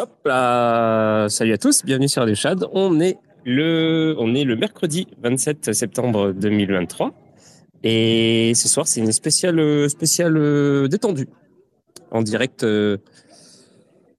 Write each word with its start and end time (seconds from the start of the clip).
Hop 0.00 0.10
là, 0.26 1.26
salut 1.28 1.54
à 1.54 1.58
tous, 1.58 1.84
bienvenue 1.84 2.06
sur 2.06 2.24
Chad. 2.36 2.64
On 2.70 3.00
est 3.00 3.18
le, 3.44 4.14
on 4.20 4.32
est 4.32 4.44
le 4.44 4.54
mercredi 4.54 5.08
27 5.24 5.74
septembre 5.74 6.30
2023 6.30 7.12
et 7.82 8.52
ce 8.54 8.68
soir 8.68 8.86
c'est 8.86 9.00
une 9.00 9.10
spéciale, 9.10 9.90
spéciale 9.90 10.36
euh, 10.36 10.86
détendue. 10.86 11.26
En 12.12 12.22
direct 12.22 12.62
euh, 12.62 12.98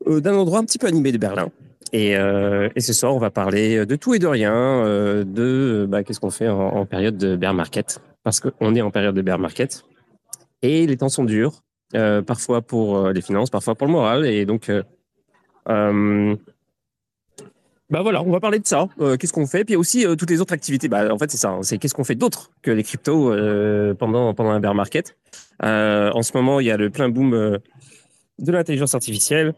euh, 0.07 0.19
d'un 0.19 0.35
endroit 0.35 0.59
un 0.59 0.65
petit 0.65 0.79
peu 0.79 0.87
animé 0.87 1.13
de 1.13 1.17
Berlin. 1.17 1.47
Et, 1.93 2.13
ce 2.77 2.91
soir 2.91 3.15
on 3.15 3.19
va 3.19 3.31
parler 3.31 3.85
de 3.85 3.95
tout 3.95 4.13
et 4.13 4.19
de 4.19 4.27
rien, 4.27 4.83
de 5.23 5.87
bah, 5.87 6.03
qu'est-ce 6.03 6.19
qu'on 6.19 6.29
fait 6.29 6.49
en, 6.49 6.59
en, 6.59 6.85
période 6.85 7.15
de 7.15 7.37
bear 7.37 7.53
market. 7.53 8.01
Parce 8.23 8.41
qu'on 8.41 8.75
est 8.75 8.81
en 8.81 8.91
période 8.91 9.15
de 9.15 9.21
bear 9.21 9.39
market. 9.39 9.85
Et 10.61 10.85
les 10.87 10.97
temps 10.97 11.07
sont 11.07 11.23
durs, 11.23 11.61
parfois 12.27 12.61
pour 12.61 13.11
les 13.11 13.21
finances, 13.21 13.49
parfois 13.49 13.75
pour 13.75 13.87
le 13.87 13.93
moral. 13.93 14.25
Et 14.25 14.45
donc 14.45 14.69
bah 17.89 18.03
voilà, 18.03 18.21
on 18.21 18.31
va 18.31 18.39
parler 18.39 18.59
de 18.59 18.67
ça. 18.67 18.87
Euh, 18.99 19.17
qu'est-ce 19.17 19.33
qu'on 19.33 19.47
fait 19.47 19.65
Puis 19.65 19.75
aussi 19.75 20.05
euh, 20.05 20.15
toutes 20.15 20.29
les 20.29 20.41
autres 20.41 20.53
activités. 20.53 20.87
Bah 20.87 21.11
en 21.11 21.17
fait 21.17 21.31
c'est 21.31 21.37
ça. 21.37 21.49
Hein. 21.49 21.63
c'est 21.63 21.79
qu'est-ce 21.79 21.95
qu'on 21.95 22.03
fait 22.03 22.15
d'autre 22.15 22.51
que 22.61 22.69
les 22.69 22.83
cryptos 22.83 23.33
pendant 23.97 24.33
pendant 24.33 24.51
un 24.51 24.59
bear 24.59 24.75
market. 24.75 25.17
en 25.61 26.21
ce 26.21 26.31
moment 26.35 26.59
il 26.59 26.67
y 26.67 26.71
a 26.71 26.77
le 26.77 26.89
plein 26.89 27.09
boom 27.09 27.31
de 27.31 28.51
l'intelligence 28.51 28.93
artificielle. 28.93 29.53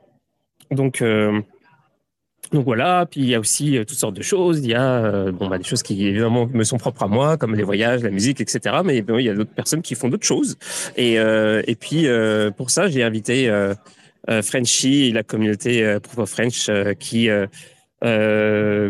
Donc 0.72 1.04
donc 2.54 2.66
voilà. 2.66 3.06
Puis 3.06 3.20
il 3.20 3.28
y 3.28 3.36
a 3.36 3.40
aussi 3.40 3.78
toutes 3.86 3.98
sortes 3.98 4.16
de 4.16 4.22
choses. 4.22 4.60
Il 4.60 4.70
y 4.70 4.76
a 4.76 5.30
bon 5.32 5.50
bah 5.50 5.58
des 5.58 5.66
choses 5.66 5.84
qui 5.84 6.08
évidemment 6.08 6.48
me 6.48 6.64
sont 6.64 6.78
propres 6.78 7.04
à 7.04 7.08
moi, 7.08 7.36
comme 7.36 7.56
les 7.56 7.64
voyages, 7.64 8.02
la 8.02 8.12
musique, 8.12 8.40
etc. 8.40 8.78
Mais 8.86 9.00
il 9.00 9.26
y 9.26 9.30
a 9.30 9.34
d'autres 9.34 9.54
personnes 9.54 9.82
qui 9.82 9.96
font 9.96 10.08
d'autres 10.08 10.26
choses. 10.26 10.58
Et 10.96 11.16
et 11.16 11.76
puis 11.76 12.08
pour 12.56 12.70
ça 12.70 12.88
j'ai 12.88 13.04
invité 13.04 13.50
euh, 13.50 13.74
Frenchy 14.28 15.08
et 15.08 15.12
la 15.12 15.24
communauté 15.24 15.84
euh, 15.84 16.00
Proof 16.00 16.20
of 16.20 16.30
French 16.30 16.70
euh, 16.70 16.94
qui 16.94 17.30
euh, 17.30 17.48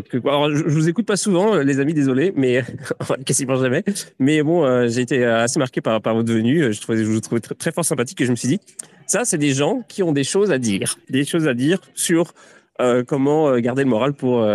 que, 0.10 0.18
alors, 0.26 0.50
je, 0.56 0.64
vous 0.64 0.88
écoute 0.88 1.06
pas 1.06 1.18
souvent, 1.18 1.58
les 1.58 1.82
amis, 1.82 1.94
désolé, 1.94 2.32
mais 2.36 2.64
quasiment 3.26 3.58
jamais. 3.58 3.84
Mais 4.20 4.42
bon, 4.42 4.88
j'ai 4.88 5.02
été 5.02 5.26
assez 5.26 5.60
marqué 5.60 5.82
par, 5.82 6.02
par 6.02 6.16
votre 6.16 6.32
venue. 6.32 6.72
Je, 6.72 6.80
trouvais, 6.80 7.00
je 7.00 7.10
vous 7.10 7.20
trouvais 7.20 7.42
très, 7.42 7.74
fort 7.74 7.84
sympathique 7.84 8.22
et 8.22 8.26
je 8.26 8.32
me 8.32 8.38
suis 8.38 8.48
dit, 8.48 8.60
ça, 9.08 9.26
c'est 9.26 9.38
des 9.38 9.54
gens 9.54 9.82
qui 9.90 10.02
ont 10.02 10.14
des 10.14 10.24
choses 10.24 10.50
à 10.50 10.58
dire, 10.58 10.98
des 11.10 11.26
choses 11.26 11.46
à 11.50 11.54
dire 11.54 11.80
sur 11.94 12.34
euh, 12.80 13.04
comment 13.06 13.58
garder 13.60 13.84
le 13.84 13.90
moral 13.90 14.14
pour 14.14 14.48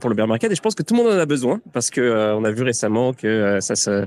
pour 0.00 0.10
le 0.10 0.14
bear 0.14 0.28
market. 0.28 0.52
Et 0.52 0.54
je 0.54 0.62
pense 0.62 0.76
que 0.76 0.84
tout 0.84 0.94
le 0.94 1.02
monde 1.02 1.12
en 1.12 1.18
a 1.18 1.26
besoin 1.26 1.60
parce 1.72 1.90
que 1.90 2.34
on 2.36 2.44
a 2.44 2.52
vu 2.52 2.62
récemment 2.62 3.12
que 3.12 3.58
ça 3.60 3.74
se 3.74 4.06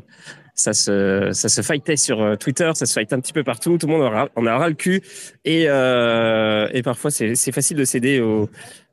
ça 0.61 0.73
se, 0.73 1.29
ça 1.33 1.49
se 1.49 1.61
fightait 1.61 1.97
sur 1.97 2.21
euh, 2.21 2.35
Twitter, 2.35 2.71
ça 2.75 2.85
se 2.85 2.93
fight 2.93 3.11
un 3.13 3.19
petit 3.19 3.33
peu 3.33 3.43
partout, 3.43 3.77
tout 3.77 3.87
le 3.87 3.93
monde 3.93 4.29
en 4.35 4.45
a, 4.45 4.57
ras 4.57 4.69
le 4.69 4.75
cul 4.75 5.01
et, 5.45 5.65
euh, 5.67 6.67
et 6.73 6.83
parfois 6.83 7.11
c'est 7.11 7.51
facile 7.51 7.77
de 7.77 7.85
céder 7.85 8.21
aux, 8.21 8.49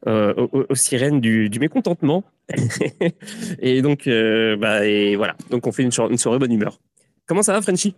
euh, 0.06 0.34
aux, 0.52 0.74
sirènes 0.74 1.20
du, 1.20 1.50
du 1.50 1.58
mécontentement. 1.60 2.24
et 3.58 3.82
donc, 3.82 4.06
euh, 4.06 4.56
bah, 4.56 4.86
et 4.86 5.16
voilà, 5.16 5.36
donc 5.50 5.66
on 5.66 5.72
fait 5.72 5.82
une, 5.82 5.92
une 6.10 6.18
soirée 6.18 6.38
bonne 6.38 6.52
humeur. 6.52 6.80
Comment 7.26 7.42
ça 7.42 7.52
va, 7.52 7.60
Frenchy? 7.60 7.94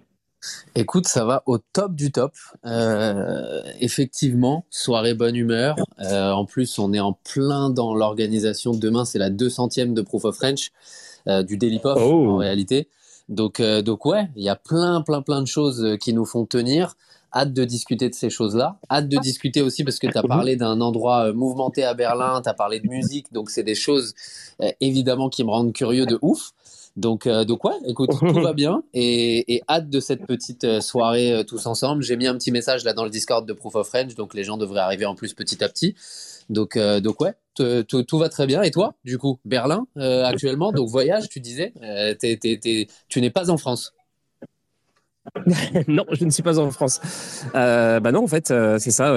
Écoute, 0.75 1.07
ça 1.07 1.25
va 1.25 1.43
au 1.47 1.59
top 1.59 1.95
du 1.95 2.11
top. 2.13 2.33
Euh, 2.65 3.63
effectivement, 3.81 4.65
soirée 4.71 5.15
bonne 5.15 5.37
humeur. 5.37 5.77
Euh, 6.01 6.31
en 6.31 6.47
plus, 6.47 6.79
on 6.79 6.93
est 6.93 7.01
en 7.01 7.13
plein 7.13 7.71
dans 7.71 7.95
l'organisation. 7.95 8.73
Demain, 8.73 9.05
c'est 9.05 9.19
la 9.19 9.31
200e 9.31 9.93
de 9.93 10.03
Proof 10.03 10.25
of 10.25 10.37
French 10.37 10.71
euh, 11.29 11.43
du 11.43 11.57
Daily 11.59 11.79
Pop 11.79 11.99
oh. 12.01 12.31
en 12.31 12.37
réalité. 12.39 12.89
Donc, 13.31 13.61
euh, 13.61 13.81
donc 13.81 14.05
ouais, 14.05 14.29
il 14.37 14.43
y 14.43 14.49
a 14.49 14.57
plein, 14.57 15.01
plein, 15.03 15.23
plein 15.23 15.41
de 15.41 15.47
choses 15.47 15.85
euh, 15.85 15.97
qui 15.97 16.13
nous 16.13 16.27
font 16.27 16.45
tenir. 16.45 16.97
Hâte 17.33 17.53
de 17.53 17.65
discuter 17.65 18.09
de 18.09 18.15
ces 18.15 18.29
choses-là. 18.29 18.79
Hâte 18.91 19.09
de 19.09 19.17
discuter 19.19 19.63
aussi 19.63 19.85
parce 19.85 20.01
que 20.01 20.09
tu 20.09 20.19
as 20.19 20.23
parlé 20.25 20.57
d'un 20.57 20.81
endroit 20.81 21.29
euh, 21.29 21.33
mouvementé 21.33 21.85
à 21.85 21.95
Berlin, 21.95 22.43
tu 22.43 22.49
as 22.49 22.55
parlé 22.55 22.81
de 22.81 22.89
musique, 22.89 23.33
donc 23.33 23.51
c'est 23.51 23.63
des 23.63 23.77
choses 23.77 24.15
évidemment 24.81 25.29
qui 25.29 25.45
me 25.45 25.51
rendent 25.51 25.73
curieux 25.73 26.07
de 26.07 26.19
ouf. 26.23 26.51
Donc, 26.97 27.29
donc 27.29 27.65
ouais, 27.65 27.77
écoute, 27.87 28.11
tout 28.19 28.41
va 28.41 28.53
bien 28.53 28.83
et, 28.95 29.55
et 29.55 29.63
hâte 29.69 29.89
de 29.89 30.01
cette 30.01 30.27
petite 30.27 30.81
soirée 30.81 31.45
tous 31.47 31.67
ensemble. 31.67 32.03
J'ai 32.03 32.17
mis 32.17 32.27
un 32.27 32.35
petit 32.35 32.51
message 32.51 32.83
là 32.83 32.93
dans 32.93 33.05
le 33.05 33.11
Discord 33.11 33.47
de 33.47 33.53
Proof 33.53 33.77
of 33.77 33.87
French, 33.87 34.17
donc 34.17 34.35
les 34.35 34.43
gens 34.43 34.57
devraient 34.57 34.81
arriver 34.81 35.07
en 35.07 35.15
plus 35.15 35.33
petit 35.33 35.63
à 35.63 35.69
petit. 35.69 35.95
Donc, 36.51 36.77
euh, 36.77 37.01
donc 37.01 37.21
ouais, 37.21 37.33
tout 37.55 38.19
va 38.19 38.29
très 38.29 38.47
bien. 38.47 38.63
Et 38.63 38.71
toi, 38.71 38.95
du 39.05 39.17
coup, 39.17 39.39
Berlin 39.45 39.87
euh, 39.97 40.25
actuellement, 40.25 40.73
donc 40.73 40.89
voyage, 40.89 41.29
tu 41.29 41.41
disais, 41.41 41.73
euh, 41.83 42.15
tu 43.09 43.21
n'es 43.21 43.31
pas 43.31 43.51
en 43.51 43.57
France. 43.57 43.95
non, 45.87 46.05
je 46.13 46.25
ne 46.25 46.31
suis 46.31 46.43
pas 46.43 46.59
en 46.59 46.71
France. 46.73 47.01
bah 47.55 48.13
non, 48.13 48.25
en 48.25 48.27
fait, 48.27 48.53
c'est 48.79 48.91
ça. 48.91 49.13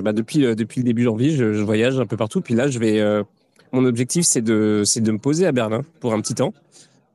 Bah 0.00 0.12
depuis, 0.12 0.40
depuis 0.56 0.80
le 0.80 0.84
début 0.84 1.04
janvier, 1.04 1.30
je, 1.30 1.52
je, 1.52 1.62
voyage 1.62 2.00
un 2.00 2.06
peu 2.06 2.16
partout. 2.16 2.40
Puis 2.40 2.54
là, 2.54 2.68
je 2.68 2.78
vais. 2.78 3.22
mon 3.72 3.84
objectif, 3.84 4.24
c'est 4.24 4.40
de, 4.40 4.82
de 4.96 5.12
me 5.12 5.18
poser 5.18 5.46
à 5.46 5.52
Berlin 5.52 5.82
pour 6.00 6.14
un 6.14 6.20
petit 6.20 6.34
temps. 6.34 6.54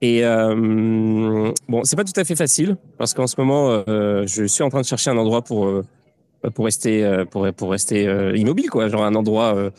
Et 0.02 0.22
bon, 0.22 1.84
c'est 1.86 1.96
pas 1.96 2.04
tout 2.04 2.20
à 2.20 2.24
fait 2.24 2.36
facile 2.36 2.78
parce 3.00 3.16
qu'en 3.16 3.26
ce 3.26 3.36
moment, 3.40 3.84
je 3.88 4.46
suis 4.46 4.64
en 4.64 4.70
train 4.70 4.82
de 4.82 4.86
chercher 4.86 5.10
un 5.10 5.18
endroit 5.18 5.42
pour 5.42 5.82
pour 6.54 6.66
rester 6.66 7.04
euh, 7.04 7.26
pour 7.26 7.52
pour 7.54 7.72
rester 7.72 8.08
euh, 8.08 8.36
immobile 8.36 8.70
quoi, 8.70 8.88
genre 8.88 9.04
un 9.04 9.16
endroit 9.16 9.56
euh, 9.56 9.70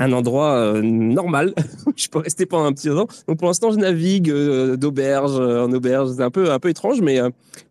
un 0.00 0.12
endroit 0.12 0.80
normal. 0.80 1.54
je 1.96 2.06
peux 2.06 2.20
rester 2.20 2.46
pendant 2.46 2.66
un 2.66 2.72
petit 2.72 2.86
temps. 2.86 3.08
Donc 3.26 3.36
pour 3.36 3.48
l'instant, 3.48 3.72
je 3.72 3.78
navigue 3.78 4.32
d'auberge 4.76 5.32
en 5.32 5.72
auberge. 5.72 6.10
C'est 6.14 6.22
un 6.22 6.30
peu 6.30 6.52
un 6.52 6.60
peu 6.60 6.68
étrange, 6.68 7.00
mais 7.00 7.18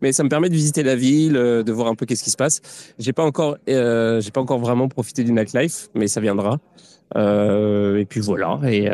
mais 0.02 0.12
ça 0.12 0.26
me 0.26 0.30
permet 0.30 0.50
de 0.50 0.54
visiter 0.54 0.84
la 0.84 0.98
ville, 0.98 1.36
de 1.36 1.72
voir 1.72 1.88
un 1.88 1.96
peu 1.96 2.06
qu'est-ce 2.06 2.26
qui 2.26 2.30
se 2.30 2.36
passe. 2.36 2.60
J'ai 3.00 3.14
pas 3.14 3.24
encore 3.24 3.58
j'ai 3.66 4.32
pas 4.34 4.42
encore 4.42 4.60
vraiment 4.60 4.90
profité 4.90 5.24
du 5.24 5.32
nightlife, 5.32 5.88
mais 5.96 6.10
ça 6.10 6.20
viendra. 6.20 6.60
et 7.16 8.06
puis 8.10 8.20
voilà. 8.20 8.60
Et 8.66 8.90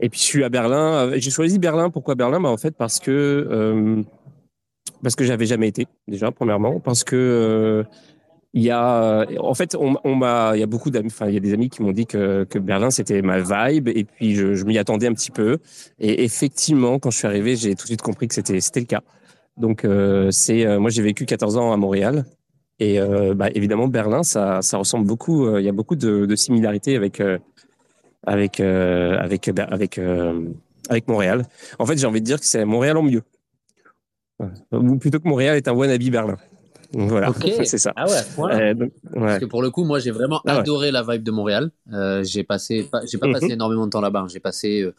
et 0.00 0.08
puis 0.08 0.18
je 0.18 0.24
suis 0.24 0.42
à 0.42 0.48
Berlin. 0.48 1.12
J'ai 1.14 1.30
choisi 1.30 1.60
Berlin. 1.60 1.88
Pourquoi 1.88 2.16
Berlin? 2.16 2.40
Bah 2.40 2.48
en 2.48 2.56
fait 2.56 2.74
parce 2.76 2.98
que 2.98 4.04
parce 5.02 5.14
que 5.14 5.24
j'avais 5.24 5.46
jamais 5.46 5.68
été 5.68 5.86
déjà 6.08 6.32
premièrement, 6.32 6.80
parce 6.80 7.04
que 7.04 7.84
il 8.56 8.62
y 8.62 8.70
a, 8.70 9.26
en 9.38 9.52
fait, 9.52 9.76
on, 9.78 10.14
m'a, 10.14 10.52
il 10.54 10.60
y 10.60 10.62
a 10.62 10.66
beaucoup 10.66 10.90
d'amis, 10.90 11.10
enfin, 11.12 11.28
il 11.28 11.34
y 11.34 11.36
a 11.36 11.40
des 11.40 11.52
amis 11.52 11.68
qui 11.68 11.82
m'ont 11.82 11.92
dit 11.92 12.06
que, 12.06 12.44
que 12.44 12.58
Berlin 12.58 12.90
c'était 12.90 13.20
ma 13.20 13.40
vibe, 13.40 13.88
et 13.88 14.04
puis 14.04 14.34
je, 14.34 14.64
m'y 14.64 14.78
attendais 14.78 15.06
un 15.06 15.12
petit 15.12 15.30
peu. 15.30 15.58
Et 15.98 16.24
effectivement, 16.24 16.98
quand 16.98 17.10
je 17.10 17.18
suis 17.18 17.26
arrivé, 17.26 17.54
j'ai 17.54 17.74
tout 17.74 17.82
de 17.82 17.88
suite 17.88 18.00
compris 18.00 18.28
que 18.28 18.34
c'était, 18.34 18.58
c'était 18.60 18.80
le 18.80 18.86
cas. 18.86 19.02
Donc, 19.58 19.84
euh, 19.84 20.30
c'est, 20.30 20.64
euh, 20.64 20.80
moi, 20.80 20.88
j'ai 20.88 21.02
vécu 21.02 21.26
14 21.26 21.58
ans 21.58 21.70
à 21.70 21.76
Montréal, 21.76 22.24
et 22.78 22.98
euh, 22.98 23.34
bah, 23.34 23.48
évidemment, 23.54 23.88
Berlin, 23.88 24.22
ça, 24.22 24.62
ça 24.62 24.78
ressemble 24.78 25.06
beaucoup. 25.06 25.46
Euh, 25.46 25.60
il 25.60 25.64
y 25.66 25.68
a 25.68 25.72
beaucoup 25.72 25.96
de, 25.96 26.24
de 26.24 26.36
similarités 26.36 26.96
avec, 26.96 27.20
euh, 27.20 27.38
avec, 28.22 28.60
avec, 28.60 29.48
avec, 29.48 30.00
avec 30.88 31.08
Montréal. 31.08 31.44
En 31.78 31.84
fait, 31.84 31.98
j'ai 31.98 32.06
envie 32.06 32.22
de 32.22 32.26
dire 32.26 32.40
que 32.40 32.46
c'est 32.46 32.64
Montréal 32.64 32.96
en 32.96 33.02
mieux, 33.02 33.22
ou 34.72 34.96
plutôt 34.96 35.20
que 35.20 35.28
Montréal 35.28 35.58
est 35.58 35.68
un 35.68 35.72
wannabe 35.72 36.02
Berlin. 36.10 36.36
Voilà, 36.92 37.32
c'est 37.64 37.78
ça. 37.78 37.92
Ah 37.96 38.06
ouais, 38.06 38.22
voilà. 38.36 38.58
Euh, 38.58 38.88
Parce 39.14 39.38
que 39.38 39.44
pour 39.44 39.62
le 39.62 39.70
coup, 39.70 39.84
moi, 39.84 39.98
j'ai 39.98 40.10
vraiment 40.10 40.40
ah 40.46 40.58
adoré 40.58 40.90
la 40.90 41.02
vibe 41.02 41.22
de 41.22 41.30
Montréal. 41.30 41.70
Euh, 41.92 42.22
j'ai 42.24 42.44
passé, 42.44 42.88
j'ai 43.10 43.18
pas 43.18 43.30
passé 43.30 43.46
mhm. 43.46 43.52
énormément 43.52 43.86
de 43.86 43.90
temps 43.90 44.00
là-bas. 44.00 44.26
J'ai 44.28 44.40
passé 44.40 44.82
euh, 44.82 44.94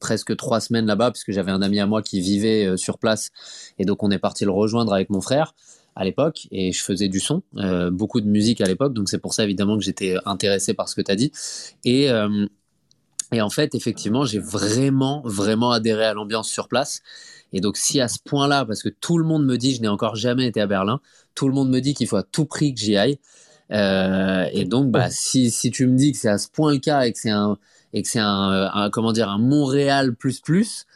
presque 0.00 0.36
trois 0.36 0.60
semaines 0.60 0.86
là-bas 0.86 1.10
parce 1.10 1.24
que 1.24 1.32
j'avais 1.32 1.50
un 1.50 1.62
ami 1.62 1.80
à 1.80 1.86
moi 1.86 2.02
qui 2.02 2.20
vivait 2.20 2.76
sur 2.76 2.98
place 2.98 3.30
et 3.78 3.84
donc 3.84 4.02
on 4.04 4.10
est 4.12 4.18
parti 4.18 4.44
le 4.44 4.52
rejoindre 4.52 4.92
avec 4.92 5.10
mon 5.10 5.20
frère 5.20 5.54
à 5.96 6.04
l'époque 6.04 6.46
et 6.52 6.70
je 6.70 6.80
faisais 6.80 7.08
du 7.08 7.18
son, 7.18 7.42
beaucoup 7.90 8.20
de 8.20 8.28
musique 8.28 8.60
à 8.60 8.66
l'époque. 8.66 8.94
Donc 8.94 9.08
c'est 9.08 9.18
pour 9.18 9.34
ça 9.34 9.42
évidemment 9.42 9.76
que 9.76 9.82
j'étais 9.82 10.14
intéressé 10.24 10.72
par 10.72 10.88
ce 10.88 10.94
que 10.94 11.00
tu 11.00 11.10
as 11.10 11.16
dit 11.16 11.32
et 11.84 12.08
et 13.32 13.42
en 13.42 13.50
fait, 13.50 13.74
effectivement, 13.74 14.24
j'ai 14.24 14.38
vraiment, 14.38 15.22
vraiment 15.24 15.70
adhéré 15.70 16.04
à 16.04 16.14
l'ambiance 16.14 16.48
sur 16.48 16.68
place. 16.68 17.02
Et 17.52 17.60
donc, 17.60 17.76
si 17.76 18.00
à 18.00 18.08
ce 18.08 18.18
point-là, 18.24 18.64
parce 18.64 18.82
que 18.82 18.88
tout 18.88 19.18
le 19.18 19.24
monde 19.24 19.44
me 19.44 19.56
dit, 19.56 19.74
je 19.74 19.80
n'ai 19.80 19.88
encore 19.88 20.16
jamais 20.16 20.46
été 20.46 20.60
à 20.60 20.66
Berlin, 20.66 21.00
tout 21.34 21.48
le 21.48 21.54
monde 21.54 21.70
me 21.70 21.80
dit 21.80 21.94
qu'il 21.94 22.06
faut 22.06 22.16
à 22.16 22.22
tout 22.22 22.44
prix 22.44 22.74
que 22.74 22.80
j'y 22.80 22.96
aille. 22.96 23.18
Euh, 23.70 24.46
et 24.52 24.64
donc, 24.64 24.90
bah, 24.90 25.10
si, 25.10 25.50
si 25.50 25.70
tu 25.70 25.86
me 25.86 25.96
dis 25.96 26.12
que 26.12 26.18
c'est 26.18 26.28
à 26.28 26.38
ce 26.38 26.48
point 26.48 26.72
le 26.72 26.78
cas 26.78 27.02
et 27.02 27.12
que 27.12 27.18
c'est 27.18 27.30
un, 27.30 27.58
et 27.92 28.02
que 28.02 28.08
c'est 28.08 28.20
un, 28.20 28.90
comment 28.92 29.12
dire, 29.12 29.28
un 29.28 29.38
Montréal 29.38 30.14
plus 30.14 30.40
plus, 30.40 30.86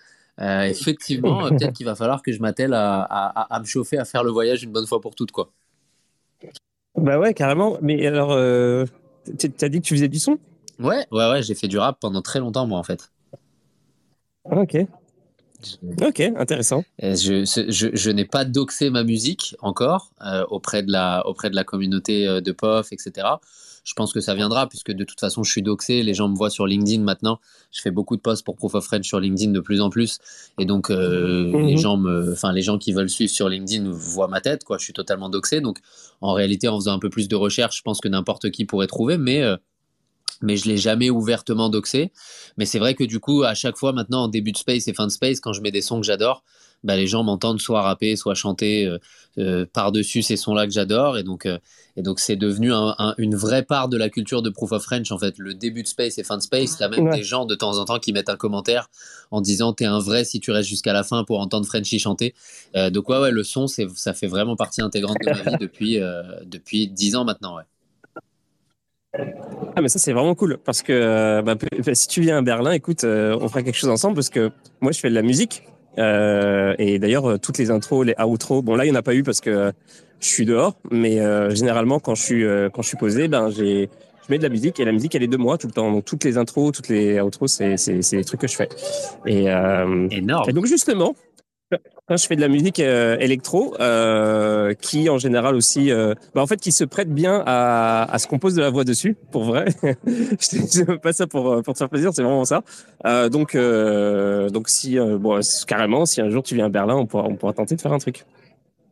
euh, 0.41 0.63
effectivement, 0.63 1.49
peut-être 1.49 1.73
qu'il 1.73 1.87
va 1.87 1.95
falloir 1.95 2.23
que 2.23 2.33
je 2.33 2.41
m'attelle 2.41 2.75
à, 2.75 3.03
à, 3.03 3.55
à, 3.55 3.61
me 3.61 3.65
chauffer, 3.65 3.99
à 3.99 4.05
faire 4.05 4.25
le 4.25 4.31
voyage 4.31 4.63
une 4.63 4.73
bonne 4.73 4.87
fois 4.87 5.01
pour 5.01 5.15
toutes, 5.15 5.33
quoi. 5.33 5.51
Bah 6.97 7.19
ouais, 7.19 7.35
carrément. 7.35 7.79
Mais 7.81 8.07
alors, 8.07 8.33
euh, 8.33 8.85
tu 9.39 9.51
as 9.61 9.69
dit 9.69 9.81
que 9.81 9.87
tu 9.87 9.95
faisais 9.95 10.09
du 10.09 10.19
son? 10.19 10.39
Ouais, 10.79 11.07
ouais, 11.11 11.31
ouais, 11.31 11.43
j'ai 11.43 11.55
fait 11.55 11.69
du 11.69 11.79
rap 11.79 11.99
pendant 12.01 12.23
très 12.23 12.41
longtemps, 12.41 12.67
moi, 12.67 12.79
en 12.79 12.83
fait. 12.83 13.11
Ok. 14.45 14.77
Ok, 16.03 16.21
intéressant. 16.21 16.85
Je, 17.01 17.45
je, 17.45 17.89
je 17.93 18.11
n'ai 18.11 18.25
pas 18.25 18.45
doxé 18.45 18.91
ma 18.91 19.05
musique 19.05 19.57
encore 19.61 20.11
euh, 20.25 20.45
auprès, 20.51 20.83
de 20.83 20.91
la, 20.91 21.27
auprès 21.27 21.51
de 21.51 21.57
la 21.57 21.65
communauté 21.65 22.27
euh, 22.27 22.41
de 22.41 22.53
POF, 22.53 22.93
etc. 22.93 23.27
Je 23.85 23.95
pense 23.95 24.13
que 24.13 24.21
ça 24.21 24.35
viendra 24.35 24.69
puisque 24.69 24.93
de 24.93 25.03
toute 25.03 25.19
façon 25.19 25.43
je 25.43 25.51
suis 25.51 25.63
doxé, 25.63 26.05
les 26.05 26.15
gens 26.15 26.29
me 26.29 26.37
voient 26.37 26.51
sur 26.51 26.67
LinkedIn 26.67 27.03
maintenant. 27.03 27.41
Je 27.73 27.81
fais 27.81 27.91
beaucoup 27.91 28.17
de 28.17 28.21
posts 28.21 28.45
pour 28.45 28.55
Proof 28.55 28.77
of 28.77 28.85
French 28.85 29.07
sur 29.07 29.19
LinkedIn 29.19 29.51
de 29.51 29.61
plus 29.61 29.81
en 29.81 29.91
plus 29.91 30.19
et 30.61 30.67
donc 30.67 30.91
euh, 30.91 31.51
mhm. 31.51 31.67
les 31.67 31.77
gens 31.77 31.97
me, 31.97 32.35
les 32.53 32.63
gens 32.63 32.79
qui 32.79 32.93
veulent 32.93 33.11
suivre 33.11 33.33
sur 33.33 33.49
LinkedIn 33.49 33.91
voient 33.91 34.29
ma 34.29 34.41
tête 34.41 34.63
quoi. 34.63 34.79
Je 34.79 34.85
suis 34.85 34.93
totalement 34.93 35.29
doxé 35.29 35.61
donc 35.61 35.79
en 36.21 36.33
réalité 36.33 36.69
en 36.69 36.77
faisant 36.77 36.93
un 36.93 37.01
peu 37.01 37.11
plus 37.11 37.27
de 37.27 37.35
recherche, 37.35 37.79
je 37.79 37.83
pense 37.83 38.01
que 38.01 38.09
n'importe 38.09 38.53
qui 38.53 38.65
pourrait 38.67 38.87
trouver, 38.87 39.19
mais 39.19 39.43
mais 40.43 40.57
je 40.57 40.69
l'ai 40.69 40.77
jamais 40.77 41.11
ouvertement 41.11 41.69
doxé. 41.69 42.13
Mais 42.57 42.67
c'est 42.67 42.79
vrai 42.79 42.95
que 42.95 43.05
du 43.05 43.21
coup, 43.21 43.43
à 43.43 43.55
chaque 43.55 43.77
fois 43.77 43.93
maintenant 43.93 44.25
en 44.25 44.29
début 44.29 44.53
de 44.53 44.59
space 44.59 44.89
et 44.89 44.95
fin 44.95 45.07
de 45.07 45.13
space, 45.13 45.41
quand 45.41 45.53
je 45.53 45.61
mets 45.61 45.71
des 45.71 45.83
sons 45.83 46.01
que 46.01 46.07
j'adore, 46.07 46.43
bah, 46.85 46.97
les 46.97 47.07
gens 47.07 47.23
m'entendent 47.23 47.61
soit 47.61 47.81
rapper, 47.83 48.17
soit 48.17 48.35
chanter 48.35 48.87
euh, 48.87 48.99
euh, 49.39 49.67
par-dessus 49.73 50.23
ces 50.23 50.37
sons-là 50.37 50.67
que 50.67 50.73
j'adore. 50.73 51.17
Et 51.17 51.23
donc, 51.23 51.47
euh, 51.47 51.59
et 51.97 52.03
donc 52.03 52.21
c'est 52.21 52.37
devenu 52.37 52.73
une 53.19 53.37
vraie 53.37 53.63
part 53.63 53.89
de 53.89 53.97
la 53.97 54.09
culture 54.09 54.43
de 54.43 54.51
Proof 54.51 54.73
of 54.73 54.83
French. 54.83 55.13
En 55.13 55.19
fait, 55.19 55.39
le 55.39 55.55
début 55.55 55.83
de 55.83 55.89
Space 55.89 56.19
et 56.19 56.25
fin 56.25 56.39
de 56.39 56.43
Space, 56.43 56.79
t'as 56.79 56.89
même 56.89 57.11
des 57.11 57.23
gens 57.23 57.45
de 57.45 57.55
temps 57.55 57.79
en 57.79 57.85
temps 57.85 57.99
qui 57.99 58.13
mettent 58.13 58.31
un 58.31 58.37
commentaire 58.37 58.89
en 59.31 59.41
disant 59.41 59.73
t'es 59.73 59.85
un 59.85 59.99
vrai 59.99 60.25
si 60.25 60.41
tu 60.41 60.51
restes 60.51 60.69
jusqu'à 60.69 60.93
la 60.93 61.05
fin 61.05 61.23
pour 61.25 61.41
entendre 61.41 61.67
Frenchy 61.67 61.99
chanter. 61.99 62.35
donc 62.91 63.09
ouais, 63.11 63.19
ouais, 63.19 63.31
le 63.31 63.45
son, 63.45 63.67
ça 63.67 64.15
fait 64.15 64.27
vraiment 64.27 64.57
partie 64.57 64.81
intégrante 64.81 65.19
de 65.21 65.31
ma 65.31 65.43
vie 65.51 65.57
depuis 65.61 65.99
depuis 66.47 66.89
dix 66.89 67.15
ans 67.15 67.25
maintenant. 67.25 67.57
Ouais. 67.57 67.65
Ah 69.77 69.83
mais 69.83 69.89
ça 69.89 69.99
c'est 69.99 70.13
vraiment 70.13 70.35
cool 70.35 70.59
parce 70.65 70.83
que 70.83 71.41
bah, 71.43 71.55
si 71.93 72.09
tu 72.09 72.21
viens 72.21 72.39
à 72.39 72.43
Berlin, 72.43 72.73
écoute, 72.73 73.05
on 73.05 73.49
fera 73.49 73.63
quelque 73.63 73.77
chose 73.77 73.91
ensemble 73.91 74.15
parce 74.15 74.31
que 74.31 74.51
moi 74.81 74.93
je 74.93 75.01
fais 75.01 75.11
de 75.11 75.15
la 75.15 75.23
musique 75.23 75.65
euh, 75.99 76.75
et 76.79 76.99
d'ailleurs, 76.99 77.31
euh, 77.31 77.39
toutes 77.39 77.59
les 77.59 77.71
intros, 77.71 78.05
les 78.05 78.15
outros, 78.25 78.63
bon 78.63 78.77
là, 78.77 78.85
il 78.85 78.91
n'y 78.91 78.97
en 78.97 78.99
a 78.99 79.03
pas 79.03 79.15
eu 79.15 79.23
parce 79.23 79.41
que 79.41 79.73
je 80.21 80.29
suis 80.29 80.45
dehors, 80.45 80.77
mais 80.91 81.21
euh, 81.21 81.55
généralement, 81.55 81.99
quand 81.99 82.15
je 82.15 82.23
suis, 82.23 82.45
euh, 82.45 82.71
quand 82.71 82.83
je 82.83 82.89
suis 82.89 82.97
posé, 82.97 83.29
ben, 83.29 83.51
j'ai, 83.51 83.91
je 84.27 84.31
mets 84.31 84.39
de 84.39 84.43
la 84.43 84.49
musique 84.49 84.79
et 84.81 84.85
la 84.85 84.93
musique, 84.93 85.15
elle 85.15 85.23
est 85.23 85.29
de 85.29 85.37
moi 85.37 85.59
tout 85.59 85.67
le 85.67 85.73
temps. 85.73 85.91
Donc, 85.91 86.05
toutes 86.05 86.25
les 86.25 86.39
intros, 86.39 86.73
toutes 86.73 86.89
les 86.89 87.21
outros, 87.21 87.49
c'est, 87.49 87.77
c'est, 87.77 88.03
c'est 88.03 88.17
les 88.17 88.25
trucs 88.25 88.41
que 88.41 88.49
je 88.49 88.57
fais. 88.57 88.69
Et, 89.27 89.47
Énorme. 89.47 90.49
Et 90.49 90.53
donc, 90.53 90.67
justement, 90.67 91.15
je 92.17 92.27
fais 92.27 92.37
de 92.37 92.41
la 92.41 92.49
musique 92.49 92.81
euh, 92.81 93.17
électro, 93.19 93.75
euh, 93.81 94.75
qui 94.75 95.09
en 95.09 95.19
général 95.19 95.55
aussi, 95.55 95.91
euh, 95.91 96.15
bah 96.35 96.43
en 96.43 96.47
fait, 96.47 96.59
qui 96.59 96.73
se 96.73 96.85
prête 96.85 97.13
bien 97.13 97.43
à, 97.47 98.13
à 98.13 98.19
ce 98.19 98.27
qu'on 98.27 98.39
pose 98.39 98.55
de 98.55 98.61
la 98.61 98.71
voix 98.71 98.85
dessus, 98.85 99.17
pour 99.31 99.45
vrai. 99.45 99.67
je 99.83 100.91
ne 100.91 100.97
pas 100.97 101.13
ça 101.13 101.27
pour 101.27 101.63
pour 101.63 101.75
te 101.75 101.79
faire 101.79 101.89
plaisir, 101.89 102.11
c'est 102.15 102.23
vraiment 102.23 102.45
ça. 102.45 102.63
Donc 103.31 103.57
donc 103.57 104.69
si 104.69 104.99
bon 104.99 105.41
carrément, 105.67 106.07
si 106.07 106.21
un 106.21 106.31
jour 106.31 106.43
tu 106.43 106.55
viens 106.55 106.67
à 106.67 106.71
Berlin, 106.71 106.97
on 106.97 107.07
pourra 107.07 107.25
on 107.25 107.37
pourra 107.37 107.53
tenter 107.53 107.77
de 107.77 107.81
faire 107.81 107.93
un 107.93 107.99
truc. 107.99 108.25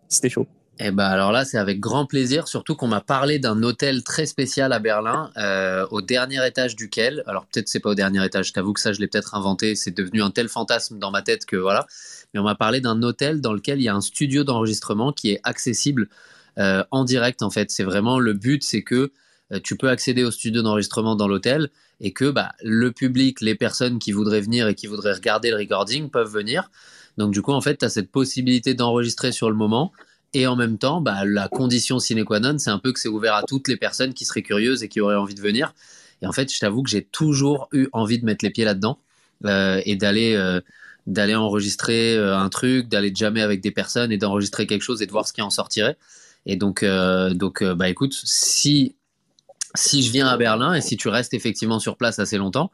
C'était 0.08 0.28
chaud. 0.28 0.46
Eh 0.82 0.92
ben 0.92 1.04
alors 1.04 1.30
là, 1.30 1.44
c'est 1.44 1.58
avec 1.58 1.78
grand 1.78 2.06
plaisir, 2.06 2.48
surtout 2.48 2.74
qu'on 2.74 2.88
m'a 2.88 3.02
parlé 3.02 3.38
d'un 3.38 3.62
hôtel 3.62 4.02
très 4.02 4.24
spécial 4.24 4.72
à 4.72 4.78
Berlin, 4.78 5.30
euh, 5.36 5.86
au 5.90 6.00
dernier 6.00 6.46
étage 6.46 6.74
duquel, 6.74 7.22
alors 7.26 7.44
peut-être 7.44 7.68
c'est 7.68 7.80
pas 7.80 7.90
au 7.90 7.94
dernier 7.94 8.24
étage, 8.24 8.48
je 8.48 8.52
t'avoue 8.54 8.72
que 8.72 8.80
ça 8.80 8.94
je 8.94 8.98
l'ai 8.98 9.06
peut-être 9.06 9.34
inventé, 9.34 9.74
c'est 9.74 9.90
devenu 9.90 10.22
un 10.22 10.30
tel 10.30 10.48
fantasme 10.48 10.98
dans 10.98 11.10
ma 11.10 11.20
tête 11.20 11.44
que 11.44 11.56
voilà, 11.56 11.86
mais 12.32 12.40
on 12.40 12.44
m'a 12.44 12.54
parlé 12.54 12.80
d'un 12.80 13.02
hôtel 13.02 13.42
dans 13.42 13.52
lequel 13.52 13.78
il 13.78 13.82
y 13.82 13.88
a 13.90 13.94
un 13.94 14.00
studio 14.00 14.42
d'enregistrement 14.42 15.12
qui 15.12 15.32
est 15.32 15.40
accessible 15.44 16.08
euh, 16.58 16.82
en 16.90 17.04
direct 17.04 17.42
en 17.42 17.50
fait. 17.50 17.70
C'est 17.70 17.84
vraiment 17.84 18.18
le 18.18 18.32
but, 18.32 18.64
c'est 18.64 18.82
que 18.82 19.12
euh, 19.52 19.60
tu 19.62 19.76
peux 19.76 19.90
accéder 19.90 20.24
au 20.24 20.30
studio 20.30 20.62
d'enregistrement 20.62 21.14
dans 21.14 21.28
l'hôtel 21.28 21.68
et 22.00 22.14
que 22.14 22.30
bah, 22.30 22.52
le 22.62 22.90
public, 22.90 23.42
les 23.42 23.54
personnes 23.54 23.98
qui 23.98 24.12
voudraient 24.12 24.40
venir 24.40 24.66
et 24.66 24.74
qui 24.74 24.86
voudraient 24.86 25.12
regarder 25.12 25.50
le 25.50 25.56
recording 25.56 26.08
peuvent 26.08 26.32
venir. 26.32 26.70
Donc 27.18 27.32
du 27.32 27.42
coup, 27.42 27.52
en 27.52 27.60
fait, 27.60 27.76
tu 27.76 27.84
as 27.84 27.90
cette 27.90 28.10
possibilité 28.10 28.72
d'enregistrer 28.72 29.30
sur 29.30 29.50
le 29.50 29.56
moment 29.56 29.92
et 30.32 30.46
en 30.46 30.56
même 30.56 30.78
temps, 30.78 31.00
bah, 31.00 31.24
la 31.24 31.48
condition 31.48 31.98
sine 31.98 32.24
qua 32.24 32.38
non, 32.40 32.58
c'est 32.58 32.70
un 32.70 32.78
peu 32.78 32.92
que 32.92 33.00
c'est 33.00 33.08
ouvert 33.08 33.34
à 33.34 33.42
toutes 33.42 33.66
les 33.68 33.76
personnes 33.76 34.14
qui 34.14 34.24
seraient 34.24 34.42
curieuses 34.42 34.82
et 34.82 34.88
qui 34.88 35.00
auraient 35.00 35.16
envie 35.16 35.34
de 35.34 35.40
venir. 35.40 35.74
Et 36.22 36.26
en 36.26 36.32
fait, 36.32 36.52
je 36.52 36.58
t'avoue 36.60 36.82
que 36.82 36.90
j'ai 36.90 37.02
toujours 37.02 37.68
eu 37.72 37.88
envie 37.92 38.18
de 38.18 38.24
mettre 38.24 38.44
les 38.44 38.50
pieds 38.50 38.64
là-dedans 38.64 38.98
euh, 39.46 39.80
et 39.86 39.96
d'aller 39.96 40.34
euh, 40.34 40.60
enregistrer 41.36 42.14
euh, 42.14 42.36
un 42.36 42.48
truc, 42.48 42.88
d'aller 42.88 43.12
jammer 43.14 43.42
avec 43.42 43.60
des 43.60 43.70
personnes 43.70 44.12
et 44.12 44.18
d'enregistrer 44.18 44.66
quelque 44.66 44.82
chose 44.82 45.02
et 45.02 45.06
de 45.06 45.10
voir 45.10 45.26
ce 45.26 45.32
qui 45.32 45.42
en 45.42 45.50
sortirait. 45.50 45.96
Et 46.46 46.56
donc, 46.56 46.82
donc 47.34 47.62
bah 47.62 47.90
écoute, 47.90 48.14
si 48.24 48.94
si 49.74 50.02
je 50.02 50.10
viens 50.10 50.26
à 50.26 50.38
Berlin 50.38 50.72
et 50.72 50.80
si 50.80 50.96
tu 50.96 51.08
restes 51.08 51.34
effectivement 51.34 51.78
sur 51.78 51.98
place 51.98 52.18
assez 52.18 52.38
longtemps, 52.38 52.70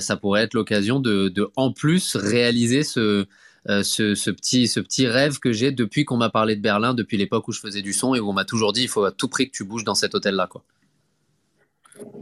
ça 0.00 0.16
pourrait 0.16 0.44
être 0.44 0.54
l'occasion 0.54 1.00
de, 1.00 1.28
de 1.28 1.50
en 1.54 1.70
plus 1.70 2.16
réaliser 2.16 2.82
ce 2.82 3.26
euh, 3.68 3.82
ce, 3.82 4.14
ce, 4.14 4.30
petit, 4.30 4.68
ce 4.68 4.80
petit 4.80 5.06
rêve 5.06 5.38
que 5.38 5.52
j'ai 5.52 5.72
depuis 5.72 6.04
qu'on 6.04 6.16
m'a 6.16 6.30
parlé 6.30 6.56
de 6.56 6.60
Berlin, 6.60 6.94
depuis 6.94 7.16
l'époque 7.16 7.48
où 7.48 7.52
je 7.52 7.60
faisais 7.60 7.82
du 7.82 7.92
son 7.92 8.14
et 8.14 8.20
où 8.20 8.28
on 8.28 8.32
m'a 8.32 8.44
toujours 8.44 8.72
dit 8.72 8.82
il 8.82 8.88
faut 8.88 9.04
à 9.04 9.12
tout 9.12 9.28
prix 9.28 9.50
que 9.50 9.56
tu 9.56 9.64
bouges 9.64 9.84
dans 9.84 9.94
cet 9.94 10.14
hôtel-là. 10.14 10.46
Quoi. 10.46 10.62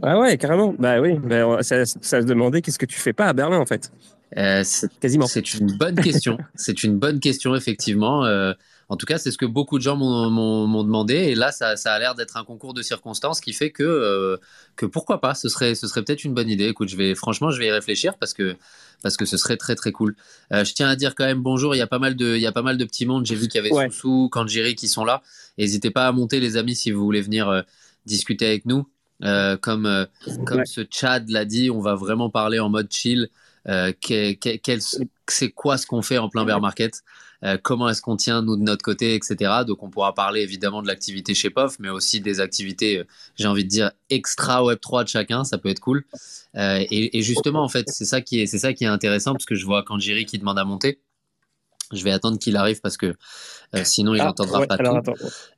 Ah 0.01 0.19
ouais, 0.19 0.37
carrément. 0.37 0.73
Bah 0.77 1.01
oui, 1.01 1.17
bah, 1.17 1.61
ça, 1.61 1.85
ça 1.85 2.21
se 2.21 2.25
demandait 2.25 2.61
qu'est-ce 2.61 2.79
que 2.79 2.85
tu 2.85 2.99
fais 2.99 3.13
pas 3.13 3.27
à 3.27 3.33
Berlin 3.33 3.59
en 3.59 3.65
fait? 3.65 3.91
Euh, 4.37 4.63
Quasiment. 4.99 5.27
C'est 5.27 5.53
une 5.53 5.77
bonne 5.77 5.95
question. 5.95 6.37
c'est 6.55 6.83
une 6.83 6.97
bonne 6.97 7.19
question 7.19 7.55
effectivement. 7.55 8.25
Euh, 8.25 8.53
en 8.93 8.95
tout 8.95 9.07
cas, 9.07 9.17
c'est 9.17 9.31
ce 9.31 9.39
que 9.39 9.47
beaucoup 9.47 9.79
de 9.79 9.83
gens 9.83 9.95
m'ont 9.95 10.83
demandé. 10.83 11.15
Et 11.15 11.33
là, 11.33 11.51
ça, 11.51 11.75
ça 11.77 11.93
a 11.93 11.97
l'air 11.97 12.13
d'être 12.13 12.37
un 12.37 12.43
concours 12.43 12.75
de 12.75 12.83
circonstances 12.83 13.41
qui 13.41 13.51
fait 13.51 13.71
que, 13.71 13.81
euh, 13.81 14.37
que 14.75 14.85
pourquoi 14.85 15.19
pas, 15.19 15.33
ce 15.33 15.49
serait, 15.49 15.73
ce 15.73 15.87
serait 15.87 16.03
peut-être 16.03 16.23
une 16.23 16.35
bonne 16.35 16.47
idée. 16.47 16.65
Écoute, 16.65 16.89
je 16.89 16.95
vais, 16.95 17.15
franchement, 17.15 17.49
je 17.49 17.57
vais 17.57 17.65
y 17.65 17.71
réfléchir 17.71 18.15
parce 18.19 18.35
que, 18.35 18.55
parce 19.01 19.17
que 19.17 19.25
ce 19.25 19.35
serait 19.35 19.57
très 19.57 19.73
très 19.73 19.91
cool. 19.91 20.15
Euh, 20.51 20.63
je 20.63 20.75
tiens 20.75 20.87
à 20.89 20.95
dire 20.95 21.15
quand 21.15 21.25
même 21.25 21.41
bonjour. 21.41 21.73
Il 21.73 21.79
y 21.79 21.81
a 21.81 21.87
pas 21.87 21.97
mal 21.97 22.15
de, 22.15 22.35
il 22.35 22.41
y 22.41 22.45
a 22.45 22.51
pas 22.51 22.61
mal 22.61 22.77
de 22.77 22.85
petits 22.85 23.07
mondes. 23.07 23.25
J'ai 23.25 23.33
vu 23.33 23.47
qu'il 23.47 23.55
y 23.55 23.65
avait 23.65 23.73
ouais. 23.73 23.89
Soussou, 23.89 24.29
Kanjiri 24.31 24.75
qui 24.75 24.87
sont 24.87 25.05
là. 25.05 25.23
N'hésitez 25.57 25.89
pas 25.89 26.05
à 26.05 26.11
monter, 26.11 26.39
les 26.39 26.55
amis, 26.55 26.75
si 26.75 26.91
vous 26.91 27.03
voulez 27.03 27.21
venir 27.21 27.49
euh, 27.49 27.63
discuter 28.05 28.45
avec 28.45 28.67
nous. 28.67 28.87
Comme 29.61 30.07
comme 30.45 30.57
ouais. 30.57 30.65
ce 30.65 30.81
Chad 30.87 31.29
l'a 31.29 31.45
dit, 31.45 31.71
on 31.71 31.79
va 31.79 31.95
vraiment 31.95 32.29
parler 32.29 32.59
en 32.59 32.69
mode 32.69 32.91
chill. 32.91 33.29
C'est 33.65 35.49
quoi 35.55 35.77
ce 35.79 35.87
qu'on 35.87 36.01
fait 36.03 36.19
en 36.19 36.29
plein 36.29 36.45
bear 36.45 36.61
market? 36.61 37.01
Euh, 37.43 37.57
comment 37.61 37.89
est-ce 37.89 38.01
qu'on 38.01 38.15
tient 38.15 38.41
nous 38.41 38.55
de 38.55 38.61
notre 38.61 38.83
côté, 38.83 39.15
etc. 39.15 39.51
Donc 39.67 39.83
on 39.83 39.89
pourra 39.89 40.13
parler 40.13 40.41
évidemment 40.41 40.81
de 40.81 40.87
l'activité 40.87 41.33
chez 41.33 41.49
POF, 41.49 41.77
mais 41.79 41.89
aussi 41.89 42.21
des 42.21 42.39
activités, 42.39 42.99
euh, 42.99 43.03
j'ai 43.35 43.47
envie 43.47 43.65
de 43.65 43.69
dire 43.69 43.91
extra 44.09 44.63
Web 44.63 44.79
3 44.79 45.03
de 45.03 45.09
chacun, 45.09 45.43
ça 45.43 45.57
peut 45.57 45.69
être 45.69 45.81
cool. 45.81 46.05
Euh, 46.55 46.79
et, 46.79 47.17
et, 47.17 47.21
justement 47.21 47.63
en 47.63 47.67
fait 47.67 47.89
c'est 47.89 48.05
ça 48.05 48.21
qui 48.21 48.39
est 48.39 48.45
c'est 48.45 48.59
ça 48.59 48.73
qui 48.73 48.83
est 48.83 48.87
intéressant 48.87 49.31
parce 49.33 49.45
que 49.45 49.55
je 49.55 49.65
vois 49.65 49.83
quand 49.83 49.97
Jiri 49.99 50.25
qui 50.25 50.37
demande 50.37 50.59
à 50.59 50.65
monter. 50.65 50.99
Je 51.91 52.03
vais 52.03 52.11
attendre 52.11 52.39
qu'il 52.39 52.55
arrive 52.55 52.79
parce 52.81 52.97
que 52.97 53.13
euh, 53.75 53.83
sinon 53.83 54.15
il 54.15 54.23
n'entendra 54.23 54.61
ouais, 54.61 54.67
pas 54.67 54.77
tout. 54.77 55.13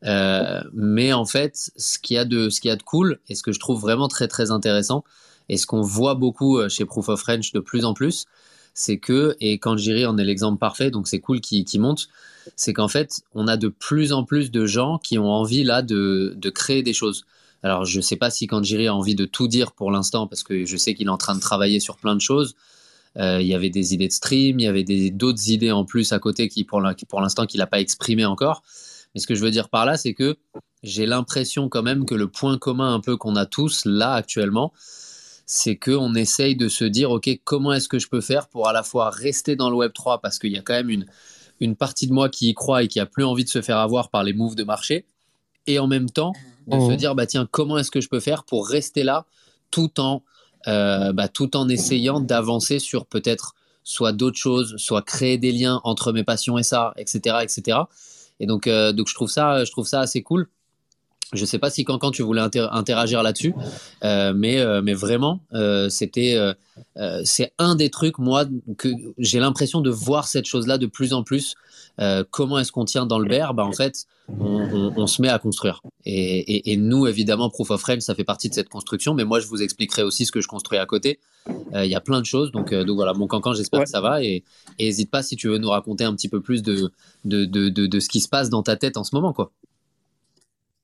Euh, 0.06 0.62
mais 0.74 1.14
en 1.14 1.26
fait, 1.26 1.72
ce 1.76 2.00
qu'il 2.00 2.16
y 2.16 2.18
a 2.18 2.26
de 2.26 2.50
ce 2.50 2.60
qu'il 2.60 2.70
y 2.70 2.72
a 2.72 2.76
de 2.76 2.84
cool 2.84 3.20
et 3.30 3.36
ce 3.36 3.44
que 3.44 3.52
je 3.52 3.60
trouve 3.60 3.80
vraiment 3.80 4.08
très 4.08 4.28
très 4.28 4.52
intéressant 4.52 5.04
et 5.50 5.58
ce 5.58 5.68
qu'on 5.68 5.82
voit 5.82 6.16
beaucoup 6.16 6.68
chez 6.70 6.86
Proof 6.86 7.10
of 7.10 7.20
French 7.20 7.52
de 7.52 7.60
plus 7.60 7.86
en 7.86 7.94
plus, 7.94 8.26
c'est 8.76 8.98
que 8.98 9.36
et 9.40 9.58
quand 9.58 9.78
Jiri 9.78 10.06
en 10.06 10.18
est 10.20 10.24
l'exemple 10.24 10.60
parfait, 10.60 10.92
donc 10.92 11.08
c'est 11.08 11.20
cool 11.20 11.42
qu'il 11.42 11.66
qu 11.66 11.80
monte, 11.80 12.10
c'est 12.56 12.74
qu'en 12.74 12.90
fait 12.90 13.22
on 13.34 13.48
a 13.48 13.58
de 13.58 13.70
plus 13.70 14.14
en 14.14 14.24
plus 14.24 14.52
de 14.52 14.68
gens 14.68 15.00
qui 15.00 15.18
ont 15.18 15.32
envie 15.32 15.64
là 15.64 15.82
de, 15.82 16.34
de 16.38 16.50
créer 16.52 16.84
des 16.84 16.94
choses. 16.94 17.26
Alors 17.64 17.86
je 17.86 18.00
sais 18.02 18.18
pas 18.18 18.30
si 18.30 18.46
Kanjiri 18.46 18.88
a 18.88 18.94
envie 18.94 19.16
de 19.16 19.26
tout 19.26 19.48
dire 19.48 19.72
pour 19.72 19.90
l'instant 19.90 20.28
parce 20.28 20.44
que 20.44 20.66
je 20.66 20.78
sais 20.78 20.94
qu'il 20.94 21.08
est 21.08 21.10
en 21.10 21.18
train 21.18 21.36
de 21.36 21.40
travailler 21.40 21.80
sur 21.80 21.98
plein 21.98 22.16
de 22.16 22.22
choses. 22.22 22.56
Euh, 23.18 23.42
il 23.42 23.48
y 23.48 23.54
avait 23.56 23.70
des 23.70 23.94
idées 23.94 24.10
de 24.10 24.14
stream, 24.14 24.60
il 24.60 24.64
y 24.64 24.68
avait 24.68 24.84
d'autres 25.10 25.50
idées 25.50 25.72
en 25.72 25.86
plus 25.86 26.12
à 26.12 26.20
côté 26.20 26.50
qui 26.50 26.66
pour 26.66 26.82
l'instant 26.82 27.46
qu'il 27.46 27.60
n'a 27.60 27.68
pas 27.68 27.80
exprimé 27.80 28.26
encore. 28.26 28.62
Mais 29.14 29.22
ce 29.22 29.28
que 29.28 29.36
je 29.36 29.42
veux 29.42 29.52
dire 29.52 29.70
par 29.70 29.86
là, 29.86 29.96
c'est 29.96 30.14
que 30.14 30.36
j'ai 30.84 31.06
l'impression 31.06 31.70
quand 31.70 31.82
même 31.82 32.06
que 32.06 32.14
le 32.14 32.28
point 32.28 32.58
commun 32.58 32.94
un 32.94 33.00
peu 33.00 33.16
qu'on 33.16 33.38
a 33.38 33.46
tous 33.46 33.86
là 33.86 34.14
actuellement, 34.14 34.74
c'est 35.46 35.76
qu'on 35.76 36.16
essaye 36.16 36.56
de 36.56 36.68
se 36.68 36.86
dire, 36.86 37.12
OK, 37.12 37.30
comment 37.44 37.74
est-ce 37.74 37.88
que 37.88 38.00
je 38.00 38.08
peux 38.08 38.22
faire 38.22 38.48
pour 38.48 38.68
à 38.68 38.74
la 38.74 38.84
fois 38.84 39.10
rester 39.10 39.56
dans 39.56 39.70
le 39.70 39.76
Web 39.76 39.94
3 39.94 40.22
parce 40.22 40.40
qu'il 40.40 40.52
y 40.52 40.58
a 40.58 40.62
quand 40.62 40.74
même 40.74 40.90
une, 40.90 41.06
une 41.60 41.76
partie 41.76 42.08
de 42.08 42.14
moi 42.14 42.30
qui 42.30 42.50
y 42.50 42.54
croit 42.54 42.84
et 42.84 42.88
qui 42.88 43.00
a 43.00 43.06
plus 43.06 43.24
envie 43.24 43.44
de 43.44 43.50
se 43.50 43.62
faire 43.62 43.78
avoir 43.78 44.10
par 44.10 44.24
les 44.24 44.34
moves 44.34 44.56
de 44.56 44.64
marché, 44.64 45.06
et 45.68 45.80
en 45.80 45.88
même 45.88 46.10
temps 46.10 46.34
de 46.68 46.78
mmh. 46.78 46.90
se 46.90 46.96
dire, 46.96 47.16
bah 47.16 47.26
tiens, 47.26 47.48
comment 47.50 47.78
est-ce 47.78 47.92
que 47.92 48.02
je 48.02 48.10
peux 48.10 48.20
faire 48.20 48.44
pour 48.44 48.68
rester 48.68 49.04
là 49.04 49.26
tout 49.72 50.00
en 50.00 50.24
euh, 50.68 51.14
bah, 51.14 51.28
tout 51.28 51.56
en 51.56 51.70
essayant 51.70 52.20
d'avancer 52.20 52.80
sur 52.80 53.06
peut-être 53.06 53.54
soit 53.84 54.14
d'autres 54.14 54.38
choses, 54.38 54.76
soit 54.78 55.04
créer 55.04 55.38
des 55.38 55.52
liens 55.52 55.80
entre 55.84 56.12
mes 56.12 56.24
passions 56.24 56.58
et 56.58 56.64
ça, 56.64 56.94
etc., 56.98 57.38
etc. 57.44 57.78
Et 58.40 58.48
donc, 58.48 58.66
euh, 58.66 58.92
donc 58.92 59.08
je 59.08 59.14
trouve 59.14 59.30
ça, 59.30 59.64
je 59.64 59.72
trouve 59.72 59.86
ça 59.86 60.00
assez 60.00 60.24
cool. 60.24 60.48
Je 61.36 61.46
sais 61.46 61.60
pas 61.60 61.70
si 61.70 61.84
quand 61.84 62.12
tu 62.12 62.24
voulais 62.24 62.42
inter 62.42 62.68
interagir 62.72 63.24
là-dessus, 63.24 63.54
euh, 64.04 64.34
mais 64.36 64.60
euh, 64.60 64.82
mais 64.82 64.94
vraiment, 64.94 65.42
euh, 65.54 65.90
c'était 65.90 66.38
c'est 67.24 67.54
un 67.58 67.76
des 67.76 67.90
trucs 67.90 68.20
moi 68.20 68.46
que 68.78 68.90
j'ai 69.18 69.40
l'impression 69.40 69.82
de 69.82 69.90
voir 69.90 70.28
cette 70.28 70.46
chose-là 70.46 70.78
de 70.78 70.88
plus 70.88 71.14
en 71.14 71.24
plus. 71.24 71.56
comment 72.32 72.60
est-ce 72.60 72.72
qu'on 72.72 72.86
tient 72.86 73.06
dans 73.06 73.20
le 73.20 73.28
bear 73.28 73.54
Bah 73.54 73.66
en 73.66 73.72
fait, 73.72 74.06
on, 74.28 74.62
on, 74.62 74.94
on, 74.98 75.08
se 75.08 75.22
met 75.22 75.30
à 75.30 75.40
construire. 75.40 75.82
Et, 76.04 76.40
et, 76.56 76.72
et, 76.72 76.78
nous, 76.78 77.06
évidemment, 77.06 77.50
Proof 77.50 77.70
of 77.72 77.84
Range, 77.84 78.00
ça 78.00 78.16
fait 78.16 78.24
partie 78.24 78.50
de 78.50 78.56
cette 78.56 78.70
construction. 78.70 79.14
Mais 79.14 79.24
moi, 79.24 79.40
je 79.40 79.48
vous 79.48 79.62
expliquerai 79.62 80.02
aussi 80.02 80.26
ce 80.26 80.32
que 80.32 80.42
je 80.42 80.48
construis 80.48 80.80
à 80.80 80.86
côté. 80.86 81.20
Il 81.74 81.86
y 81.86 81.96
a 81.96 82.02
plein 82.02 82.20
de 82.20 82.26
choses. 82.26 82.52
Donc, 82.52 82.74
donc 82.74 82.96
voilà, 82.96 83.14
mon 83.14 83.28
cancan, 83.28 83.54
j'espère 83.54 83.82
ouais. 83.82 83.86
que 83.86 83.92
ça 83.92 84.02
va. 84.02 84.24
Et 84.24 84.44
n'hésite 84.80 85.12
pas 85.12 85.22
si 85.22 85.36
tu 85.36 85.48
veux 85.48 85.60
nous 85.60 85.70
raconter 85.70 86.04
un 86.04 86.16
petit 86.16 86.30
peu 86.30 86.42
plus 86.42 86.64
de 86.64 86.92
de, 87.24 87.46
de, 87.46 87.70
de, 87.70 87.86
de 87.88 88.00
ce 88.00 88.10
qui 88.10 88.20
se 88.20 88.28
passe 88.28 88.50
dans 88.50 88.64
ta 88.64 88.76
tête 88.76 88.98
en 88.98 89.04
ce 89.04 89.16
moment, 89.16 89.32
quoi. 89.32 89.52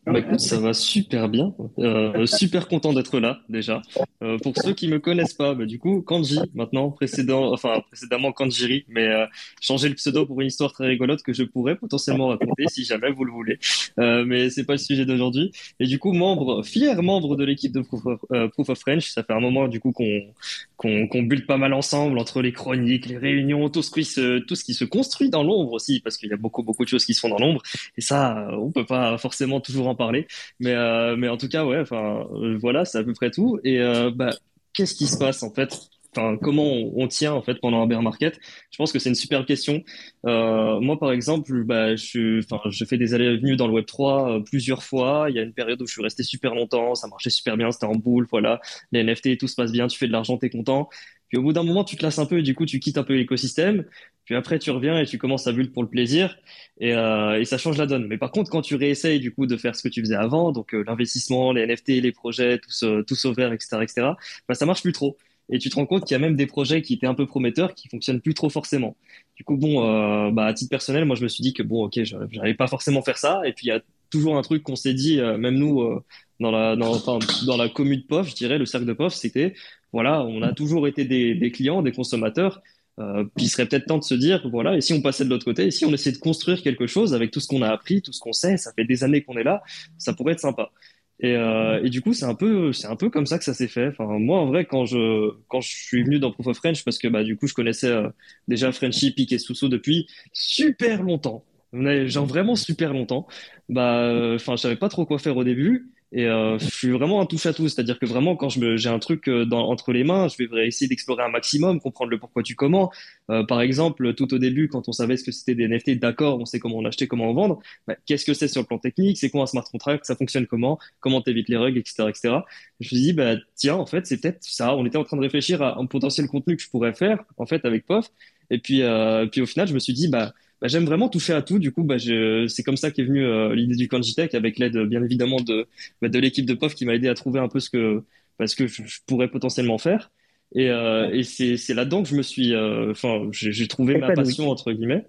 Bah 0.08 0.17
écoute, 0.17 0.39
ça 0.39 0.60
va 0.60 0.74
super 0.74 1.29
bien. 1.29 1.53
Euh, 1.77 2.25
super 2.25 2.67
content 2.67 2.91
d'être 2.91 3.20
là 3.20 3.41
déjà. 3.50 3.84
Euh, 4.24 4.39
pour 4.39 4.58
ceux 4.58 4.74
qui 4.74 4.88
me 4.88 4.98
connaissent 4.98 5.36
pas, 5.36 5.53
bah, 5.53 5.65
du 5.65 5.77
coup, 5.77 6.01
Kanji, 6.01 6.39
maintenant, 6.55 6.89
précédent, 6.89 7.53
enfin 7.53 7.81
précédemment 7.81 8.31
Kanjiri, 8.31 8.84
mais 8.89 9.08
euh, 9.08 9.27
changer 9.62 9.89
le 9.89 9.96
pseudo 9.96 10.25
pour 10.25 10.41
une 10.41 10.48
histoire 10.48 10.74
très 10.74 10.88
rigolote 10.88 11.22
que 11.22 11.34
je 11.34 11.43
pourrais 11.43 11.75
potentiellement 11.75 12.29
raconter 12.29 12.65
si 12.67 12.84
jamais 12.84 13.12
vous 13.12 13.25
le 13.25 13.31
voulez. 13.31 13.60
Mais 13.98 14.50
c'est 14.50 14.65
pas 14.65 14.74
le 14.74 14.79
sujet 14.79 15.05
d'aujourd'hui. 15.05 15.51
Et 15.79 15.86
du 15.86 16.00
coup, 16.00 16.13
membre, 16.13 16.63
fier 16.65 17.03
membre 17.03 17.36
de 17.36 17.43
l'équipe 17.43 17.72
de 17.72 17.81
Proof 17.81 18.70
of, 18.70 18.79
French. 18.79 19.12
Ça 19.12 19.22
fait 19.22 19.34
un 19.34 19.39
moment 19.39 19.67
du 19.67 19.79
coup 19.79 19.91
qu'on 19.91 20.34
qu'on 20.77 21.22
bulle 21.22 21.46
pas 21.46 21.58
mal 21.58 21.74
ensemble 21.74 22.17
entre 22.17 22.41
les 22.41 22.53
chroniques, 22.53 23.05
les 23.05 23.20
réunions, 23.20 23.70
tout 23.70 23.84
ce 23.84 23.91
qui 23.91 24.03
se 24.03 24.39
tout 24.39 24.55
ce 24.55 24.63
qui 24.63 24.74
se 24.74 24.84
construit 24.84 25.29
dans 25.29 25.43
l'ombre 25.43 25.74
aussi, 25.74 26.00
parce 26.00 26.17
qu'il 26.17 26.29
y 26.29 26.34
a 26.34 26.38
beaucoup 26.38 26.63
beaucoup 26.63 26.84
de 26.86 26.89
choses 26.89 27.05
qui 27.05 27.13
se 27.13 27.20
font 27.20 27.29
dans 27.29 27.38
l'ombre. 27.38 27.62
Et 27.98 28.01
ça, 28.01 28.48
on 28.58 28.72
peut 28.72 28.86
pas 28.86 29.20
forcément 29.20 29.60
toujours 29.60 29.90
parler. 29.95 30.27
Mais, 30.60 30.74
euh, 30.74 31.15
mais 31.17 31.29
en 31.29 31.38
tout 31.38 31.48
cas, 31.48 31.65
ouais, 31.65 31.79
enfin, 31.79 32.27
euh, 32.33 32.57
voilà, 32.60 32.86
c'est 32.86 32.98
à 32.98 33.03
peu 33.03 33.13
près 33.13 33.31
tout. 33.31 33.60
Et 33.63 33.79
euh, 33.79 34.12
bah, 34.13 34.31
qu'est-ce 34.74 34.95
qui 34.95 35.07
se 35.07 35.17
passe 35.17 35.43
en 35.43 35.53
fait? 35.53 35.77
Enfin, 36.13 36.38
comment 36.41 36.65
on, 36.65 37.07
tient 37.07 37.31
en 37.33 37.41
fait 37.41 37.55
pendant 37.62 37.81
un 37.81 37.88
bear 37.88 38.01
market? 38.01 38.38
Je 38.69 38.77
pense 38.77 38.91
que 38.91 39.00
c'est 39.00 39.07
une 39.07 39.15
super 39.15 39.45
question. 39.45 39.81
Moi, 40.25 41.00
par 41.00 41.13
exemple, 41.13 41.63
bah, 41.63 41.95
je, 41.95 42.41
fais 42.88 42.98
des 42.98 43.13
allées 43.13 43.25
et 43.25 43.38
venues 43.38 43.55
dans 43.55 43.67
le 43.67 43.74
Web 43.74 43.86
3 43.86 44.29
euh, 44.29 44.39
plusieurs 44.41 44.83
fois. 44.83 45.27
Il 45.29 45.36
y 45.38 45.39
a 45.39 45.41
une 45.41 45.53
période 45.53 45.81
où 45.81 45.88
je 45.88 45.93
suis 45.93 46.03
resté 46.03 46.24
super 46.24 46.53
longtemps, 46.53 46.95
ça 46.95 47.07
marchait 47.07 47.29
super 47.29 47.55
bien, 47.55 47.71
c'était 47.71 47.86
en 47.86 47.95
boule, 47.95 48.27
voilà, 48.29 48.60
les 48.91 49.03
NFT, 49.05 49.38
tout 49.38 49.48
se 49.48 49.55
passe 49.55 49.71
bien, 49.71 49.88
tu 49.88 49.98
fais 49.98 50.07
de 50.07 50.12
l'argent, 50.12 50.38
t'es 50.38 50.50
content. 50.50 50.89
Puis 51.29 51.38
au 51.38 51.43
bout 51.43 51.53
d'un 51.53 51.63
moment, 51.63 51.86
tu 51.86 51.95
te 51.95 52.03
lasses 52.03 52.19
un 52.19 52.25
peu 52.25 52.39
et 52.39 52.41
du 52.41 52.55
coup, 52.55 52.65
tu 52.65 52.81
quittes 52.81 52.98
un 52.98 53.03
peu 53.03 53.15
l'écosystème. 53.15 53.86
Puis 54.25 54.36
après, 54.36 54.60
tu 54.60 54.72
reviens 54.72 55.00
et 55.00 55.06
tu 55.06 55.18
commences 55.18 55.48
à 55.48 55.51
bulle 55.51 55.72
pour 55.72 55.84
le 55.84 55.90
plaisir 55.90 56.38
et, 56.80 56.94
euh, 56.94 57.40
et 57.40 57.46
ça 57.46 57.58
change 57.58 57.78
la 57.78 57.86
donne. 57.86 58.08
Mais 58.08 58.18
par 58.18 58.32
contre, 58.32 58.51
quand 58.51 58.62
tu 58.62 58.75
réessayes 58.75 59.20
du 59.20 59.34
coup 59.34 59.46
de 59.46 59.58
faire 59.58 59.75
ce 59.75 59.84
que 59.84 59.90
tu 59.90 60.01
faisais 60.01 60.16
avant, 60.16 60.51
donc 60.51 60.74
euh, 60.74 60.84
l'investissement, 60.86 61.54
les 61.54 61.66
NFT, 61.66 61.90
les 62.01 62.12
projets, 62.12 62.60
tout 62.60 62.72
ce, 62.72 63.01
tout 63.01 63.16
au 63.25 63.34
vert, 63.34 63.51
etc., 63.54 63.78
etc., 63.82 64.08
bah, 64.48 64.56
ça 64.56 64.66
marche 64.66 64.82
plus 64.82 64.94
trop. 64.94 65.18
Et 65.51 65.60
tu 65.60 65.70
te 65.70 65.75
rends 65.75 65.86
compte 65.86 66.06
qu'il 66.06 66.16
y 66.16 66.16
a 66.16 66.20
même 66.20 66.36
des 66.36 66.48
projets 66.48 66.82
qui 66.82 66.94
étaient 66.94 67.08
un 67.08 67.13
peu 67.13 67.25
prometteurs 67.25 67.75
qui 67.75 67.90
fonctionnent 67.90 68.22
plus 68.22 68.34
trop 68.34 68.50
forcément. 68.50 68.96
Du 69.36 69.44
coup, 69.44 69.58
bon, 69.58 69.86
euh, 69.86 70.32
bah, 70.32 70.46
à 70.46 70.54
titre 70.54 70.70
personnel, 70.70 71.04
moi, 71.06 71.16
je 71.16 71.24
me 71.24 71.28
suis 71.28 71.42
dit 71.42 71.54
que 71.54 71.62
bon, 71.62 71.86
ok, 71.86 72.00
j'allais 72.04 72.54
pas 72.54 72.68
forcément 72.68 73.01
faire 73.01 73.18
ça. 73.18 73.42
Et 73.46 73.51
puis, 73.54 73.68
il 73.68 73.70
y 73.70 73.74
a 73.74 73.82
toujours 74.10 74.38
un 74.38 74.42
truc 74.44 74.63
qu'on 74.63 74.78
s'est 74.78 74.94
dit, 74.94 75.20
euh, 75.20 75.38
même 75.38 75.56
nous, 75.56 75.82
euh, 75.82 76.04
dans 76.40 76.51
la, 76.51 76.75
dans, 76.75 76.96
enfin, 76.96 77.20
dans 77.46 77.58
la 77.58 77.70
commune 77.70 78.00
de 78.01 78.06
POF, 78.06 78.30
je 78.30 78.36
dirais, 78.36 78.58
le 78.58 78.66
cercle 78.66 78.88
de 78.88 78.94
POF, 78.94 79.13
c'était, 79.13 79.54
voilà, 79.92 80.24
on 80.24 80.42
a 80.42 80.54
toujours 80.54 80.88
été 80.88 81.04
des, 81.06 81.36
des 81.36 81.51
clients, 81.51 81.82
des 81.82 81.92
consommateurs. 81.92 82.62
Euh, 83.00 83.24
puis 83.36 83.45
il 83.45 83.50
serait 83.50 83.65
peut-être 83.65 83.86
temps 83.86 83.98
de 83.98 84.03
se 84.03 84.13
dire, 84.13 84.48
voilà, 84.50 84.75
et 84.75 84.81
si 84.81 84.93
on 84.93 85.01
passait 85.01 85.24
de 85.24 85.29
l'autre 85.29 85.45
côté, 85.45 85.65
et 85.65 85.71
si 85.71 85.86
on 85.86 85.93
essayait 85.93 86.15
de 86.15 86.21
construire 86.21 86.62
quelque 86.62 86.88
chose 86.88 87.13
avec 87.13 87.31
tout 87.31 87.39
ce 87.39 87.48
qu'on 87.48 87.62
a 87.62 87.69
appris, 87.69 88.01
tout 88.01 88.12
ce 88.12 88.19
qu'on 88.19 88.33
sait, 88.33 88.57
ça 88.57 88.71
fait 88.75 88.86
des 88.86 89.03
années 89.03 89.24
qu'on 89.24 89.38
est 89.38 89.43
là, 89.43 89.63
ça 89.98 90.13
pourrait 90.13 90.33
être 90.33 90.39
sympa. 90.39 90.71
Et, 91.19 91.36
euh, 91.36 91.83
et 91.83 91.89
du 91.89 92.01
coup, 92.01 92.13
c'est 92.13 92.25
un 92.25 92.33
peu, 92.36 92.71
un 92.83 92.95
peu 92.95 93.10
comme 93.10 93.27
ça 93.27 93.38
que 93.38 93.43
ça 93.43 93.53
s'est 93.53 93.67
fait. 93.67 93.88
Enfin, 93.89 94.05
moi, 94.19 94.39
en 94.39 94.48
vrai, 94.48 94.65
quand 94.65 94.86
je, 94.86 95.31
quand 95.48 95.62
je 95.62 95.69
suis 95.69 96.03
venu 96.03 96.19
dans 96.19 96.31
Proof 96.31 96.48
of 96.48 96.57
French, 96.57 96.83
parce 96.83 96.98
que 96.98 97.07
bah, 97.07 97.24
du 97.24 97.38
coup, 97.38 97.48
je 97.48 97.53
connaissais 97.53 97.88
euh, 97.89 98.10
déjà 98.48 98.71
Frenchy, 98.71 99.12
Pic 99.12 99.31
et 99.31 99.38
Sousso 99.39 99.69
depuis 99.69 100.07
super 100.33 101.03
longtemps, 101.03 101.45
genre 101.74 102.25
vraiment 102.25 102.55
super 102.55 102.93
longtemps. 102.93 103.27
Bah, 103.69 104.33
enfin, 104.36 104.55
je 104.55 104.62
savais 104.62 104.75
pas 104.75 104.89
trop 104.89 105.05
quoi 105.05 105.19
faire 105.19 105.38
au 105.38 105.43
début. 105.43 105.90
Et 106.13 106.25
euh, 106.25 106.60
je 106.60 106.65
suis 106.65 106.89
vraiment 106.89 107.22
un 107.22 107.25
touche-à-tout, 107.25 107.70
c'est-à-dire 107.70 107.98
que 107.98 108.06
vraiment 108.06 108.36
quand 108.36 108.50
j'ai 108.50 108.89
un 108.89 109.00
truc 109.00 109.30
euh, 109.30 109.50
entre 109.51 109.94
les 109.94 110.03
mains, 110.03 110.27
je 110.27 110.44
vais 110.44 110.68
essayer 110.68 110.89
d'explorer 110.89 111.24
un 111.24 111.30
maximum, 111.30 111.80
comprendre 111.80 112.12
le 112.12 112.20
pourquoi 112.20 112.44
du 112.44 112.56
comment. 112.56 112.91
Euh, 113.30 113.46
par 113.46 113.62
exemple, 113.62 114.13
tout 114.13 114.34
au 114.34 114.38
début, 114.38 114.68
quand 114.68 114.89
on 114.89 114.91
savait 114.91 115.15
ce 115.15 115.24
que 115.24 115.32
c'était 115.32 115.56
des 115.56 115.70
NFT, 115.70 116.00
d'accord, 116.00 116.38
on 116.39 116.46
sait 116.46 116.60
comment 116.60 116.77
on 116.77 116.86
acheter, 116.86 117.08
comment 117.08 117.30
on 117.30 117.34
vendre. 117.34 117.60
Bah, 117.88 117.96
qu'est-ce 118.06 118.25
que 118.25 118.34
c'est 118.34 118.50
sur 118.50 118.62
le 118.62 118.68
plan 118.68 118.77
technique? 118.77 119.18
C'est 119.18 119.30
quoi 119.30 119.44
un 119.44 119.46
smart 119.46 119.63
contract? 119.63 120.06
Ça 120.06 120.18
fonctionne 120.18 120.48
comment? 120.48 120.80
Comment 121.00 121.22
t'évites 121.22 121.48
les 121.48 121.58
rugs, 121.58 121.77
etc., 121.77 122.03
etc. 122.10 122.39
Je 122.82 122.86
me 122.86 122.88
suis 122.88 122.98
dit, 122.98 123.13
bah 123.13 123.36
tiens, 123.56 123.75
en 123.75 123.86
fait, 123.86 124.06
c'est 124.06 124.20
peut-être 124.20 124.44
ça. 124.44 124.75
On 124.75 124.86
était 124.86 124.98
en 124.98 125.06
train 125.06 125.15
de 125.15 125.22
réfléchir 125.22 125.62
à 125.62 125.80
un 125.80 125.86
potentiel 125.86 126.27
contenu 126.27 126.58
que 126.58 126.63
je 126.63 126.70
pourrais 126.70 126.94
faire, 126.94 127.24
en 127.38 127.46
fait, 127.46 127.63
avec 127.63 127.86
POF. 127.86 128.10
Et 128.50 128.58
puis, 128.60 128.84
puis 129.32 129.41
au 129.41 129.46
final, 129.46 129.68
je 129.68 129.74
me 129.74 129.80
suis 129.80 129.94
dit, 129.94 130.10
bah 130.10 130.34
bah, 130.62 130.68
j'aime 130.68 130.86
vraiment 130.86 131.10
toucher 131.10 131.34
à 131.34 131.41
tout. 131.41 131.60
Du 131.60 131.72
coup, 131.72 131.84
bah, 131.84 131.98
c'est 132.00 132.63
comme 132.63 132.77
ça 132.77 132.91
qu'est 132.91 133.03
venue 133.03 133.25
euh, 133.25 133.56
l'idée 133.56 133.75
du 133.75 133.88
Kanjitech, 133.88 134.36
avec 134.36 134.60
l'aide 134.60 134.77
bien 134.77 135.03
évidemment 135.03 135.41
de, 135.41 135.68
bah, 136.01 136.10
de 136.10 136.20
l'équipe 136.20 136.46
de 136.46 136.53
POF 136.53 136.75
qui 136.75 136.86
m'a 136.86 136.96
aidé 136.96 137.08
à 137.08 137.15
trouver 137.15 137.39
un 137.39 137.48
peu 137.48 137.60
ce 137.60 137.70
que, 137.70 138.03
bah, 138.39 138.48
ce 138.48 138.56
que 138.56 138.68
je, 138.68 138.84
je 138.86 139.00
pourrais 139.06 139.30
potentiellement 139.30 139.77
faire. 139.77 140.12
Et, 140.53 140.70
euh, 140.70 141.10
et 141.12 141.24
c'est, 141.24 141.74
là-dedans 141.74 142.03
que 142.03 142.10
je 142.10 142.15
me 142.15 142.22
suis, 142.22 142.53
euh, 142.53 142.91
enfin, 142.91 143.27
j'ai 143.32 143.53
j'ai 143.53 143.68
trouvé 143.68 143.98
ma 143.98 144.12
passion 144.12 144.50
entre 144.50 144.72
guillemets. 144.72 145.06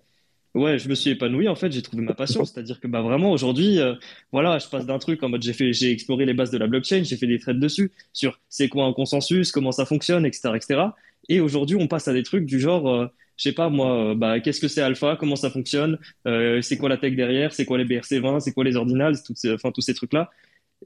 Ouais, 0.55 0.79
je 0.79 0.89
me 0.89 0.95
suis 0.95 1.11
épanoui 1.11 1.49
en 1.49 1.55
fait, 1.55 1.73
j'ai 1.73 1.81
trouvé 1.81 2.03
ma 2.03 2.13
passion, 2.13 2.45
c'est-à-dire 2.45 2.79
que 2.79 2.87
bah 2.87 3.01
vraiment 3.01 3.33
aujourd'hui, 3.33 3.81
euh, 3.81 3.95
voilà, 4.33 4.59
je 4.59 4.69
passe 4.69 4.85
d'un 4.85 4.99
truc 4.99 5.23
en 5.23 5.31
mode 5.31 5.43
j'ai 5.43 5.55
fait, 5.55 5.73
j'ai 5.73 5.91
exploré 5.91 6.27
les 6.27 6.35
bases 6.35 6.51
de 6.51 6.59
la 6.59 6.67
blockchain, 6.67 7.03
j'ai 7.05 7.17
fait 7.17 7.27
des 7.27 7.39
trades 7.39 7.59
dessus 7.59 7.91
sur 8.13 8.39
c'est 8.51 8.69
quoi 8.69 8.85
un 8.85 8.93
consensus, 8.93 9.51
comment 9.51 9.73
ça 9.73 9.87
fonctionne, 9.87 10.27
etc., 10.27 10.51
etc. 10.55 10.81
Et 11.29 11.41
aujourd'hui, 11.41 11.77
on 11.77 11.89
passe 11.89 12.07
à 12.07 12.13
des 12.13 12.23
trucs 12.23 12.45
du 12.45 12.61
genre, 12.61 12.89
euh, 12.89 13.07
je 13.43 13.49
sais 13.49 13.55
pas 13.55 13.69
moi, 13.69 14.11
euh, 14.11 14.15
bah 14.15 14.39
qu'est-ce 14.39 14.61
que 14.61 14.69
c'est 14.69 14.83
Alpha, 14.83 15.17
comment 15.19 15.35
ça 15.35 15.51
fonctionne, 15.51 15.99
euh, 16.29 16.63
c'est 16.63 16.77
quoi 16.77 16.89
la 16.89 16.97
tech 16.97 17.17
derrière, 17.17 17.53
c'est 17.53 17.65
quoi 17.65 17.77
les 17.77 17.85
BRC20, 17.85 18.39
c'est 18.39 18.53
quoi 18.53 18.63
les 18.63 18.77
ordinals, 18.77 19.17
enfin 19.53 19.73
tous 19.73 19.81
ces 19.81 19.95
trucs-là. 19.95 20.31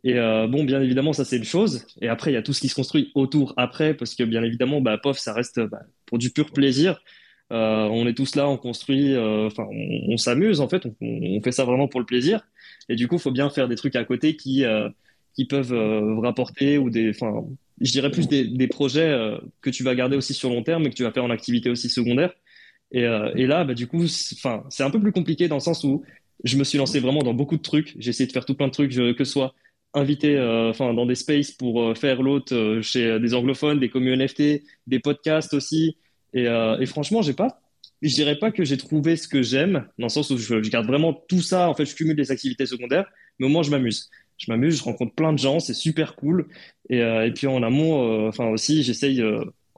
Et 0.04 0.14
euh, 0.14 0.46
bon, 0.46 0.64
bien 0.64 0.80
évidemment, 0.80 1.12
ça 1.12 1.26
c'est 1.26 1.36
une 1.36 1.44
chose. 1.44 1.86
Et 2.00 2.08
après, 2.08 2.30
il 2.30 2.34
y 2.34 2.38
a 2.38 2.42
tout 2.42 2.54
ce 2.54 2.62
qui 2.62 2.68
se 2.68 2.74
construit 2.74 3.12
autour 3.14 3.52
après, 3.58 3.92
parce 3.92 4.14
que 4.14 4.22
bien 4.22 4.42
évidemment, 4.42 4.80
bah, 4.80 4.96
POF, 4.96 5.18
ça 5.18 5.34
reste 5.34 5.60
bah, 5.60 5.82
pour 6.06 6.16
du 6.16 6.30
pur 6.30 6.50
plaisir. 6.50 6.98
On 7.50 8.06
est 8.06 8.14
tous 8.14 8.36
là, 8.36 8.48
on 8.48 8.56
construit, 8.56 9.16
enfin, 9.16 9.66
on, 9.70 10.16
s'amuse 10.16 10.60
en 10.60 10.68
fait, 10.68 10.86
on, 11.00 11.40
fait 11.42 11.52
ça 11.52 11.64
vraiment 11.64 11.88
pour 11.88 12.00
le 12.00 12.06
plaisir. 12.06 12.40
Et 12.88 12.96
du 12.96 13.06
coup, 13.06 13.16
il 13.16 13.20
faut 13.20 13.30
bien 13.30 13.50
faire 13.50 13.68
des 13.68 13.76
trucs 13.76 13.96
à 13.96 14.04
côté 14.04 14.36
qui 14.36 14.64
qui 15.34 15.44
peuvent 15.44 15.74
rapporter 16.20 16.78
ou 16.78 16.88
des, 16.90 17.12
je 17.12 17.92
dirais 17.92 18.10
plus 18.10 18.28
des, 18.28 18.44
des 18.44 18.66
projets 18.68 19.14
que 19.60 19.70
tu 19.70 19.82
vas 19.84 19.94
garder 19.94 20.16
aussi 20.16 20.34
sur 20.34 20.48
long 20.48 20.62
terme 20.62 20.86
et 20.86 20.90
que 20.90 20.94
tu 20.94 21.02
vas 21.04 21.12
faire 21.12 21.24
en 21.24 21.30
activité 21.30 21.70
aussi 21.70 21.88
secondaire. 21.88 22.32
Et, 22.92 23.04
euh, 23.04 23.32
et 23.34 23.46
là, 23.46 23.64
bah, 23.64 23.74
du 23.74 23.86
coup, 23.86 24.06
c'est- 24.06 24.36
un 24.82 24.90
peu 24.90 25.00
plus 25.00 25.12
compliqué 25.12 25.48
dans 25.48 25.56
le 25.56 25.60
sens 25.60 25.84
où 25.84 26.04
je 26.44 26.56
me 26.56 26.64
suis 26.64 26.78
lancé 26.78 27.00
vraiment 27.00 27.22
dans 27.22 27.34
beaucoup 27.34 27.56
de 27.56 27.62
trucs. 27.62 27.94
J'ai 27.98 28.10
essayé 28.10 28.26
de 28.26 28.32
faire 28.32 28.44
tout 28.44 28.54
plein 28.54 28.68
de 28.68 28.72
trucs, 28.72 28.92
que 28.92 29.24
ce 29.24 29.32
soit 29.32 29.54
invité, 29.94 30.36
euh, 30.36 30.72
dans 30.78 31.06
des 31.06 31.14
spaces 31.14 31.50
pour 31.52 31.82
euh, 31.82 31.94
faire 31.94 32.22
l'hôte 32.22 32.52
chez 32.82 33.18
des 33.18 33.34
anglophones, 33.34 33.80
des 33.80 33.88
communes 33.88 34.20
NFT, 34.20 34.62
des 34.86 34.98
podcasts 35.00 35.54
aussi. 35.54 35.96
Et, 36.34 36.46
franchement, 36.86 37.22
j'ai 37.22 37.32
pas, 37.32 37.60
je 38.02 38.14
dirais 38.14 38.38
pas 38.38 38.50
que 38.52 38.62
j'ai 38.64 38.76
trouvé 38.76 39.16
ce 39.16 39.26
que 39.26 39.42
j'aime, 39.42 39.88
dans 39.98 40.06
le 40.06 40.10
sens 40.10 40.30
où 40.30 40.36
je, 40.38 40.62
je 40.62 40.70
garde 40.70 40.86
vraiment 40.86 41.14
tout 41.14 41.40
ça. 41.40 41.68
En 41.68 41.74
fait, 41.74 41.86
je 41.86 41.94
cumule 41.94 42.16
des 42.16 42.30
activités 42.30 42.66
secondaires, 42.66 43.06
mais 43.38 43.46
au 43.46 43.48
moins 43.48 43.62
je 43.62 43.70
m'amuse. 43.70 44.10
Je 44.36 44.50
m'amuse, 44.52 44.78
je 44.78 44.84
rencontre 44.84 45.14
plein 45.14 45.32
de 45.32 45.38
gens, 45.38 45.60
c'est 45.60 45.72
super 45.74 46.14
cool. 46.14 46.46
Et, 46.90 47.02
puis 47.34 47.46
en 47.46 47.62
amont, 47.62 48.28
enfin 48.28 48.48
aussi, 48.48 48.82
j'essaye 48.82 49.22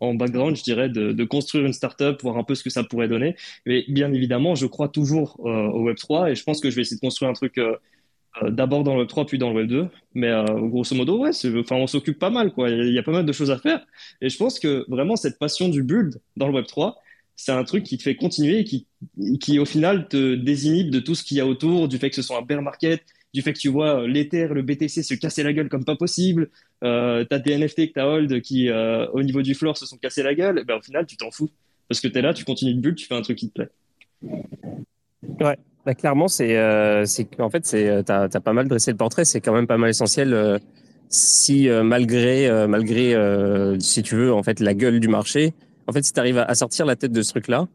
en 0.00 0.14
background, 0.14 0.56
je 0.56 0.62
dirais, 0.62 0.88
de, 0.88 1.24
construire 1.24 1.66
une 1.66 1.72
startup, 1.72 2.22
voir 2.22 2.36
un 2.38 2.44
peu 2.44 2.54
ce 2.54 2.62
que 2.62 2.70
ça 2.70 2.84
pourrait 2.84 3.08
donner. 3.08 3.36
Mais 3.66 3.84
bien 3.88 4.12
évidemment, 4.12 4.54
je 4.54 4.66
crois 4.66 4.88
toujours 4.88 5.36
euh, 5.40 5.68
au 5.68 5.90
Web3 5.90 6.30
et 6.30 6.34
je 6.34 6.44
pense 6.44 6.60
que 6.60 6.70
je 6.70 6.76
vais 6.76 6.82
essayer 6.82 6.96
de 6.96 7.00
construire 7.00 7.30
un 7.30 7.34
truc 7.34 7.58
euh, 7.58 7.76
euh, 8.42 8.50
d'abord 8.50 8.84
dans 8.84 8.96
le 8.96 9.04
Web3 9.04 9.26
puis 9.26 9.38
dans 9.38 9.52
le 9.52 9.64
Web2. 9.64 9.88
Mais 10.14 10.32
grosso 10.68 10.94
modo, 10.94 11.18
ouais, 11.18 11.30
enfin, 11.58 11.76
on 11.76 11.86
s'occupe 11.86 12.18
pas 12.18 12.30
mal, 12.30 12.52
quoi. 12.52 12.70
Il 12.70 12.88
y, 12.88 12.92
y 12.92 12.98
a 12.98 13.02
pas 13.02 13.12
mal 13.12 13.26
de 13.26 13.32
choses 13.32 13.50
à 13.50 13.58
faire. 13.58 13.84
Et 14.20 14.28
je 14.28 14.36
pense 14.36 14.58
que 14.58 14.84
vraiment 14.88 15.16
cette 15.16 15.38
passion 15.38 15.68
du 15.68 15.82
build 15.82 16.20
dans 16.36 16.48
le 16.48 16.60
Web3, 16.60 16.94
c'est 17.36 17.52
un 17.52 17.64
truc 17.64 17.84
qui 17.84 17.96
te 17.98 18.02
fait 18.02 18.16
continuer 18.16 18.58
et 18.58 18.64
qui, 18.64 18.86
qui 19.40 19.58
au 19.60 19.64
final 19.64 20.08
te 20.08 20.34
désinhibe 20.34 20.90
de 20.90 20.98
tout 20.98 21.14
ce 21.14 21.22
qu'il 21.22 21.36
y 21.36 21.40
a 21.40 21.46
autour, 21.46 21.86
du 21.88 21.98
fait 21.98 22.10
que 22.10 22.16
ce 22.16 22.22
soit 22.22 22.36
un 22.36 22.42
bear 22.42 22.62
market, 22.62 23.02
du 23.32 23.42
fait 23.42 23.52
que 23.52 23.58
tu 23.58 23.68
vois 23.68 24.06
l'Ether, 24.08 24.48
le 24.48 24.62
BTC 24.62 25.02
se 25.02 25.14
casser 25.14 25.42
la 25.44 25.52
gueule 25.52 25.68
comme 25.68 25.84
pas 25.84 25.96
possible. 25.96 26.50
Euh, 26.84 27.24
t'as 27.24 27.38
des 27.38 27.56
NFT 27.56 27.88
que 27.88 27.92
t'as 27.94 28.06
hold 28.06 28.40
qui, 28.40 28.68
euh, 28.68 29.06
au 29.12 29.22
niveau 29.22 29.42
du 29.42 29.54
floor, 29.54 29.76
se 29.76 29.86
sont 29.86 29.96
cassés 29.96 30.22
la 30.22 30.34
gueule. 30.34 30.64
Ben, 30.66 30.76
au 30.76 30.80
final, 30.80 31.06
tu 31.06 31.16
t'en 31.16 31.30
fous. 31.30 31.50
Parce 31.88 32.00
que 32.00 32.08
t'es 32.08 32.22
là, 32.22 32.34
tu 32.34 32.44
continues 32.44 32.74
de 32.74 32.80
build, 32.80 32.96
tu 32.96 33.06
fais 33.06 33.14
un 33.14 33.22
truc 33.22 33.38
qui 33.38 33.48
te 33.48 33.54
plaît. 33.54 33.68
Ouais, 35.40 35.56
bah, 35.84 35.94
clairement, 35.94 36.28
c'est, 36.28 36.56
euh, 36.56 37.04
en 37.38 37.50
fait, 37.50 37.66
c'est, 37.66 37.88
euh, 37.88 38.02
t'as, 38.02 38.28
t'as 38.28 38.40
pas 38.40 38.52
mal 38.52 38.68
dressé 38.68 38.90
le 38.90 38.96
portrait. 38.96 39.24
C'est 39.24 39.40
quand 39.40 39.54
même 39.54 39.66
pas 39.66 39.78
mal 39.78 39.90
essentiel. 39.90 40.60
si 41.08 41.68
malgré, 41.68 42.66
malgré, 42.68 43.14
si 43.80 44.02
tu 44.02 44.16
veux, 44.16 44.32
en 44.32 44.42
fait, 44.42 44.60
la 44.60 44.74
gueule 44.74 45.00
du 45.00 45.08
marché, 45.08 45.54
en 45.86 45.92
fait, 45.92 46.02
si 46.04 46.12
tu 46.12 46.20
arrives 46.20 46.38
à, 46.38 46.44
à 46.44 46.54
sortir 46.54 46.84
la 46.84 46.96
tête 46.96 47.12
de 47.12 47.22
ce 47.22 47.30
truc-là 47.30 47.66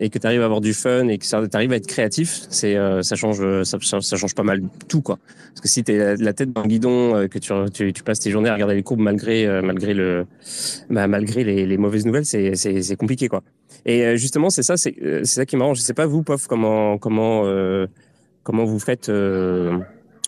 et 0.00 0.08
que 0.08 0.18
tu 0.18 0.26
arrives 0.26 0.40
à 0.40 0.46
avoir 0.46 0.62
du 0.62 0.72
fun 0.72 1.08
et 1.08 1.18
que 1.18 1.24
tu 1.24 1.56
arrives 1.56 1.72
à 1.72 1.76
être 1.76 1.86
créatif, 1.86 2.46
c'est, 2.48 2.76
euh, 2.76 3.02
ça 3.02 3.16
change, 3.16 3.38
euh, 3.40 3.64
ça, 3.64 3.78
ça, 3.80 4.16
change 4.16 4.34
pas 4.34 4.42
mal 4.42 4.62
tout, 4.88 5.02
quoi. 5.02 5.18
Parce 5.50 5.60
que 5.60 5.68
si 5.68 5.84
t'es 5.84 5.98
la, 5.98 6.16
la 6.16 6.32
tête 6.32 6.52
dans 6.52 6.62
le 6.62 6.68
guidon, 6.68 7.14
euh, 7.14 7.28
que 7.28 7.38
tu, 7.38 7.52
tu, 7.72 7.92
tu 7.92 8.02
passes 8.02 8.18
tes 8.18 8.30
journées 8.30 8.48
à 8.48 8.54
regarder 8.54 8.74
les 8.74 8.82
courbes 8.82 9.00
malgré, 9.00 9.46
euh, 9.46 9.60
malgré 9.62 9.92
le, 9.92 10.26
bah, 10.88 11.06
malgré 11.06 11.44
les, 11.44 11.66
les 11.66 11.76
mauvaises 11.76 12.06
nouvelles, 12.06 12.24
c'est, 12.24 12.54
c'est, 12.56 12.96
compliqué, 12.96 13.28
quoi. 13.28 13.42
Et 13.84 14.16
justement, 14.16 14.48
c'est 14.50 14.62
ça, 14.62 14.76
c'est, 14.76 14.94
c'est 15.00 15.26
ça 15.26 15.46
qui 15.46 15.56
est 15.56 15.58
marrant. 15.58 15.74
Je 15.74 15.82
sais 15.82 15.94
pas 15.94 16.06
vous, 16.06 16.22
Pof, 16.22 16.46
comment, 16.46 16.96
comment, 16.96 17.42
euh, 17.44 17.86
comment 18.42 18.64
vous 18.64 18.78
faites, 18.78 19.10
euh, 19.10 19.78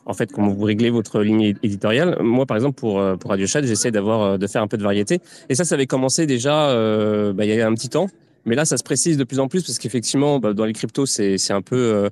en 0.05 0.13
fait, 0.13 0.33
comment 0.33 0.53
vous 0.53 0.65
réglez 0.65 0.91
votre 0.91 1.23
ligne 1.23 1.55
éditoriale. 1.63 2.19
Moi, 2.21 2.45
par 2.45 2.59
exemple, 2.59 2.75
pour 2.75 3.03
pour 3.19 3.31
Radio 3.31 3.47
Chat, 3.47 3.63
j'essaie 3.63 3.91
d'avoir, 3.91 4.39
de 4.39 4.47
faire 4.47 4.63
un 4.63 4.69
peu 4.69 4.77
de 4.77 4.83
variété. 4.83 5.21
Et 5.49 5.55
ça, 5.55 5.65
ça 5.65 5.77
avait 5.77 5.87
commencé 5.87 6.27
déjà, 6.27 6.71
euh, 6.71 7.33
bah, 7.33 7.45
il 7.47 7.55
y 7.55 7.61
a 7.61 7.67
un 7.67 7.75
petit 7.75 7.89
temps. 7.89 8.09
Mais 8.45 8.55
là, 8.55 8.65
ça 8.65 8.77
se 8.77 8.83
précise 8.83 9.17
de 9.17 9.25
plus 9.25 9.39
en 9.39 9.49
plus 9.49 9.63
parce 9.63 9.79
qu'effectivement, 9.79 10.39
bah, 10.39 10.53
dans 10.53 10.65
les 10.65 10.73
cryptos, 10.73 11.07
c'est 11.07 11.51
un 11.51 11.63
peu, 11.63 12.11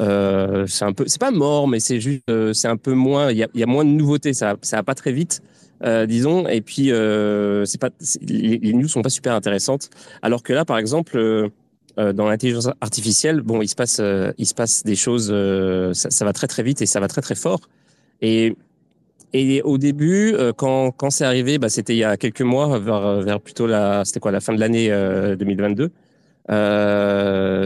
euh, 0.00 0.66
c'est 0.66 0.84
un 0.84 0.92
peu, 0.92 1.04
c'est 1.06 1.20
pas 1.20 1.30
mort, 1.30 1.68
mais 1.68 1.80
c'est 1.80 2.00
juste, 2.00 2.24
c'est 2.52 2.68
un 2.68 2.76
peu 2.76 2.92
moins. 2.92 3.30
Il 3.30 3.38
y 3.38 3.62
a, 3.62 3.66
moins 3.66 3.84
de 3.84 3.90
nouveautés. 3.90 4.34
Ça, 4.34 4.56
ça 4.62 4.76
va 4.76 4.82
pas 4.82 4.94
très 4.94 5.12
vite. 5.12 5.40
disons, 6.06 6.46
et 6.46 6.60
puis 6.60 6.90
c'est 7.64 7.80
pas, 7.80 7.90
les, 8.20 8.58
les, 8.58 8.72
news 8.72 8.88
sont 8.88 9.02
pas 9.02 9.10
super 9.10 9.34
intéressantes. 9.34 9.90
Alors 10.20 10.42
que 10.42 10.52
là, 10.52 10.64
par 10.64 10.78
exemple, 10.78 11.50
euh, 11.98 12.14
dans 12.14 12.26
l'intelligence 12.26 12.70
artificielle, 12.80 13.42
bon, 13.42 13.60
il 13.60 13.68
se 13.68 13.74
passe, 13.74 13.98
euh, 14.00 14.32
il 14.38 14.46
se 14.46 14.54
passe 14.54 14.82
des 14.82 14.96
choses, 14.96 15.28
euh, 15.30 15.92
ça, 15.92 16.10
ça, 16.10 16.24
va 16.24 16.32
très 16.32 16.46
très 16.46 16.62
vite 16.62 16.80
et 16.80 16.86
ça 16.86 17.00
va 17.00 17.08
très 17.08 17.20
très 17.20 17.34
fort. 17.34 17.60
Et, 18.22 18.56
et 19.32 19.62
au 19.62 19.78
début, 19.78 20.34
quand, 20.56 20.90
quand 20.92 21.10
c'est 21.10 21.24
arrivé, 21.24 21.58
bah, 21.58 21.68
c'était 21.68 21.94
il 21.94 21.98
y 21.98 22.04
a 22.04 22.16
quelques 22.16 22.42
mois, 22.42 22.78
vers, 22.78 23.22
vers 23.22 23.40
plutôt 23.40 23.66
la, 23.66 24.02
quoi, 24.20 24.30
la 24.30 24.40
fin 24.40 24.52
de 24.52 24.60
l'année 24.60 24.88
2022. 24.88 25.90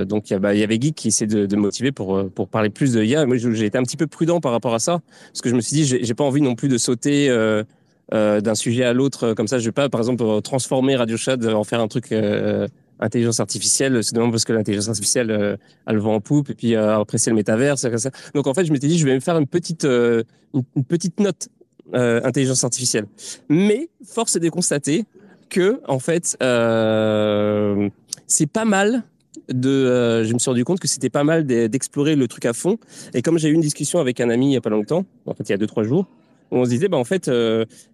donc 0.04 0.30
il 0.30 0.36
y, 0.36 0.38
bah, 0.38 0.54
y, 0.54 0.62
avait 0.62 0.80
Geek 0.80 0.94
qui 0.94 1.08
essaie 1.08 1.26
de, 1.26 1.46
de 1.46 1.56
motiver 1.56 1.92
pour, 1.92 2.30
pour 2.30 2.48
parler 2.48 2.70
plus 2.70 2.92
de 2.92 3.02
IA. 3.02 3.26
Moi, 3.26 3.36
j'ai 3.36 3.66
été 3.66 3.78
un 3.78 3.82
petit 3.82 3.96
peu 3.96 4.06
prudent 4.06 4.40
par 4.40 4.52
rapport 4.52 4.74
à 4.74 4.78
ça, 4.78 5.00
parce 5.28 5.40
que 5.40 5.50
je 5.50 5.54
me 5.54 5.60
suis 5.60 5.76
dit, 5.76 5.84
j'ai 5.84 6.14
pas 6.14 6.24
envie 6.24 6.42
non 6.42 6.54
plus 6.54 6.68
de 6.68 6.78
sauter. 6.78 7.28
Euh, 7.28 8.40
d'un 8.40 8.54
sujet 8.54 8.84
à 8.84 8.92
l'autre 8.92 9.34
comme 9.34 9.48
ça 9.48 9.58
je 9.58 9.64
vais 9.64 9.72
pas 9.72 9.88
par 9.88 10.00
exemple 10.00 10.24
transformer 10.40 10.94
Radio 10.94 11.16
Shad 11.16 11.44
en 11.44 11.64
faire 11.64 11.80
un 11.80 11.88
truc 11.88 12.12
euh, 12.12 12.68
intelligence 13.00 13.40
artificielle, 13.40 14.02
c'est 14.02 14.14
parce 14.14 14.44
que 14.44 14.52
l'intelligence 14.52 14.88
artificielle, 14.88 15.30
euh, 15.30 15.56
elle 15.86 15.98
va 15.98 16.10
en 16.10 16.20
poupe, 16.20 16.50
et 16.50 16.54
puis 16.54 16.74
euh, 16.74 16.98
après 16.98 17.18
c'est 17.18 17.30
le 17.30 17.36
métavers, 17.36 17.78
ça. 17.78 17.90
Donc 18.34 18.46
en 18.46 18.54
fait, 18.54 18.64
je 18.64 18.72
m'étais 18.72 18.88
dit, 18.88 18.98
je 18.98 19.06
vais 19.06 19.14
me 19.14 19.20
faire 19.20 19.36
une 19.38 19.46
petite, 19.46 19.84
euh, 19.84 20.22
une, 20.54 20.84
petite 20.84 21.20
note 21.20 21.48
euh, 21.94 22.20
intelligence 22.24 22.64
artificielle. 22.64 23.06
Mais 23.48 23.88
force 24.04 24.36
est 24.36 24.40
de 24.40 24.48
constater 24.48 25.04
que 25.48 25.80
en 25.86 25.98
fait, 25.98 26.36
euh, 26.42 27.88
c'est 28.26 28.50
pas 28.50 28.64
mal 28.64 29.04
de. 29.48 30.24
je 30.24 30.32
me 30.32 30.38
suis 30.38 30.50
rendu 30.50 30.64
compte 30.64 30.80
que 30.80 30.88
c'était 30.88 31.10
pas 31.10 31.24
mal 31.24 31.46
d'explorer 31.46 32.16
le 32.16 32.26
truc 32.28 32.46
à 32.46 32.52
fond. 32.52 32.78
Et 33.14 33.22
comme 33.22 33.38
j'ai 33.38 33.48
eu 33.48 33.52
une 33.52 33.60
discussion 33.60 34.00
avec 34.00 34.20
un 34.20 34.30
ami 34.30 34.50
il 34.50 34.52
y 34.54 34.56
a 34.56 34.60
pas 34.60 34.70
longtemps, 34.70 35.04
en 35.26 35.34
fait 35.34 35.48
il 35.48 35.50
y 35.50 35.54
a 35.54 35.58
deux 35.58 35.66
trois 35.66 35.84
jours, 35.84 36.06
où 36.50 36.58
on 36.58 36.64
se 36.64 36.70
disait, 36.70 36.88
bah 36.88 36.96
en 36.96 37.04
fait, 37.04 37.30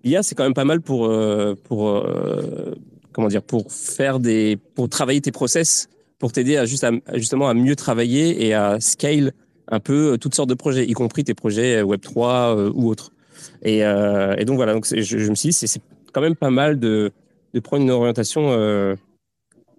l'IA 0.05 0.23
c'est 0.23 0.35
quand 0.35 0.45
même 0.45 0.55
pas 0.55 0.65
mal 0.65 0.81
pour 0.81 1.13
pour 1.65 2.07
comment 3.13 3.29
dire, 3.29 3.43
pour 3.43 3.71
faire 3.71 4.19
des, 4.19 4.59
pour 4.75 4.89
travailler 4.89 5.21
tes 5.21 5.33
process, 5.33 5.89
pour 6.19 6.33
t'aider 6.33 6.57
à, 6.57 6.65
juste 6.65 6.85
à, 6.85 6.91
justement 7.15 7.49
à 7.49 7.55
mieux 7.55 7.77
travailler 7.77 8.47
et 8.47 8.55
à 8.55 8.81
scale 8.81 9.33
un 9.69 9.81
peu 9.81 10.13
euh, 10.13 10.17
toutes 10.17 10.35
sortes 10.35 10.49
de 10.49 10.55
projets, 10.55 10.87
y 10.87 10.93
compris 10.93 11.25
tes 11.25 11.35
projets 11.35 11.77
euh, 11.77 11.83
Web 11.83 12.01
3 12.01 12.57
euh, 12.57 12.73
ou 12.75 12.89
autres. 12.89 13.13
Et, 13.63 13.85
euh, 13.85 14.35
et, 14.39 14.45
donc 14.45 14.57
voilà, 14.57 14.75
donc 14.75 14.87
je, 14.87 15.31
me 15.31 15.35
suis 15.35 15.51
dit, 15.51 15.53
c'est 15.53 15.81
quand 16.13 16.21
même 16.21 16.37
pas 16.37 16.51
mal 16.51 16.79
de, 16.79 17.13
de 17.55 17.61
prendre 17.61 17.83
une 17.83 17.91
orientation 17.91 18.51
euh, 18.51 18.97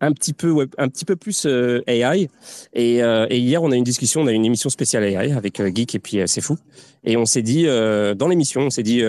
un 0.02 0.12
petit 0.12 0.34
peu 0.34 0.68
un 0.78 0.90
petit 0.90 1.06
peu 1.06 1.16
plus 1.16 1.46
euh, 1.46 1.82
AI. 1.88 2.30
Et, 2.74 3.00
hier, 3.30 3.64
on 3.64 3.72
a 3.72 3.76
une 3.76 3.84
discussion, 3.84 4.22
on 4.22 4.28
a 4.28 4.32
une 4.32 4.46
émission 4.46 4.70
spéciale 4.70 5.04
AI 5.04 5.32
avec 5.32 5.62
Geek 5.62 5.96
et 5.96 6.00
puis 6.00 6.20
c'est 6.26 6.42
fou. 6.42 6.58
Et 7.04 7.18
on 7.18 7.26
s'est 7.26 7.42
dit 7.42 7.66
dans 7.66 8.28
l'émission, 8.28 8.62
on 8.62 8.70
s'est 8.70 8.84
dit 8.84 9.02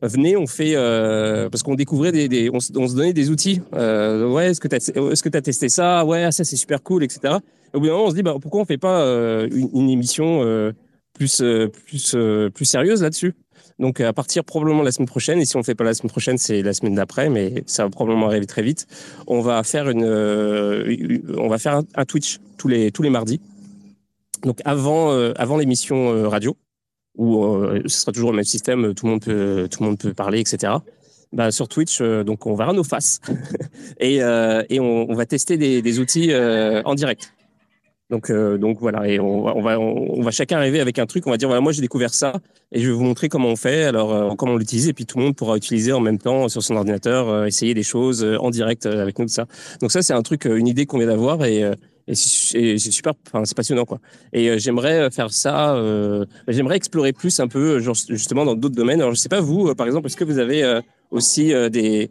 venez, 0.00 0.36
on 0.36 0.46
fait 0.46 0.74
parce 1.50 1.62
qu'on 1.62 1.74
découvrait 1.74 2.12
des, 2.12 2.50
on, 2.52 2.60
se 2.60 2.72
donnait 2.72 3.12
des 3.12 3.30
outils. 3.30 3.60
ouais, 3.72 4.50
est-ce 4.50 4.60
que 4.60 4.68
tu 4.68 5.30
tu 5.30 5.36
as 5.36 5.42
testé 5.42 5.68
ça? 5.68 6.04
Ouais, 6.04 6.30
ça 6.32 6.44
c'est 6.44 6.56
super 6.56 6.82
cool, 6.82 7.04
etc. 7.04 7.34
Et 7.74 7.76
au 7.76 7.80
bout 7.80 7.86
d'un 7.86 7.92
moment, 7.92 8.06
on 8.06 8.10
se 8.10 8.14
dit 8.14 8.22
bah 8.22 8.36
pourquoi 8.40 8.62
on 8.62 8.64
fait 8.64 8.78
pas 8.78 9.02
une, 9.50 9.70
une, 9.74 9.90
émission 9.90 10.72
plus 11.12 11.42
plus 11.84 12.16
plus 12.54 12.64
sérieuse 12.64 13.02
là-dessus? 13.02 13.34
Donc 13.78 14.00
à 14.00 14.12
partir 14.12 14.44
probablement 14.44 14.82
la 14.82 14.92
semaine 14.92 15.08
prochaine, 15.08 15.40
et 15.40 15.44
si 15.44 15.56
on 15.56 15.60
ne 15.60 15.64
fait 15.64 15.74
pas 15.74 15.84
la 15.84 15.94
semaine 15.94 16.10
prochaine, 16.10 16.38
c'est 16.38 16.62
la 16.62 16.72
semaine 16.72 16.94
d'après, 16.94 17.28
mais 17.28 17.64
ça 17.66 17.84
va 17.84 17.90
probablement 17.90 18.26
arriver 18.26 18.46
très 18.46 18.62
vite. 18.62 18.86
On 19.26 19.40
va 19.40 19.62
faire 19.62 19.88
une, 19.88 20.04
euh, 20.04 21.18
on 21.38 21.48
va 21.48 21.58
faire 21.58 21.82
un, 21.94 22.04
Twitch 22.04 22.38
tous 22.58 22.68
les 22.68 23.10
mardis. 23.10 23.40
Donc 24.44 24.60
avant 24.64 25.12
euh, 25.12 25.32
l'émission 25.58 26.12
euh, 26.12 26.28
radio, 26.28 26.56
où 27.16 27.44
euh, 27.44 27.82
ce 27.86 28.00
sera 28.00 28.12
toujours 28.12 28.30
le 28.30 28.36
même 28.36 28.44
système, 28.44 28.94
tout 28.94 29.06
le 29.06 29.12
monde 29.80 29.98
peut 29.98 30.14
parler, 30.14 30.40
etc. 30.40 30.74
Bah, 31.32 31.50
sur 31.50 31.68
Twitch, 31.68 32.00
euh, 32.00 32.24
donc 32.24 32.46
on 32.46 32.54
verra 32.54 32.72
nos 32.72 32.84
faces 32.84 33.20
et, 34.00 34.22
on, 34.22 35.14
va 35.14 35.26
tester 35.26 35.56
des 35.56 35.98
outils 35.98 36.32
en 36.34 36.94
direct. 36.94 37.32
Donc, 38.12 38.28
euh, 38.28 38.58
donc 38.58 38.78
voilà, 38.78 39.08
et 39.08 39.18
on, 39.18 39.46
on, 39.46 39.62
va, 39.62 39.80
on, 39.80 40.20
va 40.20 40.30
chacun 40.30 40.58
arriver 40.58 40.80
avec 40.80 40.98
un 40.98 41.06
truc. 41.06 41.26
On 41.26 41.30
va 41.30 41.38
dire 41.38 41.48
voilà, 41.48 41.62
moi 41.62 41.72
j'ai 41.72 41.80
découvert 41.80 42.12
ça 42.12 42.34
et 42.70 42.78
je 42.78 42.86
vais 42.86 42.92
vous 42.92 43.04
montrer 43.04 43.30
comment 43.30 43.48
on 43.48 43.56
fait, 43.56 43.84
alors 43.84 44.12
euh, 44.12 44.34
comment 44.36 44.52
on 44.52 44.56
l'utilise, 44.58 44.86
et 44.86 44.92
puis 44.92 45.06
tout 45.06 45.16
le 45.16 45.24
monde 45.24 45.34
pourra 45.34 45.56
utiliser 45.56 45.92
en 45.92 46.00
même 46.00 46.18
temps 46.18 46.46
sur 46.50 46.62
son 46.62 46.76
ordinateur, 46.76 47.30
euh, 47.30 47.46
essayer 47.46 47.72
des 47.72 47.82
choses 47.82 48.22
euh, 48.22 48.36
en 48.36 48.50
direct 48.50 48.84
euh, 48.84 49.00
avec 49.00 49.18
nous 49.18 49.28
ça. 49.28 49.46
Donc 49.80 49.92
ça 49.92 50.02
c'est 50.02 50.12
un 50.12 50.20
truc, 50.20 50.44
une 50.44 50.68
idée 50.68 50.84
qu'on 50.84 50.98
vient 50.98 51.06
d'avoir 51.06 51.42
et, 51.46 51.62
et 52.06 52.14
c'est 52.14 52.76
super, 52.76 53.14
c'est 53.44 53.56
passionnant 53.56 53.86
quoi. 53.86 53.98
Et 54.34 54.58
j'aimerais 54.58 55.10
faire 55.10 55.32
ça, 55.32 55.74
j'aimerais 56.48 56.76
explorer 56.76 57.14
plus 57.14 57.40
un 57.40 57.48
peu, 57.48 57.78
genre, 57.78 57.96
justement 58.10 58.44
dans 58.44 58.56
d'autres 58.56 58.76
domaines. 58.76 59.00
Alors 59.00 59.14
je 59.14 59.20
sais 59.20 59.30
pas 59.30 59.40
vous, 59.40 59.74
par 59.74 59.86
exemple, 59.86 60.08
est-ce 60.08 60.18
que 60.18 60.24
vous 60.24 60.38
avez 60.38 60.80
aussi 61.10 61.54
des 61.70 62.10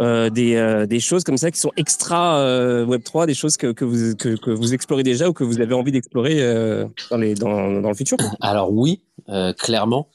euh, 0.00 0.30
des, 0.30 0.54
euh, 0.56 0.86
des, 0.86 1.00
choses 1.00 1.22
comme 1.22 1.36
ça 1.36 1.50
qui 1.50 1.58
sont 1.60 1.72
extra 1.76 2.38
euh, 2.38 2.84
Web 2.86 3.02
3, 3.02 3.26
des 3.26 3.34
choses 3.34 3.58
que, 3.58 3.72
que, 3.72 3.84
vous, 3.84 4.16
que, 4.16 4.36
que, 4.36 4.50
vous 4.50 4.72
explorez 4.72 5.02
déjà 5.02 5.28
ou 5.28 5.34
que 5.34 5.44
vous 5.44 5.60
avez 5.60 5.74
envie 5.74 5.92
d'explorer 5.92 6.40
euh, 6.40 6.86
dans, 7.10 7.18
les, 7.18 7.34
dans, 7.34 7.80
dans 7.80 7.88
le 7.88 7.94
futur? 7.94 8.16
Alors 8.40 8.72
oui, 8.72 9.02
euh, 9.28 9.52
clairement. 9.52 10.08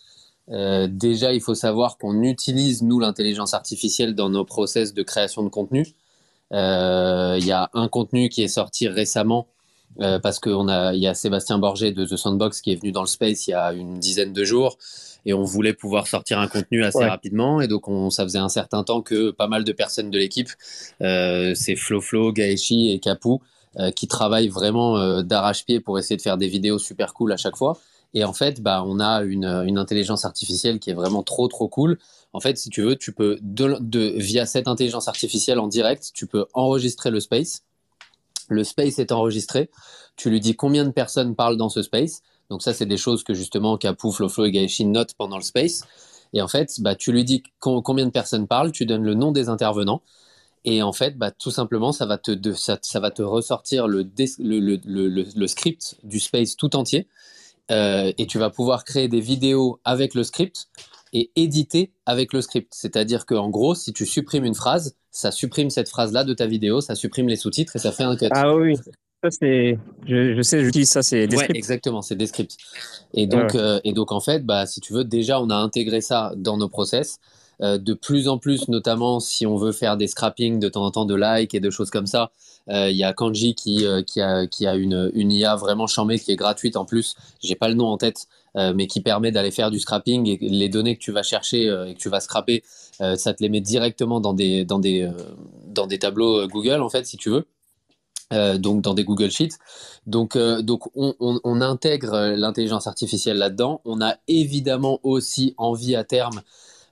déjà, 0.49 1.31
il 1.33 1.41
faut 1.41 1.55
savoir 1.55 1.97
qu'on 1.97 2.23
utilise, 2.23 2.81
nous, 2.81 2.99
l'intelligence 2.99 3.53
artificielle 3.53 4.15
dans 4.15 4.29
nos 4.29 4.45
process 4.45 4.93
de 4.93 5.03
création 5.03 5.43
de 5.43 5.49
contenu. 5.49 5.85
Il 6.51 7.45
y 7.45 7.51
a 7.51 7.69
un 7.73 7.87
contenu 7.87 8.29
qui 8.29 8.41
est 8.41 8.47
sorti 8.47 8.87
récemment 8.87 9.47
parce 9.99 10.39
qu'il 10.39 10.53
y 10.93 11.07
a 11.07 11.13
Sébastien 11.13 11.59
Borget 11.59 11.91
de 11.91 12.05
The 12.05 12.15
Sandbox 12.15 12.61
qui 12.61 12.71
est 12.71 12.75
venu 12.75 12.91
dans 12.91 13.01
le 13.01 13.07
space 13.07 13.47
il 13.47 13.51
y 13.51 13.53
a 13.53 13.73
une 13.73 13.99
dizaine 13.99 14.31
de 14.31 14.43
jours 14.43 14.77
et 15.27 15.33
on 15.33 15.43
voulait 15.43 15.73
pouvoir 15.73 16.07
sortir 16.07 16.39
un 16.39 16.47
contenu 16.47 16.85
assez 16.85 16.99
ouais. 16.99 17.09
rapidement. 17.09 17.59
Et 17.59 17.67
donc, 17.67 17.89
on, 17.89 18.09
ça 18.09 18.23
faisait 18.23 18.39
un 18.39 18.47
certain 18.47 18.83
temps 18.83 19.01
que 19.01 19.31
pas 19.31 19.47
mal 19.47 19.65
de 19.65 19.71
personnes 19.73 20.09
de 20.09 20.17
l'équipe, 20.17 20.49
euh, 21.01 21.53
c'est 21.53 21.75
Flo 21.75 21.99
Flo, 21.99 22.31
Gaeshi 22.31 22.91
et 22.91 22.99
Capou, 22.99 23.41
euh, 23.77 23.91
qui 23.91 24.07
travaillent 24.07 24.47
vraiment 24.47 24.97
euh, 24.97 25.23
d'arrache-pied 25.23 25.81
pour 25.81 25.99
essayer 25.99 26.15
de 26.15 26.21
faire 26.21 26.37
des 26.37 26.47
vidéos 26.47 26.79
super 26.79 27.13
cool 27.13 27.33
à 27.33 27.37
chaque 27.37 27.57
fois. 27.57 27.77
Et 28.13 28.23
en 28.23 28.31
fait, 28.31 28.61
bah, 28.61 28.85
on 28.87 29.01
a 29.01 29.21
une, 29.23 29.43
une 29.43 29.77
intelligence 29.77 30.23
artificielle 30.23 30.79
qui 30.79 30.91
est 30.91 30.95
vraiment 30.95 31.23
trop, 31.23 31.49
trop 31.49 31.67
cool. 31.67 31.99
En 32.31 32.39
fait, 32.39 32.57
si 32.57 32.69
tu 32.69 32.81
veux, 32.81 32.95
tu 32.95 33.11
peux, 33.11 33.37
de, 33.41 33.75
de, 33.81 34.13
via 34.15 34.45
cette 34.45 34.69
intelligence 34.69 35.09
artificielle 35.09 35.59
en 35.59 35.67
direct, 35.67 36.11
tu 36.13 36.25
peux 36.25 36.45
enregistrer 36.53 37.11
le 37.11 37.19
space. 37.19 37.63
Le 38.47 38.63
space 38.63 38.97
est 38.97 39.11
enregistré. 39.11 39.69
Tu 40.15 40.29
lui 40.29 40.39
dis 40.39 40.55
combien 40.55 40.85
de 40.85 40.91
personnes 40.91 41.35
parlent 41.35 41.57
dans 41.57 41.67
ce 41.67 41.81
space 41.81 42.21
donc 42.49 42.61
ça, 42.61 42.73
c'est 42.73 42.85
des 42.85 42.97
choses 42.97 43.23
que 43.23 43.33
justement 43.33 43.77
Capou, 43.77 44.11
Floflo 44.11 44.45
et 44.45 44.51
Gaeshi 44.51 44.85
notent 44.85 45.13
pendant 45.17 45.37
le 45.37 45.43
space. 45.43 45.83
Et 46.33 46.41
en 46.41 46.47
fait, 46.47 46.79
bah, 46.79 46.95
tu 46.95 47.11
lui 47.11 47.23
dis 47.23 47.43
combien 47.59 48.05
de 48.05 48.11
personnes 48.11 48.47
parlent, 48.47 48.71
tu 48.71 48.85
donnes 48.85 49.03
le 49.03 49.13
nom 49.13 49.31
des 49.31 49.49
intervenants. 49.49 50.01
Et 50.65 50.81
en 50.81 50.91
fait, 50.91 51.17
bah, 51.17 51.31
tout 51.31 51.51
simplement, 51.51 51.91
ça 51.91 52.05
va 52.05 52.17
te, 52.17 52.53
ça, 52.53 52.99
va 52.99 53.11
te 53.11 53.21
ressortir 53.21 53.87
le 53.87 55.47
script 55.47 55.97
du 56.03 56.19
space 56.19 56.55
tout 56.55 56.75
entier. 56.75 57.07
Euh, 57.69 58.13
et 58.17 58.27
tu 58.27 58.37
vas 58.37 58.49
pouvoir 58.49 58.85
créer 58.85 59.09
des 59.09 59.19
vidéos 59.19 59.79
avec 59.83 60.13
le 60.13 60.23
script 60.23 60.69
et 61.11 61.31
éditer 61.35 61.91
avec 62.05 62.31
le 62.31 62.41
script. 62.41 62.73
C'est-à-dire 62.73 63.25
qu'en 63.25 63.49
gros, 63.49 63.75
si 63.75 63.91
tu 63.91 64.05
supprimes 64.05 64.45
une 64.45 64.55
phrase, 64.55 64.95
ça 65.11 65.31
supprime 65.31 65.69
cette 65.69 65.89
phrase-là 65.89 66.23
de 66.23 66.33
ta 66.33 66.45
vidéo, 66.45 66.79
ça 66.79 66.95
supprime 66.95 67.27
les 67.27 67.35
sous-titres 67.35 67.75
et 67.75 67.79
ça 67.79 67.91
fait 67.91 68.03
un 68.03 68.15
cut. 68.15 68.29
Ah 68.31 68.55
oui, 68.55 68.75
ça, 69.29 69.37
c'est, 69.39 69.77
je, 70.07 70.35
je 70.35 70.41
sais, 70.41 70.63
j'utilise 70.63 70.89
ça, 70.89 71.03
c'est 71.03 71.27
Descript. 71.27 71.51
Ouais, 71.51 71.57
exactement, 71.57 72.01
c'est 72.01 72.15
Descript. 72.15 72.57
Et 73.13 73.27
donc, 73.27 73.53
ouais. 73.53 73.59
euh, 73.59 73.79
et 73.83 73.93
donc, 73.93 74.11
en 74.11 74.19
fait, 74.19 74.45
bah, 74.45 74.65
si 74.65 74.81
tu 74.81 74.93
veux, 74.93 75.03
déjà, 75.03 75.41
on 75.41 75.49
a 75.49 75.55
intégré 75.55 76.01
ça 76.01 76.33
dans 76.35 76.57
nos 76.57 76.69
process. 76.69 77.19
Euh, 77.61 77.79
de 77.79 77.93
plus 77.93 78.27
en 78.27 78.37
plus, 78.37 78.67
notamment 78.67 79.19
si 79.19 79.47
on 79.47 79.57
veut 79.57 79.71
faire 79.71 79.97
des 79.97 80.05
scrappings 80.07 80.59
de 80.59 80.69
temps 80.69 80.85
en 80.85 80.91
temps 80.91 81.05
de 81.05 81.15
likes 81.15 81.55
et 81.55 81.59
de 81.59 81.69
choses 81.71 81.89
comme 81.89 82.05
ça. 82.05 82.31
Il 82.67 82.75
euh, 82.75 82.91
y 82.91 83.03
a 83.03 83.13
Kanji 83.13 83.55
qui, 83.55 83.85
qui 84.05 84.21
a, 84.21 84.45
qui 84.45 84.67
a 84.67 84.75
une, 84.75 85.09
une 85.15 85.31
IA 85.31 85.55
vraiment 85.55 85.87
charmée 85.87 86.19
qui 86.19 86.31
est 86.31 86.35
gratuite 86.35 86.75
en 86.77 86.85
plus. 86.85 87.15
J'ai 87.41 87.55
pas 87.55 87.67
le 87.67 87.73
nom 87.73 87.87
en 87.87 87.97
tête, 87.97 88.27
mais 88.55 88.87
qui 88.87 89.01
permet 89.01 89.31
d'aller 89.31 89.51
faire 89.51 89.71
du 89.71 89.79
scrapping 89.79 90.27
et 90.27 90.37
les 90.41 90.69
données 90.69 90.95
que 90.95 91.01
tu 91.01 91.11
vas 91.11 91.23
chercher 91.23 91.65
et 91.87 91.93
que 91.93 91.99
tu 91.99 92.09
vas 92.09 92.19
scraper, 92.19 92.63
ça 92.99 93.33
te 93.33 93.41
les 93.41 93.49
met 93.49 93.61
directement 93.61 94.19
dans 94.19 94.33
des, 94.33 94.65
dans 94.65 94.79
des, 94.79 95.09
dans 95.67 95.87
des 95.87 95.97
tableaux 95.97 96.47
Google 96.47 96.81
en 96.81 96.89
fait, 96.89 97.05
si 97.05 97.17
tu 97.17 97.29
veux. 97.29 97.45
Euh, 98.33 98.57
donc 98.57 98.81
dans 98.81 98.93
des 98.93 99.05
Google 99.05 99.31
Sheets. 99.31 99.55
Donc, 100.05 100.35
euh, 100.35 100.61
donc 100.61 100.89
on, 100.95 101.61
intègre 101.61 102.35
l'intelligence 102.35 102.85
artificielle 102.85 103.37
là-dedans. 103.37 103.79
On 103.85 104.01
a 104.01 104.17
évidemment 104.27 104.99
aussi 105.03 105.53
envie 105.55 105.95
à 105.95 106.03
terme, 106.03 106.41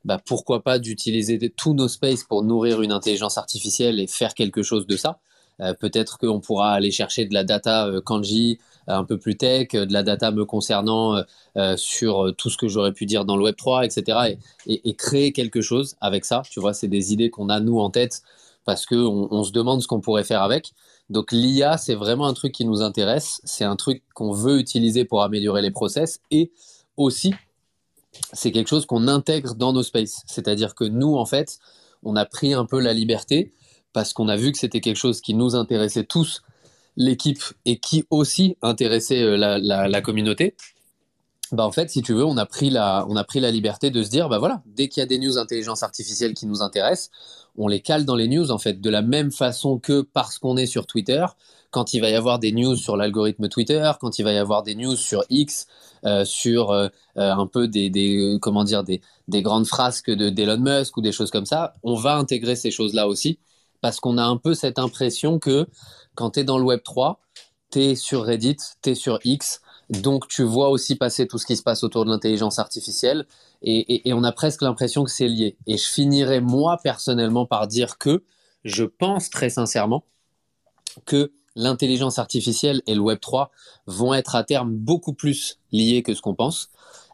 bah, 0.06 0.18
pourquoi 0.26 0.64
pas, 0.64 0.80
d'utiliser 0.80 1.38
tous 1.50 1.74
nos 1.74 1.90
spaces 1.90 2.24
pour 2.24 2.42
nourrir 2.44 2.82
une 2.82 2.94
intelligence 2.94 3.38
artificielle 3.38 4.00
et 4.00 4.08
faire 4.08 4.34
quelque 4.34 4.64
chose 4.64 4.88
de 4.88 4.96
ça. 4.96 5.20
Euh, 5.62 5.74
Peut-être 5.74 6.18
qu'on 6.18 6.40
pourra 6.40 6.74
aller 6.74 6.92
chercher 6.92 7.26
de 7.26 7.34
la 7.34 7.44
data 7.44 7.88
euh, 7.88 8.02
Kanji 8.02 8.60
un 8.88 9.04
peu 9.04 9.18
plus 9.18 9.36
tech, 9.36 9.70
de 9.70 9.92
la 9.92 10.04
data 10.04 10.30
me 10.32 10.46
concernant 10.46 11.24
euh, 11.58 11.76
sur 11.76 12.32
tout 12.38 12.52
ce 12.52 12.58
que 12.58 12.68
j'aurais 12.68 12.92
pu 12.92 13.08
dire 13.08 13.26
dans 13.26 13.36
le 13.36 13.44
Web 13.44 13.56
3, 13.56 13.84
etc. 13.84 14.38
Et, 14.68 14.94
créer 14.94 15.32
quelque 15.32 15.62
chose 15.62 15.96
avec 16.02 16.24
ça. 16.24 16.44
Tu 16.52 16.60
vois, 16.60 16.74
c'est 16.76 16.88
des 16.88 17.12
idées 17.12 17.32
qu'on 17.32 17.50
a 17.50 17.60
nous 17.60 17.80
en 17.80 17.90
tête 17.90 18.22
parce 18.64 18.86
que 18.86 18.96
on, 18.96 19.44
se 19.44 19.52
demande 19.52 19.82
ce 19.82 19.88
qu'on 19.88 20.02
pourrait 20.02 20.24
faire 20.24 20.44
avec. 20.44 20.74
Donc 21.10 21.32
l'IA, 21.32 21.78
c'est 21.78 21.96
vraiment 21.96 22.26
un 22.26 22.34
truc 22.34 22.52
qui 22.52 22.66
nous 22.66 22.82
intéresse. 22.82 23.42
C'est 23.44 23.64
un 23.64 23.76
truc 23.76 24.04
qu'on 24.14 24.32
veut 24.32 24.60
utiliser 24.60 25.06
pour 25.06 25.22
améliorer 25.22 25.62
les 25.62 25.72
process 25.72 26.20
et 26.32 26.52
aussi 26.98 27.34
c'est 28.34 28.52
quelque 28.52 28.68
chose 28.68 28.86
qu'on 28.86 29.08
intègre 29.08 29.56
dans 29.56 29.74
nos 29.74 29.84
spaces. 29.84 30.24
C'est-à-dire 30.26 30.76
que 30.76 30.84
nous, 30.84 31.16
en 31.16 31.26
fait, 31.26 31.60
on 32.04 32.16
a 32.16 32.26
pris 32.26 32.54
un 32.54 32.66
peu 32.66 32.80
la 32.80 32.94
liberté 32.94 33.54
parce 33.94 34.14
qu'on 34.14 34.28
a 34.28 34.36
vu 34.36 34.52
que 34.52 34.58
c'était 34.58 34.82
quelque 34.82 34.98
chose 34.98 35.22
qui 35.22 35.34
nous 35.34 35.56
intéressait 35.56 36.04
tous, 36.04 36.44
l'équipe, 36.98 37.42
et 37.66 37.78
qui 37.78 38.06
aussi 38.10 38.58
intéressait 38.62 39.22
euh, 39.22 39.38
la, 39.38 40.02
communauté. 40.02 40.56
Bah 41.56 41.66
en 41.66 41.72
fait, 41.72 41.90
si 41.90 42.02
tu 42.02 42.14
veux, 42.14 42.26
on 42.26 42.38
a 42.38 42.46
pris 42.46 42.70
la, 42.70 43.06
on 43.10 43.16
a 43.16 43.24
pris 43.24 43.40
la 43.40 43.52
liberté 43.52 43.90
de 43.90 44.04
se 44.04 44.10
dire, 44.10 44.30
bah 44.30 44.40
voilà, 44.40 44.62
dès 44.66 44.90
qu'il 44.90 45.02
y 45.02 45.04
a 45.04 45.06
des 45.06 45.18
news 45.20 45.38
intelligence 45.38 45.84
artificielle 45.84 46.34
qui 46.34 46.46
nous 46.48 46.62
intéressent, 46.62 47.10
on 47.58 47.68
les 47.68 47.82
cale 47.82 48.06
dans 48.06 48.16
les 48.16 48.28
news 48.28 48.52
en 48.52 48.58
fait, 48.58 48.82
de 48.82 48.90
la 48.90 49.02
même 49.02 49.32
façon 49.32 49.80
que 49.80 50.02
parce 50.02 50.38
qu'on 50.38 50.58
est 50.58 50.66
sur 50.66 50.86
Twitter, 50.86 51.26
quand 51.72 51.94
il 51.94 52.02
va 52.02 52.10
y 52.10 52.16
avoir 52.16 52.40
des 52.40 52.52
news 52.52 52.76
sur 52.76 52.98
l'algorithme 52.98 53.48
Twitter, 53.50 53.92
quand 54.00 54.20
il 54.20 54.24
va 54.24 54.34
y 54.34 54.38
avoir 54.38 54.64
des 54.64 54.76
news 54.76 54.96
sur 54.96 55.24
X, 55.30 55.68
euh, 56.06 56.26
sur 56.26 56.72
euh, 56.72 56.90
un 57.16 57.48
peu 57.48 57.68
des, 57.68 57.90
des, 57.90 58.38
comment 58.42 58.64
dire, 58.64 58.84
des, 58.84 59.02
des 59.28 59.42
grandes 59.42 59.68
frasques 59.68 60.12
de 60.12 60.30
d'Elon 60.30 60.60
Musk 60.60 60.98
ou 60.98 61.02
des 61.02 61.12
choses 61.12 61.32
comme 61.32 61.46
ça, 61.46 61.74
on 61.84 61.96
va 61.96 62.16
intégrer 62.18 62.56
ces 62.56 62.72
choses-là 62.72 63.08
aussi 63.08 63.40
parce 63.82 64.00
qu'on 64.00 64.18
a 64.18 64.24
un 64.24 64.38
peu 64.38 64.54
cette 64.54 64.80
impression 64.80 65.40
que 65.40 65.68
quand 66.16 66.32
tu 66.32 66.40
es 66.42 66.44
dans 66.44 66.58
le 66.58 66.64
Web 66.64 66.82
3, 66.84 67.20
tu 67.72 67.80
es 67.80 67.96
sur 67.96 68.24
Reddit, 68.26 68.58
tu 68.82 68.92
es 68.92 68.96
sur 68.96 69.20
X, 69.24 69.62
donc 69.90 70.28
tu 70.28 70.44
vois 70.44 70.70
aussi 70.70 70.96
passer 70.96 71.28
tout 71.28 71.38
ce 71.38 71.46
qui 71.46 71.56
se 71.56 71.64
passe 71.64 71.84
autour 71.84 72.06
de 72.06 72.10
l'intelligence 72.10 72.60
artificielle 72.60 73.26
et, 73.62 74.02
on 74.14 74.24
a 74.24 74.32
presque 74.32 74.62
l'impression 74.62 75.04
que 75.04 75.12
c'est 75.12 75.28
lié. 75.28 75.58
Et 75.68 75.78
je 75.78 75.88
finirai 75.88 76.40
moi 76.40 76.78
personnellement 76.84 77.46
par 77.46 77.68
dire 77.68 77.98
que 77.98 78.24
je 78.64 78.84
pense 78.84 79.30
très 79.30 79.50
sincèrement 79.50 80.04
que 81.06 81.32
l'intelligence 81.56 82.20
artificielle 82.20 82.82
et 82.88 82.96
le 82.96 83.02
Web 83.02 83.20
3 83.20 83.52
vont 83.88 84.14
être 84.14 84.36
à 84.36 84.44
terme 84.44 84.72
beaucoup 84.72 85.14
plus 85.14 85.60
liés 85.72 86.04
que 86.04 86.14
ce 86.14 86.22
qu'on 86.22 86.36
pense. 86.36 86.70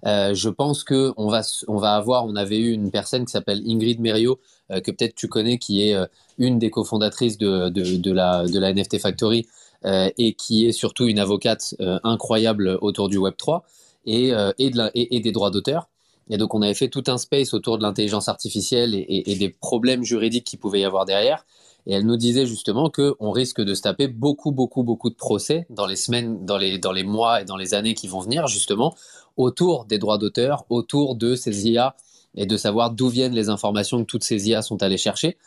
Euh, 0.05 0.33
je 0.33 0.49
pense 0.49 0.83
que 0.83 1.13
on 1.15 1.27
va, 1.27 1.41
on 1.67 1.77
va 1.77 1.93
avoir, 1.93 2.25
on 2.25 2.35
avait 2.35 2.57
eu 2.57 2.71
une 2.71 2.89
personne 2.89 3.25
qui 3.25 3.31
s'appelle 3.31 3.61
Ingrid 3.67 3.99
Merio, 3.99 4.39
euh, 4.71 4.81
que 4.81 4.89
peut-être 4.91 5.15
tu 5.15 5.27
connais, 5.27 5.59
qui 5.59 5.87
est 5.87 5.93
euh, 5.93 6.07
une 6.39 6.57
des 6.57 6.71
cofondatrices 6.71 7.37
de, 7.37 7.69
de, 7.69 8.11
la, 8.11 8.45
de 8.45 8.59
la 8.59 8.73
NFT 8.73 8.97
Factory 8.97 9.47
et 9.83 10.33
qui 10.33 10.67
est 10.67 10.71
surtout 10.71 11.07
une 11.07 11.19
avocate 11.19 11.75
incroyable 12.03 12.77
autour 12.81 13.09
du 13.09 13.17
Web 13.17 13.35
3 13.37 13.63
et, 14.05 14.31
et, 14.57 15.19
des 15.19 15.31
droits 15.31 15.51
d'auteur. 15.51 15.87
Et 16.29 16.37
donc, 16.37 16.53
on 16.53 16.61
avait 16.61 16.73
fait 16.73 16.87
tout 16.87 17.03
un 17.07 17.17
space 17.17 17.53
autour 17.53 17.77
de 17.77 17.83
l'intelligence 17.83 18.29
artificielle 18.29 18.95
et, 18.95 19.35
des 19.35 19.49
problèmes 19.49 20.03
juridiques 20.03 20.45
qu'il 20.45 20.59
pouvait 20.59 20.79
y 20.79 20.85
avoir 20.85 21.05
derrière. 21.05 21.45
Et 21.87 21.93
elle 21.93 22.05
nous 22.05 22.15
disait 22.15 22.45
justement 22.45 22.89
qu'on 22.89 23.31
risque 23.31 23.59
de 23.59 23.73
se 23.73 23.81
taper 23.81 24.07
beaucoup, 24.07 24.51
beaucoup, 24.51 24.83
beaucoup 24.83 25.09
de 25.09 25.15
procès 25.15 25.65
dans 25.69 25.87
les 25.87 25.95
semaines, 25.95 26.45
dans 26.45 26.57
les, 26.57 26.77
dans 26.77 26.91
les 26.91 27.03
mois 27.03 27.41
et 27.41 27.45
dans 27.45 27.57
les 27.57 27.73
années 27.73 27.95
qui 27.95 28.07
vont 28.07 28.19
venir, 28.19 28.47
justement, 28.47 28.95
autour 29.35 29.85
des 29.85 29.97
droits 29.97 30.17
d'auteur, 30.17 30.65
autour 30.69 31.15
de 31.15 31.35
ces 31.35 31.69
IA 31.69 31.95
et 32.35 32.45
de 32.45 32.55
savoir 32.55 32.91
d'où 32.91 33.09
viennent 33.09 33.33
les 33.33 33.49
informations 33.49 33.99
que 33.99 34.05
toutes 34.05 34.23
ces 34.23 34.47
IA 34.47 34.61
sont 34.61 34.83
allées 34.83 34.97
chercher. 34.97 35.37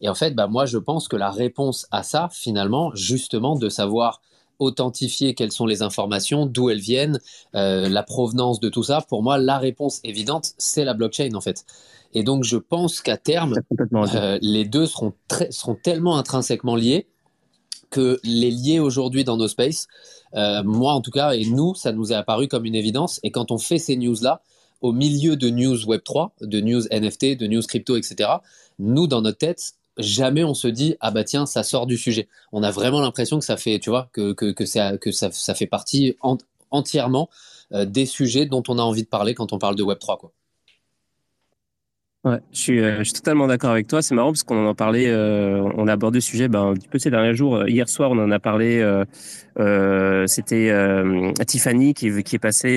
Et 0.00 0.08
en 0.08 0.14
fait, 0.14 0.34
bah, 0.34 0.46
moi, 0.46 0.66
je 0.66 0.78
pense 0.78 1.08
que 1.08 1.16
la 1.16 1.30
réponse 1.30 1.86
à 1.90 2.02
ça, 2.02 2.28
finalement, 2.32 2.94
justement, 2.94 3.56
de 3.56 3.68
savoir 3.68 4.20
authentifier 4.58 5.34
quelles 5.34 5.52
sont 5.52 5.66
les 5.66 5.82
informations, 5.82 6.46
d'où 6.46 6.70
elles 6.70 6.80
viennent, 6.80 7.18
euh, 7.54 7.88
la 7.88 8.02
provenance 8.02 8.60
de 8.60 8.68
tout 8.68 8.82
ça, 8.82 9.00
pour 9.08 9.22
moi, 9.22 9.38
la 9.38 9.58
réponse 9.58 10.00
évidente, 10.04 10.52
c'est 10.58 10.84
la 10.84 10.94
blockchain, 10.94 11.34
en 11.34 11.40
fait. 11.40 11.64
Et 12.12 12.22
donc, 12.22 12.44
je 12.44 12.56
pense 12.56 13.00
qu'à 13.00 13.16
terme, 13.16 13.54
euh, 13.92 14.38
les 14.42 14.64
deux 14.64 14.86
seront, 14.86 15.14
seront 15.50 15.76
tellement 15.76 16.16
intrinsèquement 16.16 16.76
liés 16.76 17.06
que 17.90 18.20
les 18.22 18.50
lier 18.50 18.78
aujourd'hui 18.78 19.24
dans 19.24 19.36
nos 19.36 19.48
spaces, 19.48 19.88
euh, 20.34 20.62
moi 20.62 20.92
en 20.92 21.00
tout 21.00 21.10
cas, 21.10 21.32
et 21.32 21.44
nous, 21.44 21.74
ça 21.74 21.90
nous 21.92 22.12
est 22.12 22.14
apparu 22.14 22.46
comme 22.46 22.64
une 22.64 22.76
évidence. 22.76 23.18
Et 23.24 23.32
quand 23.32 23.50
on 23.50 23.58
fait 23.58 23.78
ces 23.78 23.96
news-là, 23.96 24.42
au 24.80 24.92
milieu 24.92 25.36
de 25.36 25.50
news 25.50 25.76
Web3, 25.76 26.30
de 26.40 26.60
news 26.60 26.82
NFT, 26.90 27.36
de 27.36 27.46
news 27.46 27.62
crypto, 27.62 27.96
etc., 27.96 28.30
nous, 28.78 29.06
dans 29.06 29.22
notre 29.22 29.38
tête, 29.38 29.74
jamais 30.00 30.44
on 30.44 30.54
se 30.54 30.68
dit 30.68 30.96
ah 31.00 31.10
bah 31.10 31.24
tiens 31.24 31.46
ça 31.46 31.62
sort 31.62 31.86
du 31.86 31.96
sujet. 31.96 32.28
On 32.52 32.62
a 32.62 32.70
vraiment 32.70 33.00
l'impression 33.00 33.38
que 33.38 33.44
ça 33.44 33.56
fait 33.56 33.78
tu 33.78 33.90
vois 33.90 34.08
que 34.12 34.32
que, 34.32 34.64
ça, 34.64 34.96
que 34.98 35.10
ça, 35.12 35.54
fait 35.54 35.66
partie 35.66 36.16
entièrement 36.70 37.28
euh, 37.72 37.84
des 37.84 38.06
sujets 38.06 38.46
dont 38.46 38.62
on 38.68 38.78
a 38.78 38.82
envie 38.82 39.02
de 39.02 39.08
parler 39.08 39.34
quand 39.34 39.52
on 39.52 39.58
parle 39.58 39.76
de 39.76 39.82
Web 39.82 39.98
3 39.98 40.18
quoi. 40.18 40.32
Ouais, 42.22 42.38
je 42.52 42.60
suis, 42.60 42.80
euh, 42.80 42.98
je 42.98 43.04
suis 43.04 43.14
totalement 43.14 43.46
d'accord 43.46 43.70
avec 43.70 43.86
toi. 43.86 44.02
C'est 44.02 44.14
marrant 44.14 44.30
parce 44.30 44.42
qu'on 44.42 44.66
en 44.66 44.74
parlait, 44.74 45.06
euh, 45.06 45.62
on 45.78 45.88
a 45.88 45.92
abordé 45.94 46.18
le 46.18 46.22
sujet 46.22 46.48
ben, 46.48 46.66
un 46.66 46.74
petit 46.74 46.88
peu 46.88 46.98
ces 46.98 47.10
derniers 47.10 47.34
jours. 47.34 47.66
Hier 47.66 47.88
soir, 47.88 48.10
on 48.10 48.18
en 48.18 48.30
a 48.30 48.38
parlé. 48.38 48.84
C'était 50.26 50.70
Tiffany 51.46 51.94
qui, 51.94 52.22
qui 52.22 52.36
est 52.36 52.40
passée 52.40 52.74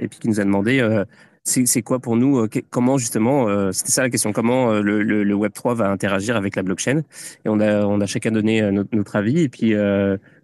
et 0.00 0.08
puis 0.08 0.18
qui 0.18 0.28
nous 0.28 0.40
a 0.40 0.44
demandé 0.44 1.04
c'est 1.44 1.82
quoi 1.82 1.98
pour 1.98 2.16
nous 2.16 2.46
Comment 2.70 2.98
justement 2.98 3.72
C'était 3.72 3.90
ça 3.92 4.02
la 4.02 4.10
question. 4.10 4.32
Comment 4.32 4.72
le, 4.74 5.02
le, 5.02 5.24
le, 5.24 5.34
Web 5.34 5.52
3 5.52 5.74
va 5.74 5.90
interagir 5.90 6.36
avec 6.36 6.54
la 6.54 6.62
blockchain? 6.62 7.02
Et 7.44 7.48
on 7.48 7.60
a, 7.60 7.84
on 7.86 8.00
a 8.00 8.06
chacun 8.06 8.30
donné 8.30 8.62
notre, 8.70 8.94
notre 8.94 9.16
avis. 9.16 9.40
Et 9.40 9.48
puis 9.48 9.74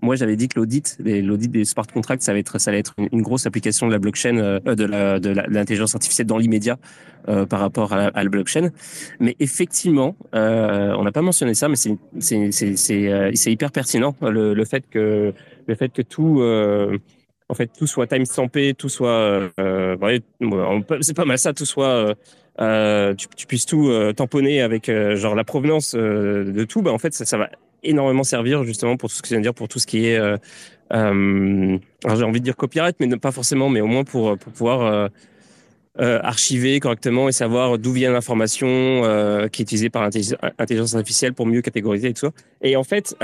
moi, 0.02 0.16
j'avais 0.16 0.36
dit 0.36 0.48
que 0.48 0.58
l'audit, 0.58 0.96
l'audit 1.00 1.50
des 1.50 1.64
smart 1.64 1.86
contracts, 1.86 2.22
ça 2.22 2.30
allait 2.30 2.40
être, 2.40 2.58
ça 2.58 2.70
allait 2.70 2.80
être 2.80 2.94
une, 2.98 3.22
grosse 3.22 3.46
application 3.46 3.86
de 3.86 3.92
la 3.92 3.98
blockchain, 3.98 4.36
euh, 4.36 4.60
de 4.60 4.84
la, 4.84 5.18
l'intelligence 5.18 5.94
artificielle 5.94 6.26
dans 6.26 6.38
l'immédiat 6.38 6.78
euh, 7.28 7.44
par 7.46 7.60
rapport 7.60 7.92
à 7.92 8.10
la, 8.10 8.28
blockchain. 8.28 8.70
Mais 9.20 9.36
effectivement, 9.40 10.16
euh, 10.34 10.94
on 10.96 11.04
n'a 11.04 11.12
pas 11.12 11.22
mentionné 11.22 11.54
ça, 11.54 11.68
mais 11.68 11.76
c'est, 11.76 13.50
hyper 13.50 13.72
pertinent 13.72 14.14
le, 14.22 14.54
le 14.54 14.64
fait 14.64 14.84
que 14.88 15.32
le 15.66 15.74
fait 15.74 15.88
que 15.88 16.02
tout 16.02 16.40
en 17.48 17.54
fait 17.54 17.70
tout 17.76 17.86
soit 17.86 18.06
timestampé, 18.06 18.74
tout 18.74 18.88
soit 18.88 19.50
euh, 19.60 20.18
c'est 21.00 21.16
pas 21.16 21.24
mal 21.24 21.38
ça, 21.38 21.52
tout 21.52 21.66
soit 21.66 22.14
euh, 22.60 23.14
tu, 23.14 23.46
puisses 23.46 23.66
tout 23.66 23.90
tamponner 24.16 24.62
avec 24.62 24.90
genre 25.14 25.34
la 25.34 25.44
provenance 25.44 25.94
de 25.94 26.64
tout. 26.64 26.82
Bah 26.82 26.92
en 26.92 26.98
fait 26.98 27.14
ça, 27.14 27.36
va 27.36 27.50
énormément 27.86 28.24
servir 28.24 28.64
justement 28.64 28.96
pour 28.96 29.08
tout 29.08 29.16
ce 29.16 29.22
que 29.22 29.28
je 29.28 29.34
viens 29.34 29.40
de 29.40 29.44
dire, 29.44 29.54
pour 29.54 29.68
tout 29.68 29.78
ce 29.78 29.86
qui 29.86 30.06
est, 30.06 30.18
euh, 30.18 30.36
euh, 30.92 31.78
j'ai 32.04 32.22
envie 32.22 32.40
de 32.40 32.44
dire 32.44 32.56
copyright, 32.56 32.96
mais 33.00 33.16
pas 33.16 33.32
forcément, 33.32 33.68
mais 33.68 33.80
au 33.80 33.86
moins 33.86 34.04
pour, 34.04 34.36
pour 34.38 34.52
pouvoir 34.52 34.80
euh, 34.82 35.08
euh, 36.00 36.20
archiver 36.22 36.78
correctement 36.80 37.28
et 37.28 37.32
savoir 37.32 37.78
d'où 37.78 37.92
vient 37.92 38.12
l'information 38.12 38.68
euh, 38.68 39.48
qui 39.48 39.62
est 39.62 39.64
utilisée 39.64 39.90
par 39.90 40.02
l'intelligence 40.02 40.94
artificielle 40.94 41.32
pour 41.32 41.46
mieux 41.46 41.62
catégoriser 41.62 42.08
et 42.08 42.14
tout 42.14 42.26
ça. 42.26 42.32
Et 42.62 42.76
en 42.76 42.84
fait, 42.84 43.16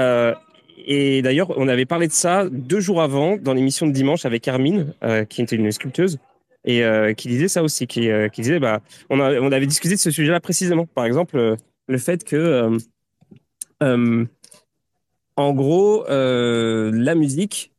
et 0.86 1.22
d'ailleurs, 1.22 1.52
on 1.56 1.68
avait 1.68 1.86
parlé 1.86 2.06
de 2.06 2.12
ça 2.12 2.46
deux 2.50 2.80
jours 2.80 3.02
avant 3.02 3.36
dans 3.36 3.54
l'émission 3.54 3.86
de 3.86 3.92
dimanche 3.92 4.24
avec 4.26 4.46
Armine, 4.48 4.94
qui 5.28 5.42
était 5.42 5.56
une 5.56 5.70
sculpteuse 5.72 6.18
et 6.64 6.84
qui 7.16 7.28
disait 7.28 7.48
ça 7.48 7.62
aussi, 7.62 7.86
qui, 7.86 8.08
qui 8.32 8.40
disait, 8.40 8.60
bah, 8.60 8.80
on, 9.10 9.20
avait 9.20 9.66
discuté 9.66 9.94
de 9.94 10.00
ce 10.00 10.10
sujet-là 10.10 10.40
précisément. 10.40 10.86
Par 10.86 11.04
exemple, 11.04 11.56
le 11.88 11.98
fait 11.98 12.24
que 12.24 12.78
euh, 13.82 14.24
en 15.36 15.52
gros, 15.52 16.06
euh, 16.08 16.90
la 16.94 17.14
musique, 17.14 17.71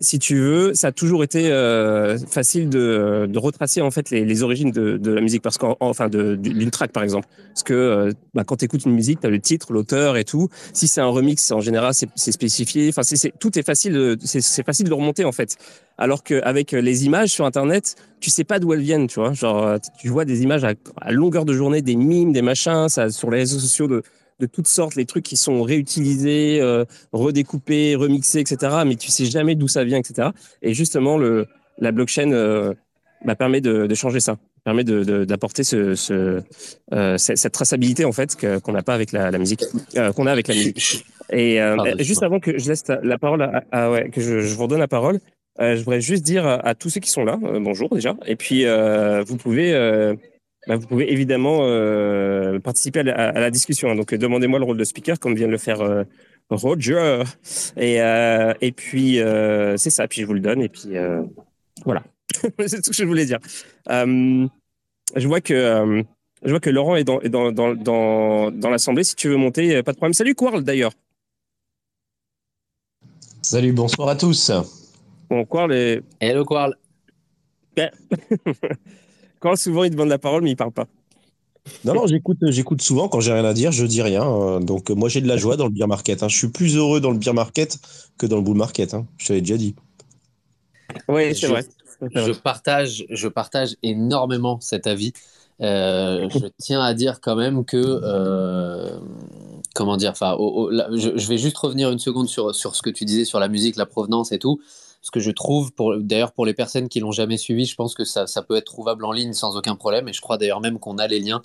si 0.00 0.20
tu 0.20 0.36
veux, 0.36 0.74
ça 0.74 0.88
a 0.88 0.92
toujours 0.92 1.24
été 1.24 1.50
euh, 1.50 2.18
facile 2.18 2.68
de, 2.68 3.26
de, 3.28 3.38
retracer 3.38 3.80
en 3.80 3.90
fait 3.90 4.10
les, 4.10 4.24
les 4.24 4.42
origines 4.44 4.70
de, 4.70 4.96
de, 4.96 5.12
la 5.12 5.20
musique, 5.20 5.42
parce 5.42 5.58
qu'enfin 5.58 6.08
d'une 6.08 6.70
track 6.70 6.92
par 6.92 7.02
exemple, 7.02 7.26
parce 7.48 7.64
que 7.64 7.74
euh, 7.74 8.12
bah, 8.32 8.44
quand 8.44 8.56
tu 8.56 8.64
écoutes 8.64 8.84
une 8.84 8.92
musique, 8.92 9.20
tu 9.20 9.26
as 9.26 9.30
le 9.30 9.40
titre, 9.40 9.72
l'auteur 9.72 10.16
et 10.16 10.24
tout. 10.24 10.48
Si 10.72 10.86
c'est 10.86 11.00
un 11.00 11.08
remix, 11.08 11.50
en 11.50 11.60
général, 11.60 11.94
c'est 11.94 12.32
spécifié. 12.32 12.88
Enfin, 12.90 13.02
c'est 13.02 13.32
tout 13.40 13.58
est 13.58 13.64
facile, 13.64 14.16
c'est 14.22 14.64
facile 14.64 14.88
de 14.88 14.94
remonter 14.94 15.24
en 15.24 15.32
fait. 15.32 15.56
Alors 15.96 16.22
qu'avec 16.22 16.70
les 16.70 17.04
images 17.04 17.30
sur 17.30 17.44
Internet, 17.44 17.96
tu 18.20 18.30
sais 18.30 18.44
pas 18.44 18.60
d'où 18.60 18.72
elles 18.72 18.80
viennent, 18.80 19.08
tu 19.08 19.18
vois. 19.18 19.32
Genre, 19.32 19.78
tu 20.00 20.08
vois 20.08 20.24
des 20.24 20.42
images 20.42 20.62
à, 20.62 20.74
à, 21.00 21.10
longueur 21.10 21.44
de 21.44 21.52
journée, 21.52 21.82
des 21.82 21.96
mimes, 21.96 22.32
des 22.32 22.42
machins, 22.42 22.88
ça 22.88 23.10
sur 23.10 23.30
les 23.32 23.38
réseaux 23.38 23.58
sociaux 23.58 23.88
de 23.88 24.04
de 24.40 24.46
toutes 24.46 24.68
sortes, 24.68 24.94
les 24.94 25.04
trucs 25.04 25.24
qui 25.24 25.36
sont 25.36 25.62
réutilisés, 25.62 26.60
euh, 26.60 26.84
redécoupés, 27.12 27.96
remixés, 27.96 28.40
etc. 28.40 28.82
Mais 28.86 28.96
tu 28.96 29.10
sais 29.10 29.24
jamais 29.24 29.54
d'où 29.54 29.68
ça 29.68 29.84
vient, 29.84 29.98
etc. 29.98 30.28
Et 30.62 30.74
justement, 30.74 31.18
le, 31.18 31.46
la 31.78 31.92
blockchain 31.92 32.32
euh, 32.32 32.74
bah, 33.24 33.34
permet 33.34 33.60
de, 33.60 33.86
de, 33.86 33.94
changer 33.94 34.20
ça, 34.20 34.36
permet 34.64 34.84
d'apporter 34.84 35.62
de, 35.62 35.66
ce, 35.66 35.94
ce 35.94 36.40
euh, 36.92 37.18
cette, 37.18 37.52
traçabilité 37.52 38.04
en 38.04 38.12
fait 38.12 38.36
qu'on 38.36 38.72
n'a 38.72 38.82
pas 38.82 38.94
avec 38.94 39.12
la, 39.12 39.30
la 39.30 39.38
musique, 39.38 39.64
euh, 39.96 40.12
qu'on 40.12 40.26
a 40.26 40.32
avec 40.32 40.46
la 40.48 40.54
musique. 40.54 41.04
Et 41.30 41.60
euh, 41.60 41.94
juste 41.98 42.22
avant 42.22 42.38
que 42.38 42.58
je 42.58 42.68
laisse 42.68 42.84
la 43.02 43.18
parole, 43.18 43.42
à, 43.42 43.64
à 43.72 43.90
ouais, 43.90 44.08
que 44.10 44.20
je, 44.20 44.40
je, 44.40 44.54
vous 44.54 44.62
redonne 44.62 44.78
la 44.78 44.88
parole, 44.88 45.18
je 45.58 45.78
voudrais 45.78 46.00
juste 46.00 46.22
dire 46.22 46.46
à, 46.46 46.54
à, 46.54 46.74
tous 46.74 46.90
ceux 46.90 47.00
qui 47.00 47.10
sont 47.10 47.24
là, 47.24 47.36
bonjour 47.60 47.88
déjà. 47.90 48.14
Et 48.26 48.36
puis 48.36 48.64
vous 49.26 49.36
pouvez 49.36 49.72
bah, 50.68 50.76
vous 50.76 50.86
pouvez 50.86 51.10
évidemment 51.10 51.60
euh, 51.62 52.58
participer 52.58 53.00
à 53.00 53.32
la, 53.32 53.50
discussion. 53.50 53.94
Donc, 53.94 54.14
demandez-moi 54.14 54.58
le 54.58 54.66
rôle 54.66 54.76
de 54.76 54.84
speaker, 54.84 55.18
comme 55.18 55.34
vient 55.34 55.46
de 55.46 55.52
le 55.52 55.58
faire 55.58 55.80
euh, 55.80 56.04
Roger. 56.50 57.22
Et, 57.78 58.02
euh, 58.02 58.52
et 58.60 58.72
puis, 58.72 59.18
c'est 59.76 59.90
ça. 59.90 60.06
Puis, 60.06 60.20
je 60.20 60.26
vous 60.26 60.34
le 60.34 60.40
donne. 60.40 60.60
Et 60.60 60.68
puis, 60.68 60.90
voilà. 61.86 62.04
c'est 62.66 62.82
tout 62.82 62.92
ce 62.92 62.98
que 62.98 63.04
je 63.04 63.08
voulais 63.08 63.24
dire. 63.24 63.38
je 63.88 65.26
vois 65.26 65.40
que 65.40 66.04
Je 66.44 66.50
vois 66.50 66.60
que 66.60 66.70
Laurent 66.70 66.96
est 66.96 67.04
dans, 67.04 67.18
dans, 67.20 67.50
dans, 67.50 67.74
dans, 67.74 68.50
dans 68.50 68.70
l'assemblée. 68.70 69.04
Si 69.04 69.16
tu 69.16 69.30
veux 69.30 69.36
monter, 69.36 69.82
pas 69.82 69.92
de 69.92 69.96
problème. 69.96 70.12
Salut 70.12 70.34
Quarl 70.34 70.62
d'ailleurs. 70.62 70.92
Salut, 73.40 73.72
bonsoir 73.72 74.10
à 74.10 74.16
tous. 74.16 74.52
Bon, 75.30 75.46
Quarl 75.46 75.72
est. 75.72 76.02
Hello 76.20 76.44
Quarl. 76.44 76.76
Quarl, 79.40 79.56
souvent, 79.56 79.84
il 79.84 79.90
demande 79.90 80.08
la 80.08 80.18
parole, 80.18 80.42
mais 80.42 80.50
il 80.50 80.56
parle 80.56 80.72
pas. 80.72 80.86
Non, 81.84 81.94
non, 81.94 82.06
j'écoute, 82.06 82.38
j'écoute 82.48 82.80
souvent. 82.82 83.08
Quand 83.08 83.20
j'ai 83.20 83.32
rien 83.32 83.44
à 83.44 83.52
dire, 83.52 83.72
je 83.72 83.84
dis 83.84 84.02
rien. 84.02 84.24
Euh, 84.26 84.58
Donc, 84.60 84.90
moi, 84.90 85.08
j'ai 85.08 85.20
de 85.20 85.28
la 85.28 85.36
joie 85.36 85.56
dans 85.56 85.64
le 85.66 85.70
beer 85.70 85.86
market. 85.86 86.22
hein. 86.22 86.28
Je 86.28 86.36
suis 86.36 86.48
plus 86.48 86.76
heureux 86.76 87.00
dans 87.00 87.10
le 87.10 87.18
beer 87.18 87.34
market 87.34 87.78
que 88.16 88.26
dans 88.26 88.36
le 88.36 88.42
bull 88.42 88.56
market. 88.56 88.94
hein. 88.94 89.06
Je 89.18 89.28
t'avais 89.28 89.40
déjà 89.40 89.56
dit. 89.56 89.74
Oui, 91.08 91.34
c'est 91.34 91.46
Je- 91.46 91.46
vrai. 91.46 91.64
Je 92.14 92.32
partage, 92.32 93.04
je 93.10 93.28
partage 93.28 93.76
énormément 93.82 94.60
cet 94.60 94.86
avis. 94.86 95.12
Euh, 95.60 96.28
je 96.30 96.46
tiens 96.58 96.80
à 96.80 96.94
dire 96.94 97.20
quand 97.20 97.34
même 97.34 97.64
que, 97.64 97.76
euh, 97.76 98.98
comment 99.74 99.96
dire, 99.96 100.12
enfin, 100.12 100.36
là, 100.70 100.88
je, 100.92 101.16
je 101.16 101.28
vais 101.28 101.38
juste 101.38 101.58
revenir 101.58 101.90
une 101.90 101.98
seconde 101.98 102.28
sur, 102.28 102.54
sur 102.54 102.76
ce 102.76 102.82
que 102.82 102.90
tu 102.90 103.04
disais 103.04 103.24
sur 103.24 103.40
la 103.40 103.48
musique, 103.48 103.74
la 103.76 103.86
provenance 103.86 104.30
et 104.30 104.38
tout. 104.38 104.60
Parce 105.00 105.10
que 105.10 105.20
je 105.20 105.30
trouve, 105.30 105.70
d'ailleurs, 106.00 106.32
pour 106.32 106.44
les 106.44 106.54
personnes 106.54 106.88
qui 106.88 107.00
l'ont 107.00 107.12
jamais 107.12 107.36
suivi, 107.36 107.64
je 107.66 107.76
pense 107.76 107.94
que 107.94 108.04
ça, 108.04 108.26
peut 108.42 108.56
être 108.56 108.66
trouvable 108.66 109.04
en 109.04 109.12
ligne 109.12 109.32
sans 109.32 109.56
aucun 109.56 109.76
problème. 109.76 110.08
Et 110.08 110.12
je 110.12 110.20
crois 110.20 110.38
d'ailleurs 110.38 110.60
même 110.60 110.78
qu'on 110.78 110.98
a 110.98 111.06
les 111.06 111.20
liens 111.20 111.40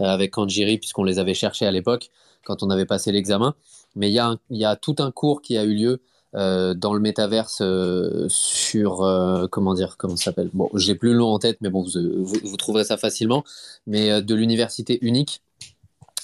euh, 0.00 0.04
avec 0.04 0.32
Kanjiri, 0.32 0.78
puisqu'on 0.78 1.04
les 1.04 1.18
avait 1.18 1.34
cherchés 1.34 1.66
à 1.66 1.70
l'époque, 1.70 2.10
quand 2.44 2.62
on 2.62 2.70
avait 2.70 2.84
passé 2.84 3.12
l'examen. 3.12 3.54
Mais 3.94 4.10
il 4.10 4.38
y, 4.50 4.64
a 4.64 4.76
tout 4.76 4.96
un 4.98 5.10
cours 5.10 5.40
qui 5.40 5.56
a 5.56 5.64
eu 5.64 5.74
lieu 5.74 6.02
euh, 6.34 6.74
dans 6.74 6.92
le 6.92 7.00
métaverse 7.00 7.60
euh, 7.62 8.26
sur 8.28 8.98
comment 9.50 9.72
dire 9.72 9.96
comment 9.96 10.16
ça 10.16 10.24
s'appelle? 10.24 10.50
Bon 10.52 10.68
j'ai 10.74 10.94
plus 10.94 11.12
le 11.12 11.18
nom 11.18 11.28
en 11.28 11.38
tête 11.38 11.58
mais 11.62 11.70
bon 11.70 11.82
vous, 11.84 12.56
trouverez 12.58 12.84
ça 12.84 12.98
facilement 12.98 13.42
mais 13.86 14.20
de 14.20 14.34
l'université 14.34 14.98
unique 15.00 15.40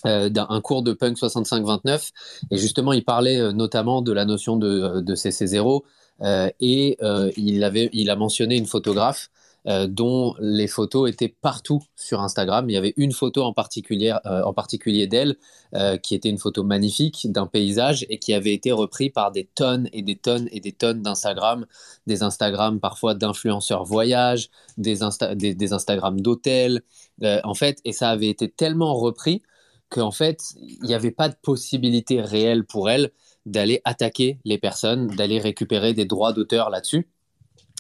d'un 0.05 0.47
un 0.51 0.61
cours 0.61 0.83
de 0.83 0.93
punk 0.93 1.17
65-29 1.17 2.11
et 2.51 2.59
justement 2.59 2.93
il 2.93 3.05
parlait 3.05 3.55
notamment 3.55 4.03
de 4.03 4.13
la 4.13 4.27
notion 4.27 4.59
de, 4.59 5.01
de 5.01 5.15
CC0 5.15 5.57
euh, 5.77 5.81
et 6.21 6.97
euh, 7.03 7.31
il 7.37 7.65
avait 7.65 7.91
il 7.93 8.11
a 8.11 8.17
mentionné 8.17 8.57
une 8.57 8.67
photographe 8.67 9.31
euh, 9.69 9.87
dont 9.87 10.35
les 10.41 10.67
photos 10.67 11.09
étaient 11.09 11.29
partout 11.29 11.81
sur 11.95 12.21
Instagram. 12.21 12.69
Il 12.69 12.73
y 12.73 12.77
avait 12.77 12.95
une 12.97 13.13
photo 13.13 13.45
en 13.45 13.53
particulier, 13.53 14.13
euh, 14.27 14.43
en 14.43 14.53
particulier 14.53 15.07
d'elle, 15.07 15.37
euh, 15.75 15.97
qui 15.99 16.17
était 16.17 16.31
une 16.31 16.39
photo 16.39 16.65
magnifique 16.65 17.31
d'un 17.31 17.47
paysage 17.47 18.05
et 18.09 18.19
qui 18.19 18.35
avait 18.35 18.55
été 18.55 18.73
repris 18.73 19.09
par 19.09 19.31
des 19.31 19.49
tonnes 19.55 19.89
et 19.93 20.03
des 20.03 20.17
tonnes 20.17 20.49
et 20.51 20.59
des 20.59 20.73
tonnes 20.73 21.03
d'Instagram, 21.03 21.65
des 22.09 22.25
Instagram 22.25 22.81
parfois 22.81 23.15
d'influenceurs 23.15 23.85
voyage, 23.85 24.51
des, 24.79 25.05
Insta 25.05 25.37
des, 25.37 25.55
des 25.55 25.73
Instagram 25.73 26.21
d'hôtels, 26.21 26.83
euh, 27.23 27.41
en 27.45 27.55
fait, 27.55 27.79
et 27.85 27.93
ça 27.93 28.11
avait 28.11 28.31
été 28.31 28.49
tellement 28.51 28.95
repris 28.95 29.43
qu'en 29.91 30.11
fait, 30.11 30.41
il 30.57 30.83
n'y 30.83 30.95
avait 30.95 31.11
pas 31.13 31.29
de 31.29 31.37
possibilité 31.41 32.21
réelle 32.21 32.65
pour 32.65 32.91
elle 32.91 33.13
d'aller 33.47 33.81
attaquer 33.85 34.39
les 34.45 34.59
personnes, 34.59 35.09
d'aller 35.09 35.39
récupérer 35.39 35.95
des 35.95 36.05
droits 36.05 36.33
d'auteur 36.33 36.71
là-dessus. 36.71 37.09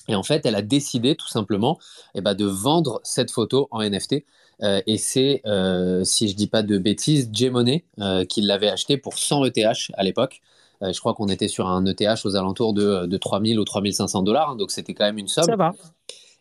Et 0.08 0.14
en 0.14 0.22
fait, 0.22 0.44
elle 0.46 0.56
a 0.56 0.62
décidé 0.62 1.14
tout 1.14 1.28
simplement 1.28 1.78
eh 2.14 2.20
ben, 2.20 2.34
de 2.34 2.44
vendre 2.44 3.00
cette 3.04 3.30
photo 3.30 3.68
en 3.70 3.82
NFT. 3.82 4.24
Euh, 4.62 4.80
et 4.86 4.96
c'est, 4.98 5.42
euh, 5.46 6.04
si 6.04 6.28
je 6.28 6.36
dis 6.36 6.46
pas 6.46 6.62
de 6.62 6.78
bêtises, 6.78 7.30
J-Money 7.32 7.84
euh, 8.00 8.24
qui 8.24 8.42
l'avait 8.42 8.68
acheté 8.68 8.96
pour 8.96 9.18
100 9.18 9.44
ETH 9.46 9.90
à 9.94 10.02
l'époque. 10.02 10.40
Je 10.84 10.98
crois 10.98 11.14
qu'on 11.14 11.28
était 11.28 11.46
sur 11.46 11.68
un 11.68 11.86
ETH 11.86 12.24
aux 12.24 12.34
alentours 12.34 12.74
de, 12.74 13.06
de 13.06 13.16
3000 13.16 13.60
ou 13.60 13.64
3500 13.64 14.24
dollars, 14.24 14.50
hein, 14.50 14.56
donc 14.56 14.72
c'était 14.72 14.94
quand 14.94 15.04
même 15.04 15.16
une 15.18 15.28
somme. 15.28 15.44
Ça 15.44 15.54
va. 15.54 15.70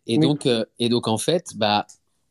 Et, 0.08 0.18
Oui. 0.18 0.26
donc, 0.26 0.50
et 0.80 0.90
donc, 0.90 1.08
en 1.08 1.20
fait, 1.20 1.52
bah, 1.58 1.86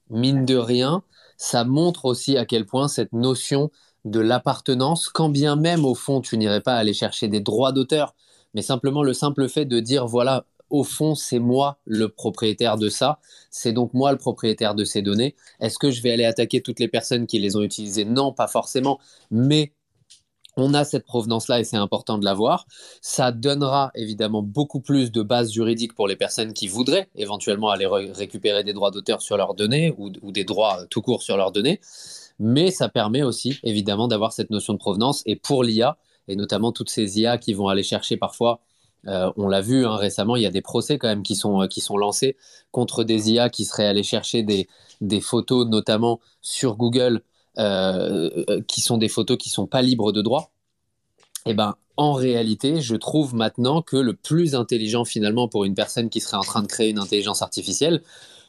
mine 0.09 0.45
de 0.45 0.57
rien, 0.57 1.05
ça 1.37 1.63
montre 1.63 2.07
aussi 2.07 2.37
à 2.37 2.47
quel 2.47 2.67
point 2.67 2.89
cette 2.89 3.13
notion 3.13 3.71
de 4.05 4.21
l'appartenance, 4.21 5.09
quand 5.09 5.29
bien 5.29 5.57
même 5.57 5.85
au 5.85 5.95
fond, 5.95 6.21
tu 6.21 6.39
n'irais 6.39 6.61
pas 6.61 6.75
aller 6.75 6.95
chercher 6.95 7.29
des 7.29 7.41
droits 7.41 7.73
d'auteur, 7.73 8.15
mais 8.55 8.63
simplement 8.63 9.03
le 9.03 9.13
simple 9.15 9.49
fait 9.49 9.65
de 9.65 9.81
dire, 9.81 10.07
voilà, 10.07 10.45
au 10.71 10.85
fond, 10.85 11.15
c'est 11.15 11.39
moi 11.41 11.79
le 11.85 12.09
propriétaire 12.09 12.79
de 12.79 12.89
ça, 12.89 13.19
c'est 13.51 13.73
donc 13.73 13.93
moi 13.93 14.13
le 14.13 14.19
propriétaire 14.19 14.75
de 14.75 14.85
ces 14.85 15.03
données. 15.03 15.35
Est-ce 15.61 15.79
que 15.79 15.91
je 15.91 16.01
vais 16.03 16.13
aller 16.13 16.25
attaquer 16.25 16.63
toutes 16.63 16.81
les 16.81 16.89
personnes 16.89 17.27
qui 17.27 17.39
les 17.39 17.57
ont 17.57 17.63
utilisées? 17.63 18.05
Non, 18.05 18.33
pas 18.33 18.47
forcément, 18.47 19.01
mais 19.31 19.73
on 20.57 20.75
a 20.75 20.85
cette 20.85 21.07
provenance-là 21.07 21.61
et 21.61 21.65
c'est 21.65 21.77
important 21.77 22.19
de 22.19 22.25
l'avoir. 22.25 22.67
Ça 23.01 23.33
donnera 23.33 23.91
évidemment 23.95 24.43
beaucoup 24.43 24.81
plus 24.81 25.13
de 25.13 25.23
bases 25.23 25.53
juridiques 25.53 25.95
pour 25.95 26.09
les 26.09 26.17
personnes 26.17 26.53
qui 26.53 26.69
voudraient 26.69 27.09
éventuellement 27.15 27.71
aller 27.71 27.87
ré- 27.87 28.13
récupérer 28.13 28.65
des 28.65 28.73
droits 28.73 28.91
d'auteur 28.91 29.23
sur 29.23 29.37
leurs 29.37 29.55
données 29.55 29.95
ou, 29.97 30.11
ou 30.23 30.33
des 30.33 30.45
droits 30.45 30.87
tout 30.91 31.03
court 31.03 31.23
sur 31.23 31.37
leurs 31.37 31.53
données. 31.53 31.81
Mais 32.41 32.71
ça 32.71 32.89
permet 32.89 33.23
aussi 33.23 33.61
évidemment 33.63 34.09
d'avoir 34.09 34.33
cette 34.33 34.51
notion 34.51 34.73
de 34.73 34.79
provenance. 34.79 35.23
Et 35.27 35.37
pour 35.37 35.63
l'IA, 35.63 35.99
et 36.27 36.37
notamment 36.37 36.73
toutes 36.73 36.91
ces 36.91 37.21
IA 37.21 37.39
qui 37.39 37.53
vont 37.53 37.69
aller 37.69 37.83
chercher 37.83 38.17
parfois, 38.17 38.61
euh, 39.07 39.31
on 39.37 39.47
l'a 39.47 39.61
vu 39.61 39.87
hein, 39.87 39.97
récemment, 39.97 40.37
il 40.37 40.43
y 40.43 40.47
a 40.47 40.51
des 40.51 40.63
procès 40.63 40.99
quand 40.99 41.09
même 41.09 41.23
qui 41.23 41.37
sont, 41.37 41.63
euh, 41.63 41.67
qui 41.67 41.81
sont 41.81 41.97
lancés 41.97 42.37
contre 42.71 43.05
des 43.05 43.31
IA 43.31 43.49
qui 43.49 43.65
seraient 43.65 43.87
allés 43.87 44.03
chercher 44.03 44.43
des, 44.43 44.69
des 45.01 45.21
photos, 45.21 45.67
notamment 45.67 46.21
sur 46.43 46.77
Google, 46.77 47.23
euh, 47.59 48.63
qui 48.69 48.81
sont 48.81 48.99
des 48.99 49.09
photos 49.09 49.37
qui 49.37 49.51
sont 49.51 49.67
pas 49.67 49.83
libres 49.83 50.13
de 50.13 50.23
droit. 50.23 50.51
Eh 51.47 51.55
ben, 51.55 51.77
en 51.97 52.13
réalité, 52.13 52.81
je 52.81 52.97
trouve 52.97 53.35
maintenant 53.35 53.83
que 53.83 53.97
le 53.97 54.15
plus 54.15 54.55
intelligent 54.55 55.05
finalement 55.05 55.49
pour 55.49 55.65
une 55.65 55.75
personne 55.75 56.09
qui 56.11 56.21
serait 56.21 56.37
en 56.37 56.43
train 56.43 56.63
de 56.63 56.67
créer 56.67 56.91
une 56.91 56.99
intelligence 56.99 57.43
artificielle, 57.43 58.03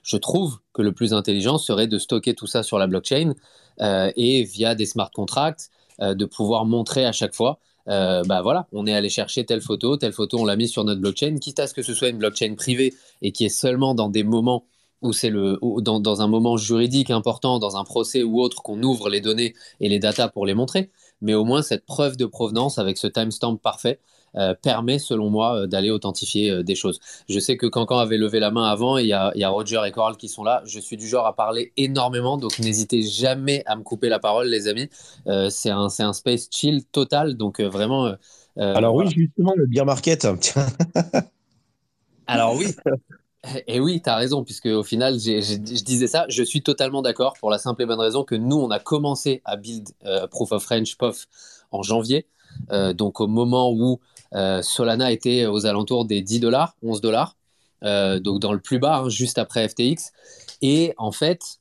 je 0.03 0.17
trouve 0.17 0.59
que 0.73 0.81
le 0.81 0.91
plus 0.91 1.13
intelligent 1.13 1.57
serait 1.57 1.87
de 1.87 1.97
stocker 1.97 2.33
tout 2.33 2.47
ça 2.47 2.63
sur 2.63 2.77
la 2.77 2.87
blockchain 2.87 3.33
et 3.81 4.43
via 4.43 4.75
des 4.75 4.85
smart 4.85 5.11
contracts, 5.11 5.69
euh, 6.01 6.15
de 6.15 6.25
pouvoir 6.25 6.65
montrer 6.65 7.05
à 7.05 7.11
chaque 7.11 7.35
fois, 7.35 7.59
euh, 7.87 8.23
bah 8.23 8.41
voilà, 8.41 8.67
on 8.71 8.87
est 8.87 8.93
allé 8.93 9.09
chercher 9.09 9.45
telle 9.45 9.61
photo, 9.61 9.97
telle 9.97 10.13
photo, 10.13 10.39
on 10.39 10.45
l'a 10.45 10.55
mise 10.55 10.71
sur 10.71 10.83
notre 10.83 10.99
blockchain, 10.99 11.37
quitte 11.37 11.59
à 11.59 11.67
ce 11.67 11.75
que 11.75 11.83
ce 11.83 11.93
soit 11.93 12.09
une 12.09 12.17
blockchain 12.17 12.55
privée 12.55 12.93
et 13.21 13.31
qui 13.31 13.45
est 13.45 13.49
seulement 13.49 13.93
dans 13.93 14.09
des 14.09 14.23
moments 14.23 14.65
où 15.03 15.13
c'est 15.13 15.29
le 15.29 15.59
dans, 15.79 15.99
dans 15.99 16.21
un 16.23 16.27
moment 16.27 16.57
juridique 16.57 17.11
important, 17.11 17.59
dans 17.59 17.77
un 17.77 17.83
procès 17.83 18.23
ou 18.23 18.39
autre, 18.41 18.63
qu'on 18.63 18.81
ouvre 18.81 19.09
les 19.09 19.21
données 19.21 19.53
et 19.79 19.89
les 19.89 19.99
datas 19.99 20.29
pour 20.29 20.47
les 20.47 20.55
montrer. 20.55 20.89
Mais 21.21 21.35
au 21.35 21.43
moins 21.43 21.61
cette 21.61 21.85
preuve 21.85 22.17
de 22.17 22.25
provenance 22.25 22.79
avec 22.79 22.97
ce 22.97 23.07
timestamp 23.07 23.57
parfait 23.57 23.99
euh, 24.35 24.53
permet, 24.53 24.99
selon 24.99 25.29
moi, 25.29 25.55
euh, 25.55 25.67
d'aller 25.67 25.91
authentifier 25.91 26.49
euh, 26.49 26.63
des 26.63 26.75
choses. 26.75 26.99
Je 27.27 27.39
sais 27.39 27.57
que 27.57 27.67
Cancan 27.67 27.97
avait 27.97 28.17
levé 28.17 28.39
la 28.39 28.51
main 28.51 28.65
avant, 28.65 28.97
il 28.97 29.07
y 29.07 29.13
a, 29.13 29.31
il 29.35 29.41
y 29.41 29.43
a 29.43 29.49
Roger 29.49 29.81
et 29.85 29.91
Coral 29.91 30.17
qui 30.17 30.29
sont 30.29 30.43
là. 30.43 30.61
Je 30.65 30.79
suis 30.79 30.97
du 30.97 31.07
genre 31.07 31.25
à 31.25 31.35
parler 31.35 31.73
énormément, 31.77 32.37
donc 32.37 32.59
n'hésitez 32.59 33.01
jamais 33.01 33.63
à 33.65 33.75
me 33.75 33.83
couper 33.83 34.09
la 34.09 34.19
parole, 34.19 34.47
les 34.47 34.67
amis. 34.67 34.89
C'est 35.49 35.69
un, 35.69 35.87
un 35.99 36.13
space 36.13 36.47
chill 36.51 36.85
total, 36.85 37.35
donc 37.35 37.61
vraiment. 37.61 38.13
Alors 38.57 38.95
oui, 38.95 39.09
justement, 39.09 39.53
le 39.55 39.65
beer 39.65 39.85
market. 39.85 40.25
Alors 42.27 42.55
oui. 42.55 42.67
Et 43.67 43.79
oui, 43.79 44.01
tu 44.01 44.09
as 44.09 44.15
raison, 44.15 44.43
puisque 44.43 44.67
au 44.67 44.83
final, 44.83 45.15
je 45.15 45.55
disais 45.55 46.07
ça, 46.07 46.25
je 46.29 46.43
suis 46.43 46.61
totalement 46.61 47.01
d'accord 47.01 47.33
pour 47.39 47.49
la 47.49 47.57
simple 47.57 47.81
et 47.81 47.85
bonne 47.85 47.99
raison 47.99 48.23
que 48.23 48.35
nous, 48.35 48.57
on 48.57 48.69
a 48.69 48.79
commencé 48.79 49.41
à 49.45 49.57
build 49.57 49.89
euh, 50.05 50.27
Proof 50.27 50.51
of 50.51 50.63
French 50.63 50.95
POF 50.95 51.25
en 51.71 51.81
janvier, 51.81 52.27
euh, 52.71 52.93
donc 52.93 53.19
au 53.19 53.27
moment 53.27 53.71
où 53.71 53.99
Solana 54.33 55.11
était 55.11 55.45
aux 55.45 55.65
alentours 55.65 56.05
des 56.05 56.21
10 56.21 56.39
dollars, 56.39 56.75
11 56.83 57.01
dollars, 57.01 57.35
euh, 57.83 58.19
donc 58.19 58.39
dans 58.39 58.53
le 58.53 58.59
plus 58.59 58.79
bas, 58.79 58.99
hein, 58.99 59.09
juste 59.09 59.37
après 59.37 59.67
FTX. 59.67 60.11
Et 60.61 60.93
en 60.97 61.11
fait, 61.11 61.59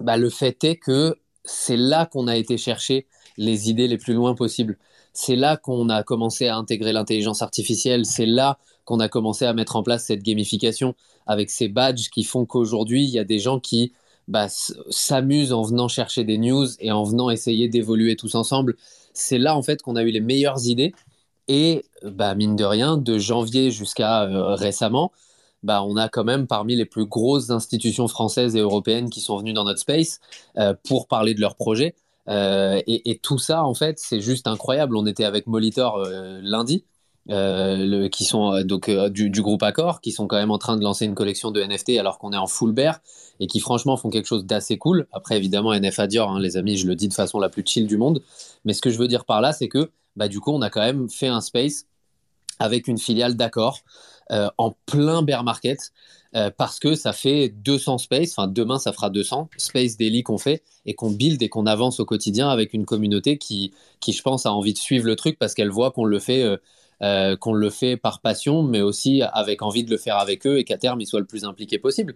bah, 0.00 0.16
le 0.16 0.30
fait 0.30 0.62
est 0.64 0.76
que 0.76 1.16
c'est 1.44 1.76
là 1.76 2.06
qu'on 2.06 2.28
a 2.28 2.36
été 2.36 2.56
chercher 2.56 3.06
les 3.36 3.70
idées 3.70 3.88
les 3.88 3.98
plus 3.98 4.14
loin 4.14 4.34
possibles. 4.34 4.78
C'est 5.12 5.36
là 5.36 5.56
qu'on 5.56 5.88
a 5.88 6.02
commencé 6.02 6.46
à 6.46 6.56
intégrer 6.56 6.92
l'intelligence 6.92 7.42
artificielle. 7.42 8.06
C'est 8.06 8.26
là 8.26 8.58
qu'on 8.84 9.00
a 9.00 9.08
commencé 9.08 9.44
à 9.44 9.52
mettre 9.52 9.76
en 9.76 9.82
place 9.82 10.06
cette 10.06 10.22
gamification 10.22 10.94
avec 11.26 11.50
ces 11.50 11.68
badges 11.68 12.08
qui 12.10 12.24
font 12.24 12.46
qu'aujourd'hui, 12.46 13.04
il 13.04 13.10
y 13.10 13.18
a 13.18 13.24
des 13.24 13.38
gens 13.38 13.60
qui 13.60 13.92
bah, 14.28 14.46
s'amusent 14.48 15.52
en 15.52 15.62
venant 15.62 15.88
chercher 15.88 16.24
des 16.24 16.38
news 16.38 16.66
et 16.80 16.90
en 16.90 17.04
venant 17.04 17.30
essayer 17.30 17.68
d'évoluer 17.68 18.16
tous 18.16 18.34
ensemble. 18.34 18.76
C'est 19.12 19.38
là, 19.38 19.56
en 19.56 19.62
fait, 19.62 19.82
qu'on 19.82 19.96
a 19.96 20.02
eu 20.02 20.10
les 20.10 20.20
meilleures 20.20 20.66
idées. 20.66 20.94
Et, 21.48 21.84
bah, 22.04 22.34
mine 22.34 22.56
de 22.56 22.64
rien, 22.64 22.96
de 22.96 23.18
janvier 23.18 23.70
jusqu'à 23.70 24.22
euh, 24.24 24.54
récemment, 24.54 25.12
bah, 25.62 25.82
on 25.82 25.96
a 25.96 26.08
quand 26.08 26.24
même 26.24 26.46
parmi 26.46 26.76
les 26.76 26.84
plus 26.84 27.06
grosses 27.06 27.50
institutions 27.50 28.08
françaises 28.08 28.56
et 28.56 28.60
européennes 28.60 29.10
qui 29.10 29.20
sont 29.20 29.38
venues 29.38 29.52
dans 29.52 29.64
notre 29.64 29.80
space 29.80 30.20
euh, 30.58 30.74
pour 30.84 31.06
parler 31.08 31.34
de 31.34 31.40
leurs 31.40 31.56
projets. 31.56 31.94
Euh, 32.28 32.80
et, 32.86 33.18
tout 33.18 33.38
ça, 33.38 33.64
en 33.64 33.74
fait, 33.74 33.98
c'est 33.98 34.20
juste 34.20 34.46
incroyable. 34.46 34.96
On 34.96 35.06
était 35.06 35.24
avec 35.24 35.46
Molitor 35.46 35.98
lundi, 36.42 36.84
qui 37.28 38.24
sont 38.24 38.62
donc 38.64 38.90
du, 38.90 39.30
du 39.30 39.42
groupe 39.42 39.62
Accor, 39.62 40.00
qui 40.00 40.12
sont 40.12 40.26
quand 40.26 40.36
même 40.36 40.50
en 40.50 40.58
train 40.58 40.76
de 40.76 40.82
lancer 40.82 41.04
une 41.04 41.14
collection 41.14 41.50
de 41.50 41.60
NFT 41.62 41.98
alors 41.98 42.18
qu'on 42.18 42.32
est 42.32 42.36
en 42.36 42.46
full 42.46 42.72
bear 42.72 43.00
et 43.40 43.46
qui 43.46 43.60
franchement 43.60 43.96
font 43.96 44.10
quelque 44.10 44.26
chose 44.26 44.44
d'assez 44.46 44.78
cool. 44.78 45.06
Après, 45.12 45.36
évidemment, 45.36 45.72
NFA 45.74 46.06
Dior, 46.06 46.30
hein, 46.30 46.40
les 46.40 46.56
amis, 46.56 46.76
je 46.76 46.86
le 46.86 46.94
dis 46.94 47.08
de 47.08 47.14
façon 47.14 47.40
la 47.40 47.48
plus 47.48 47.64
chill 47.66 47.86
du 47.86 47.96
monde. 47.96 48.22
Mais 48.64 48.72
ce 48.72 48.80
que 48.80 48.90
je 48.90 48.98
veux 48.98 49.08
dire 49.08 49.24
par 49.24 49.40
là, 49.40 49.52
c'est 49.52 49.68
que 49.68 49.90
bah, 50.16 50.28
du 50.28 50.40
coup, 50.40 50.52
on 50.52 50.62
a 50.62 50.70
quand 50.70 50.80
même 50.80 51.08
fait 51.08 51.28
un 51.28 51.40
space 51.40 51.86
avec 52.58 52.88
une 52.88 52.98
filiale 52.98 53.36
d'Accor 53.36 53.80
euh, 54.30 54.48
en 54.58 54.74
plein 54.86 55.22
bear 55.22 55.44
market. 55.44 55.92
euh, 56.34 56.50
parce 56.56 56.78
que 56.78 56.94
ça 56.94 57.12
fait 57.12 57.50
200 57.50 57.98
space, 57.98 58.32
enfin 58.32 58.46
demain 58.46 58.78
ça 58.78 58.92
fera 58.92 59.10
200 59.10 59.50
space 59.58 59.98
daily 59.98 60.22
qu'on 60.22 60.38
fait 60.38 60.62
et 60.86 60.94
qu'on 60.94 61.10
build 61.10 61.42
et 61.42 61.48
qu'on 61.50 61.66
avance 61.66 62.00
au 62.00 62.06
quotidien 62.06 62.48
avec 62.48 62.72
une 62.72 62.86
communauté 62.86 63.36
qui, 63.36 63.72
qui 64.00 64.12
je 64.12 64.22
pense 64.22 64.46
a 64.46 64.52
envie 64.52 64.72
de 64.72 64.78
suivre 64.78 65.04
le 65.04 65.16
truc 65.16 65.38
parce 65.38 65.52
qu'elle 65.54 65.70
voit 65.70 65.90
qu'on 65.90 66.06
le 66.06 66.18
fait 66.18 66.58
euh, 67.02 67.36
qu'on 67.36 67.52
le 67.52 67.68
fait 67.68 67.96
par 67.98 68.20
passion 68.20 68.62
mais 68.62 68.80
aussi 68.80 69.22
avec 69.22 69.60
envie 69.60 69.84
de 69.84 69.90
le 69.90 69.98
faire 69.98 70.16
avec 70.16 70.46
eux 70.46 70.58
et 70.58 70.64
qu'à 70.64 70.78
terme 70.78 71.00
ils 71.02 71.06
soient 71.06 71.20
le 71.20 71.26
plus 71.26 71.44
impliqués 71.44 71.78
possible. 71.78 72.14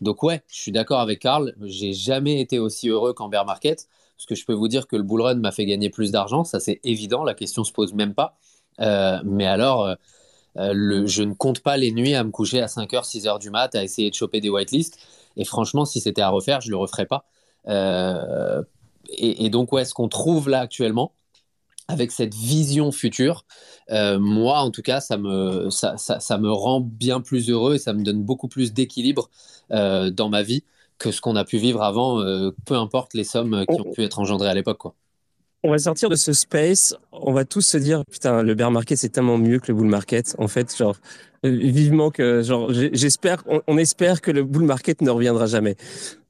Donc 0.00 0.22
ouais, 0.22 0.42
je 0.48 0.60
suis 0.60 0.72
d'accord 0.72 1.00
avec 1.00 1.18
Karl, 1.18 1.54
j'ai 1.62 1.92
jamais 1.92 2.40
été 2.40 2.58
aussi 2.58 2.88
heureux 2.88 3.12
qu'en 3.12 3.28
bear 3.28 3.44
market 3.44 3.88
parce 4.18 4.26
que 4.26 4.34
je 4.34 4.44
peux 4.44 4.52
vous 4.52 4.68
dire 4.68 4.86
que 4.86 4.96
le 4.96 5.02
bull 5.02 5.22
run 5.22 5.36
m'a 5.36 5.52
fait 5.52 5.64
gagner 5.64 5.88
plus 5.88 6.10
d'argent, 6.10 6.44
ça 6.44 6.60
c'est 6.60 6.80
évident, 6.84 7.24
la 7.24 7.34
question 7.34 7.64
se 7.64 7.72
pose 7.72 7.94
même 7.94 8.14
pas. 8.14 8.36
mais 9.24 9.46
alors 9.46 9.96
euh, 10.58 11.06
je 11.06 11.22
ne 11.22 11.34
compte 11.34 11.60
pas 11.60 11.76
les 11.76 11.92
nuits 11.92 12.14
à 12.14 12.24
me 12.24 12.30
coucher 12.30 12.60
à 12.60 12.66
5h, 12.66 13.04
6h 13.04 13.38
du 13.38 13.50
mat 13.50 13.74
à 13.74 13.84
essayer 13.84 14.10
de 14.10 14.14
choper 14.14 14.40
des 14.40 14.50
whitelists. 14.50 14.98
Et 15.36 15.44
franchement, 15.44 15.84
si 15.84 16.00
c'était 16.00 16.22
à 16.22 16.30
refaire, 16.30 16.60
je 16.60 16.68
ne 16.68 16.72
le 16.72 16.78
referais 16.78 17.06
pas. 17.06 17.24
Euh, 17.68 18.62
et, 19.10 19.48
donc, 19.50 19.72
où 19.72 19.78
est-ce 19.78 19.94
qu'on 19.94 20.08
trouve 20.08 20.48
là 20.48 20.60
actuellement 20.60 21.12
avec 21.90 22.12
cette 22.12 22.34
vision 22.34 22.92
future, 22.92 23.46
euh, 23.90 24.18
moi 24.18 24.60
en 24.60 24.70
tout 24.70 24.82
cas, 24.82 25.00
ça 25.00 25.16
me, 25.16 25.70
ça, 25.70 25.96
ça, 25.96 26.38
me 26.38 26.52
rend 26.52 26.82
bien 26.82 27.22
plus 27.22 27.48
heureux 27.48 27.76
et 27.76 27.78
ça 27.78 27.94
me 27.94 28.02
donne 28.02 28.22
beaucoup 28.22 28.48
plus 28.48 28.74
d'équilibre 28.74 29.30
dans 29.70 30.28
ma 30.28 30.42
vie 30.42 30.64
que 30.98 31.10
ce 31.10 31.20
qu'on 31.20 31.36
a 31.36 31.44
pu 31.44 31.58
vivre 31.58 31.82
avant, 31.82 32.22
peu 32.66 32.74
importe 32.74 33.14
les 33.14 33.24
sommes 33.24 33.64
qui 33.66 33.80
ont 33.80 33.92
pu 33.92 34.02
être 34.02 34.18
engendrées 34.18 34.48
à 34.48 34.54
l'époque. 34.54 34.78
Quoi 34.78 34.94
on 35.64 35.70
va 35.70 35.78
sortir 35.78 36.08
de 36.08 36.14
ce 36.14 36.32
space, 36.32 36.94
on 37.10 37.32
va 37.32 37.44
tous 37.44 37.62
se 37.62 37.78
dire 37.78 38.04
putain 38.10 38.42
le 38.42 38.54
bear 38.54 38.70
market 38.70 38.96
c'est 38.96 39.08
tellement 39.08 39.38
mieux 39.38 39.58
que 39.58 39.66
le 39.68 39.74
bull 39.74 39.88
market 39.88 40.36
en 40.38 40.46
fait 40.46 40.76
genre 40.76 40.96
euh, 41.37 41.37
vivement 41.44 42.10
que 42.10 42.42
genre 42.42 42.72
j'espère 42.72 43.44
on, 43.66 43.78
espère 43.78 44.20
que 44.20 44.30
le 44.30 44.42
bull 44.42 44.64
market 44.64 45.00
ne 45.02 45.10
reviendra 45.10 45.46
jamais. 45.46 45.76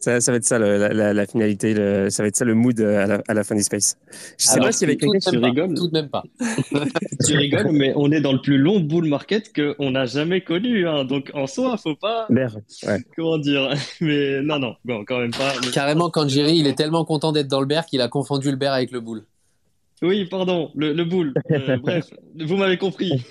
Ça, 0.01 0.21
ça 0.21 0.31
va 0.31 0.37
être 0.37 0.45
ça 0.45 0.59
la, 0.61 1.13
la, 1.13 1.27
finalité 1.27 1.75
ça 2.11 2.23
va 2.23 2.29
être 2.29 2.37
ça 2.37 2.45
le 2.45 2.55
mood 2.55 2.81
à 2.81 3.07
la, 3.07 3.23
à 3.27 3.35
la 3.35 3.43
fin 3.43 3.57
du 3.57 3.63
space. 3.63 3.97
Je 4.39 4.47
sais 4.47 4.61
pas 4.61 4.71
si 4.71 4.85
avec 4.85 5.01
quelqu'un 5.01 5.19
tu 5.31 5.39
rigoles 5.39 5.75
tout 5.75 5.89
de 5.89 5.93
même 5.93 6.09
pas. 6.09 6.23
Tu 7.27 7.37
rigoles 7.37 7.73
mais 7.73 7.93
on 7.97 8.13
est 8.13 8.21
dans 8.21 8.33
le 8.33 8.41
plus 8.41 8.59
long 8.59 8.81
bull 8.81 9.07
market 9.07 9.53
qu'on 9.53 9.91
n'a 9.91 10.07
jamais 10.07 10.41
connu 10.43 10.87
hein. 10.87 11.05
donc 11.05 11.31
en 11.35 11.47
soi 11.47 11.77
faut 11.79 11.97
pas 11.97 12.27
ouais. 12.31 12.99
comment 13.17 13.39
dire? 13.39 13.75
Mais 14.01 14.41
non 14.43 14.59
non. 14.59 14.77
Bon 14.85 15.05
quand 15.07 15.19
même 15.19 15.33
pas 15.33 15.55
carrément 15.73 16.11
quand 16.11 16.29
Jerry 16.29 16.59
il 16.59 16.67
est 16.67 16.77
tellement 16.77 17.05
content 17.05 17.33
d'être 17.33 17.49
dans 17.49 17.61
le 17.61 17.67
bear 17.67 17.87
qu'il 17.87 18.01
a 18.03 18.09
confondu 18.09 18.51
le 18.51 18.57
bear 18.57 18.75
avec 18.75 18.93
le 18.93 19.01
bull. 19.01 19.25
Oui 20.03 20.27
pardon 20.27 20.71
le, 20.75 20.93
le 20.93 21.05
bull. 21.05 21.33
Euh, 21.51 21.77
bref 21.83 22.11
vous 22.39 22.57
m'avez 22.57 22.77
compris 22.77 23.25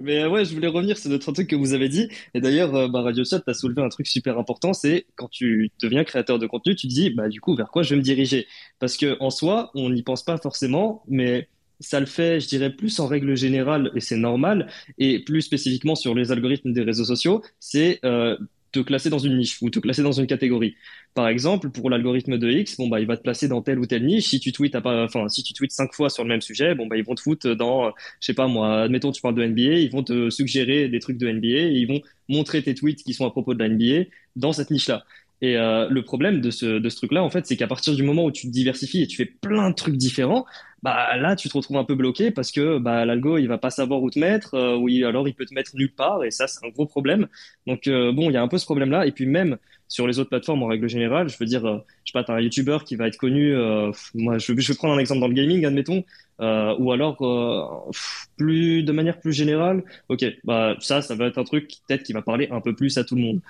mais 0.00 0.22
euh, 0.22 0.28
ouais, 0.28 0.44
je 0.44 0.54
voulais 0.54 0.68
revenir 0.68 0.98
sur 0.98 1.10
notre 1.10 1.32
truc 1.32 1.48
que 1.48 1.56
vous 1.56 1.72
avez 1.72 1.88
dit. 1.88 2.08
Et 2.34 2.40
d'ailleurs, 2.40 2.74
euh, 2.74 2.88
bah, 2.88 3.02
Radio 3.02 3.24
Chat, 3.24 3.40
tu 3.40 3.50
as 3.50 3.54
soulevé 3.54 3.82
un 3.82 3.88
truc 3.88 4.06
super 4.06 4.38
important, 4.38 4.72
c'est 4.72 5.06
quand 5.16 5.28
tu 5.28 5.70
deviens 5.82 6.04
créateur 6.04 6.38
de 6.38 6.46
contenu, 6.46 6.74
tu 6.74 6.88
te 6.88 6.92
dis, 6.92 7.10
bah, 7.10 7.28
du 7.28 7.40
coup, 7.40 7.54
vers 7.54 7.70
quoi 7.70 7.82
je 7.82 7.90
vais 7.90 7.96
me 7.96 8.02
diriger? 8.02 8.46
Parce 8.78 8.96
que 8.96 9.16
en 9.20 9.30
soi, 9.30 9.70
on 9.74 9.90
n'y 9.90 10.02
pense 10.02 10.24
pas 10.24 10.38
forcément, 10.38 11.02
mais 11.08 11.48
ça 11.80 11.98
le 11.98 12.06
fait, 12.06 12.40
je 12.40 12.48
dirais, 12.48 12.70
plus 12.70 13.00
en 13.00 13.06
règle 13.06 13.36
générale, 13.36 13.90
et 13.94 14.00
c'est 14.00 14.16
normal, 14.16 14.70
et 14.98 15.20
plus 15.24 15.42
spécifiquement 15.42 15.94
sur 15.94 16.14
les 16.14 16.30
algorithmes 16.30 16.72
des 16.72 16.82
réseaux 16.82 17.06
sociaux, 17.06 17.42
c'est 17.58 18.00
euh, 18.04 18.36
te 18.72 18.80
classer 18.80 19.10
dans 19.10 19.18
une 19.18 19.36
niche 19.36 19.58
ou 19.62 19.70
te 19.70 19.78
classer 19.78 20.02
dans 20.02 20.12
une 20.12 20.26
catégorie. 20.26 20.76
Par 21.14 21.28
exemple, 21.28 21.70
pour 21.70 21.90
l'algorithme 21.90 22.38
de 22.38 22.50
X, 22.50 22.76
bon 22.76 22.88
bah 22.88 23.00
il 23.00 23.06
va 23.06 23.16
te 23.16 23.22
placer 23.22 23.48
dans 23.48 23.62
telle 23.62 23.78
ou 23.78 23.86
telle 23.86 24.04
niche. 24.04 24.28
Si 24.28 24.40
tu 24.40 24.52
tweets, 24.52 24.76
enfin 24.76 25.28
si 25.28 25.42
tu 25.42 25.52
tweets 25.52 25.72
cinq 25.72 25.92
fois 25.94 26.10
sur 26.10 26.22
le 26.22 26.28
même 26.28 26.40
sujet, 26.40 26.74
bon 26.74 26.86
bah 26.86 26.96
ils 26.96 27.04
vont 27.04 27.14
te 27.14 27.20
foutre 27.20 27.54
dans, 27.54 27.88
je 28.20 28.26
sais 28.26 28.34
pas 28.34 28.46
moi, 28.46 28.82
admettons 28.82 29.12
tu 29.12 29.22
parles 29.22 29.34
de 29.34 29.44
NBA, 29.44 29.80
ils 29.80 29.90
vont 29.90 30.02
te 30.02 30.30
suggérer 30.30 30.88
des 30.88 31.00
trucs 31.00 31.18
de 31.18 31.30
NBA 31.30 31.48
et 31.48 31.72
ils 31.72 31.86
vont 31.86 32.00
montrer 32.28 32.62
tes 32.62 32.74
tweets 32.74 33.02
qui 33.02 33.14
sont 33.14 33.26
à 33.26 33.30
propos 33.30 33.54
de 33.54 33.58
la 33.58 33.68
NBA 33.68 34.08
dans 34.36 34.52
cette 34.52 34.70
niche-là. 34.70 35.04
Et 35.42 35.56
euh, 35.56 35.88
le 35.88 36.02
problème 36.02 36.40
de 36.40 36.50
ce, 36.50 36.78
de 36.78 36.88
ce 36.88 36.96
truc-là, 36.96 37.24
en 37.24 37.30
fait, 37.30 37.46
c'est 37.46 37.56
qu'à 37.56 37.66
partir 37.66 37.94
du 37.94 38.02
moment 38.02 38.24
où 38.26 38.30
tu 38.30 38.46
te 38.46 38.52
diversifies 38.52 39.02
et 39.02 39.06
tu 39.06 39.16
fais 39.16 39.24
plein 39.24 39.70
de 39.70 39.74
trucs 39.74 39.96
différents, 39.96 40.44
bah 40.82 41.16
là, 41.16 41.36
tu 41.36 41.48
te 41.48 41.56
retrouves 41.56 41.76
un 41.76 41.84
peu 41.84 41.94
bloqué 41.94 42.30
parce 42.30 42.52
que 42.52 42.78
bah, 42.78 43.04
l'algo, 43.04 43.36
il 43.38 43.46
va 43.48 43.58
pas 43.58 43.70
savoir 43.70 44.02
où 44.02 44.10
te 44.10 44.18
mettre, 44.18 44.54
euh, 44.54 44.76
ou 44.76 44.88
alors 45.06 45.28
il 45.28 45.34
peut 45.34 45.44
te 45.44 45.54
mettre 45.54 45.72
nulle 45.74 45.92
part, 45.92 46.24
et 46.24 46.30
ça, 46.30 46.46
c'est 46.46 46.64
un 46.66 46.70
gros 46.70 46.86
problème. 46.86 47.28
Donc 47.66 47.86
euh, 47.86 48.12
bon, 48.12 48.30
il 48.30 48.32
y 48.32 48.36
a 48.36 48.42
un 48.42 48.48
peu 48.48 48.58
ce 48.58 48.64
problème-là. 48.64 49.06
Et 49.06 49.12
puis 49.12 49.26
même 49.26 49.58
sur 49.88 50.06
les 50.06 50.18
autres 50.18 50.30
plateformes, 50.30 50.62
en 50.62 50.66
règle 50.66 50.88
générale, 50.88 51.28
je 51.28 51.36
veux 51.38 51.46
dire, 51.46 51.66
euh, 51.66 51.78
je 52.04 52.12
sais 52.12 52.18
pas, 52.18 52.24
t'as 52.24 52.34
un 52.34 52.40
YouTuber 52.40 52.78
qui 52.86 52.96
va 52.96 53.08
être 53.08 53.18
connu. 53.18 53.54
Euh, 53.54 53.92
moi, 54.14 54.38
je, 54.38 54.54
je 54.56 54.72
vais 54.72 54.76
prendre 54.76 54.94
un 54.94 54.98
exemple 54.98 55.20
dans 55.20 55.28
le 55.28 55.34
gaming, 55.34 55.66
admettons, 55.66 56.04
ou 56.38 56.92
alors 56.92 57.90
plus 58.38 58.82
de 58.82 58.92
manière 58.92 59.20
plus 59.20 59.32
générale. 59.32 59.84
Ok, 60.08 60.24
bah 60.44 60.74
ça, 60.80 61.02
ça 61.02 61.14
va 61.14 61.26
être 61.26 61.38
un 61.38 61.44
truc 61.44 61.70
peut-être 61.86 62.02
qui 62.02 62.14
va 62.14 62.22
parler 62.22 62.48
un 62.50 62.62
peu 62.62 62.74
plus 62.74 62.96
à 62.96 63.04
tout 63.04 63.14
le 63.14 63.20
monde. 63.20 63.40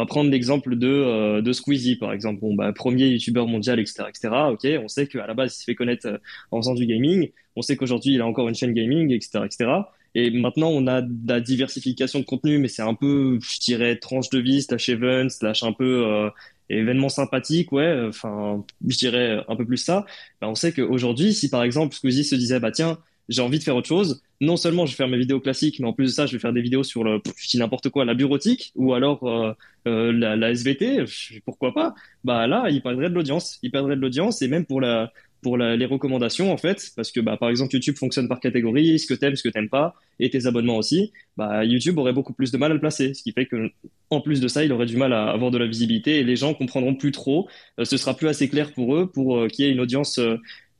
On 0.00 0.04
va 0.04 0.06
prendre 0.06 0.30
l'exemple 0.30 0.76
de, 0.76 0.88
euh, 0.88 1.42
de 1.42 1.52
Squeezie, 1.52 1.96
par 1.96 2.14
exemple. 2.14 2.40
Bon, 2.40 2.54
bah, 2.54 2.72
premier 2.72 3.08
youtubeur 3.08 3.46
mondial, 3.46 3.78
etc., 3.78 4.04
etc. 4.08 4.34
Ok, 4.50 4.66
on 4.82 4.88
sait 4.88 5.06
qu'à 5.06 5.26
la 5.26 5.34
base, 5.34 5.52
il 5.54 5.58
s'est 5.58 5.64
fait 5.66 5.74
connaître 5.74 6.06
euh, 6.06 6.16
en 6.50 6.62
faisant 6.62 6.74
du 6.74 6.86
gaming. 6.86 7.30
On 7.54 7.60
sait 7.60 7.76
qu'aujourd'hui, 7.76 8.14
il 8.14 8.22
a 8.22 8.26
encore 8.26 8.48
une 8.48 8.54
chaîne 8.54 8.72
gaming, 8.72 9.12
etc., 9.12 9.40
etc. 9.44 9.70
Et 10.14 10.30
maintenant, 10.30 10.70
on 10.70 10.86
a 10.86 11.02
de 11.02 11.12
la 11.28 11.40
diversification 11.42 12.20
de 12.20 12.24
contenu, 12.24 12.56
mais 12.56 12.68
c'est 12.68 12.80
un 12.80 12.94
peu, 12.94 13.38
je 13.42 13.60
dirais, 13.60 13.96
tranche 13.96 14.30
de 14.30 14.38
vie, 14.38 14.62
slash 14.62 14.88
event, 14.88 15.28
slash 15.28 15.64
un 15.64 15.74
peu 15.74 16.06
euh, 16.06 16.30
événement 16.70 17.10
sympathique, 17.10 17.70
ouais, 17.70 18.06
enfin, 18.08 18.64
je 18.86 18.96
dirais 18.96 19.44
un 19.48 19.56
peu 19.56 19.66
plus 19.66 19.76
ça. 19.76 20.06
Bah, 20.40 20.48
on 20.48 20.54
sait 20.54 20.72
qu'aujourd'hui, 20.72 21.34
si 21.34 21.50
par 21.50 21.62
exemple 21.62 21.94
Squeezie 21.94 22.24
se 22.24 22.36
disait, 22.36 22.58
bah 22.58 22.70
tiens, 22.72 22.98
j'ai 23.28 23.42
envie 23.42 23.58
de 23.58 23.64
faire 23.64 23.76
autre 23.76 23.88
chose. 23.88 24.22
Non 24.40 24.56
seulement 24.56 24.86
je 24.86 24.92
vais 24.92 24.96
faire 24.96 25.08
mes 25.08 25.18
vidéos 25.18 25.40
classiques, 25.40 25.78
mais 25.80 25.86
en 25.86 25.92
plus 25.92 26.06
de 26.06 26.10
ça, 26.10 26.26
je 26.26 26.32
vais 26.32 26.38
faire 26.38 26.52
des 26.52 26.62
vidéos 26.62 26.82
sur 26.82 27.04
le, 27.04 27.20
n'importe 27.54 27.90
quoi, 27.90 28.04
la 28.04 28.14
bureautique 28.14 28.72
ou 28.74 28.94
alors 28.94 29.22
euh, 29.28 29.52
euh, 29.86 30.12
la, 30.12 30.50
SVT. 30.50 31.04
Pourquoi 31.44 31.72
pas 31.72 31.94
Bah 32.24 32.46
là, 32.46 32.68
il 32.70 32.82
perdrait 32.82 33.10
de 33.10 33.14
l'audience. 33.14 33.58
Il 33.62 33.70
perdrait 33.70 33.96
de 33.96 34.00
l'audience 34.00 34.42
et 34.42 34.48
même 34.48 34.64
pour 34.64 34.80
les 34.80 35.86
recommandations 35.86 36.52
en 36.52 36.56
fait, 36.56 36.90
parce 36.96 37.12
que 37.12 37.20
bah, 37.20 37.36
par 37.36 37.50
exemple 37.50 37.74
YouTube 37.74 37.96
fonctionne 37.96 38.28
par 38.28 38.40
catégorie, 38.40 38.98
ce 38.98 39.06
que 39.06 39.14
t'aimes, 39.14 39.36
ce 39.36 39.42
que 39.42 39.48
t'aimes 39.48 39.68
pas, 39.68 39.94
et 40.18 40.30
tes 40.30 40.46
abonnements 40.46 40.78
aussi. 40.78 41.12
Bah, 41.36 41.64
YouTube 41.64 41.98
aurait 41.98 42.14
beaucoup 42.14 42.32
plus 42.32 42.50
de 42.50 42.56
mal 42.56 42.72
à 42.72 42.74
le 42.74 42.80
placer, 42.80 43.14
ce 43.14 43.22
qui 43.22 43.32
fait 43.32 43.46
que 43.46 43.70
en 44.08 44.20
plus 44.20 44.40
de 44.40 44.48
ça, 44.48 44.64
il 44.64 44.72
aurait 44.72 44.86
du 44.86 44.96
mal 44.96 45.12
à 45.12 45.30
avoir 45.30 45.50
de 45.50 45.58
la 45.58 45.66
visibilité 45.66 46.18
et 46.18 46.24
les 46.24 46.36
gens 46.36 46.54
comprendront 46.54 46.94
plus 46.94 47.12
trop. 47.12 47.48
Euh, 47.78 47.84
ce 47.84 47.96
sera 47.96 48.16
plus 48.16 48.26
assez 48.26 48.48
clair 48.48 48.72
pour 48.72 48.96
eux 48.96 49.08
pour 49.10 49.46
qu'il 49.48 49.66
y 49.66 49.68
ait 49.68 49.72
une 49.72 49.80
audience 49.80 50.18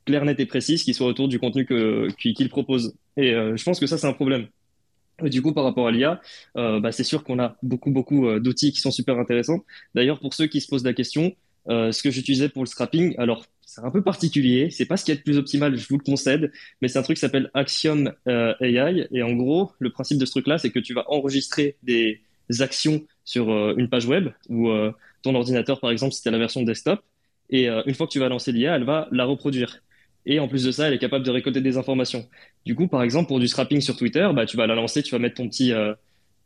claire, 0.05 0.25
nette 0.25 0.39
et 0.39 0.45
précise 0.45 0.83
qui 0.83 0.93
soit 0.93 1.07
autour 1.07 1.27
du 1.27 1.39
contenu 1.39 1.67
qu'il 2.17 2.49
propose. 2.49 2.95
Et 3.17 3.33
euh, 3.33 3.55
je 3.55 3.63
pense 3.63 3.79
que 3.79 3.87
ça, 3.87 3.97
c'est 3.97 4.07
un 4.07 4.13
problème. 4.13 4.47
du 5.23 5.41
coup, 5.41 5.53
par 5.53 5.63
rapport 5.63 5.87
à 5.87 5.91
l'IA, 5.91 6.21
euh, 6.57 6.79
bah, 6.79 6.91
c'est 6.91 7.03
sûr 7.03 7.23
qu'on 7.23 7.39
a 7.39 7.55
beaucoup, 7.61 7.91
beaucoup 7.91 8.27
euh, 8.27 8.39
d'outils 8.39 8.71
qui 8.71 8.81
sont 8.81 8.91
super 8.91 9.17
intéressants. 9.19 9.63
D'ailleurs, 9.95 10.19
pour 10.19 10.33
ceux 10.33 10.47
qui 10.47 10.61
se 10.61 10.67
posent 10.67 10.85
la 10.85 10.93
question, 10.93 11.35
ce 11.67 12.01
que 12.01 12.09
j'utilisais 12.09 12.49
pour 12.49 12.63
le 12.63 12.67
scrapping, 12.67 13.13
alors 13.19 13.45
c'est 13.61 13.81
un 13.81 13.91
peu 13.91 14.01
particulier, 14.01 14.71
c'est 14.71 14.87
pas 14.87 14.97
ce 14.97 15.05
qui 15.05 15.11
est 15.11 15.15
le 15.15 15.21
plus 15.21 15.37
optimal, 15.37 15.77
je 15.77 15.87
vous 15.87 15.99
le 15.99 16.03
concède, 16.03 16.51
mais 16.81 16.87
c'est 16.87 16.97
un 16.97 17.03
truc 17.03 17.17
qui 17.17 17.21
s'appelle 17.21 17.51
Axiom 17.53 18.11
AI. 18.25 19.07
Et 19.11 19.21
en 19.21 19.33
gros, 19.33 19.71
le 19.77 19.91
principe 19.91 20.17
de 20.17 20.25
ce 20.25 20.31
truc-là, 20.31 20.57
c'est 20.57 20.71
que 20.71 20.79
tu 20.79 20.95
vas 20.95 21.05
enregistrer 21.07 21.75
des 21.83 22.19
actions 22.61 23.05
sur 23.25 23.51
une 23.77 23.89
page 23.89 24.07
web 24.07 24.29
ou 24.49 24.71
ton 25.21 25.35
ordinateur, 25.35 25.79
par 25.79 25.91
exemple, 25.91 26.13
si 26.13 26.23
tu 26.23 26.29
as 26.29 26.31
la 26.31 26.39
version 26.39 26.63
desktop. 26.63 27.03
Et 27.51 27.67
une 27.67 27.93
fois 27.93 28.07
que 28.07 28.11
tu 28.11 28.19
vas 28.19 28.27
lancer 28.27 28.51
l'IA, 28.51 28.75
elle 28.75 28.83
va 28.83 29.07
la 29.11 29.25
reproduire. 29.25 29.81
Et 30.25 30.39
en 30.39 30.47
plus 30.47 30.63
de 30.63 30.71
ça, 30.71 30.87
elle 30.87 30.93
est 30.93 30.99
capable 30.99 31.25
de 31.25 31.31
récolter 31.31 31.61
des 31.61 31.77
informations. 31.77 32.27
Du 32.65 32.75
coup, 32.75 32.87
par 32.87 33.01
exemple, 33.03 33.27
pour 33.27 33.39
du 33.39 33.47
scrapping 33.47 33.81
sur 33.81 33.97
Twitter, 33.97 34.29
bah, 34.33 34.45
tu 34.45 34.57
vas 34.57 34.67
la 34.67 34.75
lancer, 34.75 35.01
tu 35.01 35.11
vas 35.11 35.19
mettre 35.19 35.35
ton 35.35 35.47
petit, 35.47 35.73
euh, 35.73 35.93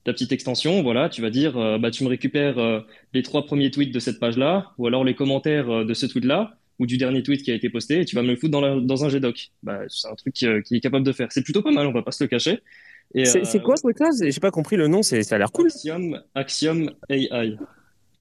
ta 0.06 0.14
petite 0.14 0.32
extension, 0.32 0.82
voilà, 0.82 1.10
tu 1.10 1.22
vas 1.22 1.30
dire, 1.30 1.58
euh, 1.58 1.78
bah, 1.78 1.92
tu 1.92 2.04
me 2.04 2.10
récupères 2.10 2.58
euh, 2.58 2.80
les 3.14 3.24
trois 3.24 3.46
premiers 3.46 3.72
tweets 3.72 3.94
de 3.94 4.00
cette 4.00 4.20
page-là, 4.20 4.72
ou 4.78 4.88
alors 4.88 5.04
les 5.04 5.14
commentaires 5.14 5.86
de 5.86 5.94
ce 5.94 6.06
tweet-là, 6.06 6.58
ou 6.80 6.86
du 6.86 6.98
dernier 6.98 7.24
tweet 7.24 7.44
qui 7.44 7.52
a 7.52 7.56
été 7.56 7.70
posté, 7.70 8.02
et 8.02 8.06
tu 8.06 8.16
vas 8.16 8.22
me 8.22 8.30
le 8.30 8.36
foutre 8.38 8.52
dans, 8.52 8.78
dans 8.80 9.06
un 9.06 9.10
GDoc. 9.10 9.52
Bah, 9.64 9.80
c'est 9.90 10.08
un 10.08 10.16
truc 10.16 10.34
qui, 10.34 10.46
est 10.46 10.80
capable 10.80 11.06
de 11.06 11.12
faire. 11.12 11.28
C'est 11.32 11.44
plutôt 11.44 11.62
pas 11.62 11.72
mal, 11.72 11.88
on 11.88 11.92
va 11.92 12.02
pas 12.02 12.12
se 12.12 12.24
le 12.24 12.28
cacher. 12.30 12.62
C'est 13.14 13.62
quoi 13.62 13.76
ce 13.76 13.84
truc-là 13.84 14.10
J'ai 14.22 14.40
pas 14.40 14.52
compris 14.52 14.78
le 14.78 14.88
nom, 14.88 15.04
ça 15.04 15.18
a 15.18 15.38
l'air 15.38 15.52
cool. 15.52 15.68
Axiom, 15.68 16.22
Axiom 16.34 16.92
AI. 17.10 17.58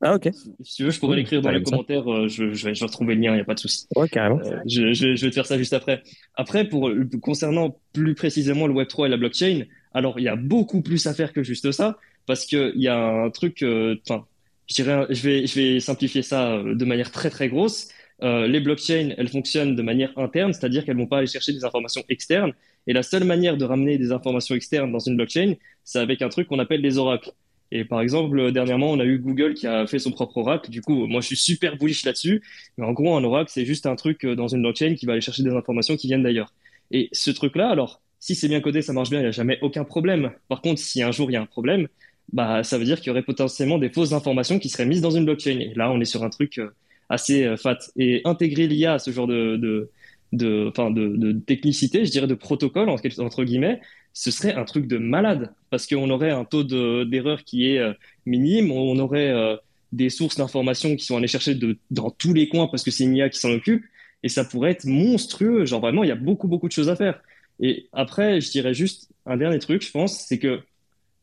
Ah, 0.04 0.16
ok. 0.16 0.28
Si 0.62 0.76
tu 0.76 0.84
veux, 0.84 0.90
je 0.90 1.00
pourrais 1.00 1.16
l'écrire 1.16 1.40
dans 1.40 1.50
les 1.50 1.62
commentaires. 1.62 2.06
Euh, 2.12 2.28
je, 2.28 2.52
je, 2.52 2.68
vais, 2.68 2.74
je, 2.74 2.80
vais, 2.80 2.86
retrouver 2.86 3.14
le 3.14 3.22
lien, 3.22 3.32
il 3.32 3.36
n'y 3.36 3.40
a 3.40 3.44
pas 3.44 3.54
de 3.54 3.58
souci. 3.58 3.86
Ouais, 3.96 4.06
carrément. 4.06 4.38
Euh, 4.44 4.58
je, 4.66 4.92
je, 4.92 5.16
je, 5.16 5.24
vais 5.24 5.30
te 5.30 5.34
faire 5.34 5.46
ça 5.46 5.56
juste 5.56 5.72
après. 5.72 6.02
Après, 6.34 6.68
pour 6.68 6.92
concernant 7.22 7.80
plus 7.94 8.14
précisément 8.14 8.66
le 8.66 8.74
Web3 8.74 9.06
et 9.06 9.08
la 9.08 9.16
blockchain, 9.16 9.62
alors 9.94 10.20
il 10.20 10.24
y 10.24 10.28
a 10.28 10.36
beaucoup 10.36 10.82
plus 10.82 11.06
à 11.06 11.14
faire 11.14 11.32
que 11.32 11.42
juste 11.42 11.72
ça, 11.72 11.96
parce 12.26 12.44
qu'il 12.44 12.72
y 12.76 12.88
a 12.88 12.98
un 12.98 13.30
truc, 13.30 13.62
euh, 13.62 13.96
enfin, 14.06 14.26
je, 14.68 14.74
dirais, 14.74 15.06
je, 15.08 15.22
vais, 15.22 15.46
je 15.46 15.54
vais 15.58 15.80
simplifier 15.80 16.20
ça 16.20 16.62
de 16.62 16.84
manière 16.84 17.10
très 17.10 17.30
très 17.30 17.48
grosse. 17.48 17.88
Euh, 18.22 18.46
les 18.46 18.60
blockchains, 18.60 19.10
elles 19.16 19.28
fonctionnent 19.28 19.74
de 19.74 19.82
manière 19.82 20.16
interne, 20.18 20.52
c'est-à-dire 20.52 20.84
qu'elles 20.84 20.96
vont 20.96 21.06
pas 21.06 21.18
aller 21.18 21.26
chercher 21.26 21.52
des 21.52 21.64
informations 21.64 22.02
externes. 22.08 22.52
Et 22.86 22.92
la 22.92 23.02
seule 23.02 23.24
manière 23.24 23.56
de 23.56 23.64
ramener 23.64 23.98
des 23.98 24.12
informations 24.12 24.54
externes 24.54 24.92
dans 24.92 24.98
une 24.98 25.16
blockchain, 25.16 25.54
c'est 25.82 25.98
avec 25.98 26.22
un 26.22 26.28
truc 26.28 26.46
qu'on 26.48 26.58
appelle 26.58 26.82
des 26.82 26.98
oracles. 26.98 27.32
Et 27.72 27.84
par 27.84 28.00
exemple, 28.00 28.52
dernièrement, 28.52 28.90
on 28.90 29.00
a 29.00 29.04
eu 29.04 29.18
Google 29.18 29.54
qui 29.54 29.66
a 29.66 29.86
fait 29.86 29.98
son 29.98 30.12
propre 30.12 30.36
oracle. 30.38 30.70
Du 30.70 30.80
coup, 30.80 31.06
moi, 31.06 31.20
je 31.20 31.26
suis 31.26 31.36
super 31.36 31.76
bullish 31.76 32.04
là-dessus. 32.04 32.42
Mais 32.78 32.86
en 32.86 32.92
gros, 32.92 33.16
un 33.16 33.24
oracle, 33.24 33.50
c'est 33.52 33.64
juste 33.64 33.86
un 33.86 33.96
truc 33.96 34.24
euh, 34.24 34.36
dans 34.36 34.48
une 34.48 34.62
blockchain 34.62 34.94
qui 34.94 35.06
va 35.06 35.12
aller 35.12 35.20
chercher 35.20 35.42
des 35.42 35.50
informations 35.50 35.96
qui 35.96 36.06
viennent 36.06 36.22
d'ailleurs. 36.22 36.52
Et 36.90 37.08
ce 37.12 37.30
truc-là, 37.30 37.68
alors, 37.70 38.00
si 38.20 38.34
c'est 38.34 38.48
bien 38.48 38.60
codé, 38.60 38.82
ça 38.82 38.92
marche 38.92 39.10
bien, 39.10 39.18
il 39.20 39.22
n'y 39.22 39.28
a 39.28 39.32
jamais 39.32 39.58
aucun 39.62 39.84
problème. 39.84 40.32
Par 40.48 40.62
contre, 40.62 40.80
si 40.80 41.02
un 41.02 41.10
jour 41.10 41.30
il 41.30 41.34
y 41.34 41.36
a 41.36 41.42
un 41.42 41.46
problème, 41.46 41.88
bah, 42.32 42.62
ça 42.62 42.78
veut 42.78 42.84
dire 42.84 42.98
qu'il 42.98 43.08
y 43.08 43.10
aurait 43.10 43.22
potentiellement 43.22 43.78
des 43.78 43.90
fausses 43.90 44.12
informations 44.12 44.58
qui 44.58 44.68
seraient 44.68 44.86
mises 44.86 45.00
dans 45.00 45.10
une 45.10 45.24
blockchain. 45.24 45.58
Et 45.60 45.72
là, 45.74 45.90
on 45.90 46.00
est 46.00 46.06
sur 46.06 46.22
un 46.24 46.30
truc 46.30 46.58
euh, 46.58 46.70
assez 47.08 47.44
euh, 47.44 47.56
fat. 47.56 47.78
Et 47.96 48.22
intégrer 48.24 48.66
l'IA 48.66 48.94
à 48.94 48.98
ce 48.98 49.10
genre 49.10 49.26
de, 49.26 49.90
de, 50.36 50.68
enfin, 50.68 50.90
de, 50.90 51.08
de 51.08 51.32
technicité, 51.32 52.04
je 52.04 52.10
dirais 52.10 52.26
de 52.26 52.34
protocole, 52.34 52.88
entre 52.88 53.44
guillemets, 53.44 53.80
ce 54.12 54.30
serait 54.30 54.54
un 54.54 54.64
truc 54.64 54.86
de 54.86 54.98
malade. 54.98 55.52
Parce 55.70 55.86
qu'on 55.86 56.08
aurait 56.10 56.30
un 56.30 56.44
taux 56.44 56.64
d'erreur 56.64 57.44
qui 57.44 57.70
est 57.70 57.78
euh, 57.78 57.92
minime, 58.26 58.70
on 58.70 58.98
aurait 58.98 59.58
des 59.92 60.10
sources 60.10 60.36
d'informations 60.36 60.96
qui 60.96 61.04
sont 61.04 61.16
allées 61.16 61.28
chercher 61.28 61.54
de, 61.54 61.78
dans 61.90 62.10
tous 62.10 62.34
les 62.34 62.48
coins 62.48 62.66
parce 62.66 62.82
que 62.82 62.90
c'est 62.90 63.04
une 63.04 63.16
IA 63.16 63.28
qui 63.30 63.38
s'en 63.38 63.50
occupe. 63.50 63.84
Et 64.22 64.28
ça 64.28 64.44
pourrait 64.44 64.70
être 64.70 64.86
monstrueux. 64.86 65.66
Genre 65.66 65.80
vraiment, 65.80 66.02
il 66.02 66.08
y 66.08 66.12
a 66.12 66.16
beaucoup, 66.16 66.48
beaucoup 66.48 66.68
de 66.68 66.72
choses 66.72 66.88
à 66.88 66.96
faire. 66.96 67.20
Et 67.60 67.88
après, 67.92 68.40
je 68.40 68.50
dirais 68.50 68.74
juste 68.74 69.10
un 69.26 69.36
dernier 69.36 69.58
truc, 69.58 69.82
je 69.82 69.90
pense, 69.90 70.24
c'est 70.26 70.38
que 70.38 70.60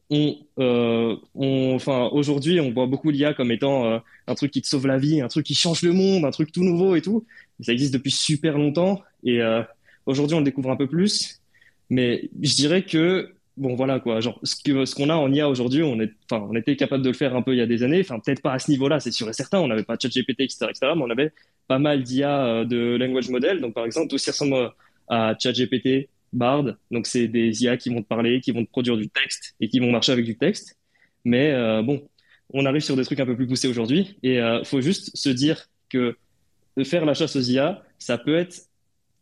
on, 0.10 0.36
euh, 0.60 1.16
on, 1.36 1.74
enfin, 1.76 2.10
aujourd'hui, 2.12 2.60
on 2.60 2.72
voit 2.72 2.86
beaucoup 2.86 3.10
l'IA 3.12 3.34
comme 3.34 3.52
étant 3.52 3.86
euh, 3.86 4.00
un 4.28 4.36
truc 4.36 4.52
qui 4.52 4.62
te 4.62 4.68
sauve 4.68 4.86
la 4.86 4.98
vie, 4.98 5.22
un 5.22 5.30
truc 5.30 5.46
qui 5.46 5.56
change 5.56 5.84
le 5.84 5.94
monde, 5.94 6.26
un 6.26 6.32
truc 6.32 6.52
tout 6.52 6.64
nouveau 6.64 6.96
et 6.96 7.02
tout. 7.02 7.26
Ça 7.62 7.72
existe 7.72 7.94
depuis 7.94 8.12
super 8.12 8.58
longtemps 8.58 9.02
et 9.24 9.42
euh, 9.42 9.62
aujourd'hui, 10.06 10.36
on 10.36 10.40
le 10.40 10.46
découvre 10.46 10.72
un 10.72 10.76
peu 10.76 10.88
plus. 10.88 11.42
Mais 11.90 12.30
je 12.42 12.56
dirais 12.56 12.84
que, 12.84 13.34
bon, 13.58 13.76
voilà 13.76 14.00
quoi, 14.00 14.22
genre, 14.22 14.40
ce 14.44 14.96
qu'on 14.96 15.10
a 15.10 15.16
en 15.16 15.32
IA 15.32 15.50
aujourd'hui, 15.50 15.84
on 15.84 16.00
était 16.56 16.76
capable 16.76 17.04
de 17.04 17.10
le 17.10 17.16
faire 17.16 17.36
un 17.36 17.42
peu 17.42 17.54
il 17.54 17.58
y 17.58 17.62
a 17.62 17.66
des 17.66 17.84
années. 17.84 18.02
Enfin, 18.02 18.20
peut-être 18.20 18.42
pas 18.42 18.54
à 18.54 18.60
ce 18.60 18.72
niveau-là, 18.72 19.00
c'est 19.00 19.12
sûr 19.12 19.30
et 19.30 19.34
certain. 19.34 19.60
On 19.60 19.68
n'avait 19.68 19.84
pas 19.84 19.98
ChatGPT, 20.02 20.42
etc., 20.42 20.68
etc., 20.70 20.94
mais 20.96 21.04
on 21.04 21.10
avait 21.10 21.34
pas 21.68 21.80
mal 21.80 22.04
d'IA 22.04 22.66
de 22.66 22.98
language 22.98 23.30
model. 23.30 23.62
Donc, 23.62 23.74
par 23.74 23.86
exemple, 23.86 24.08
tout 24.08 24.18
ce 24.18 24.26
qui 24.26 24.32
ressemble 24.32 24.72
à 25.08 25.36
ChatGPT, 25.38 26.10
Bard. 26.34 26.66
Donc, 26.92 27.08
c'est 27.08 27.28
des 27.28 27.64
IA 27.64 27.78
qui 27.78 27.90
vont 27.90 28.02
te 28.02 28.08
parler, 28.08 28.40
qui 28.40 28.52
vont 28.52 28.64
te 28.64 28.70
produire 28.70 28.98
du 28.98 29.10
texte 29.10 29.56
et 29.60 29.68
qui 29.68 29.80
vont 29.80 29.92
marcher 29.92 30.14
avec 30.14 30.26
du 30.26 30.38
texte. 30.38 30.78
Mais 31.26 31.52
euh, 31.52 31.82
bon, 31.82 32.08
on 32.54 32.66
arrive 32.66 32.82
sur 32.82 32.96
des 32.96 33.04
trucs 33.04 33.20
un 33.20 33.26
peu 33.26 33.36
plus 33.36 33.48
poussés 33.48 33.68
aujourd'hui. 33.68 34.18
Et 34.24 34.36
il 34.36 34.40
euh, 34.40 34.64
faut 34.64 34.82
juste 34.82 35.16
se 35.16 35.30
dire 35.30 35.68
que 35.90 36.16
faire 36.84 37.06
la 37.06 37.14
chasse 37.14 37.36
aux 37.36 37.42
IA, 37.42 37.84
ça 38.00 38.18
peut 38.18 38.36
être 38.36 38.68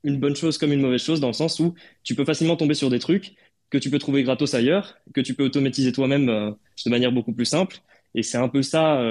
une 0.04 0.20
bonne 0.20 0.36
chose 0.36 0.58
comme 0.58 0.72
une 0.72 0.82
mauvaise 0.82 1.04
chose 1.04 1.20
dans 1.20 1.28
le 1.28 1.34
sens 1.34 1.60
où 1.60 1.74
tu 2.04 2.16
peux 2.16 2.26
facilement 2.26 2.56
tomber 2.56 2.74
sur 2.74 2.90
des 2.90 3.00
trucs 3.00 3.36
que 3.70 3.78
tu 3.78 3.90
peux 3.90 4.00
trouver 4.00 4.24
gratos 4.24 4.54
ailleurs, 4.54 4.98
que 5.14 5.22
tu 5.22 5.36
peux 5.36 5.44
automatiser 5.44 5.92
toi-même 5.92 6.30
euh, 6.30 6.52
de 6.86 6.90
manière 6.90 7.12
beaucoup 7.12 7.34
plus 7.34 7.46
simple. 7.46 7.78
Et 8.16 8.24
c'est 8.24 8.38
un 8.38 8.48
peu 8.48 8.64
ça 8.64 9.08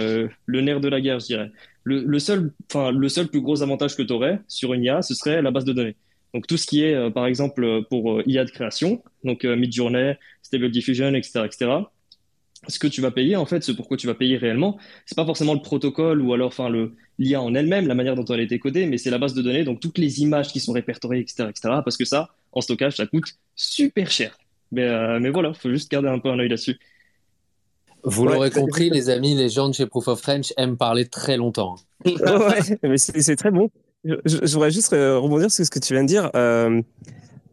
le 0.46 0.60
nerf 0.60 0.80
de 0.80 0.88
la 0.88 1.00
guerre, 1.00 1.20
je 1.20 1.26
dirais. 1.26 1.52
Le, 1.84 2.18
seul, 2.18 2.52
le 2.74 3.08
seul 3.08 3.28
plus 3.28 3.40
gros 3.40 3.62
avantage 3.62 3.96
que 3.96 4.02
tu 4.02 4.12
aurais 4.12 4.40
sur 4.48 4.74
une 4.74 4.82
IA, 4.82 5.02
ce 5.02 5.14
serait 5.14 5.40
la 5.40 5.52
base 5.52 5.64
de 5.64 5.72
données. 5.72 5.94
Donc 6.34 6.46
tout 6.46 6.56
ce 6.56 6.66
qui 6.66 6.82
est, 6.84 6.94
euh, 6.94 7.10
par 7.10 7.26
exemple, 7.26 7.64
euh, 7.64 7.82
pour 7.82 8.18
euh, 8.18 8.22
IA 8.26 8.44
de 8.44 8.50
création, 8.50 9.02
donc 9.24 9.44
Midjourney, 9.44 10.14
Stable 10.42 10.70
Diffusion, 10.70 11.14
etc., 11.14 11.40
etc. 11.46 11.70
Ce 12.66 12.78
que 12.78 12.86
tu 12.86 13.00
vas 13.00 13.10
payer, 13.10 13.36
en 13.36 13.46
fait, 13.46 13.62
ce 13.62 13.72
pourquoi 13.72 13.96
tu 13.96 14.06
vas 14.06 14.14
payer 14.14 14.36
réellement, 14.36 14.78
c'est 15.06 15.16
pas 15.16 15.24
forcément 15.24 15.54
le 15.54 15.62
protocole 15.62 16.20
ou 16.20 16.34
alors, 16.34 16.48
enfin, 16.48 16.68
le 16.68 16.96
l'IA 17.18 17.40
en 17.40 17.54
elle-même, 17.54 17.86
la 17.88 17.94
manière 17.94 18.14
dont 18.14 18.24
elle 18.26 18.40
a 18.40 18.42
été 18.42 18.58
codée, 18.58 18.86
mais 18.86 18.98
c'est 18.98 19.10
la 19.10 19.18
base 19.18 19.34
de 19.34 19.42
données, 19.42 19.64
donc 19.64 19.80
toutes 19.80 19.98
les 19.98 20.22
images 20.22 20.52
qui 20.52 20.60
sont 20.60 20.72
répertoriées, 20.72 21.20
etc., 21.20 21.48
etc. 21.50 21.74
Parce 21.84 21.96
que 21.96 22.04
ça, 22.04 22.30
en 22.52 22.60
stockage, 22.60 22.96
ça 22.96 23.06
coûte 23.06 23.36
super 23.56 24.10
cher. 24.10 24.38
Mais, 24.70 25.18
mais 25.18 25.30
voilà, 25.30 25.54
faut 25.54 25.70
juste 25.70 25.90
garder 25.90 26.08
un 26.08 26.18
peu 26.18 26.28
un 26.28 26.38
œil 26.38 26.48
là-dessus. 26.48 26.78
Vous 28.04 28.26
l'aurez 28.26 28.50
compris, 28.50 28.90
les 28.90 29.10
amis, 29.10 29.34
les 29.34 29.48
gens 29.48 29.68
de 29.68 29.74
chez 29.74 29.86
Proof 29.86 30.08
of 30.08 30.20
French 30.20 30.52
aiment 30.56 30.76
parler 30.76 31.06
très 31.06 31.36
longtemps. 31.36 31.76
ouais, 32.04 32.78
mais 32.82 32.98
c'est 32.98 33.36
très 33.36 33.50
bon. 33.50 33.70
Je, 34.04 34.52
voudrais 34.52 34.70
juste 34.70 34.92
euh, 34.92 35.18
rebondir 35.18 35.50
sur 35.50 35.64
ce 35.64 35.70
que 35.70 35.80
tu 35.80 35.92
viens 35.92 36.04
de 36.04 36.08
dire. 36.08 36.30
Euh, 36.36 36.80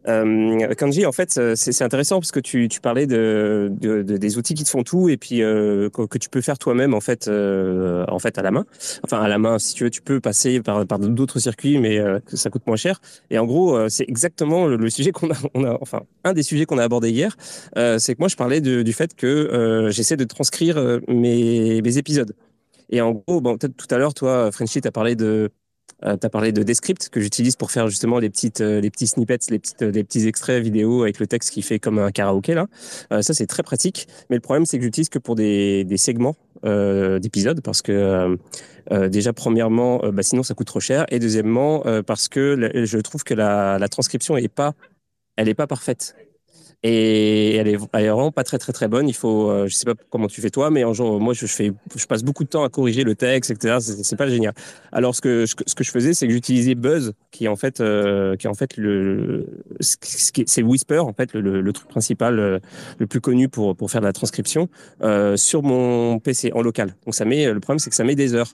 euh, 0.08 0.74
Kanji, 0.74 1.06
en 1.06 1.12
fait, 1.12 1.36
euh, 1.38 1.54
c'est 1.56 1.82
intéressant 1.82 2.20
parce 2.20 2.32
que 2.32 2.40
tu, 2.40 2.68
parlais 2.80 3.06
de, 3.06 3.70
de, 3.72 4.02
de, 4.02 4.16
des 4.16 4.38
outils 4.38 4.54
qui 4.54 4.64
te 4.64 4.68
font 4.68 4.82
tout 4.82 5.08
et 5.08 5.16
puis 5.16 5.42
euh, 5.42 5.88
que, 5.90 6.18
tu 6.18 6.28
peux 6.28 6.40
faire 6.40 6.58
toi-même 6.58 6.94
en 6.94 7.00
fait, 7.00 7.28
euh, 7.28 8.04
en 8.08 8.18
fait 8.18 8.38
à 8.38 8.42
la 8.42 8.50
main. 8.50 8.66
Enfin 9.04 9.20
à 9.20 9.28
la 9.28 9.38
main, 9.38 9.58
si 9.58 9.74
tu 9.74 9.84
veux, 9.84 9.90
tu 9.90 10.02
peux 10.02 10.20
passer 10.20 10.60
par, 10.60 10.84
d'autres 10.98 11.38
circuits, 11.38 11.78
mais 11.78 12.00
ça 12.26 12.50
coûte 12.50 12.66
moins 12.66 12.76
cher. 12.76 13.00
Et 13.30 13.38
en 13.38 13.46
gros, 13.46 13.88
c'est 13.88 14.08
exactement 14.08 14.66
le, 14.66 14.90
sujet 14.90 15.12
qu'on 15.12 15.30
a, 15.30 15.78
enfin 15.80 16.02
un 16.24 16.32
des 16.32 16.42
sujets 16.42 16.66
qu'on 16.66 16.78
a 16.78 16.84
abordé 16.84 17.10
hier, 17.10 17.36
c'est 17.74 18.14
que 18.14 18.20
moi 18.20 18.28
je 18.28 18.36
parlais 18.36 18.60
du 18.60 18.92
fait 18.92 19.14
que 19.14 19.88
j'essaie 19.90 20.16
de 20.16 20.24
transcrire 20.24 21.00
mes, 21.08 21.98
épisodes. 21.98 22.34
Et 22.90 23.00
en 23.00 23.12
gros, 23.12 23.40
peut-être 23.40 23.76
tout 23.76 23.92
à 23.92 23.98
l'heure, 23.98 24.14
toi, 24.14 24.50
Frenchy, 24.52 24.80
tu 24.80 24.88
as 24.88 24.92
parlé 24.92 25.16
de 25.16 25.50
euh, 26.04 26.16
tu 26.16 26.26
as 26.26 26.30
parlé 26.30 26.52
de 26.52 26.62
Descript 26.62 27.08
que 27.08 27.20
j'utilise 27.20 27.56
pour 27.56 27.70
faire 27.70 27.88
justement 27.88 28.18
les 28.18 28.28
petites 28.28 28.60
euh, 28.60 28.80
les 28.80 28.90
petits 28.90 29.06
snippets, 29.06 29.38
les 29.48 29.58
petites 29.58 29.82
les 29.82 30.04
petits 30.04 30.26
extraits 30.26 30.62
vidéo 30.62 31.02
avec 31.02 31.18
le 31.18 31.26
texte 31.26 31.50
qui 31.50 31.62
fait 31.62 31.78
comme 31.78 31.98
un 31.98 32.10
karaoké 32.10 32.54
là. 32.54 32.66
Euh, 33.12 33.22
ça 33.22 33.32
c'est 33.32 33.46
très 33.46 33.62
pratique, 33.62 34.06
mais 34.28 34.36
le 34.36 34.40
problème 34.42 34.66
c'est 34.66 34.78
que 34.78 34.84
j'utilise 34.84 35.08
que 35.08 35.18
pour 35.18 35.36
des, 35.36 35.84
des 35.84 35.96
segments 35.96 36.36
euh, 36.64 37.18
d'épisodes 37.18 37.60
parce 37.62 37.80
que 37.80 38.36
euh, 38.92 39.08
déjà 39.08 39.32
premièrement 39.32 40.00
bah, 40.12 40.22
sinon 40.22 40.42
ça 40.42 40.54
coûte 40.54 40.66
trop 40.66 40.80
cher. 40.80 41.06
Et 41.08 41.18
deuxièmement 41.18 41.84
parce 42.06 42.28
que 42.28 42.70
je 42.84 42.98
trouve 42.98 43.24
que 43.24 43.34
la, 43.34 43.78
la 43.78 43.88
transcription 43.88 44.36
est 44.36 44.48
pas 44.48 44.74
elle 45.36 45.48
est 45.48 45.54
pas 45.54 45.66
parfaite 45.66 46.14
et 46.82 47.56
elle 47.56 47.68
est, 47.68 47.78
elle 47.92 48.04
est, 48.04 48.08
vraiment 48.08 48.32
pas 48.32 48.44
très 48.44 48.58
très 48.58 48.72
très 48.72 48.88
bonne. 48.88 49.08
Il 49.08 49.14
faut, 49.14 49.50
euh, 49.50 49.66
je 49.66 49.74
sais 49.74 49.84
pas 49.84 49.94
comment 50.10 50.28
tu 50.28 50.40
fais 50.40 50.50
toi, 50.50 50.70
mais 50.70 50.84
en 50.84 50.92
genre, 50.92 51.20
moi 51.20 51.34
je 51.34 51.46
fais, 51.46 51.72
je 51.94 52.06
passe 52.06 52.22
beaucoup 52.22 52.44
de 52.44 52.48
temps 52.48 52.64
à 52.64 52.68
corriger 52.68 53.02
le 53.04 53.14
texte, 53.14 53.50
etc. 53.50 53.78
C'est 53.80 54.16
pas 54.16 54.28
génial. 54.28 54.54
Alors 54.92 55.14
ce 55.14 55.20
que 55.20 55.46
ce 55.46 55.74
que 55.74 55.84
je 55.84 55.90
faisais, 55.90 56.14
c'est 56.14 56.26
que 56.26 56.32
j'utilisais 56.32 56.74
Buzz, 56.74 57.12
qui 57.30 57.46
est 57.46 57.48
en 57.48 57.56
fait, 57.56 57.80
euh, 57.80 58.36
qui 58.36 58.46
est 58.46 58.50
en 58.50 58.54
fait 58.54 58.76
le, 58.76 59.46
c'est 59.80 60.62
Whisper 60.62 60.98
en 60.98 61.12
fait 61.12 61.32
le, 61.34 61.72
truc 61.72 61.88
principal, 61.88 62.38
euh, 62.38 62.58
le 62.98 63.06
plus 63.06 63.20
connu 63.20 63.48
pour 63.48 63.74
pour 63.76 63.90
faire 63.90 64.00
de 64.00 64.06
la 64.06 64.12
transcription 64.12 64.68
sur 65.36 65.62
mon 65.62 66.18
PC 66.18 66.52
en 66.54 66.62
local. 66.62 66.94
Donc 67.04 67.14
ça 67.14 67.24
met, 67.24 67.52
le 67.52 67.60
problème 67.60 67.78
c'est 67.78 67.90
que 67.90 67.96
ça 67.96 68.04
met 68.04 68.14
des 68.14 68.34
heures. 68.34 68.52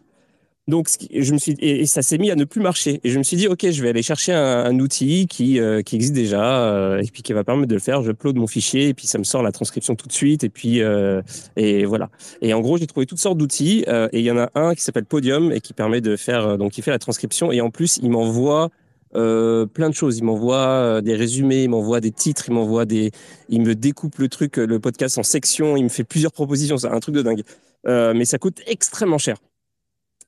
Donc, 0.68 0.86
je 1.12 1.32
me 1.32 1.38
suis 1.38 1.56
et 1.58 1.86
ça 1.86 2.02
s'est 2.02 2.18
mis 2.18 2.30
à 2.30 2.36
ne 2.36 2.44
plus 2.44 2.60
marcher. 2.60 3.00
Et 3.02 3.10
je 3.10 3.18
me 3.18 3.24
suis 3.24 3.36
dit, 3.36 3.48
ok, 3.48 3.68
je 3.68 3.82
vais 3.82 3.88
aller 3.88 4.02
chercher 4.02 4.32
un, 4.32 4.78
outil 4.78 5.26
qui 5.26 5.58
euh, 5.58 5.82
qui 5.82 5.96
existe 5.96 6.12
déjà 6.12 6.68
euh, 6.68 7.00
et 7.00 7.06
puis 7.12 7.22
qui 7.22 7.32
va 7.32 7.42
permettre 7.42 7.68
de 7.68 7.74
le 7.74 7.80
faire. 7.80 8.02
Je 8.02 8.12
upload 8.12 8.36
mon 8.36 8.46
fichier 8.46 8.88
et 8.88 8.94
puis 8.94 9.08
ça 9.08 9.18
me 9.18 9.24
sort 9.24 9.42
la 9.42 9.50
transcription 9.50 9.96
tout 9.96 10.06
de 10.06 10.12
suite. 10.12 10.44
Et 10.44 10.48
puis 10.48 10.80
euh, 10.80 11.20
et 11.56 11.84
voilà. 11.84 12.10
Et 12.42 12.54
en 12.54 12.60
gros, 12.60 12.78
j'ai 12.78 12.86
trouvé 12.86 13.06
toutes 13.06 13.18
sortes 13.18 13.38
d'outils 13.38 13.84
et 13.88 14.18
il 14.20 14.24
y 14.24 14.30
en 14.30 14.38
a 14.38 14.50
un 14.54 14.74
qui 14.74 14.82
s'appelle 14.82 15.04
Podium 15.04 15.50
et 15.50 15.60
qui 15.60 15.72
permet 15.72 16.00
de 16.00 16.14
faire 16.16 16.56
donc 16.58 16.72
qui 16.72 16.82
fait 16.82 16.92
la 16.92 17.00
transcription 17.00 17.50
et 17.50 17.60
en 17.60 17.70
plus 17.70 17.98
il 18.00 18.10
m'envoie 18.10 18.70
plein 19.12 19.90
de 19.90 19.94
choses. 19.94 20.18
Il 20.18 20.24
m'envoie 20.24 21.02
des 21.02 21.16
résumés, 21.16 21.64
il 21.64 21.70
m'envoie 21.70 22.00
des 22.00 22.12
titres, 22.12 22.44
il 22.48 22.54
m'envoie 22.54 22.84
des, 22.84 23.10
il 23.48 23.62
me 23.62 23.74
découpe 23.74 24.18
le 24.18 24.28
truc, 24.28 24.58
le 24.58 24.78
podcast 24.78 25.18
en 25.18 25.24
sections, 25.24 25.76
il 25.76 25.82
me 25.82 25.88
fait 25.88 26.04
plusieurs 26.04 26.32
propositions. 26.32 26.78
C'est 26.78 26.86
un 26.86 27.00
truc 27.00 27.16
de 27.16 27.22
dingue. 27.22 27.42
mais 27.84 28.24
ça 28.24 28.38
coûte 28.38 28.60
extrêmement 28.66 29.18
cher 29.18 29.36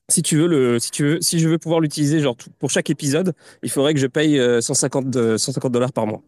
si 0.09 0.21
tu 0.21 0.37
veux 0.37 0.47
le, 0.47 0.79
si 0.79 0.91
tu 0.91 1.03
veux, 1.03 1.21
si 1.21 1.39
je 1.39 1.49
veux 1.49 1.57
pouvoir 1.57 1.79
l'utiliser 1.79 2.19
genre 2.19 2.35
pour 2.59 2.69
chaque 2.69 2.89
épisode, 2.89 3.33
il 3.63 3.69
faudrait 3.69 3.93
que 3.93 3.99
je 3.99 4.07
paye 4.07 4.39
150 4.61 5.15
euh, 5.15 5.37
150 5.37 5.71
dollars 5.71 5.93
par 5.93 6.05
mois, 6.05 6.21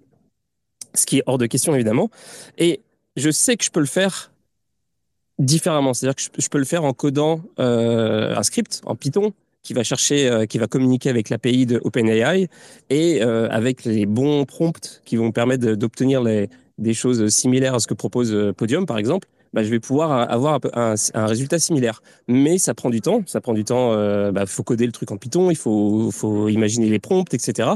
ce 0.94 1.06
qui 1.06 1.20
est 1.20 1.24
hors 1.26 1.38
de 1.38 1.46
question 1.46 1.76
évidemment. 1.76 2.10
Et 2.58 2.82
je 3.16 3.30
sais 3.30 3.56
que 3.56 3.64
je 3.64 3.70
peux 3.70 3.80
le 3.80 3.86
faire 3.86 4.32
différemment, 5.40 5.94
c'est-à-dire 5.94 6.16
que 6.16 6.42
je, 6.42 6.50
peux 6.50 6.58
le 6.58 6.66
faire 6.66 6.84
en 6.84 6.94
codant 6.94 7.42
euh, 7.60 8.36
un 8.36 8.44
script 8.44 8.82
en 8.86 8.96
Python 8.96 9.34
qui 9.62 9.74
va 9.74 9.84
chercher, 9.84 10.28
euh, 10.28 10.46
qui 10.46 10.58
va 10.58 10.66
communiquer 10.66 11.10
avec 11.10 11.30
l'API 11.30 11.68
de 11.68 11.80
OpenAI 11.84 12.48
et 12.90 13.22
avec 13.22 13.86
les 13.86 14.08
bons 14.08 14.46
prompts 14.46 15.04
qui 15.06 15.16
vont 15.18 15.32
permettre 15.32 15.74
d'obtenir 15.74 16.24
des 16.24 16.94
choses 16.96 17.28
similaires 17.30 17.76
à 17.76 17.80
ce 17.80 17.86
que 17.86 17.94
propose 17.94 18.36
Podium 18.56 18.88
par 18.88 18.98
exemple 18.98 19.28
bah, 19.58 19.64
je 19.64 19.72
vais 19.72 19.80
pouvoir 19.80 20.30
avoir 20.32 20.60
un, 20.76 20.94
résultat 21.26 21.58
similaire. 21.58 22.04
Mais 22.28 22.60
ça 22.60 22.76
prend 22.76 22.92
du 22.92 23.02
temps. 23.02 23.24
Ça 23.26 23.42
prend 23.42 23.56
du 23.56 23.64
temps. 23.64 23.92
Il 23.94 23.98
euh, 23.98 24.32
bah, 24.32 24.46
faut 24.46 24.62
coder 24.62 24.86
le 24.86 24.92
truc 24.92 25.12
en 25.12 25.18
Python. 25.18 25.50
Il 25.50 25.58
faut, 25.58 26.48
imaginer 26.48 26.90
les 26.90 27.00
prompts, 27.00 27.34
etc. 27.34 27.72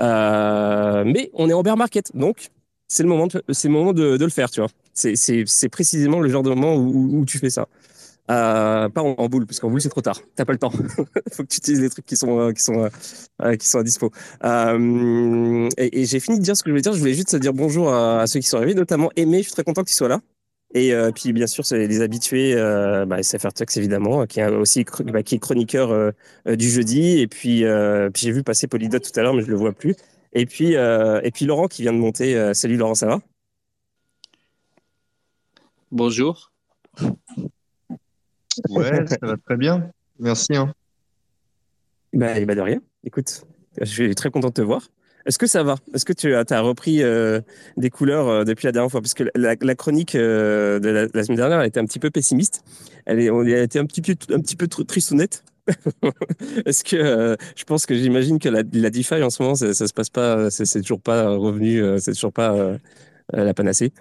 Euh, 0.00 1.04
mais 1.04 1.30
on 1.34 1.50
est 1.50 1.52
en 1.52 1.62
bear 1.62 1.76
market, 1.76 2.16
donc 2.16 2.48
c'est 2.86 3.02
le 3.02 3.10
moment, 3.10 3.28
c'est 3.50 3.68
le 3.68 3.74
moment 3.74 3.92
de, 3.92 4.16
de, 4.16 4.24
le 4.24 4.30
faire. 4.30 4.50
Tu 4.50 4.60
vois. 4.60 4.70
C'est 4.94 5.68
précisément 5.68 6.20
le 6.20 6.30
genre 6.30 6.42
de 6.42 6.48
moment 6.48 6.76
où, 6.76 7.26
tu 7.26 7.36
fais 7.36 7.50
ça. 7.50 7.68
Euh, 8.30 8.88
pas 8.88 9.02
en, 9.02 9.28
boule, 9.28 9.44
parce 9.44 9.60
qu'en 9.60 9.68
boule 9.68 9.82
c'est 9.82 9.90
trop 9.90 10.00
tard. 10.00 10.22
T'as 10.34 10.46
pas 10.46 10.52
le 10.52 10.58
temps. 10.58 10.70
faut 11.32 11.42
que 11.42 11.48
tu 11.48 11.58
utilises 11.58 11.82
les 11.82 11.90
trucs 11.90 12.06
qui 12.06 12.16
sont 12.16 12.40
euh, 12.40 12.52
qui 12.52 12.62
sont 12.62 12.88
qui 13.58 13.68
sont 13.68 13.78
à 13.78 13.82
dispo. 13.82 14.10
Et, 14.42 16.00
et 16.00 16.06
j'ai 16.06 16.20
fini 16.20 16.38
de 16.38 16.42
dire 16.42 16.56
ce 16.56 16.62
que 16.62 16.70
je 16.70 16.72
voulais 16.72 16.80
dire. 16.80 16.94
Je 16.94 16.98
voulais 17.00 17.12
juste 17.12 17.36
dire 17.36 17.52
bonjour 17.52 17.92
à, 17.92 18.22
à 18.22 18.26
ceux 18.26 18.40
qui 18.40 18.46
sont 18.46 18.56
arrivés, 18.56 18.72
notamment 18.72 19.10
Aimé. 19.16 19.40
Je 19.40 19.42
suis 19.42 19.52
très 19.52 19.64
content 19.64 19.82
que 19.82 19.90
tu 19.90 19.94
sois 19.94 20.08
là. 20.08 20.22
Et 20.74 20.92
euh, 20.92 21.10
puis 21.12 21.32
bien 21.32 21.46
sûr, 21.46 21.64
c'est 21.64 21.86
les 21.86 22.02
habitués, 22.02 22.54
euh, 22.54 23.06
bah, 23.06 23.22
SFR 23.22 23.52
Tux 23.54 23.64
évidemment, 23.78 24.26
qui 24.26 24.40
est 24.40 24.48
aussi 24.48 24.84
bah, 25.04 25.22
qui 25.22 25.36
est 25.36 25.38
chroniqueur 25.38 25.90
euh, 25.90 26.10
euh, 26.46 26.56
du 26.56 26.68
jeudi. 26.68 27.20
Et 27.20 27.26
puis, 27.26 27.64
euh, 27.64 28.10
puis 28.10 28.22
j'ai 28.22 28.32
vu 28.32 28.42
passer 28.42 28.66
Polydot 28.66 28.98
tout 28.98 29.18
à 29.18 29.22
l'heure, 29.22 29.32
mais 29.32 29.42
je 29.42 29.48
le 29.48 29.56
vois 29.56 29.72
plus. 29.72 29.96
Et 30.34 30.44
puis 30.44 30.74
et 30.74 31.30
puis 31.32 31.46
Laurent 31.46 31.68
qui 31.68 31.82
vient 31.82 31.92
de 31.92 31.98
monter. 31.98 32.52
salut 32.52 32.76
Laurent, 32.76 32.94
ça 32.94 33.06
va? 33.06 33.20
Bonjour. 35.90 36.52
Ouais, 38.68 39.06
ça 39.06 39.16
va 39.22 39.36
très 39.38 39.56
bien. 39.56 39.90
Merci. 40.18 40.54
Hein. 40.54 40.74
Bah, 42.12 42.44
bah 42.44 42.54
de 42.54 42.60
rien. 42.60 42.80
Écoute, 43.04 43.44
je 43.80 43.86
suis 43.86 44.14
très 44.14 44.30
content 44.30 44.48
de 44.48 44.52
te 44.52 44.60
voir. 44.60 44.82
Est-ce 45.28 45.38
que 45.38 45.46
ça 45.46 45.62
va? 45.62 45.76
Est-ce 45.92 46.06
que 46.06 46.14
tu 46.14 46.34
as, 46.34 46.60
repris 46.62 47.02
euh, 47.02 47.42
des 47.76 47.90
couleurs 47.90 48.28
euh, 48.28 48.44
depuis 48.44 48.64
la 48.64 48.72
dernière 48.72 48.90
fois? 48.90 49.02
Parce 49.02 49.12
que 49.12 49.24
la, 49.34 49.74
chronique 49.74 50.16
de 50.16 51.08
la, 51.12 51.22
semaine 51.22 51.36
dernière, 51.36 51.60
elle 51.60 51.66
était 51.66 51.80
un 51.80 51.84
petit 51.84 51.98
peu 51.98 52.10
pessimiste. 52.10 52.64
Elle, 53.04 53.20
est, 53.20 53.28
on, 53.28 53.40
a 53.40 53.58
été 53.58 53.78
un 53.78 53.84
petit 53.84 54.00
peu, 54.00 54.14
un 54.32 54.40
petit 54.40 54.56
peu 54.56 54.66
tristounette. 54.68 55.44
Est-ce 56.64 56.82
que 56.82 57.36
je 57.54 57.64
pense 57.64 57.84
que 57.84 57.94
j'imagine 57.94 58.38
que 58.38 58.48
la, 58.48 58.62
la, 58.72 58.88
DeFi 58.88 59.22
en 59.22 59.28
ce 59.28 59.42
moment, 59.42 59.54
ça, 59.54 59.74
ça 59.74 59.86
se 59.86 59.92
passe 59.92 60.08
pas, 60.08 60.50
c'est 60.50 60.80
toujours 60.80 61.02
pas 61.02 61.28
revenu, 61.28 61.82
c'est 62.00 62.14
toujours 62.14 62.32
pas 62.32 62.78
la 63.30 63.52
panacée? 63.52 63.92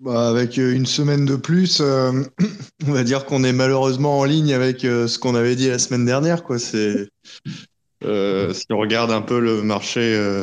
Bah, 0.00 0.28
avec 0.28 0.56
une 0.56 0.86
semaine 0.86 1.24
de 1.24 1.36
plus, 1.36 1.80
on 2.88 2.92
va 2.92 3.04
dire 3.04 3.26
qu'on 3.26 3.44
est 3.44 3.52
malheureusement 3.52 4.18
en 4.18 4.24
ligne 4.24 4.54
avec 4.54 4.80
ce 4.80 5.18
qu'on 5.20 5.36
avait 5.36 5.54
dit 5.54 5.68
la 5.68 5.78
semaine 5.78 6.04
dernière. 6.04 6.42
Quoi. 6.42 6.58
C'est, 6.58 7.06
euh, 8.04 8.52
si 8.52 8.66
on 8.70 8.78
regarde 8.78 9.10
un 9.10 9.22
peu 9.22 9.40
le 9.40 9.62
marché 9.62 10.00
euh, 10.00 10.42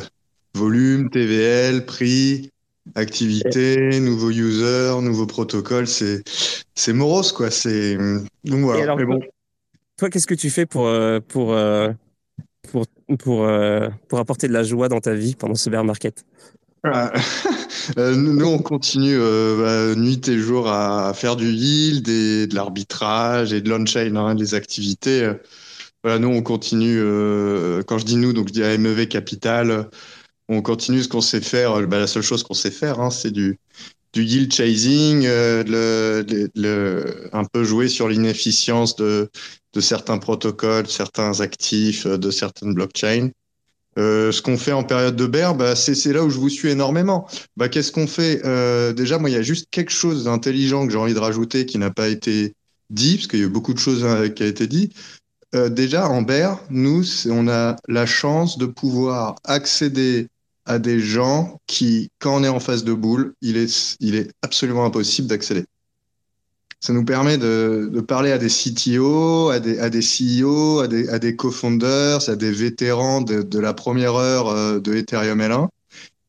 volume, 0.54 1.10
TVL, 1.10 1.86
prix, 1.86 2.52
activité, 2.96 4.00
nouveaux 4.00 4.32
users, 4.32 5.02
nouveaux 5.02 5.26
protocoles, 5.26 5.88
c'est 5.88 6.24
c'est 6.76 6.94
morose 6.94 7.32
quoi. 7.32 7.50
C'est 7.50 7.98
donc 8.44 8.62
voilà. 8.62 8.96
bon. 8.96 9.20
Toi, 9.98 10.10
qu'est-ce 10.10 10.28
que 10.28 10.36
tu 10.36 10.50
fais 10.50 10.66
pour 10.66 10.88
euh, 10.88 11.20
pour 11.20 11.56
pour 12.72 12.86
pour 13.18 13.50
pour 14.08 14.20
apporter 14.20 14.48
de 14.48 14.54
la 14.54 14.64
joie 14.64 14.90
dans 14.90 15.00
ta 15.00 15.14
vie 15.14 15.36
pendant 15.36 15.56
ce 15.56 15.70
bear 15.70 15.84
market? 15.84 16.26
Ah, 16.84 17.12
nous, 17.98 18.46
on 18.46 18.60
continue 18.60 19.18
bah, 19.18 19.96
nuit 19.96 20.26
et 20.28 20.38
jour 20.38 20.70
à 20.70 21.12
faire 21.16 21.36
du 21.36 21.50
yield 21.50 22.08
et 22.08 22.46
de 22.46 22.54
l'arbitrage 22.54 23.52
et 23.52 23.62
de 23.62 23.70
l'on-chain, 23.70 24.16
hein, 24.16 24.36
des 24.36 24.54
activités 24.54 25.34
nous, 26.20 26.30
on 26.30 26.42
continue. 26.42 27.00
Euh, 27.00 27.84
quand 27.84 27.98
je 27.98 28.06
dis 28.06 28.16
nous, 28.16 28.34
donc 28.34 28.48
je 28.48 28.54
dis 28.54 28.62
MEV 28.62 29.08
Capital, 29.08 29.90
on 30.48 30.62
continue 30.62 31.04
ce 31.04 31.10
qu'on 31.10 31.22
sait 31.22 31.42
faire. 31.42 31.86
Bah, 31.88 32.00
la 32.00 32.08
seule 32.08 32.24
chose 32.24 32.44
qu'on 32.44 32.54
sait 32.54 32.72
faire, 32.72 33.00
hein, 33.00 33.10
c'est 33.10 33.32
du, 33.32 33.60
du 34.14 34.24
yield 34.24 34.54
chasing, 34.54 35.26
euh, 35.26 36.14
un 37.34 37.44
peu 37.46 37.64
jouer 37.64 37.90
sur 37.90 38.08
l'inefficience 38.08 38.96
de, 38.96 39.30
certains 39.80 40.18
protocoles, 40.18 40.88
certains 40.88 41.42
actifs, 41.42 42.08
euh, 42.08 42.18
de 42.18 42.32
certaines 42.32 42.74
blockchains. 42.74 43.30
ce 43.98 44.42
qu'on 44.42 44.58
fait 44.58 44.72
en 44.72 44.84
période 44.84 45.16
de 45.16 45.26
bear, 45.26 45.56
bah, 45.56 45.76
c'est 45.76 46.14
là 46.14 46.24
où 46.24 46.30
je 46.30 46.38
vous 46.38 46.50
suis 46.50 46.70
énormément. 46.70 47.28
Bah, 47.58 47.70
Qu'est-ce 47.70 47.92
qu'on 47.92 48.08
fait? 48.08 48.42
Déjà, 48.94 49.18
moi, 49.20 49.30
il 49.30 49.34
y 49.34 49.40
a 49.40 49.42
juste 49.42 49.68
quelque 49.72 49.92
chose 49.92 50.24
d'intelligent 50.26 50.86
que 50.86 50.92
j'ai 50.94 51.00
envie 51.00 51.16
de 51.16 51.20
rajouter 51.20 51.66
qui 51.66 51.78
n'a 51.80 51.92
pas 51.92 52.08
été 52.08 52.54
dit, 52.90 53.16
parce 53.16 53.28
qu'il 53.28 53.40
y 53.40 53.44
a 53.44 53.46
eu 53.46 53.50
beaucoup 53.50 53.74
de 53.74 53.80
choses 53.80 54.06
qui 54.36 54.44
ont 54.44 54.48
été 54.48 54.68
dit. 54.68 54.92
Euh, 55.56 55.70
déjà, 55.70 56.10
en 56.10 56.26
nous, 56.70 57.04
on 57.30 57.48
a 57.48 57.78
la 57.88 58.06
chance 58.06 58.58
de 58.58 58.66
pouvoir 58.66 59.36
accéder 59.46 60.28
à 60.66 60.80
des 60.80 61.00
gens 61.00 61.62
qui, 61.68 62.10
quand 62.20 62.42
on 62.42 62.44
est 62.44 62.50
en 62.50 62.60
phase 62.60 62.84
de 62.84 62.94
boule, 62.94 63.34
il 63.42 63.56
est, 63.58 64.32
absolument 64.42 64.86
impossible 64.86 65.28
d'accéder. 65.28 65.66
Ça 66.82 66.94
nous 66.94 67.06
permet 67.06 67.38
de, 67.38 68.04
parler 68.08 68.32
à 68.32 68.38
des 68.38 68.50
CTO, 68.50 69.50
à 69.50 69.60
des, 69.60 69.80
à 69.80 69.90
CEO, 69.90 70.82
à 70.82 70.88
des, 70.88 71.36
co-founders, 71.36 72.30
à 72.30 72.36
des 72.36 72.52
vétérans 72.52 73.22
de, 73.22 73.60
la 73.60 73.74
première 73.74 74.16
heure 74.16 74.50
euh, 74.50 74.80
de 74.80 74.94
Ethereum 74.96 75.40
L1. 75.40 75.70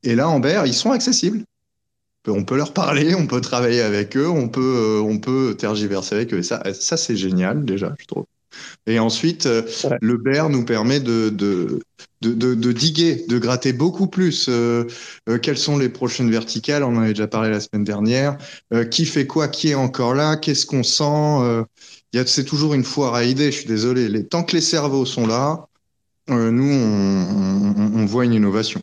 Et 0.04 0.14
là, 0.14 0.28
en 0.28 0.38
BER, 0.38 0.62
ils 0.64 0.74
sont 0.74 0.92
accessibles. 0.92 1.42
On 2.28 2.44
peut 2.44 2.56
leur 2.56 2.72
parler, 2.72 3.14
on 3.14 3.26
peut 3.26 3.40
travailler 3.40 3.80
avec 3.80 4.16
eux, 4.16 4.28
on 4.28 4.48
peut, 4.48 5.02
euh, 5.28 5.54
tergiverser 5.54 6.14
avec 6.14 6.34
eux. 6.34 6.38
Et 6.38 6.42
ça 6.42 6.96
c'est 6.96 7.16
génial 7.16 7.64
déjà, 7.64 7.94
je 7.98 8.06
trouve. 8.06 8.24
Et 8.88 8.98
ensuite, 8.98 9.44
euh, 9.44 9.62
le 10.00 10.16
BER 10.16 10.48
nous 10.48 10.64
permet 10.64 10.98
de, 10.98 11.28
de, 11.28 11.80
de, 12.22 12.54
de, 12.54 12.72
diguer, 12.72 13.26
de 13.28 13.38
gratter 13.38 13.74
beaucoup 13.74 14.06
plus. 14.06 14.46
Euh, 14.48 14.84
euh, 15.28 15.38
quelles 15.38 15.58
sont 15.58 15.76
les 15.76 15.90
prochaines 15.90 16.30
verticales 16.30 16.82
On 16.82 16.96
en 16.96 17.00
avait 17.00 17.12
déjà 17.12 17.26
parlé 17.26 17.50
la 17.50 17.60
semaine 17.60 17.84
dernière. 17.84 18.38
qui 18.90 19.04
fait 19.04 19.26
quoi 19.26 19.48
Qui 19.48 19.70
est 19.70 19.74
encore 19.74 20.14
là 20.14 20.36
Qu'est-ce 20.36 20.64
qu'on 20.64 20.82
sent 20.82 21.66
C'est 22.26 22.44
toujours 22.44 22.72
une 22.72 22.84
foire 22.84 23.14
à 23.14 23.24
idées, 23.24 23.52
je 23.52 23.58
suis 23.58 23.68
désolé. 23.68 24.08
Les, 24.08 24.24
tant 24.24 24.42
que 24.42 24.56
les 24.56 24.62
cerveaux 24.62 25.04
sont 25.04 25.26
là, 25.26 25.66
nous, 26.28 26.72
on, 26.72 27.74
on, 27.94 28.06
voit 28.06 28.24
une 28.24 28.32
innovation. 28.32 28.80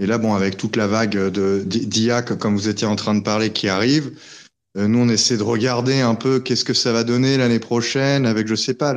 Et 0.00 0.06
là, 0.06 0.18
bon, 0.18 0.34
avec 0.34 0.56
toute 0.56 0.74
la 0.74 0.88
vague 0.88 1.16
d'IA, 1.64 2.22
comme 2.22 2.56
vous 2.56 2.68
étiez 2.68 2.88
en 2.88 2.96
train 2.96 3.14
de 3.14 3.22
parler, 3.22 3.50
qui 3.50 3.68
arrive, 3.68 4.12
nous, 4.86 5.00
on 5.00 5.08
essaie 5.08 5.36
de 5.36 5.42
regarder 5.42 6.00
un 6.00 6.14
peu 6.14 6.40
qu'est-ce 6.40 6.64
que 6.64 6.74
ça 6.74 6.92
va 6.92 7.02
donner 7.02 7.36
l'année 7.36 7.58
prochaine 7.58 8.26
avec, 8.26 8.46
je 8.46 8.54
sais 8.54 8.74
pas, 8.74 8.94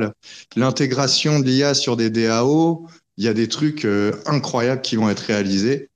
l'intégration 0.54 1.40
de 1.40 1.44
l'IA 1.44 1.74
sur 1.74 1.96
des 1.96 2.10
DAO. 2.10 2.86
Il 3.16 3.24
y 3.24 3.28
a 3.28 3.34
des 3.34 3.48
trucs 3.48 3.84
euh, 3.84 4.12
incroyables 4.26 4.82
qui 4.82 4.96
vont 4.96 5.10
être 5.10 5.20
réalisés. 5.20 5.90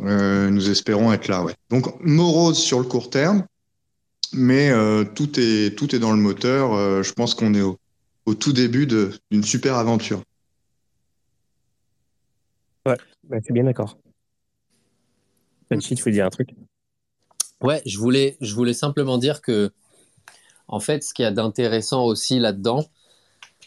Euh, 0.00 0.50
nous 0.50 0.68
espérons 0.68 1.12
être 1.12 1.28
là. 1.28 1.46
Donc, 1.70 1.86
morose 2.04 2.58
sur 2.58 2.78
le 2.78 2.84
court 2.84 3.08
terme, 3.08 3.46
mais 4.32 4.72
tout, 5.14 5.38
est, 5.38 5.98
dans 5.98 6.12
le 6.12 6.18
moteur. 6.18 7.02
je 7.02 7.12
pense 7.12 7.34
qu'on 7.34 7.54
est 7.54 7.62
au, 7.62 7.78
tout 8.34 8.52
début 8.52 8.86
d'une 8.86 9.44
super 9.44 9.76
aventure. 9.76 10.22
Ouais, 12.84 12.96
bah, 13.24 13.36
c'est 13.46 13.52
bien 13.52 13.64
d'accord. 13.64 13.96
il 15.70 16.00
faut 16.00 16.10
dire 16.10 16.26
un 16.26 16.30
truc. 16.30 16.50
Ouais, 17.60 17.82
je 17.86 17.98
voulais, 17.98 18.36
je 18.40 18.54
voulais 18.54 18.72
simplement 18.72 19.18
dire 19.18 19.42
que, 19.42 19.72
en 20.68 20.78
fait, 20.80 21.02
ce 21.02 21.12
qu'il 21.12 21.24
y 21.24 21.26
a 21.26 21.32
d'intéressant 21.32 22.04
aussi 22.04 22.38
là-dedans, 22.38 22.84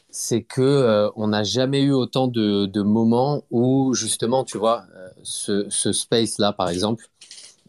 c'est 0.10 0.44
que 0.44 0.62
euh, 0.62 1.10
on 1.16 1.28
n'a 1.30 1.44
jamais 1.44 1.82
eu 1.82 1.92
autant 1.92 2.28
de, 2.28 2.82
moments 2.82 3.44
où 3.52 3.94
justement, 3.94 4.44
tu 4.44 4.58
vois, 4.58 4.86
euh, 4.96 5.10
ce, 5.24 5.66
ce 5.70 5.92
space-là, 5.92 6.54
par 6.54 6.70
exemple, 6.70 7.08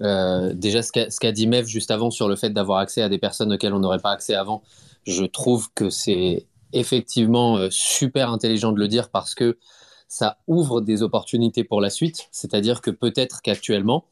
euh, 0.01 0.53
déjà 0.55 0.83
ce 0.83 0.93
qu'a 0.93 1.33
dit 1.33 1.47
Mev 1.47 1.67
juste 1.67 1.91
avant 1.91 2.11
sur 2.11 2.29
le 2.29 2.37
fait 2.37 2.51
d'avoir 2.51 2.79
accès 2.79 3.03
à 3.03 3.09
des 3.09 3.19
personnes 3.19 3.53
auxquelles 3.53 3.75
on 3.75 3.81
n'aurait 3.81 4.01
pas 4.01 4.11
accès 4.11 4.35
avant, 4.35 4.63
je 5.07 5.25
trouve 5.25 5.73
que 5.75 5.91
c'est 5.91 6.47
effectivement 6.73 7.59
super 7.71 8.31
intelligent 8.31 8.73
de 8.73 8.79
le 8.79 8.89
dire 8.89 9.11
parce 9.11 9.35
que 9.35 9.59
ça 10.09 10.39
ouvre 10.47 10.81
des 10.81 11.03
opportunités 11.03 11.65
pour 11.65 11.81
la 11.81 11.91
suite. 11.91 12.29
C'est-à-dire 12.31 12.81
que 12.81 12.91
peut-être 12.91 13.43
qu'actuellement, 13.43 14.07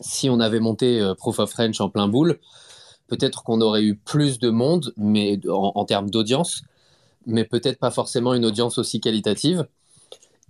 si 0.00 0.30
on 0.30 0.40
avait 0.40 0.60
monté 0.60 1.00
euh, 1.00 1.14
Proof 1.14 1.38
of 1.38 1.50
French 1.50 1.80
en 1.80 1.88
plein 1.88 2.08
boule, 2.08 2.38
peut-être 3.06 3.42
qu'on 3.42 3.60
aurait 3.60 3.82
eu 3.82 3.96
plus 3.96 4.38
de 4.38 4.50
monde, 4.50 4.92
mais 4.96 5.40
en, 5.48 5.84
termes 5.84 6.10
d'audience, 6.10 6.62
mais 7.26 7.44
peut-être 7.44 7.78
pas 7.78 7.90
forcément 7.90 8.34
une 8.34 8.44
audience 8.44 8.78
aussi 8.78 9.00
qualitative. 9.00 9.66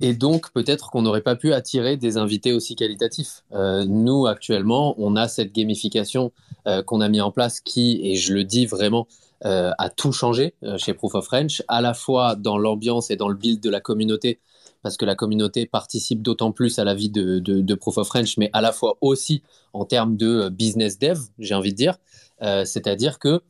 Et 0.03 0.15
donc, 0.15 0.51
peut-être 0.53 0.91
qu'on 0.91 1.03
n'aurait 1.03 1.21
pas 1.21 1.37
pu 1.37 1.53
attirer 1.53 1.97
des 1.97 2.17
invités 2.17 2.53
aussi 2.53 2.75
qualitatifs. 2.75 3.45
Euh, 3.53 3.85
nous, 3.87 4.27
actuellement, 4.27 4.95
on 4.99 5.17
a 5.17 5.29
cette 5.29 5.53
gamification 5.53 6.33
euh, 6.67 6.83
qu'on 6.83 7.01
a 7.01 7.09
mis 7.09 7.21
en 7.21 7.31
place 7.31 7.61
qui, 7.61 8.01
et 8.03 8.17
je 8.17 8.33
le 8.33 8.45
dis 8.45 8.67
vraiment, 8.67 9.07
a 9.43 9.89
tout 9.89 10.13
changé 10.13 10.53
chez 10.77 10.93
Proof 10.93 11.15
of 11.15 11.25
French, 11.25 11.63
à 11.67 11.81
la 11.81 11.95
fois 11.95 12.37
dans 12.37 12.59
l'ambiance 12.59 13.11
et 13.11 13.17
dans 13.17 13.31
le 13.31 13.35
build 13.35 13.59
de 13.59 13.71
la 13.71 13.81
communauté, 13.81 14.39
parce 14.83 14.97
que 14.97 15.05
la 15.05 15.15
communauté 15.15 15.67
participe 15.67 16.23
d'autant 16.23 16.53
plus 16.53 16.79
à 16.79 16.85
la 16.85 16.95
vie 16.95 17.11
de, 17.11 17.75
Proof 17.75 17.99
of 17.99 18.07
French, 18.07 18.37
mais 18.37 18.51
à 18.53 18.61
la 18.61 18.73
fois 18.73 18.97
aussi 19.01 19.43
en 19.73 19.85
termes 19.85 20.17
de 20.17 20.27
euh, 20.27 20.51
business 20.51 20.99
dev, 20.99 21.19
j'ai 21.39 21.55
envie 21.55 21.73
de 21.73 21.77
dire. 21.77 21.99
Euh, 22.43 22.65
c'est-à-dire 22.65 23.19
que 23.19 23.43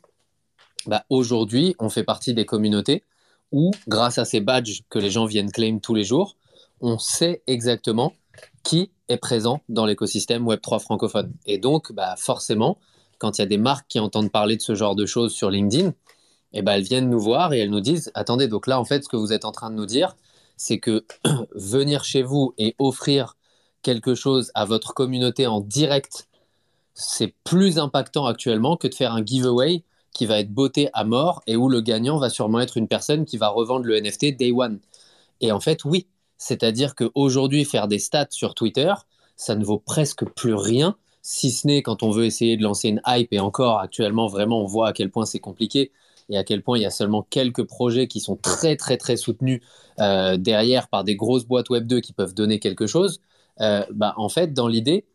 bah, 0.87 1.05
aujourd'hui, 1.11 1.74
on 1.78 1.89
fait 1.89 2.05
partie 2.05 2.35
des 2.35 2.45
communautés 2.45 3.05
où, 3.53 3.70
grâce 3.89 4.18
à 4.18 4.24
ces 4.24 4.41
badges 4.41 4.83
que 4.89 4.99
les 4.99 5.11
gens 5.11 5.26
viennent 5.26 5.51
claim 5.51 5.78
tous 5.81 5.95
les 5.95 6.05
jours, 6.05 6.37
on 6.81 6.99
sait 6.99 7.43
exactement 7.47 8.14
qui 8.62 8.91
est 9.09 9.16
présent 9.16 9.61
dans 9.68 9.87
l'écosystème 9.87 10.47
Web3 10.47 10.81
francophone. 10.81 11.33
Et 11.47 11.59
donc, 11.59 11.93
bah, 11.93 12.14
forcément, 12.16 12.78
quand 13.18 13.39
il 13.39 13.43
y 13.43 13.45
a 13.45 13.47
des 13.47 13.59
marques 13.59 13.87
qui 13.89 13.99
entendent 13.99 14.31
parler 14.31 14.57
de 14.57 14.62
ce 14.62 14.74
genre 14.74 14.95
de 14.95 15.07
choses 15.07 15.33
sur 15.33 15.51
LinkedIn, 15.51 15.93
eh 16.53 16.62
ben, 16.62 16.72
elles 16.72 16.83
viennent 16.83 17.11
nous 17.11 17.20
voir 17.20 17.53
et 17.53 17.61
elles 17.61 17.70
nous 17.70 17.81
disent, 17.81 18.11
attendez, 18.14 18.49
donc 18.49 18.66
là, 18.66 18.81
en 18.81 18.85
fait, 18.85 19.05
ce 19.05 19.09
que 19.09 19.16
vous 19.16 19.33
êtes 19.33 19.45
en 19.45 19.53
train 19.53 19.70
de 19.70 19.76
nous 19.76 19.87
dire, 19.87 20.16
c'est 20.61 20.79
que 20.79 21.07
venir 21.55 22.05
chez 22.05 22.23
vous 22.23 22.53
et 22.59 22.77
offrir 22.79 23.39
quelque 23.81 24.15
chose 24.15 24.53
à 24.55 24.67
votre 24.67 24.93
communauté 24.93 25.47
en 25.47 25.63
direct, 25.63 26.29
c'est 26.93 27.35
plus 27.45 27.79
impactant 27.79 28.27
actuellement 28.27 28.77
que 28.77 28.87
de 28.87 28.95
faire 28.95 29.15
un 29.15 29.25
giveaway 29.25 29.85
qui 30.13 30.27
va 30.27 30.39
être 30.39 30.53
botté 30.53 30.91
à 30.93 31.05
mort 31.05 31.41
et 31.47 31.57
où 31.57 31.71
le 31.71 31.81
gagnant 31.81 32.19
va 32.19 32.29
sûrement 32.29 32.61
être 32.61 32.77
une 32.77 32.89
personne 32.89 33.25
qui 33.25 33.39
va 33.39 33.49
revendre 33.49 33.87
le 33.87 33.99
NFT 33.99 34.37
day 34.37 34.53
one. 34.53 34.81
Et 35.41 35.51
en 35.51 35.61
fait, 35.61 35.87
oui, 35.87 36.09
c'est-à-dire 36.37 36.95
qu'aujourd'hui, 36.95 37.65
faire 37.65 37.89
des 37.89 37.99
stats 37.99 38.27
sur 38.29 38.55
Twitter, 38.55 38.93
ça 39.37 39.55
ne 39.55 39.65
vaut 39.65 39.79
presque 39.79 40.27
plus 40.27 40.53
rien, 40.53 40.95
si 41.23 41.53
ce 41.53 41.67
n'est 41.67 41.81
quand 41.81 42.03
on 42.03 42.11
veut 42.11 42.27
essayer 42.27 42.59
de 42.59 42.63
lancer 42.63 42.91
une 42.91 43.01
hype. 43.07 43.33
Et 43.33 43.41
encore, 43.41 43.79
actuellement, 43.79 44.27
vraiment, 44.27 44.61
on 44.61 44.67
voit 44.67 44.89
à 44.89 44.93
quel 44.93 45.11
point 45.11 45.25
c'est 45.25 45.39
compliqué 45.39 45.91
et 46.31 46.39
à 46.39 46.45
quel 46.45 46.63
point 46.63 46.79
il 46.79 46.83
y 46.83 46.87
a 46.87 46.91
seulement 46.91 47.27
quelques 47.29 47.65
projets 47.65 48.07
qui 48.07 48.21
sont 48.21 48.37
très 48.37 48.77
très 48.77 48.97
très 48.97 49.17
soutenus 49.17 49.61
euh, 50.01 50.36
derrière 50.36 50.88
par 50.88 51.05
des 51.05 51.16
grosses 51.16 51.44
boîtes 51.44 51.70
Web 51.70 51.86
2 51.86 52.01
qui 52.01 52.12
peuvent 52.12 52.34
donner 52.34 52.59
quelque 52.59 52.86
chose, 52.86 53.20
euh, 53.61 53.84
bah, 53.92 54.14
en 54.16 54.28
fait, 54.28 54.53
dans 54.53 54.68
l'idée, 54.68 55.07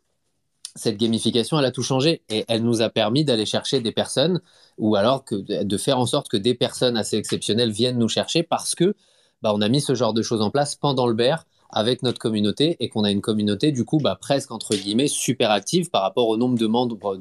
cette 0.75 0.97
gamification, 0.97 1.57
elle 1.57 1.65
a 1.65 1.71
tout 1.71 1.83
changé 1.83 2.21
et 2.29 2.45
elle 2.47 2.63
nous 2.63 2.81
a 2.81 2.89
permis 2.89 3.23
d'aller 3.23 3.45
chercher 3.45 3.79
des 3.79 3.91
personnes 3.91 4.41
ou 4.77 4.95
alors 4.95 5.23
que, 5.23 5.36
de 5.36 5.77
faire 5.77 5.97
en 5.97 6.05
sorte 6.05 6.27
que 6.27 6.38
des 6.38 6.53
personnes 6.53 6.97
assez 6.97 7.17
exceptionnelles 7.17 7.71
viennent 7.71 7.97
nous 7.97 8.09
chercher 8.09 8.43
parce 8.43 8.75
que 8.75 8.93
bah, 9.41 9.53
on 9.55 9.61
a 9.61 9.69
mis 9.69 9.81
ce 9.81 9.95
genre 9.95 10.13
de 10.13 10.21
choses 10.21 10.41
en 10.41 10.49
place 10.49 10.75
pendant 10.75 11.07
le 11.07 11.13
bear 11.13 11.45
avec 11.69 12.03
notre 12.03 12.19
communauté 12.19 12.75
et 12.79 12.89
qu'on 12.89 13.03
a 13.03 13.11
une 13.11 13.21
communauté 13.21 13.71
du 13.71 13.86
coup 13.86 13.99
bah, 13.99 14.17
presque 14.19 14.51
entre 14.51 14.75
guillemets 14.75 15.07
super 15.07 15.49
active 15.49 15.89
par 15.89 16.01
rapport 16.01 16.27
au 16.27 16.38
nombre 16.38 16.57
de 16.57 16.67
membres 16.67 17.17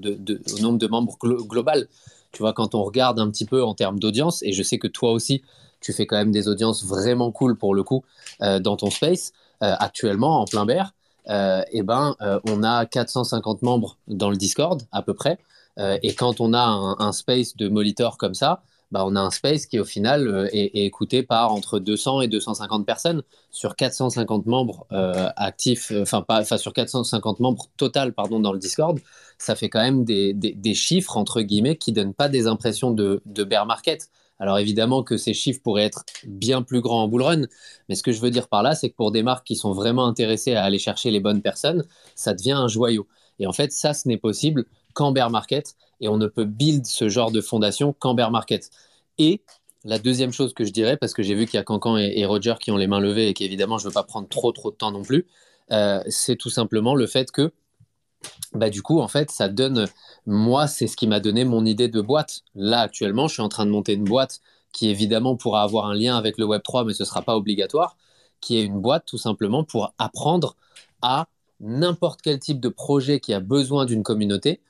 global. 1.47 1.89
Tu 2.33 2.43
vois, 2.43 2.53
quand 2.53 2.75
on 2.75 2.83
regarde 2.83 3.21
un 3.21 3.31
petit 3.31 3.45
peu 3.45 3.63
en 3.63 3.75
termes 3.75 4.01
d'audience, 4.01 4.43
et 4.43 4.53
je 4.53 4.63
sais 4.65 4.79
que 4.79 4.89
toi 4.89 5.13
aussi, 5.13 5.43
tu 5.85 5.93
fais 5.93 6.07
quand 6.07 6.17
même 6.17 6.33
des 6.33 6.49
audiences 6.49 6.85
vraiment 6.85 7.31
cool 7.31 7.57
pour 7.57 7.75
le 7.75 7.83
coup 7.83 8.05
euh, 8.43 8.59
dans 8.59 8.77
ton 8.77 8.91
space 8.91 9.33
euh, 9.63 9.75
actuellement 9.79 10.41
en 10.41 10.45
plein 10.47 10.65
bear. 10.65 10.95
Euh, 11.29 11.63
eh 11.73 11.83
ben, 11.83 12.17
on 12.47 12.63
a 12.63 12.85
450 12.85 13.63
membres 13.63 13.97
dans 14.09 14.31
le 14.31 14.37
Discord 14.37 14.83
à 14.93 15.03
peu 15.03 15.15
près. 15.15 15.39
et 15.79 16.15
quand 16.15 16.41
on 16.41 16.53
a 16.53 16.97
un, 16.99 17.13
space 17.13 17.57
de 17.57 17.69
molitor 17.69 18.19
comme 18.19 18.35
ça, 18.35 18.63
bah, 18.95 19.03
on 19.05 19.17
a 19.17 19.21
un 19.21 19.31
space 19.33 19.67
qui 19.67 19.81
au 19.81 19.85
final 19.85 20.29
euh, 20.29 20.49
est, 20.53 20.85
écouté 20.87 21.25
par 21.25 21.53
entre 21.53 21.81
200 21.81 22.21
et 22.21 22.29
250 22.29 22.87
personnes 22.87 23.23
sur 23.51 23.75
450 23.75 24.47
membres 24.47 24.87
euh, 24.93 25.31
actifs, 25.37 25.91
euh, 25.91 26.03
enfin 26.03 26.23
pas, 26.23 26.45
sur 26.45 26.73
450 26.73 27.41
membres 27.41 27.67
total 27.77 28.13
pardon 28.13 28.39
dans 28.39 28.53
le 28.53 28.61
Discord, 28.61 29.01
ça 29.37 29.57
fait 29.57 29.69
quand 29.69 29.81
même 29.81 30.05
des, 30.05 30.75
chiffres 30.75 31.17
entre 31.17 31.41
guillemets 31.41 31.75
qui 31.77 31.91
donnent 31.91 32.15
pas 32.15 32.29
des 32.29 32.47
impressions 32.47 32.93
de, 32.93 33.21
bear 33.27 33.67
market. 33.67 34.11
Alors 34.39 34.59
évidemment 34.59 35.03
que 35.03 35.17
ces 35.17 35.35
chiffres 35.35 35.61
pourraient 35.63 35.85
être 35.85 36.05
bien 36.27 36.63
plus 36.63 36.81
grands 36.81 37.05
en 37.05 37.09
bull 37.09 37.23
run, 37.23 37.43
mais 37.89 37.95
ce 37.95 38.03
que 38.03 38.13
je 38.13 38.21
veux 38.21 38.31
dire 38.31 38.49
par 38.49 38.63
là, 38.63 38.75
c'est 38.75 38.91
que 38.91 38.97
pour 38.97 39.13
des 39.13 39.23
marques 39.23 39.47
qui 39.47 39.57
sont 39.57 39.73
vraiment 39.73 40.07
intéressées 40.07 40.55
à 40.55 40.65
aller 40.65 40.79
chercher 40.79 41.11
les 41.11 41.21
bonnes 41.21 41.43
personnes, 41.43 41.85
ça 42.15 42.35
devient 42.35 42.53
un 42.53 42.69
joyau. 42.69 43.07
Et 43.39 43.47
en 43.47 43.53
fait, 43.53 43.73
ça, 43.73 43.95
ce 43.95 44.09
n'est 44.09 44.17
possible 44.17 44.65
qu'en 44.93 45.13
bear 45.13 45.31
market 45.31 45.75
et 46.01 46.09
on 46.09 46.17
ne 46.17 46.27
peut 46.27 46.45
build 46.45 46.87
ce 46.87 47.09
genre 47.09 47.31
de 47.31 47.41
fondation 47.41 47.93
qu'en 47.93 48.15
bear 48.15 48.31
market. 48.31 48.71
Et 49.19 49.43
la 49.85 49.99
deuxième 49.99 50.33
chose 50.33 50.55
que 50.55 50.65
je 50.65 50.73
dirais, 50.73 50.97
parce 50.97 51.15
que 51.15 51.23
j'ai 51.23 51.35
vu 51.35 51.47
qu'il 51.47 51.59
y 51.59 51.61
a 51.61 51.65
Cancan 51.65 51.97
et, 51.99 52.25
Roger 52.25 52.55
qui 52.61 52.71
ont 52.71 52.77
les 52.77 52.87
mains 52.87 53.01
levées 53.01 53.29
et 53.29 53.35
qu'évidemment 53.35 53.79
je 53.79 53.85
ne 53.85 53.91
veux 53.91 53.95
pas 53.95 54.03
prendre 54.03 54.29
trop 54.29 54.51
trop 54.53 54.71
de 54.71 54.77
temps 54.77 54.93
non 54.93 55.03
plus, 55.03 55.27
euh, 55.71 56.03
c'est 56.09 56.37
tout 56.37 56.51
simplement 56.51 56.95
le 56.95 57.07
fait 57.07 57.31
que 57.31 57.53
bah, 58.53 58.71
du 58.71 58.83
coup, 58.83 59.01
en 59.01 59.09
fait, 59.09 59.31
ça 59.31 59.49
donne. 59.49 59.87
Moi, 60.27 60.67
c'est 60.67 60.87
ce 60.87 60.97
qui 60.97 61.07
m'a 61.07 61.21
donné 61.21 61.45
mon 61.45 61.65
idée 61.65 61.89
de 61.89 62.01
boîte. 62.01 62.43
Là, 62.55 62.81
actuellement, 62.81 63.29
je 63.29 63.35
suis 63.35 63.43
en 63.43 63.49
train 63.49 63.67
de 63.67 63.71
monter 63.71 63.95
une 63.95 64.05
boîte 64.05 64.41
qui, 64.73 64.89
évidemment, 64.89 65.37
pourra 65.37 65.63
avoir 65.63 65.87
un 65.87 65.95
lien 65.95 66.17
avec 66.17 66.39
le 66.39 66.47
Web3, 66.47 66.87
mais 66.87 66.95
ce 66.95 67.03
ne 67.03 67.07
sera 67.07 67.23
pas 67.23 67.37
obligatoire, 67.37 67.97
qui 68.41 68.59
est 68.59 68.65
une 68.65 68.81
boîte 68.81 69.05
tout 69.07 69.19
simplement 69.19 69.65
pour 69.65 69.95
apprendre 69.99 70.57
à 71.03 71.29
n'importe 71.61 72.23
quel 72.23 72.39
type 72.39 72.61
de 72.61 72.69
projet 72.69 73.21
qui 73.21 73.33
a 73.33 73.41
besoin 73.41 73.87
d'une 73.87 74.03
communauté 74.03 74.61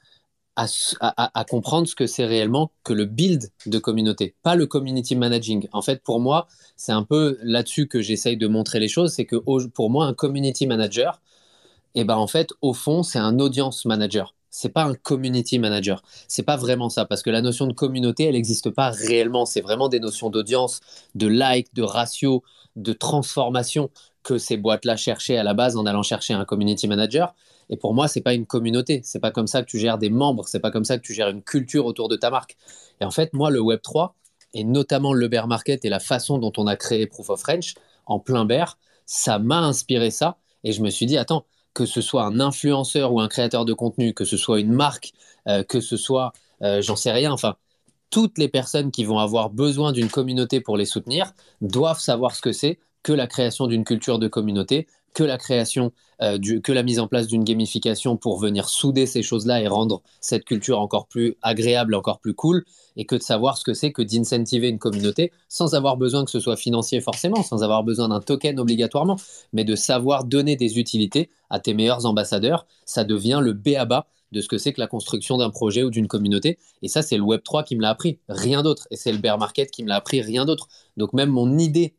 à, 0.56 1.44
comprendre 1.48 1.88
ce 1.88 1.94
que 1.94 2.06
c'est 2.06 2.24
réellement 2.24 2.70
que 2.84 2.92
le 2.92 3.06
build 3.06 3.50
de 3.66 3.78
communauté, 3.78 4.34
pas 4.42 4.54
le 4.54 4.66
community 4.66 5.16
managing. 5.16 5.66
En 5.72 5.82
fait, 5.82 6.02
pour 6.02 6.20
moi, 6.20 6.46
c'est 6.76 6.92
un 6.92 7.02
peu 7.02 7.38
là-dessus 7.42 7.88
que 7.88 8.00
j'essaye 8.00 8.36
de 8.36 8.46
montrer 8.46 8.78
les 8.78 8.88
choses, 8.88 9.12
c'est 9.14 9.24
que 9.24 9.36
pour 9.36 9.90
moi, 9.90 10.06
un 10.06 10.14
community 10.14 10.66
manager, 10.66 11.20
et 11.94 12.04
ben 12.04 12.16
en 12.16 12.26
fait, 12.26 12.50
au 12.60 12.74
fond, 12.74 13.02
c'est 13.02 13.18
un 13.18 13.38
audience 13.38 13.84
manager. 13.84 14.34
C'est 14.50 14.68
pas 14.68 14.84
un 14.84 14.94
community 14.94 15.58
manager. 15.58 16.02
C'est 16.28 16.44
pas 16.44 16.56
vraiment 16.56 16.88
ça, 16.88 17.04
parce 17.04 17.22
que 17.22 17.30
la 17.30 17.42
notion 17.42 17.66
de 17.66 17.72
communauté, 17.72 18.24
elle 18.24 18.34
n'existe 18.34 18.70
pas 18.70 18.90
réellement. 18.90 19.46
C'est 19.46 19.60
vraiment 19.60 19.88
des 19.88 20.00
notions 20.00 20.30
d'audience, 20.30 20.80
de 21.14 21.26
like, 21.26 21.74
de 21.74 21.82
ratio, 21.82 22.42
de 22.76 22.92
transformation 22.92 23.90
que 24.22 24.38
ces 24.38 24.56
boîtes-là 24.56 24.96
cherchaient 24.96 25.36
à 25.36 25.42
la 25.42 25.54
base 25.54 25.76
en 25.76 25.86
allant 25.86 26.02
chercher 26.02 26.34
un 26.34 26.44
community 26.44 26.88
manager. 26.88 27.34
Et 27.68 27.76
pour 27.76 27.94
moi, 27.94 28.08
c'est 28.08 28.20
pas 28.20 28.34
une 28.34 28.46
communauté. 28.46 29.00
C'est 29.04 29.18
pas 29.20 29.30
comme 29.30 29.46
ça 29.46 29.62
que 29.62 29.70
tu 29.70 29.78
gères 29.78 29.98
des 29.98 30.10
membres. 30.10 30.46
C'est 30.46 30.60
pas 30.60 30.70
comme 30.70 30.84
ça 30.84 30.98
que 30.98 31.02
tu 31.02 31.14
gères 31.14 31.28
une 31.28 31.42
culture 31.42 31.86
autour 31.86 32.08
de 32.08 32.16
ta 32.16 32.30
marque. 32.30 32.56
Et 33.00 33.04
en 33.04 33.10
fait, 33.10 33.32
moi, 33.32 33.50
le 33.50 33.60
Web 33.60 33.80
3 33.82 34.14
et 34.54 34.64
notamment 34.64 35.12
le 35.12 35.28
bear 35.28 35.48
market 35.48 35.84
et 35.84 35.88
la 35.88 36.00
façon 36.00 36.38
dont 36.38 36.52
on 36.56 36.66
a 36.66 36.76
créé 36.76 37.06
Proof 37.06 37.30
of 37.30 37.40
French 37.40 37.74
en 38.06 38.20
plein 38.20 38.44
bear, 38.44 38.78
ça 39.04 39.38
m'a 39.38 39.58
inspiré 39.58 40.10
ça. 40.10 40.38
Et 40.62 40.72
je 40.72 40.80
me 40.80 40.90
suis 40.90 41.06
dit, 41.06 41.18
attends, 41.18 41.44
que 41.74 41.86
ce 41.86 42.00
soit 42.00 42.24
un 42.24 42.40
influenceur 42.40 43.12
ou 43.12 43.20
un 43.20 43.28
créateur 43.28 43.64
de 43.64 43.72
contenu, 43.74 44.14
que 44.14 44.24
ce 44.24 44.36
soit 44.36 44.60
une 44.60 44.72
marque, 44.72 45.12
euh, 45.48 45.62
que 45.64 45.80
ce 45.80 45.96
soit, 45.96 46.32
euh, 46.62 46.80
j'en 46.82 46.96
sais 46.96 47.12
rien, 47.12 47.32
enfin, 47.32 47.56
toutes 48.10 48.38
les 48.38 48.48
personnes 48.48 48.90
qui 48.90 49.04
vont 49.04 49.18
avoir 49.18 49.50
besoin 49.50 49.92
d'une 49.92 50.10
communauté 50.10 50.60
pour 50.60 50.76
les 50.76 50.86
soutenir 50.86 51.32
doivent 51.60 52.00
savoir 52.00 52.34
ce 52.34 52.42
que 52.42 52.52
c'est 52.52 52.78
que 53.02 53.12
la 53.12 53.26
création 53.26 53.66
d'une 53.66 53.84
culture 53.84 54.18
de 54.18 54.28
communauté, 54.28 54.86
que 55.14 55.24
la 55.24 55.38
création, 55.38 55.92
euh, 56.22 56.38
que 56.62 56.72
la 56.72 56.82
mise 56.82 56.98
en 56.98 57.08
place 57.08 57.26
d'une 57.26 57.44
gamification 57.44 58.16
pour 58.16 58.38
venir 58.38 58.68
souder 58.68 59.06
ces 59.06 59.22
choses-là 59.22 59.60
et 59.60 59.68
rendre 59.68 60.02
cette 60.20 60.44
culture 60.44 60.80
encore 60.80 61.06
plus 61.06 61.36
agréable, 61.42 61.94
encore 61.94 62.20
plus 62.20 62.34
cool, 62.34 62.64
et 62.96 63.04
que 63.06 63.16
de 63.16 63.22
savoir 63.22 63.56
ce 63.56 63.64
que 63.64 63.74
c'est 63.74 63.92
que 63.92 64.02
d'incentiver 64.02 64.68
une 64.68 64.78
communauté 64.78 65.32
sans 65.48 65.74
avoir 65.74 65.96
besoin 65.96 66.24
que 66.24 66.30
ce 66.30 66.40
soit 66.40 66.56
financier 66.56 67.00
forcément, 67.00 67.42
sans 67.42 67.62
avoir 67.62 67.82
besoin 67.82 68.08
d'un 68.08 68.20
token 68.20 68.58
obligatoirement, 68.60 69.16
mais 69.52 69.64
de 69.64 69.74
savoir 69.74 70.24
donner 70.24 70.56
des 70.56 70.78
utilités 70.78 71.30
à 71.50 71.58
tes 71.58 71.74
meilleurs 71.74 72.06
ambassadeurs, 72.06 72.66
ça 72.84 73.04
devient 73.04 73.40
le 73.42 73.52
B 73.52 73.70
à 73.76 73.84
bas 73.84 74.06
de 74.34 74.40
ce 74.40 74.48
que 74.48 74.58
c'est 74.58 74.72
que 74.72 74.80
la 74.80 74.86
construction 74.86 75.38
d'un 75.38 75.50
projet 75.50 75.84
ou 75.84 75.90
d'une 75.90 76.08
communauté. 76.08 76.58
Et 76.82 76.88
ça, 76.88 77.02
c'est 77.02 77.16
le 77.16 77.22
Web3 77.22 77.64
qui 77.64 77.76
me 77.76 77.82
l'a 77.82 77.90
appris, 77.90 78.18
rien 78.28 78.62
d'autre. 78.62 78.88
Et 78.90 78.96
c'est 78.96 79.12
le 79.12 79.18
bear 79.18 79.38
market 79.38 79.70
qui 79.70 79.84
me 79.84 79.88
l'a 79.88 79.96
appris, 79.96 80.20
rien 80.20 80.44
d'autre. 80.44 80.68
Donc 80.96 81.12
même 81.12 81.30
mon 81.30 81.56
idée 81.56 81.94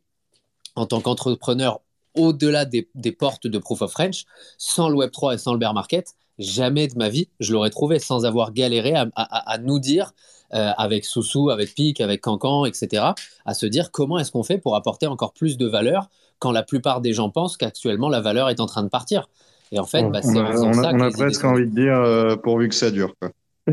en 0.75 0.85
tant 0.85 0.99
qu'entrepreneur 0.99 1.79
au-delà 2.15 2.65
des, 2.65 3.11
portes 3.11 3.47
de 3.47 3.57
Proof 3.57 3.81
of 3.81 3.91
French, 3.91 4.25
sans 4.57 4.89
le 4.89 4.95
Web3 4.95 5.35
et 5.35 5.37
sans 5.37 5.53
le 5.53 5.59
bear 5.59 5.73
market, 5.73 6.15
jamais 6.39 6.87
de 6.87 6.97
ma 6.97 7.09
vie, 7.09 7.29
je 7.39 7.53
l'aurais 7.53 7.69
trouvé 7.69 7.99
sans 7.99 8.25
avoir 8.25 8.51
galéré 8.53 8.93
à, 8.95 9.57
nous 9.59 9.79
dire, 9.79 10.13
euh, 10.53 10.71
avec 10.77 11.05
Soussou, 11.05 11.49
avec 11.49 11.73
Pic, 11.73 12.01
avec 12.01 12.21
Cancan, 12.21 12.65
etc., 12.65 13.03
à 13.45 13.53
se 13.53 13.65
dire 13.65 13.91
comment 13.91 14.19
est-ce 14.19 14.31
qu'on 14.31 14.43
fait 14.43 14.57
pour 14.57 14.75
apporter 14.75 15.07
encore 15.07 15.33
plus 15.33 15.57
de 15.57 15.67
valeur 15.67 16.09
quand 16.39 16.51
la 16.51 16.63
plupart 16.63 17.01
des 17.01 17.13
gens 17.13 17.29
pensent 17.29 17.57
qu'actuellement 17.57 18.09
la 18.09 18.21
valeur 18.21 18.49
est 18.49 18.59
en 18.59 18.65
train 18.65 18.83
de 18.83 18.89
partir. 18.89 19.29
Et 19.71 19.79
en 19.79 19.85
fait, 19.85 20.03
bah, 20.03 20.21
c'est 20.21 20.37
on, 20.37 20.73
ça 20.73 20.91
on 20.93 20.99
a 20.99 21.11
presque 21.11 21.43
envie 21.43 21.65
de 21.65 21.73
dire 21.73 21.97
euh, 21.97 22.35
pourvu 22.35 22.69
que 22.69 22.75
ça 22.75 22.91
dure. 22.91 23.13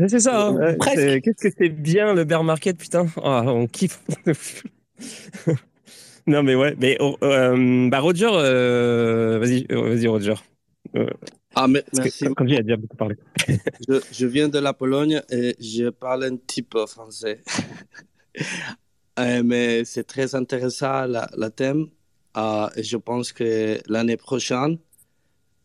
C'est 0.07 0.21
ça. 0.21 0.47
Hein. 0.47 0.75
Qu'est-ce 0.79 1.49
que 1.49 1.53
c'est 1.55 1.69
bien 1.69 2.13
le 2.13 2.23
bear 2.23 2.43
market, 2.43 2.77
putain. 2.77 3.05
Ah, 3.23 3.43
on 3.45 3.67
kiffe. 3.67 4.01
Non, 6.25 6.43
mais 6.43 6.55
ouais. 6.55 6.75
Mais 6.79 6.97
oh, 6.99 7.17
euh, 7.23 7.89
bah 7.89 7.99
Roger, 7.99 8.29
euh, 8.31 9.39
vas-y, 9.39 9.65
euh, 9.71 9.89
vas-y 9.89 10.07
Roger. 10.07 10.35
ah, 11.55 11.67
mais, 11.67 11.83
merci. 11.93 12.25
comme 12.35 12.47
j'ai 12.47 12.61
déjà 12.61 12.77
beaucoup 12.77 12.95
parlé. 12.95 13.15
je, 13.47 14.01
je, 14.11 14.25
viens 14.25 14.47
de 14.47 14.59
la 14.59 14.73
Pologne 14.73 15.21
et 15.29 15.55
je 15.59 15.89
parle 15.89 16.23
un 16.25 16.37
petit 16.37 16.61
peu 16.61 16.85
français. 16.85 17.41
mais 19.17 19.83
c'est 19.85 20.05
très 20.05 20.33
intéressant 20.35 21.05
la, 21.05 21.29
la 21.35 21.49
thème. 21.49 21.87
je 22.35 22.97
pense 22.97 23.33
que 23.33 23.79
l'année 23.87 24.17
prochaine, 24.17 24.77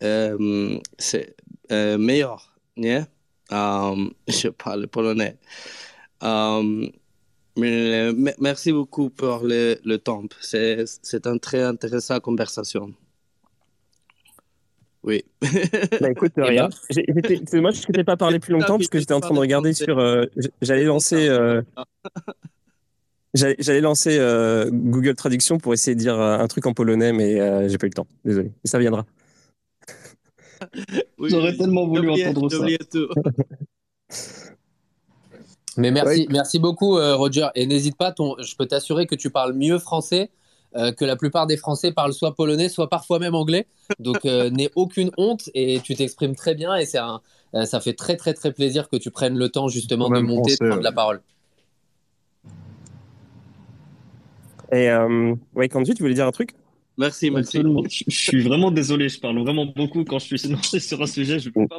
c'est 0.00 1.36
meilleur. 1.70 2.58
Yeah? 2.76 3.06
je 3.50 4.48
parle 4.48 4.88
polonais. 4.88 5.38
Merci 7.58 8.72
beaucoup 8.72 9.10
pour 9.10 9.44
le, 9.44 9.78
le 9.84 9.98
temps. 9.98 10.24
C'est, 10.40 10.84
c'est 11.02 11.26
une 11.26 11.40
très 11.40 11.62
intéressante 11.62 12.22
conversation. 12.22 12.94
Oui. 15.02 15.24
Bah 16.00 16.10
écoute, 16.10 16.32
rien. 16.36 16.68
C'est 16.90 17.60
moi, 17.60 17.70
je 17.70 17.80
ne 17.88 17.92
t'ai 17.92 18.04
pas 18.04 18.16
parlé 18.16 18.38
plus 18.38 18.52
longtemps 18.52 18.76
parce 18.76 18.88
que 18.88 18.98
j'étais 18.98 19.14
en 19.14 19.20
train 19.20 19.34
de 19.34 19.40
regarder 19.40 19.72
sur. 19.72 19.98
Euh, 19.98 20.26
j'allais 20.60 20.84
lancer. 20.84 21.28
Euh, 21.28 21.62
j'allais 23.34 23.80
lancer 23.80 24.18
euh, 24.18 24.68
Google 24.70 25.14
Traduction 25.14 25.58
pour 25.58 25.72
essayer 25.72 25.94
de 25.94 26.00
dire 26.00 26.20
un 26.20 26.46
truc 26.46 26.66
en 26.66 26.74
polonais, 26.74 27.12
mais 27.12 27.68
j'ai 27.68 27.78
pas 27.78 27.86
eu 27.86 27.90
le 27.90 27.94
temps. 27.94 28.06
Désolé. 28.24 28.52
Mais 28.64 28.70
ça 28.70 28.78
viendra. 28.78 29.06
J'aurais 31.18 31.56
tellement 31.56 31.86
voulu 31.86 32.10
entendre 32.10 32.50
ça. 32.50 32.66
Mais 35.78 35.92
merci, 35.92 36.26
merci 36.28 36.58
beaucoup, 36.58 36.98
euh, 36.98 37.14
Roger. 37.14 37.48
Et 37.54 37.64
n'hésite 37.66 37.96
pas, 37.96 38.10
ton, 38.10 38.34
je 38.40 38.56
peux 38.56 38.66
t'assurer 38.66 39.06
que 39.06 39.14
tu 39.14 39.30
parles 39.30 39.52
mieux 39.52 39.78
français 39.78 40.30
euh, 40.76 40.92
que 40.92 41.06
la 41.06 41.16
plupart 41.16 41.46
des 41.46 41.56
Français 41.56 41.92
parlent 41.92 42.12
soit 42.12 42.34
polonais, 42.34 42.68
soit 42.68 42.90
parfois 42.90 43.18
même 43.18 43.34
anglais. 43.34 43.66
Donc, 44.00 44.26
euh, 44.26 44.50
n'aie 44.50 44.70
aucune 44.74 45.10
honte 45.16 45.48
et 45.54 45.80
tu 45.80 45.94
t'exprimes 45.94 46.34
très 46.34 46.54
bien. 46.54 46.74
Et 46.76 46.84
c'est 46.84 46.98
un, 46.98 47.22
ça 47.64 47.80
fait 47.80 47.94
très, 47.94 48.16
très, 48.16 48.34
très 48.34 48.52
plaisir 48.52 48.88
que 48.88 48.96
tu 48.96 49.10
prennes 49.10 49.38
le 49.38 49.48
temps 49.48 49.68
justement 49.68 50.10
de 50.10 50.18
monter, 50.18 50.56
de 50.60 50.68
prendre 50.68 50.82
la 50.82 50.92
parole. 50.92 51.22
Et 54.72 54.90
ouais, 55.54 55.68
Kanji, 55.68 55.94
tu 55.94 56.02
voulais 56.02 56.14
dire 56.14 56.26
un 56.26 56.32
truc? 56.32 56.50
Merci, 56.98 57.30
merci. 57.30 57.62
Je, 57.88 58.04
suis 58.10 58.42
vraiment 58.42 58.72
désolé, 58.72 59.08
je 59.08 59.20
parle 59.20 59.38
vraiment 59.38 59.64
beaucoup 59.64 60.04
quand 60.04 60.18
je 60.18 60.36
suis 60.36 60.48
lancé 60.50 60.80
sur 60.80 61.00
un 61.00 61.06
sujet, 61.06 61.38
je 61.38 61.48
ne 61.48 61.54
peux 61.54 61.68
pas 61.68 61.78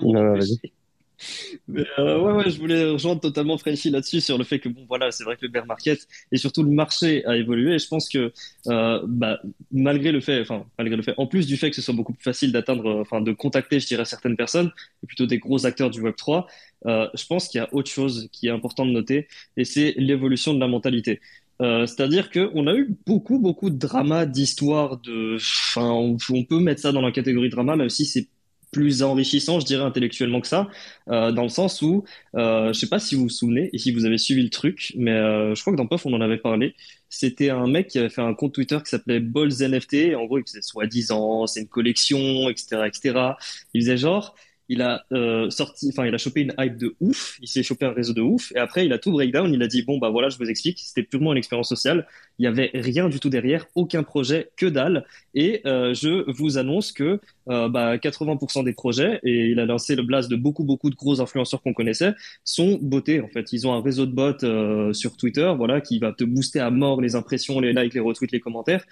Euh, 1.70 2.20
ouais, 2.20 2.34
ouais, 2.34 2.50
je 2.50 2.60
voulais 2.60 2.90
rejoindre 2.92 3.22
totalement 3.22 3.58
Frenchy 3.58 3.90
là-dessus 3.90 4.22
sur 4.22 4.38
le 4.38 4.44
fait 4.44 4.60
que 4.60 4.70
bon, 4.70 4.86
voilà, 4.88 5.12
c'est 5.12 5.24
vrai 5.24 5.36
que 5.36 5.42
le 5.46 5.50
bear 5.52 5.66
market 5.66 6.08
et 6.32 6.38
surtout 6.38 6.64
le 6.64 6.72
marché 6.72 7.26
a 7.26 7.36
évolué. 7.38 7.76
Et 7.76 7.80
je 7.80 7.88
pense 7.88 8.10
que 8.10 8.34
euh, 8.68 9.02
bah, 9.08 9.40
malgré 9.72 10.12
le 10.12 10.22
fait, 10.22 10.42
enfin 10.42 10.66
malgré 10.78 10.96
le 10.96 11.04
fait, 11.04 11.14
en 11.18 11.28
plus 11.28 11.48
du 11.48 11.58
fait 11.58 11.70
que 11.70 11.76
ce 11.76 11.82
soit 11.82 11.94
beaucoup 11.94 12.14
plus 12.14 12.24
facile 12.24 12.52
d'atteindre, 12.52 12.86
euh, 12.88 13.02
enfin 13.02 13.22
de 13.22 13.32
contacter, 13.32 13.80
je 13.80 13.88
dirais 13.88 14.06
certaines 14.06 14.36
personnes, 14.38 14.72
plutôt 15.08 15.26
des 15.26 15.40
gros 15.40 15.66
acteurs 15.66 15.90
du 15.90 16.02
Web 16.02 16.16
3, 16.16 16.48
euh, 16.86 17.08
je 17.14 17.26
pense 17.26 17.48
qu'il 17.48 17.60
y 17.60 17.64
a 17.64 17.74
autre 17.74 17.90
chose 17.90 18.30
qui 18.32 18.48
est 18.48 18.52
important 18.52 18.86
de 18.86 18.92
noter, 18.92 19.28
et 19.58 19.66
c'est 19.66 19.94
l'évolution 19.98 20.54
de 20.54 20.60
la 20.60 20.68
mentalité. 20.68 21.20
C'est-à-dire 21.62 22.32
qu'on 22.32 22.68
a 22.68 22.74
eu 22.74 22.96
beaucoup, 23.06 23.38
beaucoup 23.38 23.70
de 23.70 23.78
dramas, 23.78 24.26
d'histoires, 24.26 24.98
de, 25.02 25.36
enfin, 25.36 25.90
on, 25.92 26.16
on 26.30 26.44
peut 26.46 26.60
mettre 26.62 26.80
ça 26.82 26.94
dans 26.94 27.02
la 27.02 27.12
catégorie 27.12 27.50
drama, 27.50 27.76
même 27.76 27.90
si 27.90 28.06
c'est 28.06 28.30
plus 28.72 29.04
enrichissant, 29.04 29.60
je 29.60 29.66
dirais, 29.66 29.84
intellectuellement 29.84 30.42
que 30.42 30.48
ça, 30.48 30.68
euh, 31.10 31.32
dans 31.32 31.44
le 31.44 31.50
sens 31.50 31.82
où, 31.82 32.04
euh, 32.36 32.72
je 32.74 32.80
sais 32.80 32.88
pas 32.90 33.00
si 33.00 33.16
vous 33.16 33.24
vous 33.24 33.30
souvenez 33.30 33.70
et 33.74 33.78
si 33.78 33.92
vous 33.92 34.06
avez 34.06 34.18
suivi 34.18 34.44
le 34.44 34.50
truc, 34.50 34.94
mais 34.96 35.12
euh, 35.12 35.56
je 35.56 35.62
crois 35.62 35.74
que 35.74 35.78
dans 35.78 35.88
Puff, 35.88 36.06
on 36.06 36.14
en 36.14 36.22
avait 36.22 36.38
parlé. 36.38 36.76
C'était 37.10 37.50
un 37.50 37.68
mec 37.68 37.88
qui 37.88 37.98
avait 38.00 38.10
fait 38.10 38.22
un 38.22 38.34
compte 38.36 38.54
Twitter 38.54 38.78
qui 38.84 38.90
s'appelait 38.90 39.20
Balls 39.20 39.62
NFT. 39.62 40.16
En 40.16 40.26
gros, 40.26 40.38
il 40.38 40.44
faisait 40.44 40.62
soi-disant, 40.62 41.48
c'est 41.48 41.62
une 41.62 41.68
collection, 41.68 42.50
etc., 42.50 42.88
etc. 42.88 43.38
Il 43.74 43.82
faisait 43.82 43.98
genre, 43.98 44.36
il 44.70 44.84
a 44.84 45.04
euh, 45.12 45.50
sorti, 45.50 45.90
enfin, 45.90 46.06
il 46.06 46.14
a 46.14 46.20
chopé 46.20 46.42
une 46.42 46.54
hype 46.60 46.78
de 46.78 46.96
ouf, 47.02 47.38
il 47.42 47.48
s'est 47.48 47.64
chopé 47.64 47.86
un 47.86 47.92
réseau 47.92 48.14
de 48.14 48.22
ouf, 48.22 48.52
et 48.56 48.60
après, 48.60 48.86
il 48.86 48.94
a 48.94 49.00
tout 49.00 49.12
breakdown, 49.12 49.52
il 49.52 49.62
a 49.64 49.68
dit, 49.68 49.82
bon, 49.82 49.98
bah 49.98 50.10
voilà, 50.10 50.30
je 50.30 50.38
vous 50.38 50.50
explique, 50.50 50.80
c'était 50.80 51.02
purement 51.02 51.32
une 51.32 51.40
expérience 51.40 51.68
sociale, 51.68 52.08
il 52.38 52.44
y 52.44 52.48
avait 52.48 52.70
rien 52.76 53.10
du 53.10 53.20
tout 53.20 53.30
derrière, 53.30 53.66
aucun 53.74 54.04
projet, 54.04 54.52
que 54.56 54.68
dalle, 54.68 55.06
et 55.34 55.62
euh, 55.66 55.96
je 55.96 56.30
vous 56.32 56.60
annonce 56.60 56.92
que 56.92 57.20
euh, 57.50 57.68
bah, 57.68 57.98
80% 57.98 58.64
des 58.64 58.74
projets, 58.74 59.20
et 59.24 59.48
il 59.48 59.60
a 59.60 59.66
lancé 59.66 59.96
le 59.96 60.04
blast 60.04 60.30
de 60.30 60.36
beaucoup, 60.36 60.64
beaucoup 60.64 60.92
de 60.92 60.96
gros 60.96 61.20
influenceurs 61.20 61.64
qu'on 61.64 61.74
connaissait, 61.74 62.14
sont 62.44 62.78
bottés, 62.80 63.22
en 63.22 63.28
fait. 63.28 63.52
Ils 63.52 63.66
ont 63.66 63.74
un 63.74 63.82
réseau 63.82 64.06
de 64.06 64.12
bots 64.12 64.94
sur 64.94 65.18
Twitter, 65.18 65.52
voilà, 65.58 65.82
qui 65.82 65.98
va 65.98 66.14
te 66.14 66.24
booster 66.24 66.60
à 66.60 66.70
mort 66.70 67.02
les 67.02 67.16
impressions, 67.16 67.60
les 67.60 67.74
likes, 67.74 67.96
les 67.96 68.00
retweets, 68.00 68.32
les 68.32 68.40
commentaires, 68.40 68.86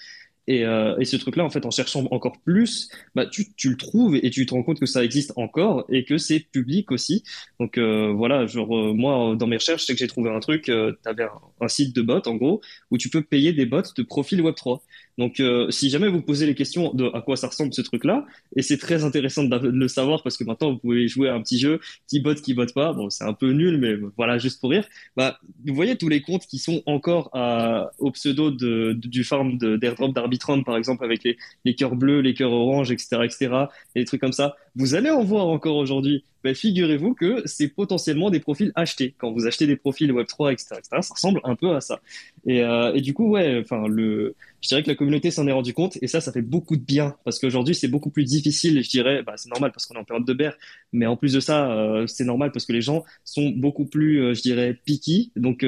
et, 0.48 0.66
euh, 0.66 0.98
et, 0.98 1.06
ce 1.06 1.18
truc-là, 1.18 1.44
en 1.44 1.50
fait, 1.50 1.66
en 1.66 1.72
cherchant 1.72 2.06
encore 2.12 2.40
plus, 2.40 2.90
bah, 3.16 3.26
tu, 3.26 3.54
tu, 3.56 3.70
le 3.70 3.76
trouves 3.76 4.16
et 4.16 4.30
tu 4.30 4.46
te 4.46 4.54
rends 4.54 4.64
compte 4.64 4.80
que 4.80 4.86
ça 4.86 5.04
existe 5.04 5.34
encore 5.36 5.86
et 5.90 6.06
que 6.06 6.18
c'est 6.18 6.40
public 6.40 6.92
aussi. 6.92 7.24
Donc 7.60 7.78
euh, 7.78 8.14
voilà, 8.16 8.46
genre 8.48 8.76
euh, 8.76 8.94
moi, 8.94 9.36
dans 9.36 9.48
mes 9.48 9.58
recherches, 9.58 9.82
je 9.82 9.88
sais 9.88 9.94
que 9.94 10.00
j'ai 10.00 10.08
trouvé 10.08 10.30
un 10.30 10.40
truc, 10.40 10.70
euh, 10.70 10.94
tu 11.04 11.10
avais 11.10 11.24
un, 11.24 11.42
un, 11.60 11.68
site 11.68 11.94
de 11.94 12.02
bots, 12.02 12.22
en 12.26 12.36
gros, 12.36 12.62
où 12.92 12.98
tu 12.98 13.10
peux 13.10 13.22
payer 13.22 13.52
des 13.52 13.66
bots 13.66 13.82
de 13.96 14.04
profil 14.04 14.42
Web3. 14.42 14.80
Donc 15.18 15.40
euh, 15.40 15.70
si 15.72 15.90
jamais 15.90 16.08
vous 16.08 16.22
posez 16.22 16.46
les 16.46 16.56
questions 16.56 16.94
de 16.94 17.10
à 17.14 17.22
quoi 17.22 17.36
ça 17.36 17.48
ressemble 17.48 17.74
ce 17.74 17.82
truc-là, 17.82 18.26
et 18.56 18.62
c'est 18.62 18.78
très 18.78 19.04
intéressant 19.04 19.44
de, 19.44 19.58
le 19.58 19.88
savoir 19.88 20.24
parce 20.24 20.38
que 20.38 20.44
maintenant, 20.44 20.72
vous 20.72 20.78
pouvez 20.78 21.08
jouer 21.08 21.30
à 21.30 21.36
un 21.36 21.42
petit 21.42 21.60
jeu 21.60 21.80
qui 22.08 22.20
bot, 22.20 22.36
qui 22.36 22.54
bot 22.54 22.66
pas. 22.74 22.94
Bon, 22.94 23.10
c'est 23.10 23.24
un 23.24 23.34
peu 23.34 23.52
nul, 23.52 23.78
mais 23.78 23.96
voilà, 24.16 24.38
juste 24.38 24.60
pour 24.60 24.72
rire. 24.72 24.88
Bah, 25.16 25.40
vous 25.66 25.74
voyez 25.74 25.96
tous 25.96 26.10
les 26.10 26.22
comptes 26.22 26.46
qui 26.46 26.60
sont 26.60 26.84
encore 26.86 27.30
à, 27.34 27.92
au 28.00 28.12
pseudo 28.12 28.52
de, 28.52 28.94
du 28.94 29.24
farm 29.24 29.58
d'airdrop 29.58 30.14
d'arbitre 30.14 30.48
par 30.66 30.78
exemple, 30.78 31.04
avec 31.04 31.24
les, 31.24 31.38
les 31.66 31.76
cœurs 31.76 31.96
bleus, 31.96 32.22
les 32.22 32.34
cœurs 32.34 32.52
oranges, 32.52 32.92
etc., 32.92 33.18
etc., 33.24 33.50
et 33.96 34.00
des 34.00 34.06
trucs 34.06 34.22
comme 34.22 34.32
ça, 34.32 34.56
vous 34.76 34.96
allez 34.96 35.10
en 35.10 35.24
voir 35.24 35.48
encore 35.48 35.76
aujourd'hui. 35.76 36.24
Ben, 36.48 36.56
figurez-vous 36.56 37.14
que 37.14 37.42
c'est 37.44 37.68
potentiellement 37.68 38.30
des 38.30 38.40
profils 38.40 38.72
achetés. 38.74 39.14
Quand 39.18 39.34
vous 39.34 39.48
achetez 39.48 39.68
des 39.68 39.76
profils 39.76 40.10
Web3, 40.10 40.54
etc., 40.54 40.76
etc., 40.78 41.02
ça 41.02 41.14
ressemble 41.14 41.42
un 41.44 41.58
peu 41.58 41.76
à 41.76 41.82
ça. 41.82 42.00
Et, 42.46 42.64
euh, 42.64 42.94
et 42.94 43.02
du 43.02 43.14
coup, 43.14 43.28
ouais, 43.28 43.60
enfin, 43.60 43.86
le, 43.90 44.34
je 44.62 44.70
dirais 44.70 44.82
que 44.82 44.88
la 44.88 44.96
communauté 44.96 45.30
s'en 45.30 45.46
est 45.46 45.52
rendu 45.52 45.74
compte, 45.74 45.98
et 46.02 46.08
ça, 46.08 46.22
ça 46.22 46.32
fait 46.32 46.42
beaucoup 46.42 46.78
de 46.78 46.82
bien, 46.86 47.18
parce 47.26 47.38
qu'aujourd'hui, 47.40 47.76
c'est 47.76 47.90
beaucoup 47.90 48.12
plus 48.12 48.24
difficile, 48.24 48.82
je 48.82 48.90
dirais, 48.90 49.24
bah, 49.24 49.34
c'est 49.36 49.50
normal 49.50 49.74
parce 49.74 49.86
qu'on 49.86 49.96
est 49.96 50.00
en 50.00 50.06
période 50.06 50.26
de 50.26 50.32
bear, 50.34 50.54
mais 50.94 51.06
en 51.06 51.18
plus 51.18 51.34
de 51.34 51.42
ça, 51.42 51.70
euh, 51.70 52.08
c'est 52.08 52.24
normal 52.24 52.54
parce 52.54 52.66
que 52.66 52.72
les 52.72 52.82
gens 52.82 53.04
sont 53.26 53.50
beaucoup 53.50 53.86
plus, 53.86 54.22
euh, 54.24 54.34
je 54.34 54.42
dirais, 54.42 54.74
picky, 54.86 55.34
donc, 55.36 55.66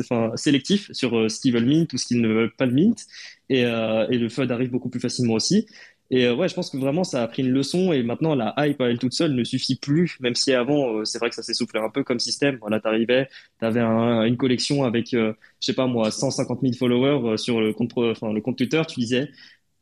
enfin, 0.00 0.32
sélectifs 0.34 0.90
sur 0.90 1.30
ce 1.30 1.38
qu'ils 1.40 1.52
veulent 1.52 1.66
mint 1.66 1.92
ou 1.92 1.98
ce 1.98 2.06
qu'ils 2.06 2.20
ne 2.20 2.26
veulent 2.26 2.56
pas 2.56 2.66
mint, 2.66 3.06
et, 3.48 3.60
et 3.60 4.18
le 4.18 4.28
FUD 4.28 4.50
arrive 4.50 4.70
beaucoup 4.70 4.88
plus 4.88 4.98
facilement 4.98 5.34
aussi. 5.34 5.66
Et 6.10 6.26
euh, 6.26 6.34
ouais, 6.36 6.48
je 6.48 6.54
pense 6.54 6.70
que 6.70 6.76
vraiment 6.76 7.02
ça 7.02 7.22
a 7.22 7.26
pris 7.28 7.42
une 7.42 7.50
leçon 7.50 7.92
et 7.92 8.02
maintenant 8.04 8.36
la 8.36 8.54
hype 8.58 8.80
à 8.80 8.88
elle 8.90 8.98
toute 8.98 9.12
seule 9.12 9.32
ne 9.34 9.42
suffit 9.42 9.74
plus, 9.76 10.16
même 10.20 10.36
si 10.36 10.52
avant 10.52 10.98
euh, 11.00 11.04
c'est 11.04 11.18
vrai 11.18 11.30
que 11.30 11.34
ça 11.34 11.42
s'essoufflait 11.42 11.80
un 11.80 11.90
peu 11.90 12.04
comme 12.04 12.20
système. 12.20 12.58
Voilà, 12.60 12.78
t'arrivais, 12.80 13.28
t'avais 13.58 13.80
un, 13.80 14.22
une 14.24 14.36
collection 14.36 14.84
avec, 14.84 15.14
euh, 15.14 15.32
je 15.60 15.66
sais 15.66 15.74
pas 15.74 15.86
moi, 15.88 16.12
150 16.12 16.62
000 16.62 16.76
followers 16.76 17.32
euh, 17.32 17.36
sur 17.36 17.60
le 17.60 17.72
compte, 17.72 17.92
enfin 17.96 18.32
le 18.32 18.40
compte 18.40 18.56
Twitter, 18.56 18.82
tu 18.88 19.00
disais, 19.00 19.30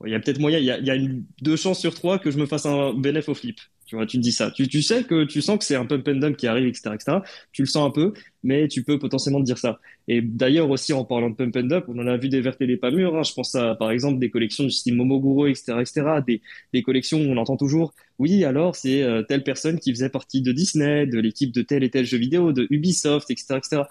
il 0.05 0.13
y 0.13 0.15
a 0.15 0.21
peut-être 0.21 0.41
moyen, 0.41 0.59
il 0.59 0.65
y 0.65 0.91
a, 0.91 0.95
une, 0.95 1.25
deux 1.41 1.57
chances 1.57 1.81
sur 1.81 1.95
trois 1.95 2.19
que 2.19 2.31
je 2.31 2.39
me 2.39 2.47
fasse 2.47 2.67
un 2.67 2.93
bénéf 2.95 3.29
au 3.29 3.35
flip. 3.35 3.59
Tu 3.87 3.97
vois, 3.97 4.07
tu 4.07 4.19
dis 4.19 4.33
ça. 4.33 4.51
Tu, 4.51 4.67
tu 4.67 4.83
sais 4.83 5.05
que 5.05 5.25
tu 5.25 5.43
sens 5.43 5.59
que 5.59 5.65
c'est 5.65 5.77
un 5.77 5.85
pump 5.85 6.09
and 6.09 6.17
dump 6.17 6.37
qui 6.37 6.47
arrive, 6.47 6.67
etc., 6.67 6.91
etc. 6.95 7.19
Tu 7.53 7.63
le 7.63 7.67
sens 7.67 7.87
un 7.87 7.91
peu, 7.91 8.15
mais 8.43 8.67
tu 8.67 8.83
peux 8.83 8.99
potentiellement 8.99 9.41
te 9.41 9.45
dire 9.45 9.59
ça. 9.59 9.79
Et 10.09 10.23
d'ailleurs 10.23 10.71
aussi 10.71 10.93
en 10.95 11.05
parlant 11.05 11.31
de 11.31 11.35
pump 11.35 11.55
and 11.57 11.65
dump, 11.65 11.85
on 11.89 11.99
en 11.99 12.07
a 12.07 12.17
vu 12.17 12.29
des 12.31 12.41
vertes 12.41 12.61
et 12.63 12.67
des 12.67 12.79
pas 12.79 12.91
mûres. 12.91 13.15
Hein. 13.15 13.23
Je 13.23 13.35
pense 13.35 13.55
à 13.55 13.75
par 13.75 13.91
exemple 13.91 14.19
des 14.19 14.31
collections 14.31 14.65
du 14.65 14.71
style 14.71 14.97
Momoguro, 14.97 15.47
etc., 15.47 15.75
etc. 15.81 16.03
Des, 16.27 16.41
des 16.73 16.83
collections 16.83 17.19
où 17.21 17.25
on 17.31 17.37
entend 17.37 17.57
toujours, 17.57 17.93
oui, 18.19 18.45
alors 18.45 18.75
c'est 18.75 19.03
euh, 19.03 19.23
telle 19.23 19.45
personne 19.45 19.79
qui 19.79 19.91
faisait 19.93 20.09
partie 20.09 20.41
de 20.41 20.53
Disney, 20.53 21.07
de 21.07 21.19
l'équipe 21.19 21.53
de 21.53 21.63
tel 21.63 21.85
et 21.85 21.91
tel 21.91 22.07
jeu 22.07 22.19
vidéo, 22.19 22.53
de 22.53 22.67
Ubisoft, 22.71 23.31
etc., 23.31 23.57
etc. 23.59 23.83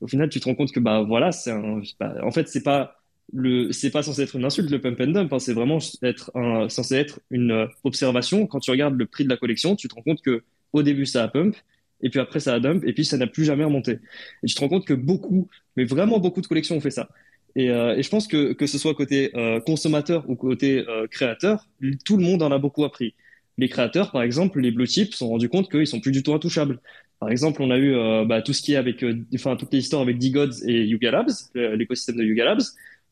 Au 0.00 0.06
final, 0.08 0.28
tu 0.30 0.40
te 0.40 0.46
rends 0.46 0.54
compte 0.54 0.72
que 0.72 0.80
bah 0.80 1.02
voilà, 1.02 1.30
c'est 1.30 1.50
un, 1.50 1.80
bah, 2.00 2.14
en 2.22 2.30
fait 2.32 2.48
c'est 2.48 2.62
pas 2.62 3.01
le 3.32 3.72
c'est 3.72 3.90
pas 3.90 4.02
censé 4.02 4.22
être 4.22 4.36
une 4.36 4.44
insulte 4.44 4.70
le 4.70 4.80
pump 4.80 5.00
and 5.00 5.08
dump 5.08 5.32
hein, 5.32 5.38
c'est 5.38 5.54
vraiment 5.54 5.78
être 6.02 6.30
un, 6.34 6.68
censé 6.68 6.96
être 6.96 7.20
une 7.30 7.68
observation. 7.84 8.46
Quand 8.46 8.60
tu 8.60 8.70
regardes 8.70 8.96
le 8.98 9.06
prix 9.06 9.24
de 9.24 9.28
la 9.28 9.36
collection 9.36 9.76
tu 9.76 9.88
te 9.88 9.94
rends 9.94 10.02
compte 10.02 10.22
que 10.22 10.42
au 10.72 10.82
début 10.82 11.06
ça 11.06 11.22
a 11.24 11.28
pump 11.28 11.56
et 12.02 12.10
puis 12.10 12.20
après 12.20 12.40
ça 12.40 12.54
a 12.54 12.60
dump 12.60 12.84
et 12.84 12.92
puis 12.92 13.04
ça 13.04 13.16
n'a 13.16 13.26
plus 13.26 13.44
jamais 13.44 13.64
remonté. 13.64 13.98
Et 14.42 14.46
tu 14.46 14.54
te 14.54 14.60
rends 14.60 14.68
compte 14.68 14.86
que 14.86 14.94
beaucoup 14.94 15.48
mais 15.76 15.84
vraiment 15.84 16.18
beaucoup 16.18 16.40
de 16.40 16.46
collections 16.46 16.76
ont 16.76 16.80
fait 16.80 16.90
ça. 16.90 17.08
Et, 17.54 17.70
euh, 17.70 18.00
je 18.00 18.08
pense 18.08 18.28
que 18.28 18.52
que 18.52 18.66
ce 18.66 18.78
soit 18.78 18.94
côté 18.94 19.30
euh, 19.36 19.60
consommateur 19.60 20.28
ou 20.28 20.36
côté 20.36 20.84
euh, 20.88 21.06
créateur 21.06 21.68
tout 22.04 22.16
le 22.16 22.24
monde 22.24 22.42
en 22.42 22.50
a 22.50 22.58
beaucoup 22.58 22.84
appris. 22.84 23.14
Les 23.58 23.68
créateurs 23.68 24.12
par 24.12 24.22
exemple 24.22 24.60
les 24.60 24.70
blue 24.70 24.86
chips 24.86 25.14
sont 25.14 25.28
rendus 25.28 25.48
compte 25.48 25.70
qu'ils 25.70 25.86
sont 25.86 26.00
plus 26.00 26.12
du 26.12 26.22
tout 26.22 26.34
intouchables. 26.34 26.80
Par 27.22 27.30
exemple, 27.30 27.62
on 27.62 27.70
a 27.70 27.78
eu 27.78 27.94
euh, 27.94 28.24
bah, 28.24 28.42
tout 28.42 28.52
ce 28.52 28.60
qui 28.60 28.72
est 28.72 28.76
avec, 28.76 29.04
euh, 29.04 29.24
enfin 29.32 29.54
toutes 29.54 29.72
les 29.72 29.78
histoires 29.78 30.02
avec 30.02 30.18
D-Gods 30.18 30.66
et 30.66 30.82
Yuga 30.82 31.12
Labs, 31.12 31.30
l'écosystème 31.54 32.16
de 32.16 32.24
Yuga 32.24 32.44
Labs 32.44 32.62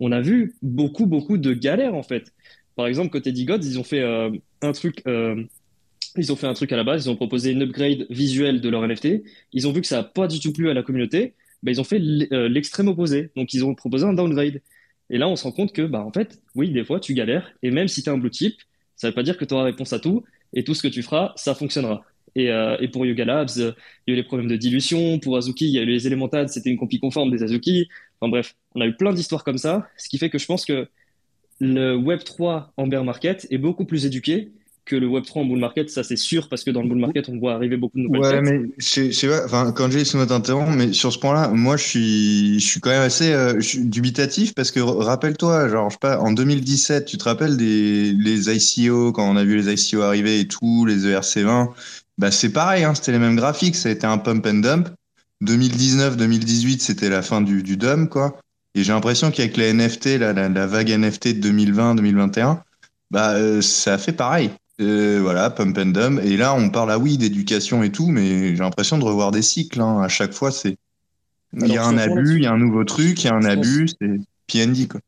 on 0.01 0.13
a 0.13 0.21
vu 0.21 0.55
beaucoup, 0.63 1.07
beaucoup 1.07 1.39
de 1.39 1.53
galères 1.53 1.95
en 1.95 2.03
fait. 2.03 2.33
Par 2.75 2.87
exemple, 2.87 3.11
côté 3.11 3.33
D-Gods, 3.33 3.63
ils 3.63 3.79
ont 3.79 3.85
fait 3.85 4.01
euh, 4.01 4.31
un 4.63 4.73
truc. 4.73 5.03
Euh, 5.07 5.45
ils 6.17 6.33
ont 6.33 6.37
fait 6.37 6.47
un 6.47 6.55
truc 6.55 6.73
à 6.73 6.77
la 6.77 6.83
base, 6.83 7.07
ils 7.07 7.11
ont 7.11 7.17
proposé 7.17 7.53
une 7.53 7.63
upgrade 7.63 8.07
visuelle 8.11 8.61
de 8.61 8.69
leur 8.69 8.87
NFT. 8.87 9.23
Ils 9.53 9.69
ont 9.69 9.73
vu 9.73 9.81
que 9.81 9.87
ça 9.87 9.99
n'a 9.99 10.03
pas 10.03 10.27
du 10.27 10.41
tout 10.41 10.53
plu 10.53 10.71
à 10.71 10.75
la 10.75 10.83
communauté. 10.83 11.35
Bah, 11.63 11.71
ils 11.71 11.81
ont 11.81 11.85
fait 11.85 11.99
l'extrême 12.01 12.89
opposé. 12.89 13.31
Donc, 13.37 13.55
ils 13.55 13.65
ont 13.65 13.75
proposé 13.75 14.07
un 14.07 14.15
downgrade. 14.15 14.61
Et 15.11 15.19
là, 15.19 15.29
on 15.29 15.37
se 15.37 15.45
rend 15.45 15.53
compte 15.53 15.73
que, 15.73 15.83
bah, 15.83 16.03
en 16.05 16.13
fait, 16.13 16.41
oui, 16.55 16.71
des 16.71 16.85
fois, 16.85 16.99
tu 17.01 17.15
galères. 17.15 17.53
Et 17.63 17.71
même 17.71 17.87
si 17.87 18.03
tu 18.03 18.09
es 18.09 18.13
un 18.13 18.19
blue 18.19 18.33
chip, 18.33 18.61
ça 18.97 19.07
ne 19.07 19.11
veut 19.11 19.15
pas 19.15 19.23
dire 19.23 19.37
que 19.37 19.45
tu 19.45 19.55
auras 19.55 19.65
réponse 19.65 19.93
à 19.93 20.01
tout. 20.01 20.25
Et 20.53 20.65
tout 20.65 20.75
ce 20.75 20.83
que 20.83 20.89
tu 20.89 21.03
feras, 21.03 21.33
ça 21.37 21.55
fonctionnera. 21.55 22.03
Et, 22.37 22.51
euh, 22.51 22.77
et, 22.81 22.89
pour 22.89 23.05
Yuga 23.07 23.25
Labs, 23.25 23.51
il 23.57 23.63
y 23.63 24.11
a 24.11 24.13
eu 24.13 24.17
les 24.17 24.23
problèmes 24.23 24.49
de 24.49 24.57
dilution. 24.57 25.19
Pour 25.19 25.37
Azuki, 25.37 25.67
il 25.67 25.73
y 25.73 25.79
a 25.79 25.83
eu 25.83 25.87
les 25.87 26.07
Elementals, 26.07 26.49
c'était 26.49 26.71
une 26.71 26.79
compie 26.79 27.01
conforme 27.01 27.31
des 27.31 27.43
Azuki. 27.43 27.89
Enfin 28.21 28.31
bref, 28.31 28.55
on 28.75 28.81
a 28.81 28.87
eu 28.87 28.95
plein 28.95 29.13
d'histoires 29.13 29.45
comme 29.45 29.59
ça, 29.59 29.89
ce 29.97 30.09
qui 30.09 30.19
fait 30.19 30.31
que 30.31 30.39
je 30.39 30.47
pense 30.47 30.65
que 30.65 30.89
le 31.61 31.97
Web3 31.97 32.69
en 32.77 32.87
bear 32.87 33.05
market 33.05 33.47
est 33.51 33.59
beaucoup 33.59 33.85
plus 33.85 34.07
éduqué 34.07 34.51
que 34.91 34.97
le 34.97 35.07
Web3 35.07 35.41
en 35.41 35.45
bull 35.45 35.59
market, 35.59 35.89
ça 35.89 36.03
c'est 36.03 36.17
sûr, 36.17 36.49
parce 36.49 36.65
que 36.65 36.71
dans 36.71 36.83
le 36.83 36.89
bull 36.89 36.99
market, 36.99 37.29
on 37.29 37.39
voit 37.39 37.55
arriver 37.55 37.77
beaucoup 37.77 37.99
de 37.99 38.03
nouvelles 38.03 38.21
Ouais, 38.21 38.43
mais 38.43 38.71
je 38.79 39.13
sais 39.13 39.29
pas, 39.29 39.45
enfin, 39.45 39.73
quand 39.73 39.91
j'ai 39.91 40.01
laissé 40.01 40.19
t'interrompre, 40.27 40.73
mais 40.73 40.93
sur 40.93 41.13
ce 41.13 41.19
point-là, 41.19 41.49
moi 41.49 41.77
je 41.77 41.85
suis, 41.85 42.61
je 42.61 42.67
suis 42.67 42.81
quand 42.81 42.91
même 42.91 43.03
assez 43.03 43.33
euh, 43.33 43.61
dubitatif 43.77 44.55
parce 44.55 44.71
que 44.71 44.81
rappelle-toi, 44.81 45.69
genre, 45.69 45.91
je 45.91 45.95
sais 45.95 46.01
pas, 46.01 46.19
en 46.19 46.33
2017, 46.33 47.05
tu 47.05 47.19
te 47.19 47.25
rappelles 47.25 47.57
des 47.57 48.13
les 48.13 48.51
ICO, 48.51 49.13
quand 49.13 49.31
on 49.31 49.37
a 49.37 49.45
vu 49.45 49.57
les 49.57 49.73
ICO 49.73 50.03
arriver 50.03 50.41
et 50.41 50.49
tout, 50.49 50.85
les 50.87 51.07
ERC20, 51.07 51.69
bah 52.21 52.31
c'est 52.31 52.53
pareil, 52.53 52.85
hein, 52.85 52.95
c'était 52.95 53.13
les 53.13 53.19
mêmes 53.19 53.35
graphiques, 53.35 53.77
ça 53.77 53.89
a 53.89 53.93
été 53.93 54.07
un 54.07 54.19
pump 54.19 54.47
and 54.47 54.57
dump. 54.57 54.89
2019-2018, 55.43 56.81
c'était 56.81 57.09
la 57.09 57.23
fin 57.23 57.41
du, 57.41 57.63
du 57.63 57.79
dump, 57.79 58.11
quoi. 58.11 58.39
Et 58.75 58.85
j'ai 58.85 58.93
l'impression 58.93 59.31
qu'avec 59.31 59.57
les 59.57 59.73
NFT, 59.73 60.19
la, 60.19 60.35
la, 60.35 60.51
la, 60.51 60.67
vague 60.67 60.91
NFT 60.91 61.41
de 61.41 61.49
2020-2021, 61.49 62.59
bah 63.11 63.31
euh, 63.31 63.63
ça 63.63 63.97
fait 63.97 64.13
pareil. 64.13 64.51
Euh, 64.83 65.21
voilà, 65.23 65.49
pump 65.49 65.79
and 65.79 65.87
dump. 65.87 66.21
Et 66.23 66.37
là, 66.37 66.53
on 66.53 66.69
parle, 66.69 66.91
ah 66.91 66.99
oui, 66.99 67.17
d'éducation 67.17 67.83
et 67.83 67.91
tout, 67.91 68.09
mais 68.09 68.55
j'ai 68.55 68.63
l'impression 68.63 68.99
de 68.99 69.05
revoir 69.05 69.31
des 69.31 69.41
cycles. 69.41 69.81
Hein. 69.81 70.03
À 70.03 70.09
chaque 70.09 70.35
fois, 70.35 70.51
c'est 70.51 70.77
il 71.55 71.69
y 71.69 71.79
a 71.79 71.85
un 71.87 71.97
abus, 71.97 72.37
il 72.37 72.43
y 72.43 72.47
a 72.47 72.53
un 72.53 72.59
nouveau 72.59 72.85
truc, 72.85 73.25
il 73.25 73.29
y 73.29 73.31
a 73.31 73.35
un 73.35 73.45
abus, 73.45 73.89
c'est 73.99 74.21
PND, 74.47 74.89
quoi. 74.89 75.01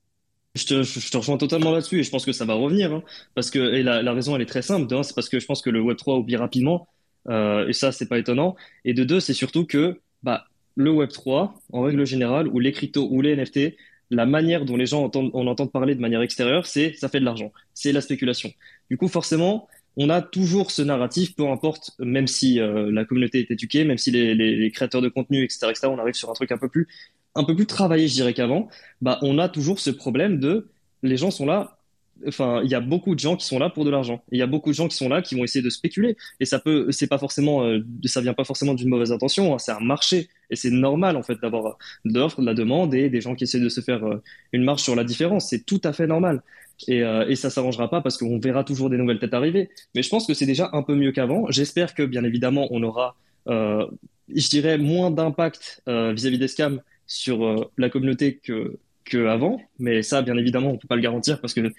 Je 0.54 0.64
te, 0.64 0.82
je 0.82 1.10
te 1.10 1.16
rejoins 1.18 1.36
totalement 1.36 1.72
là-dessus 1.72 2.00
et 2.00 2.02
je 2.02 2.10
pense 2.10 2.24
que 2.24 2.32
ça 2.32 2.46
va 2.46 2.54
revenir. 2.54 2.92
Hein, 2.92 3.02
parce 3.34 3.50
que 3.50 3.58
et 3.58 3.82
la, 3.82 4.02
la 4.02 4.12
raison, 4.14 4.34
elle 4.34 4.42
est 4.42 4.46
très 4.46 4.62
simple. 4.62 4.86
c'est 5.02 5.14
parce 5.14 5.28
que 5.28 5.38
je 5.38 5.46
pense 5.46 5.60
que 5.60 5.70
le 5.70 5.82
Web3 5.82 6.18
oublie 6.18 6.36
rapidement. 6.36 6.88
Euh, 7.28 7.68
et 7.68 7.72
ça, 7.72 7.92
c'est 7.92 8.08
pas 8.08 8.18
étonnant. 8.18 8.56
Et 8.84 8.94
de 8.94 9.04
deux, 9.04 9.20
c'est 9.20 9.34
surtout 9.34 9.66
que 9.66 10.00
bah, 10.22 10.46
le 10.76 10.90
Web3, 10.90 11.52
en 11.72 11.80
règle 11.82 12.06
générale, 12.06 12.48
ou 12.48 12.58
les 12.58 12.72
cryptos 12.72 13.08
ou 13.10 13.20
les 13.22 13.36
NFT, 13.36 13.76
la 14.10 14.26
manière 14.26 14.64
dont 14.64 14.76
les 14.76 14.86
gens 14.86 15.04
entendent, 15.04 15.30
on 15.32 15.46
entend 15.46 15.66
parler 15.66 15.94
de 15.94 16.00
manière 16.00 16.22
extérieure, 16.22 16.66
c'est 16.66 16.94
ça 16.94 17.08
fait 17.08 17.20
de 17.20 17.24
l'argent, 17.24 17.52
c'est 17.72 17.92
la 17.92 18.02
spéculation. 18.02 18.52
Du 18.90 18.98
coup, 18.98 19.08
forcément, 19.08 19.68
on 19.96 20.10
a 20.10 20.20
toujours 20.22 20.70
ce 20.70 20.82
narratif, 20.82 21.34
peu 21.34 21.48
importe, 21.48 21.92
même 21.98 22.26
si 22.26 22.60
euh, 22.60 22.90
la 22.92 23.04
communauté 23.04 23.40
est 23.40 23.50
éduquée, 23.50 23.84
même 23.84 23.98
si 23.98 24.10
les, 24.10 24.34
les, 24.34 24.70
créateurs 24.70 25.02
de 25.02 25.08
contenu, 25.08 25.44
etc., 25.44 25.68
etc., 25.70 25.88
on 25.88 25.98
arrive 25.98 26.14
sur 26.14 26.30
un 26.30 26.34
truc 26.34 26.52
un 26.52 26.58
peu 26.58 26.68
plus, 26.68 26.88
un 27.34 27.44
peu 27.44 27.54
plus 27.56 27.66
travaillé, 27.66 28.08
je 28.08 28.14
dirais 28.14 28.34
qu'avant, 28.34 28.68
bah, 29.00 29.18
on 29.22 29.38
a 29.38 29.48
toujours 29.48 29.80
ce 29.80 29.90
problème 29.90 30.38
de 30.38 30.68
les 31.02 31.16
gens 31.16 31.30
sont 31.30 31.46
là. 31.46 31.78
Enfin, 32.26 32.60
il 32.62 32.70
y 32.70 32.74
a 32.74 32.80
beaucoup 32.80 33.14
de 33.14 33.20
gens 33.20 33.36
qui 33.36 33.46
sont 33.46 33.58
là 33.58 33.68
pour 33.70 33.84
de 33.84 33.90
l'argent. 33.90 34.22
Il 34.30 34.38
y 34.38 34.42
a 34.42 34.46
beaucoup 34.46 34.70
de 34.70 34.74
gens 34.74 34.88
qui 34.88 34.96
sont 34.96 35.08
là 35.08 35.22
qui 35.22 35.34
vont 35.34 35.44
essayer 35.44 35.62
de 35.62 35.70
spéculer. 35.70 36.16
Et 36.40 36.44
ça 36.44 36.58
peut, 36.58 36.90
c'est 36.90 37.08
pas 37.08 37.18
forcément, 37.18 37.64
euh, 37.64 37.80
ça 38.04 38.20
vient 38.20 38.34
pas 38.34 38.44
forcément 38.44 38.74
d'une 38.74 38.88
mauvaise 38.88 39.12
intention. 39.12 39.54
Hein, 39.54 39.58
c'est 39.58 39.72
un 39.72 39.80
marché 39.80 40.28
et 40.50 40.56
c'est 40.56 40.70
normal 40.70 41.16
en 41.16 41.22
fait 41.22 41.36
d'avoir 41.40 41.78
de 42.04 42.18
l'offre, 42.18 42.40
de 42.40 42.46
la 42.46 42.54
demande 42.54 42.94
et 42.94 43.08
des 43.08 43.20
gens 43.20 43.34
qui 43.34 43.44
essaient 43.44 43.60
de 43.60 43.68
se 43.68 43.80
faire 43.80 44.04
euh, 44.04 44.22
une 44.52 44.62
marche 44.62 44.82
sur 44.82 44.94
la 44.94 45.04
différence. 45.04 45.48
C'est 45.48 45.64
tout 45.66 45.80
à 45.84 45.92
fait 45.92 46.06
normal. 46.06 46.42
Et, 46.88 47.02
euh, 47.02 47.26
et 47.28 47.36
ça 47.36 47.50
s'arrangera 47.50 47.90
pas 47.90 48.00
parce 48.00 48.16
qu'on 48.16 48.38
verra 48.38 48.64
toujours 48.64 48.90
des 48.90 48.98
nouvelles 48.98 49.18
têtes 49.18 49.34
arriver. 49.34 49.70
Mais 49.94 50.02
je 50.02 50.08
pense 50.08 50.26
que 50.26 50.34
c'est 50.34 50.46
déjà 50.46 50.70
un 50.72 50.82
peu 50.82 50.94
mieux 50.94 51.12
qu'avant. 51.12 51.50
J'espère 51.50 51.94
que 51.94 52.04
bien 52.04 52.24
évidemment 52.24 52.68
on 52.70 52.82
aura, 52.82 53.16
je 53.46 54.48
dirais, 54.48 54.78
moins 54.78 55.10
d'impact 55.10 55.82
vis-à-vis 55.86 56.38
des 56.38 56.48
scams 56.48 56.80
sur 57.06 57.70
la 57.76 57.90
communauté 57.90 58.36
que 58.36 58.78
que 59.04 59.26
avant. 59.26 59.60
Mais 59.78 60.02
ça, 60.02 60.22
bien 60.22 60.36
évidemment, 60.36 60.70
on 60.70 60.78
peut 60.78 60.88
pas 60.88 60.96
le 60.96 61.02
garantir 61.02 61.40
parce 61.40 61.54
que 61.54 61.72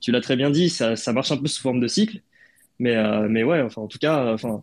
tu 0.00 0.12
l'as 0.12 0.20
très 0.20 0.36
bien 0.36 0.50
dit, 0.50 0.70
ça, 0.70 0.96
ça 0.96 1.12
marche 1.12 1.30
un 1.32 1.36
peu 1.36 1.46
sous 1.46 1.60
forme 1.62 1.80
de 1.80 1.88
cycle. 1.88 2.20
Mais 2.78 2.96
euh, 2.96 3.28
mais 3.28 3.44
ouais, 3.44 3.60
enfin 3.60 3.82
en 3.82 3.88
tout 3.88 3.98
cas, 3.98 4.32
enfin 4.32 4.62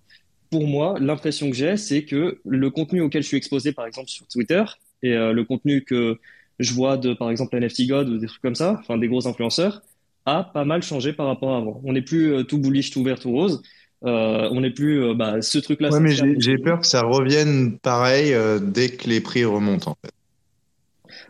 pour 0.50 0.68
moi, 0.68 0.98
l'impression 1.00 1.50
que 1.50 1.56
j'ai, 1.56 1.78
c'est 1.78 2.04
que 2.04 2.40
le 2.46 2.70
contenu 2.72 3.02
auquel 3.02 3.22
je 3.22 3.28
suis 3.28 3.38
exposé, 3.38 3.74
par 3.74 3.86
exemple 3.86 4.10
sur 4.10 4.28
Twitter, 4.28 4.64
et 5.04 5.14
euh, 5.14 5.34
le 5.34 5.44
contenu 5.44 5.84
que 5.84 6.20
je 6.60 6.74
vois 6.74 6.98
de, 6.98 7.14
par 7.14 7.30
exemple, 7.30 7.56
NFT 7.56 7.88
God 7.88 8.10
ou 8.10 8.18
des 8.18 8.28
trucs 8.28 8.42
comme 8.42 8.56
ça, 8.56 8.78
enfin 8.80 8.98
des 8.98 9.08
gros 9.08 9.28
influenceurs, 9.28 9.82
a 10.26 10.44
pas 10.44 10.66
mal 10.66 10.82
changé 10.82 11.14
par 11.14 11.28
rapport 11.28 11.54
à 11.54 11.58
avant. 11.58 11.82
On 11.84 11.94
n'est 11.94 12.02
plus 12.02 12.34
euh, 12.34 12.44
tout 12.44 12.58
bullish, 12.58 12.92
tout 12.92 13.04
vert, 13.04 13.20
tout 13.20 13.32
rose. 13.32 13.62
Euh, 14.06 14.48
on 14.52 14.62
n'est 14.62 14.72
plus 14.72 15.04
euh, 15.04 15.14
bah, 15.16 15.42
ce 15.42 15.58
truc-là. 15.58 15.90
Ouais, 15.90 16.00
mais 16.00 16.12
j'ai 16.12 16.58
peur 16.58 16.82
que 16.82 16.86
ça 16.86 17.02
revienne 17.02 17.80
pareil 17.80 18.34
euh, 18.34 18.60
dès 18.60 18.90
que 18.90 19.10
les 19.10 19.22
prix 19.22 19.44
remontent 19.44 19.92
en 19.92 19.98
fait. 20.02 20.12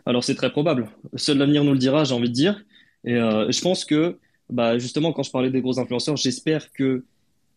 Alors 0.04 0.22
c'est 0.22 0.34
très 0.34 0.50
probable. 0.50 0.88
Seul 1.16 1.38
l'avenir 1.38 1.64
nous 1.64 1.72
le 1.72 1.78
dira, 1.78 2.04
j'ai 2.04 2.14
envie 2.14 2.28
de 2.28 2.34
dire. 2.34 2.62
Et 3.08 3.14
euh, 3.14 3.50
je 3.50 3.60
pense 3.62 3.86
que, 3.86 4.18
bah, 4.50 4.78
justement, 4.78 5.14
quand 5.14 5.22
je 5.22 5.30
parlais 5.30 5.50
des 5.50 5.62
gros 5.62 5.80
influenceurs, 5.80 6.16
j'espère 6.16 6.70
que 6.72 7.04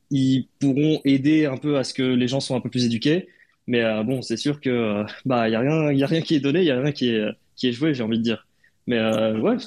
ils 0.09 0.47
pourront 0.59 1.01
aider 1.03 1.45
un 1.45 1.57
peu 1.57 1.77
à 1.77 1.83
ce 1.83 1.93
que 1.93 2.03
les 2.03 2.27
gens 2.29 2.39
soient 2.39 2.55
un 2.55 2.61
peu 2.61 2.69
plus 2.69 2.85
éduqués. 2.85 3.27
Mais 3.67 3.81
euh, 3.81 4.03
bon, 4.03 4.21
c'est 4.21 4.37
sûr 4.37 4.61
que 4.61 5.03
bah 5.25 5.49
il 5.49 5.51
y 5.51 5.55
a 5.55 5.59
rien, 5.59 5.91
il 5.91 5.99
y 5.99 6.03
a 6.03 6.07
rien 6.07 6.21
qui 6.21 6.35
est 6.35 6.39
donné, 6.39 6.59
il 6.61 6.65
y 6.65 6.71
a 6.71 6.79
rien 6.81 6.91
qui 6.91 7.09
est 7.09 7.25
qui 7.55 7.67
est 7.67 7.73
joué, 7.73 7.93
j'ai 7.93 8.01
envie 8.01 8.17
de 8.17 8.23
dire. 8.23 8.47
Mais 8.87 8.97
euh, 8.97 9.37
ouais, 9.39 9.57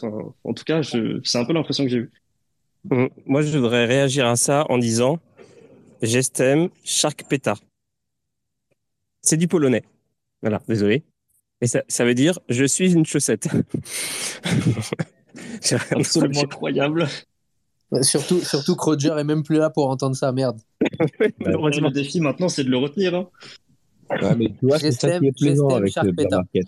en 0.45 0.55
tout 0.55 0.65
cas, 0.65 0.83
c'est 0.83 1.39
un 1.39 1.45
peu 1.45 1.53
l'impression 1.53 1.85
que 1.85 1.91
j'ai 1.91 1.99
eue. 1.99 2.13
Mmh. 2.91 3.07
Moi, 3.27 3.43
je 3.43 3.57
voudrais 3.57 3.85
réagir 3.85 4.27
à 4.27 4.37
ça 4.37 4.67
en 4.71 4.79
disant 4.79 5.19
J'estime 6.03 6.71
Shark 6.83 7.25
Peta. 7.29 7.55
C'est 9.21 9.37
du 9.37 9.49
polonais. 9.49 9.83
Voilà, 10.41 10.63
désolé. 10.67 11.03
Et 11.61 11.67
ça, 11.67 11.83
ça 11.89 12.07
veut 12.07 12.15
dire 12.15 12.39
je 12.49 12.65
suis 12.65 12.93
une 12.93 13.05
chaussette. 13.05 13.49
Absolument 15.91 16.43
incroyable. 16.43 17.07
Surtout, 18.03 18.41
surtout 18.41 18.75
que 18.77 18.85
Roger 18.85 19.15
est 19.19 19.25
même 19.25 19.43
plus 19.43 19.57
là 19.57 19.71
pour 19.71 19.89
entendre 19.89 20.17
ça, 20.17 20.33
merde. 20.33 20.59
le 20.81 21.91
défi 21.91 22.21
maintenant, 22.21 22.49
c'est 22.49 22.65
de 22.65 22.71
le 22.71 22.79
retenir. 22.79 23.15
Hein. 23.15 23.29
Ouais, 24.11 24.35
mais 24.37 24.49
tu 24.49 24.67
vois, 24.67 24.79
c'est 24.79 24.93
ça 24.93 25.19
qui 25.19 25.27
est 25.27 25.33
plaisant 25.33 25.69
avec 25.69 25.95
le 26.03 26.13
beer 26.13 26.29
market. 26.31 26.67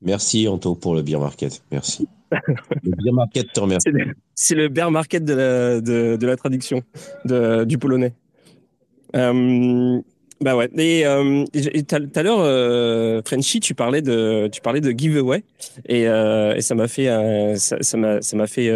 Merci 0.00 0.46
Anto 0.46 0.74
pour 0.74 0.94
le 0.94 1.02
beer 1.02 1.18
market. 1.18 1.62
Merci. 1.70 2.08
le 2.30 2.90
beer 3.02 3.12
market 3.12 3.52
te 3.52 3.60
remercie. 3.60 3.88
C'est 4.34 4.54
le, 4.54 4.62
le 4.62 4.68
bear 4.68 4.90
market 4.90 5.24
de 5.24 5.34
la, 5.34 5.80
de, 5.80 6.16
de 6.16 6.26
la 6.26 6.36
traduction 6.36 6.82
de, 7.24 7.64
du 7.64 7.78
polonais. 7.78 8.14
Euh, 9.16 10.00
bah 10.40 10.56
ouais. 10.56 10.70
Et 10.76 11.04
euh, 11.04 11.44
tout 11.46 11.96
à 12.14 12.22
l'heure, 12.22 12.38
euh, 12.40 13.20
Frenchy, 13.26 13.58
tu 13.60 13.74
parlais 13.74 14.02
de, 14.02 14.48
tu 14.52 14.60
parlais 14.60 14.80
de 14.80 14.90
giveaway 14.90 15.42
et, 15.86 16.06
euh, 16.06 16.54
et 16.54 16.60
ça 16.60 16.74
m'a 16.76 16.86
fait, 16.86 17.06
ça, 17.56 17.96
m'a, 17.96 18.22
ça 18.22 18.36
m'a 18.36 18.46
fait, 18.46 18.70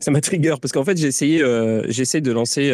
ça 0.00 0.10
m'a 0.10 0.20
trigger 0.20 0.54
parce 0.60 0.72
qu'en 0.72 0.84
fait 0.84 0.96
j'ai 0.98 1.08
essayé, 1.08 1.42
j'essaie 1.88 2.20
de 2.20 2.32
lancer. 2.32 2.72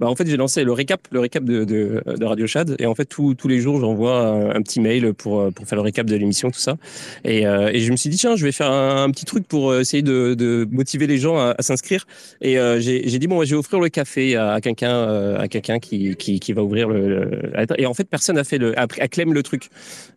Euh, 0.00 0.04
bah 0.04 0.08
en 0.08 0.16
fait 0.16 0.26
j'ai 0.26 0.36
lancé 0.36 0.64
le 0.64 0.72
récap, 0.72 1.06
le 1.10 1.20
récap 1.20 1.44
de, 1.44 1.64
de, 1.64 2.02
de 2.06 2.24
Radio 2.24 2.46
Chad 2.46 2.76
et 2.78 2.86
en 2.86 2.94
fait 2.94 3.04
tous 3.04 3.34
tous 3.34 3.48
les 3.48 3.60
jours 3.60 3.80
j'envoie 3.80 4.26
un, 4.54 4.62
petit 4.62 4.80
mail 4.80 5.12
pour 5.14 5.52
pour 5.52 5.66
faire 5.66 5.76
le 5.76 5.82
récap 5.82 6.06
de 6.06 6.16
l'émission 6.16 6.50
tout 6.50 6.58
ça. 6.58 6.76
Et, 7.24 7.46
euh, 7.46 7.70
et 7.72 7.80
je 7.80 7.90
me 7.90 7.96
suis 7.96 8.10
dit 8.10 8.16
tiens 8.16 8.36
je 8.36 8.44
vais 8.44 8.52
faire 8.52 8.70
un, 8.70 9.10
petit 9.10 9.24
truc 9.24 9.46
pour 9.46 9.74
essayer 9.74 10.02
de, 10.02 10.34
de 10.34 10.66
motiver 10.70 11.06
les 11.06 11.18
gens 11.18 11.36
à, 11.36 11.54
s'inscrire. 11.60 12.06
Et 12.40 12.58
euh, 12.58 12.80
j'ai 12.80 13.18
dit 13.18 13.26
bon 13.26 13.44
je 13.44 13.50
vais 13.50 13.58
offrir 13.58 13.80
le 13.80 13.88
café 13.88 14.36
à, 14.36 14.60
quelqu'un 14.60 14.94
euh, 14.94 15.38
à 15.38 15.48
quelqu'un 15.48 15.78
qui, 15.78 16.16
qui 16.16 16.40
qui 16.40 16.52
va 16.52 16.62
ouvrir 16.62 16.88
le, 16.88 17.08
le, 17.08 17.52
et 17.78 17.86
en 17.86 17.94
fait 17.94 18.04
personne 18.04 18.38
a 18.38 18.44
fait 18.44 18.58
le 18.58 18.78
acclème 18.78 19.32
le 19.32 19.42
truc. 19.42 19.68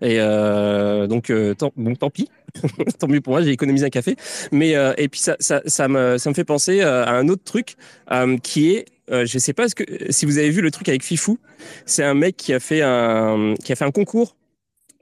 Et 0.01 0.17
euh, 0.19 1.07
donc 1.07 1.29
euh, 1.29 1.53
tant, 1.53 1.71
bon 1.75 1.95
tant 1.95 2.09
pis 2.09 2.29
tant 2.99 3.07
mieux 3.07 3.21
pour 3.21 3.33
moi, 3.33 3.41
j'ai 3.41 3.51
économisé 3.51 3.85
un 3.85 3.89
café. 3.89 4.15
Mais 4.51 4.75
euh, 4.75 4.93
et 4.97 5.07
puis 5.09 5.19
ça, 5.19 5.35
ça, 5.39 5.61
ça, 5.65 5.87
me, 5.87 6.17
ça 6.17 6.29
me 6.29 6.35
fait 6.35 6.43
penser 6.43 6.81
euh, 6.81 7.05
à 7.05 7.11
un 7.11 7.27
autre 7.29 7.43
truc 7.43 7.75
euh, 8.11 8.37
qui 8.37 8.71
est, 8.71 8.85
euh, 9.11 9.25
je 9.25 9.37
sais 9.37 9.53
pas 9.53 9.67
ce 9.67 9.75
que, 9.75 9.83
si 10.11 10.25
vous 10.25 10.37
avez 10.37 10.49
vu 10.49 10.61
le 10.61 10.71
truc 10.71 10.89
avec 10.89 11.03
Fifou, 11.03 11.39
c'est 11.85 12.03
un 12.03 12.13
mec 12.13 12.37
qui 12.37 12.53
a 12.53 12.59
fait 12.59 12.81
un, 12.81 13.55
qui 13.63 13.71
a 13.71 13.75
fait 13.75 13.85
un 13.85 13.91
concours. 13.91 14.35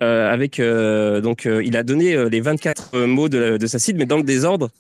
Euh, 0.02 0.34
avec 0.34 0.60
donc 0.60 1.46
il 1.46 1.78
a 1.78 1.84
donné 1.84 2.28
les 2.28 2.42
24 2.42 2.98
mots 3.06 3.30
de, 3.30 3.58
de 3.58 3.68
sa 3.68 3.78
cible 3.78 4.00
mais 4.00 4.08
dans 4.08 4.18
le 4.18 4.24
désordre 4.24 4.72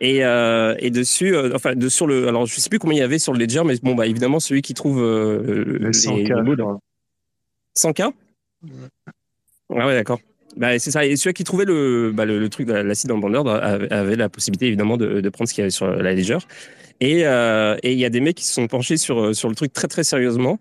et, 0.00 0.20
et 0.20 0.90
dessus 0.90 1.36
enfin 1.54 1.74
de 1.74 1.90
sur 1.90 2.06
le 2.06 2.26
alors 2.26 2.46
je 2.46 2.58
sais 2.58 2.70
plus 2.70 2.78
combien 2.78 2.96
il 2.96 3.00
y 3.00 3.04
avait 3.04 3.18
sur 3.18 3.34
le 3.34 3.38
ledger 3.38 3.64
mais 3.66 3.74
bon 3.82 3.94
bah 3.94 4.06
évidemment 4.06 4.40
celui 4.40 4.62
qui 4.62 4.72
trouve 4.72 5.02
le 5.02 5.90
100K. 5.90 6.36
les 6.36 6.42
mots 6.42 6.56
dans 6.56 6.80
100K 7.76 8.12
ah 9.76 9.86
ouais 9.86 9.94
d'accord 9.94 10.20
bah, 10.56 10.78
c'est 10.78 10.90
ça. 10.90 11.04
Et 11.04 11.16
celui 11.16 11.34
qui 11.34 11.44
trouvait 11.44 11.64
le, 11.64 12.12
bah, 12.12 12.24
le, 12.24 12.38
le 12.38 12.48
truc 12.48 12.66
de 12.66 12.72
l'acide 12.72 13.08
dans 13.08 13.16
le 13.28 13.38
ordre 13.38 13.52
avait 13.90 14.16
la 14.16 14.28
possibilité 14.28 14.66
évidemment 14.66 14.96
de, 14.96 15.20
de 15.20 15.28
prendre 15.28 15.48
ce 15.48 15.54
qu'il 15.54 15.62
y 15.62 15.64
avait 15.64 15.70
sur 15.70 15.86
la 15.86 16.14
Ledger. 16.14 16.38
Et 17.00 17.26
euh, 17.26 17.76
il 17.82 17.98
y 17.98 18.04
a 18.04 18.10
des 18.10 18.20
mecs 18.20 18.36
qui 18.36 18.44
se 18.44 18.54
sont 18.54 18.68
penchés 18.68 18.96
sur, 18.96 19.34
sur 19.34 19.48
le 19.48 19.54
truc 19.54 19.72
très 19.72 19.88
très 19.88 20.04
sérieusement. 20.04 20.60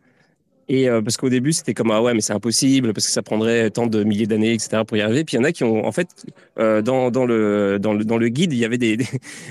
Et 0.71 0.89
euh, 0.89 1.01
parce 1.01 1.17
qu'au 1.17 1.27
début, 1.27 1.51
c'était 1.51 1.73
comme 1.73 1.91
ah 1.91 2.01
ouais, 2.01 2.13
mais 2.13 2.21
c'est 2.21 2.31
impossible 2.31 2.93
parce 2.93 3.05
que 3.05 3.11
ça 3.11 3.21
prendrait 3.21 3.69
tant 3.71 3.87
de 3.87 4.05
milliers 4.05 4.25
d'années, 4.25 4.53
etc. 4.53 4.83
pour 4.87 4.95
y 4.95 5.01
arriver. 5.01 5.25
Puis 5.25 5.35
il 5.35 5.41
y 5.41 5.41
en 5.41 5.43
a 5.43 5.51
qui 5.51 5.65
ont, 5.65 5.85
en 5.85 5.91
fait, 5.91 6.07
euh, 6.59 6.81
dans, 6.81 7.11
dans, 7.11 7.25
le, 7.25 7.77
dans, 7.77 7.91
le, 7.91 8.05
dans 8.05 8.17
le 8.17 8.29
guide, 8.29 8.53
il 8.53 8.59
y 8.59 8.63
avait 8.63 8.77
des, 8.77 8.95
des, 8.95 9.05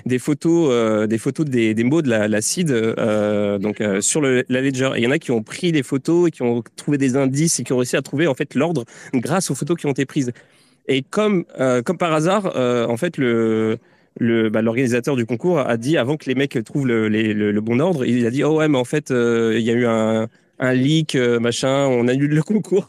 des 0.06 0.18
photos, 0.18 0.70
euh, 0.72 1.06
des 1.06 1.18
photos 1.18 1.44
des, 1.44 1.74
mots 1.84 2.00
de 2.00 2.08
l'acide 2.08 2.70
euh, 2.70 3.58
donc 3.58 3.82
euh, 3.82 4.00
sur 4.00 4.22
la 4.22 4.42
ledger. 4.48 4.92
Et 4.96 5.00
il 5.00 5.04
y 5.04 5.06
en 5.06 5.10
a 5.10 5.18
qui 5.18 5.30
ont 5.30 5.42
pris 5.42 5.72
des 5.72 5.82
photos 5.82 6.28
et 6.28 6.30
qui 6.30 6.40
ont 6.40 6.62
trouvé 6.76 6.96
des 6.96 7.18
indices 7.18 7.60
et 7.60 7.64
qui 7.64 7.74
ont 7.74 7.78
réussi 7.78 7.96
à 7.96 8.02
trouver 8.02 8.26
en 8.26 8.34
fait 8.34 8.54
l'ordre 8.54 8.86
grâce 9.12 9.50
aux 9.50 9.54
photos 9.54 9.76
qui 9.76 9.84
ont 9.84 9.92
été 9.92 10.06
prises. 10.06 10.32
Et 10.88 11.02
comme, 11.02 11.44
euh, 11.60 11.82
comme 11.82 11.98
par 11.98 12.12
hasard, 12.14 12.52
euh, 12.56 12.86
en 12.86 12.96
fait, 12.96 13.18
le, 13.18 13.78
bah, 14.18 14.62
l'organisateur 14.62 15.16
du 15.16 15.24
concours 15.26 15.60
a 15.60 15.76
dit 15.76 15.96
avant 15.96 16.16
que 16.16 16.24
les 16.26 16.34
mecs 16.34 16.58
trouvent 16.64 16.86
le, 16.86 17.08
le, 17.08 17.60
bon 17.60 17.78
ordre, 17.80 18.04
il 18.04 18.26
a 18.26 18.30
dit 18.30 18.42
oh 18.42 18.58
ouais 18.58 18.68
mais 18.68 18.76
en 18.76 18.84
fait 18.84 19.10
euh, 19.10 19.54
il 19.56 19.64
y 19.64 19.70
a 19.70 19.74
eu 19.74 19.86
un, 19.86 20.28
un 20.60 20.72
leak 20.72 21.16
euh, 21.16 21.40
machin, 21.40 21.86
on 21.86 22.06
annule 22.06 22.32
le 22.32 22.42
concours 22.44 22.86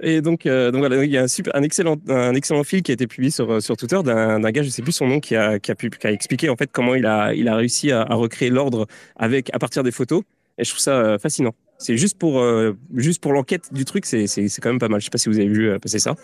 et 0.00 0.22
donc 0.22 0.46
euh, 0.46 0.70
donc 0.70 0.80
voilà 0.80 1.04
il 1.04 1.10
y 1.10 1.18
a 1.18 1.22
un 1.22 1.28
super 1.28 1.54
un 1.54 1.62
excellent 1.62 1.96
un 2.08 2.34
excellent 2.34 2.64
fil 2.64 2.82
qui 2.82 2.92
a 2.92 2.94
été 2.94 3.06
publié 3.06 3.30
sur 3.30 3.60
sur 3.60 3.76
Twitter 3.76 4.00
d'un, 4.02 4.40
gars 4.50 4.62
je 4.62 4.70
sais 4.70 4.82
plus 4.82 4.92
son 4.92 5.06
nom 5.06 5.20
qui 5.20 5.36
a 5.36 5.58
qui 5.58 5.70
a 5.70 5.74
pu 5.74 5.90
qui 5.90 6.06
a 6.06 6.12
expliqué 6.12 6.48
en 6.48 6.56
fait 6.56 6.70
comment 6.72 6.94
il 6.94 7.04
a 7.04 7.34
il 7.34 7.48
a 7.48 7.56
réussi 7.56 7.92
à, 7.92 8.04
recréer 8.04 8.50
l'ordre 8.50 8.86
avec 9.16 9.54
à 9.54 9.58
partir 9.58 9.82
des 9.82 9.90
photos 9.90 10.22
et 10.58 10.64
je 10.64 10.70
trouve 10.70 10.80
ça 10.80 10.96
euh, 10.98 11.18
fascinant. 11.18 11.54
C'est 11.78 11.96
juste 11.96 12.18
pour 12.18 12.40
euh, 12.40 12.76
juste 12.94 13.22
pour 13.22 13.32
l'enquête 13.32 13.72
du 13.72 13.84
truc 13.84 14.06
c'est 14.06 14.26
quand 14.60 14.70
même 14.70 14.78
pas 14.78 14.88
mal. 14.88 15.00
Je 15.00 15.06
sais 15.06 15.10
pas 15.10 15.18
si 15.18 15.28
vous 15.28 15.38
avez 15.38 15.48
vu 15.48 15.70
euh, 15.70 15.78
passer 15.78 15.98
ça. 15.98 16.14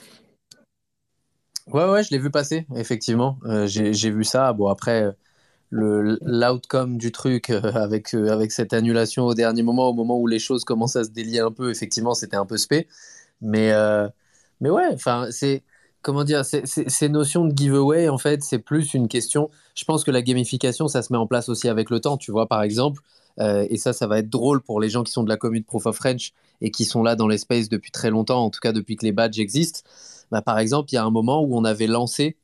Ouais, 1.68 1.88
ouais, 1.88 2.02
je 2.02 2.10
l'ai 2.10 2.18
vu 2.18 2.30
passer, 2.30 2.66
effectivement. 2.74 3.38
Euh, 3.44 3.66
j'ai 3.66 4.10
vu 4.10 4.24
ça. 4.24 4.52
Bon, 4.52 4.66
après, 4.66 5.06
l'outcome 5.72 6.98
du 6.98 7.12
truc 7.12 7.50
euh, 7.50 7.60
avec, 7.74 8.14
euh, 8.14 8.30
avec 8.30 8.52
cette 8.52 8.72
annulation 8.72 9.24
au 9.24 9.34
dernier 9.34 9.62
moment, 9.62 9.88
au 9.88 9.94
moment 9.94 10.18
où 10.18 10.26
les 10.26 10.38
choses 10.38 10.64
commencent 10.64 10.96
à 10.96 11.04
se 11.04 11.10
délier 11.10 11.40
un 11.40 11.50
peu, 11.50 11.70
effectivement, 11.70 12.14
c'était 12.14 12.36
un 12.36 12.46
peu 12.46 12.58
spé. 12.58 12.86
Mais, 13.40 13.72
euh, 13.72 14.08
mais 14.60 14.70
ouais, 14.70 14.86
enfin, 14.92 15.28
c'est. 15.30 15.62
Comment 16.02 16.24
dire, 16.24 16.44
ces 16.44 17.08
notions 17.08 17.44
de 17.44 17.56
giveaway, 17.56 18.08
en 18.08 18.18
fait, 18.18 18.42
c'est 18.42 18.58
plus 18.58 18.92
une 18.92 19.06
question. 19.06 19.50
Je 19.76 19.84
pense 19.84 20.02
que 20.02 20.10
la 20.10 20.20
gamification, 20.20 20.88
ça 20.88 21.00
se 21.00 21.12
met 21.12 21.18
en 21.18 21.28
place 21.28 21.48
aussi 21.48 21.68
avec 21.68 21.90
le 21.90 22.00
temps. 22.00 22.16
Tu 22.16 22.32
vois, 22.32 22.48
par 22.48 22.64
exemple, 22.64 23.02
et 23.38 23.76
ça, 23.76 23.92
ça 23.92 24.08
va 24.08 24.18
être 24.18 24.28
drôle 24.28 24.62
pour 24.62 24.80
les 24.80 24.88
gens 24.88 25.04
qui 25.04 25.12
sont 25.12 25.22
de 25.22 25.28
la 25.28 25.36
commune 25.36 25.62
Proof 25.62 25.86
of 25.86 25.94
French 25.94 26.32
et 26.60 26.72
qui 26.72 26.86
sont 26.86 27.04
là 27.04 27.14
dans 27.14 27.28
l'espace 27.28 27.68
depuis 27.68 27.92
très 27.92 28.10
longtemps, 28.10 28.44
en 28.44 28.50
tout 28.50 28.58
cas 28.60 28.72
depuis 28.72 28.96
que 28.96 29.04
les 29.04 29.12
badges 29.12 29.38
existent. 29.38 29.82
Bah, 30.32 30.42
par 30.42 30.58
exemple, 30.58 30.88
il 30.90 30.96
y 30.96 30.98
a 30.98 31.04
un 31.04 31.10
moment 31.10 31.40
où 31.44 31.56
on 31.56 31.64
avait 31.64 31.86
lancé 31.86 32.36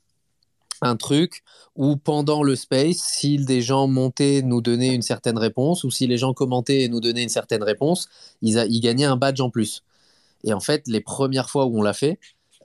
un 0.82 0.96
truc 0.96 1.42
où 1.76 1.96
pendant 1.96 2.42
le 2.42 2.56
space, 2.56 2.96
si 2.96 3.38
des 3.38 3.62
gens 3.62 3.86
montaient, 3.86 4.42
nous 4.42 4.60
donnaient 4.60 4.94
une 4.94 5.02
certaine 5.02 5.38
réponse, 5.38 5.84
ou 5.84 5.90
si 5.90 6.06
les 6.06 6.18
gens 6.18 6.34
commentaient 6.34 6.82
et 6.82 6.88
nous 6.88 7.00
donnaient 7.00 7.22
une 7.22 7.28
certaine 7.28 7.62
réponse, 7.62 8.08
ils, 8.42 8.58
a, 8.58 8.66
ils 8.66 8.80
gagnaient 8.80 9.04
un 9.04 9.16
badge 9.16 9.40
en 9.40 9.50
plus. 9.50 9.82
Et 10.44 10.52
en 10.52 10.60
fait, 10.60 10.86
les 10.86 11.00
premières 11.00 11.50
fois 11.50 11.66
où 11.66 11.78
on 11.78 11.82
l'a 11.82 11.92
fait, 11.92 12.18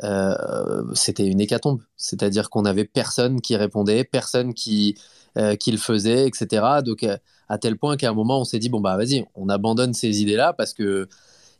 euh, 0.03 0.83
c'était 0.95 1.25
une 1.25 1.41
hécatombe. 1.41 1.81
C'est-à-dire 1.97 2.49
qu'on 2.49 2.65
avait 2.65 2.85
personne 2.85 3.41
qui 3.41 3.55
répondait, 3.55 4.03
personne 4.03 4.53
qui, 4.53 4.95
euh, 5.37 5.55
qui 5.55 5.71
le 5.71 5.77
faisait, 5.77 6.27
etc. 6.27 6.81
Donc, 6.83 7.03
euh, 7.03 7.17
à 7.49 7.57
tel 7.57 7.77
point 7.77 7.97
qu'à 7.97 8.09
un 8.09 8.13
moment, 8.13 8.39
on 8.41 8.43
s'est 8.45 8.59
dit, 8.59 8.69
bon, 8.69 8.81
bah 8.81 8.97
vas-y, 8.97 9.25
on 9.35 9.49
abandonne 9.49 9.93
ces 9.93 10.21
idées-là 10.21 10.53
parce 10.53 10.73
que. 10.73 11.07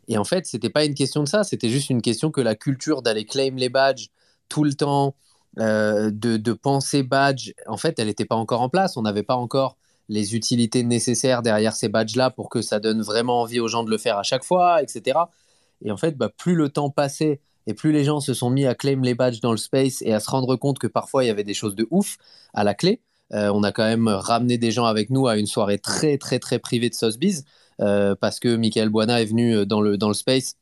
Et 0.08 0.18
en 0.18 0.24
fait, 0.24 0.46
c'était 0.46 0.70
pas 0.70 0.84
une 0.84 0.94
question 0.94 1.22
de 1.22 1.28
ça, 1.28 1.44
c'était 1.44 1.70
juste 1.70 1.88
une 1.90 2.02
question 2.02 2.30
que 2.30 2.42
la 2.42 2.54
culture 2.54 3.00
d'aller 3.02 3.24
claim 3.24 3.54
les 3.56 3.70
badges 3.70 4.08
tout 4.50 4.62
le 4.64 4.74
temps, 4.74 5.14
euh, 5.58 6.10
de, 6.12 6.52
penser 6.52 7.02
badge, 7.02 7.52
en 7.66 7.76
fait, 7.76 7.98
elle 7.98 8.08
n'était 8.08 8.24
pas 8.24 8.36
encore 8.36 8.60
en 8.60 8.68
place. 8.68 8.96
On 8.96 9.02
n'avait 9.02 9.22
pas 9.22 9.36
encore 9.36 9.76
les 10.08 10.34
utilités 10.34 10.82
nécessaires 10.82 11.42
derrière 11.42 11.74
ces 11.74 11.88
badges-là 11.88 12.30
pour 12.30 12.50
que 12.50 12.60
ça 12.62 12.80
donne 12.80 13.02
vraiment 13.02 13.40
envie 13.42 13.60
aux 13.60 13.68
gens 13.68 13.84
de 13.84 13.90
le 13.90 13.98
faire 13.98 14.18
à 14.18 14.22
chaque 14.22 14.44
fois, 14.44 14.82
etc. 14.82 15.18
Et 15.82 15.90
en 15.90 15.96
fait, 15.96 16.16
bah, 16.16 16.28
plus 16.28 16.54
le 16.54 16.68
temps 16.68 16.90
passait 16.90 17.40
et 17.66 17.74
plus 17.74 17.92
les 17.92 18.04
gens 18.04 18.20
se 18.20 18.34
sont 18.34 18.50
mis 18.50 18.66
à 18.66 18.74
claim 18.74 19.00
les 19.02 19.14
badges 19.14 19.40
dans 19.40 19.52
le 19.52 19.56
space 19.56 20.02
et 20.02 20.12
à 20.12 20.20
se 20.20 20.30
rendre 20.30 20.56
compte 20.56 20.78
que 20.78 20.86
parfois 20.86 21.24
il 21.24 21.28
y 21.28 21.30
avait 21.30 21.44
des 21.44 21.54
choses 21.54 21.74
de 21.74 21.86
ouf 21.90 22.18
à 22.52 22.64
la 22.64 22.74
clé, 22.74 23.00
euh, 23.32 23.50
on 23.54 23.62
a 23.62 23.72
quand 23.72 23.84
même 23.84 24.08
ramené 24.08 24.58
des 24.58 24.70
gens 24.70 24.84
avec 24.84 25.10
nous 25.10 25.26
à 25.26 25.36
une 25.36 25.46
soirée 25.46 25.78
très 25.78 26.18
très 26.18 26.38
très 26.38 26.58
privée 26.58 26.90
de 26.90 26.94
Sotheby's 26.94 27.44
euh, 27.80 28.14
parce 28.14 28.38
que 28.38 28.54
Michael 28.56 28.90
Buana 28.90 29.22
est 29.22 29.26
venu 29.26 29.56
euh, 29.56 29.64
dans 29.64 29.80
le, 29.80 29.96
dans 29.96 30.08
le 30.08 30.14
space 30.14 30.56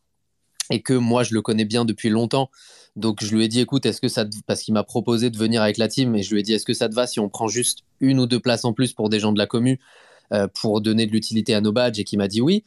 et 0.70 0.80
que 0.80 0.94
moi 0.94 1.24
je 1.24 1.34
le 1.34 1.42
connais 1.42 1.64
bien 1.64 1.84
depuis 1.84 2.08
longtemps. 2.08 2.50
Donc 2.96 3.24
je 3.24 3.34
lui 3.34 3.44
ai 3.44 3.48
dit 3.48 3.60
écoute, 3.60 3.86
est-ce 3.86 4.00
que 4.00 4.08
ça 4.08 4.24
parce 4.46 4.62
qu'il 4.62 4.74
m'a 4.74 4.84
proposé 4.84 5.30
de 5.30 5.38
venir 5.38 5.62
avec 5.62 5.78
la 5.78 5.88
team 5.88 6.14
et 6.14 6.22
je 6.22 6.32
lui 6.32 6.40
ai 6.40 6.42
dit 6.42 6.52
est-ce 6.52 6.66
que 6.66 6.74
ça 6.74 6.88
te 6.88 6.94
va 6.94 7.06
si 7.06 7.20
on 7.20 7.28
prend 7.28 7.48
juste 7.48 7.84
une 8.00 8.20
ou 8.20 8.26
deux 8.26 8.40
places 8.40 8.64
en 8.64 8.72
plus 8.72 8.92
pour 8.92 9.08
des 9.08 9.18
gens 9.18 9.32
de 9.32 9.38
la 9.38 9.46
commu 9.46 9.80
pour 10.54 10.80
donner 10.80 11.06
de 11.06 11.12
l'utilité 11.12 11.54
à 11.54 11.60
nos 11.60 11.72
badges? 11.72 11.98
Et 11.98 12.04
qui 12.04 12.16
m'a 12.16 12.28
dit 12.28 12.40
oui. 12.42 12.64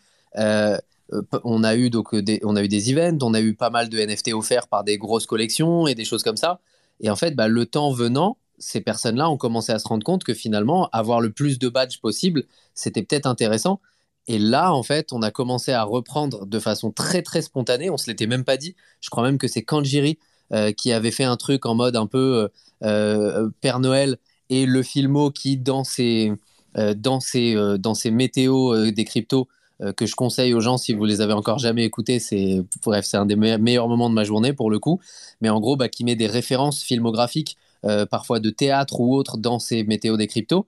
on 1.44 1.64
a 1.64 1.76
eu 1.76 1.90
donc 1.90 2.16
des, 2.16 2.40
on 2.44 2.56
a 2.56 2.64
eu 2.64 2.68
des 2.68 2.92
events, 2.92 3.20
on 3.22 3.34
a 3.34 3.42
eu 3.42 3.54
pas 3.54 3.70
mal 3.70 3.90
de 3.90 4.00
NFT 4.00 4.34
offerts 4.34 4.68
par 4.68 4.84
des 4.84 4.98
grosses 4.98 5.28
collections 5.28 5.86
et 5.88 5.96
des 5.96 6.06
choses 6.06 6.24
comme 6.24 6.38
ça. 6.38 6.60
Et 7.02 7.10
en 7.10 7.16
fait, 7.16 7.36
bah, 7.36 7.48
le 7.48 7.66
temps 7.66 7.92
venant, 7.92 8.38
ces 8.58 8.82
personnes-là 8.82 9.30
ont 9.30 9.38
commencé 9.38 9.72
à 9.72 9.80
se 9.80 9.88
rendre 9.88 10.04
compte 10.04 10.24
que 10.24 10.34
finalement, 10.34 10.90
avoir 10.92 11.22
le 11.22 11.32
plus 11.32 11.60
de 11.60 11.70
badges 11.70 12.00
possible, 12.00 12.46
c'était 12.74 13.04
peut-être 13.04 13.26
intéressant. 13.26 13.80
Et 14.28 14.40
là, 14.40 14.74
en 14.74 14.84
fait, 14.84 15.14
on 15.14 15.22
a 15.22 15.32
commencé 15.32 15.72
à 15.72 15.84
reprendre 15.84 16.46
de 16.46 16.60
façon 16.60 16.92
très 16.92 17.22
très 17.22 17.42
spontanée. 17.42 17.90
On 17.90 17.98
se 17.98 18.10
l'était 18.10 18.28
même 18.28 18.44
pas 18.44 18.58
dit. 18.58 18.76
Je 19.02 19.10
crois 19.10 19.24
même 19.24 19.38
que 19.38 19.48
c'est 19.48 19.64
Kanjiri 19.64 20.18
euh, 20.54 20.72
qui 20.72 20.92
avait 20.92 21.12
fait 21.12 21.24
un 21.24 21.38
truc 21.38 21.66
en 21.66 21.76
mode 21.76 21.96
un 21.96 22.08
peu 22.08 22.50
euh, 22.84 23.40
euh 23.40 23.50
Père 23.62 23.80
Noël 23.80 24.18
et 24.50 24.66
le 24.66 24.84
filmo 24.84 25.32
qui 25.32 25.58
dans 25.58 25.84
ses 25.84 26.34
dans 26.98 27.22
ses 27.22 27.56
dans 27.80 27.94
ses 27.94 28.12
météos 28.12 28.92
des 28.92 29.06
cryptos 29.06 29.48
que 29.96 30.06
je 30.06 30.14
conseille 30.16 30.54
aux 30.54 30.60
gens 30.60 30.78
si 30.78 30.94
vous 30.94 31.06
les 31.06 31.22
avez 31.22 31.34
encore 31.34 31.58
jamais 31.58 31.86
écoutés. 31.86 32.20
C'est 32.20 32.64
bref, 32.84 33.06
c'est 33.06 33.18
un 33.18 33.26
des 33.26 33.38
meilleurs 33.38 33.88
moments 33.88 34.10
de 34.10 34.16
ma 34.16 34.26
journée 34.26 34.54
pour 34.54 34.70
le 34.70 34.78
coup. 34.78 35.00
Mais 35.42 35.50
en 35.50 35.60
gros, 35.62 35.78
bah, 35.78 35.88
qui 35.88 36.04
met 36.04 36.16
des 36.16 36.28
références 36.28 36.84
filmographiques 36.84 37.58
parfois 38.12 38.40
de 38.40 38.50
théâtre 38.50 39.00
ou 39.00 39.16
autre 39.16 39.38
dans 39.38 39.58
ces 39.58 39.84
météos 39.84 40.18
des 40.18 40.28
cryptos. 40.28 40.68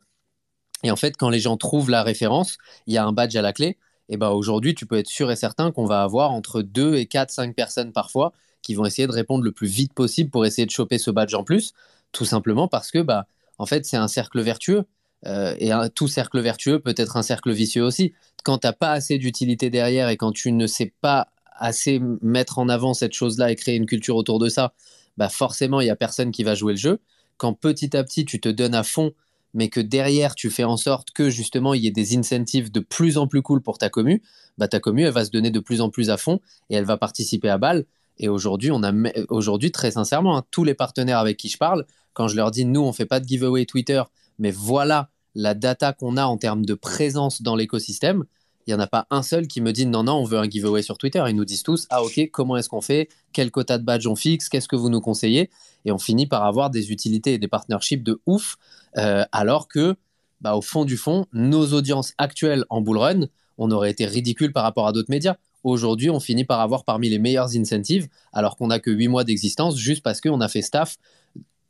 Et 0.84 0.92
en 0.92 0.96
fait, 0.96 1.18
quand 1.18 1.30
les 1.30 1.40
gens 1.40 1.58
trouvent 1.58 1.90
la 1.90 2.04
référence, 2.04 2.58
il 2.86 2.94
y 2.94 2.98
a 2.98 3.06
un 3.06 3.12
badge 3.12 3.36
à 3.36 3.42
la 3.42 3.54
clé. 3.54 3.78
Et 4.10 4.18
ben 4.18 4.30
aujourd'hui, 4.30 4.76
tu 4.76 4.86
peux 4.86 4.98
être 4.98 5.08
sûr 5.08 5.32
et 5.32 5.36
certain 5.36 5.72
qu'on 5.72 5.86
va 5.86 6.02
avoir 6.02 6.32
entre 6.32 6.62
2 6.62 6.96
et 6.96 7.08
4, 7.08 7.30
5 7.30 7.56
personnes 7.56 7.92
parfois 7.92 8.32
qui 8.62 8.74
vont 8.74 8.86
essayer 8.86 9.08
de 9.08 9.12
répondre 9.14 9.44
le 9.44 9.52
plus 9.52 9.68
vite 9.68 9.94
possible 9.94 10.30
pour 10.30 10.46
essayer 10.46 10.66
de 10.66 10.72
choper 10.72 10.98
ce 10.98 11.12
badge 11.12 11.34
en 11.34 11.44
plus, 11.44 11.74
tout 12.12 12.26
simplement 12.26 12.68
parce 12.68 12.92
que 12.92 13.00
bah, 13.00 13.28
en 13.58 13.66
fait, 13.66 13.86
c'est 13.86 13.98
un 13.98 14.08
cercle 14.08 14.42
vertueux. 14.42 14.86
Euh, 15.26 15.56
et 15.60 15.72
tout 15.96 16.08
cercle 16.08 16.40
vertueux 16.40 16.80
peut 16.80 16.94
être 16.96 17.18
un 17.18 17.24
cercle 17.24 17.52
vicieux 17.52 17.84
aussi. 17.84 18.14
Quand 18.44 18.60
tu 18.60 18.68
n'as 18.68 18.74
pas 18.74 18.92
assez 18.92 19.18
d'utilité 19.18 19.70
derrière 19.70 20.10
et 20.10 20.18
quand 20.18 20.32
tu 20.32 20.52
ne 20.52 20.68
sais 20.68 20.94
pas 21.02 21.30
assez 21.58 22.00
mettre 22.22 22.60
en 22.60 22.70
avant 22.70 22.94
cette 22.94 23.14
chose-là 23.14 23.52
et 23.52 23.56
créer 23.56 23.76
une 23.76 23.88
culture 23.88 24.16
autour 24.16 24.38
de 24.38 24.48
ça, 24.48 24.74
bah 25.18 25.30
forcément, 25.30 25.82
il 25.82 25.86
n'y 25.86 25.90
a 25.90 25.96
personne 25.96 26.32
qui 26.32 26.44
va 26.44 26.54
jouer 26.54 26.74
le 26.74 26.80
jeu. 26.80 27.00
Quand 27.38 27.54
petit 27.54 27.98
à 27.98 28.04
petit, 28.04 28.26
tu 28.26 28.40
te 28.40 28.50
donnes 28.50 28.76
à 28.76 28.84
fond, 28.84 29.12
mais 29.54 29.70
que 29.70 29.80
derrière, 29.80 30.36
tu 30.36 30.50
fais 30.50 30.64
en 30.64 30.78
sorte 30.78 31.12
que 31.12 31.30
justement, 31.30 31.74
il 31.74 31.84
y 31.84 31.88
ait 31.88 31.92
des 31.92 32.18
incentives 32.18 32.72
de 32.72 32.80
plus 32.80 33.18
en 33.18 33.28
plus 33.28 33.42
cool 33.42 33.62
pour 33.62 33.78
ta 33.78 33.90
commu, 33.90 34.22
bah, 34.58 34.68
ta 34.68 34.80
commu, 34.80 35.04
elle 35.04 35.14
va 35.14 35.26
se 35.26 35.32
donner 35.32 35.52
de 35.52 35.60
plus 35.60 35.82
en 35.82 35.90
plus 35.90 36.10
à 36.10 36.18
fond 36.18 36.40
et 36.70 36.76
elle 36.76 36.86
va 36.86 36.98
participer 36.98 37.50
à 37.50 37.58
balle. 37.58 37.86
Et 38.20 38.30
aujourd'hui, 38.30 38.72
on 38.72 38.84
a, 38.84 38.92
aujourd'hui, 39.30 39.72
très 39.72 39.92
sincèrement, 39.92 40.38
hein, 40.38 40.44
tous 40.52 40.64
les 40.64 40.74
partenaires 40.74 41.20
avec 41.20 41.38
qui 41.38 41.50
je 41.50 41.58
parle, 41.58 41.86
quand 42.14 42.28
je 42.28 42.36
leur 42.36 42.52
dis, 42.52 42.66
nous, 42.66 42.82
on 42.82 42.94
fait 42.94 43.06
pas 43.06 43.20
de 43.20 43.28
giveaway 43.28 43.66
Twitter, 43.66 44.02
mais 44.40 44.52
voilà 44.52 45.10
la 45.36 45.54
data 45.54 45.94
qu'on 45.94 46.18
a 46.18 46.26
en 46.26 46.38
termes 46.38 46.66
de 46.66 46.74
présence 46.74 47.44
dans 47.44 47.56
l'écosystème, 47.56 48.26
il 48.68 48.72
n'y 48.72 48.74
en 48.74 48.84
a 48.84 48.88
pas 48.88 49.08
un 49.12 49.24
seul 49.24 49.48
qui 49.48 49.62
me 49.62 49.72
dit 49.72 49.86
non, 49.86 50.04
non, 50.04 50.16
on 50.16 50.26
veut 50.26 50.38
un 50.38 50.50
giveaway 50.50 50.82
sur 50.82 50.98
Twitter. 50.98 51.24
Ils 51.30 51.36
nous 51.36 51.46
disent 51.46 51.64
tous, 51.64 51.88
ah 51.90 52.04
ok, 52.04 52.30
comment 52.34 52.58
est-ce 52.58 52.68
qu'on 52.68 52.82
fait? 52.82 53.08
Quel 53.32 53.50
quota 53.50 53.78
de 53.78 53.86
badge 53.86 54.08
on 54.08 54.16
fixe? 54.16 54.50
Qu'est-ce 54.50 54.68
que 54.68 54.76
vous 54.76 54.90
nous 54.90 55.00
conseillez? 55.00 55.50
Et 55.86 55.92
on 55.94 55.98
finit 55.98 56.28
par 56.28 56.44
avoir 56.44 56.70
des 56.70 56.92
utilités 56.92 57.36
et 57.36 57.38
des 57.38 57.48
partnerships 57.48 58.04
de 58.04 58.20
ouf, 58.26 58.58
euh, 58.98 59.26
alors 59.32 59.68
que, 59.68 59.96
bah, 60.42 60.56
au 60.56 60.62
fond 60.62 60.86
du 60.86 60.98
fond, 60.98 61.26
nos 61.34 61.74
audiences 61.74 62.14
actuelles 62.18 62.66
en 62.70 62.82
bull 62.82 62.98
run, 62.98 63.28
on 63.58 63.72
aurait 63.72 63.92
été 63.92 64.06
ridicule 64.06 64.54
par 64.54 64.64
rapport 64.64 64.88
à 64.88 64.92
d'autres 64.92 65.10
médias. 65.10 65.36
Aujourd'hui, 65.64 66.10
on 66.10 66.20
finit 66.20 66.46
par 66.46 66.62
avoir 66.62 66.86
parmi 66.86 67.10
les 67.10 67.20
meilleurs 67.20 67.56
incentives, 67.56 68.08
alors 68.32 68.56
qu'on 68.56 68.68
n'a 68.68 68.80
que 68.80 68.92
8 68.92 69.08
mois 69.08 69.24
d'existence, 69.24 69.78
juste 69.78 70.04
parce 70.04 70.22
qu'on 70.22 70.40
a 70.42 70.48
fait 70.48 70.62
staff 70.62 70.98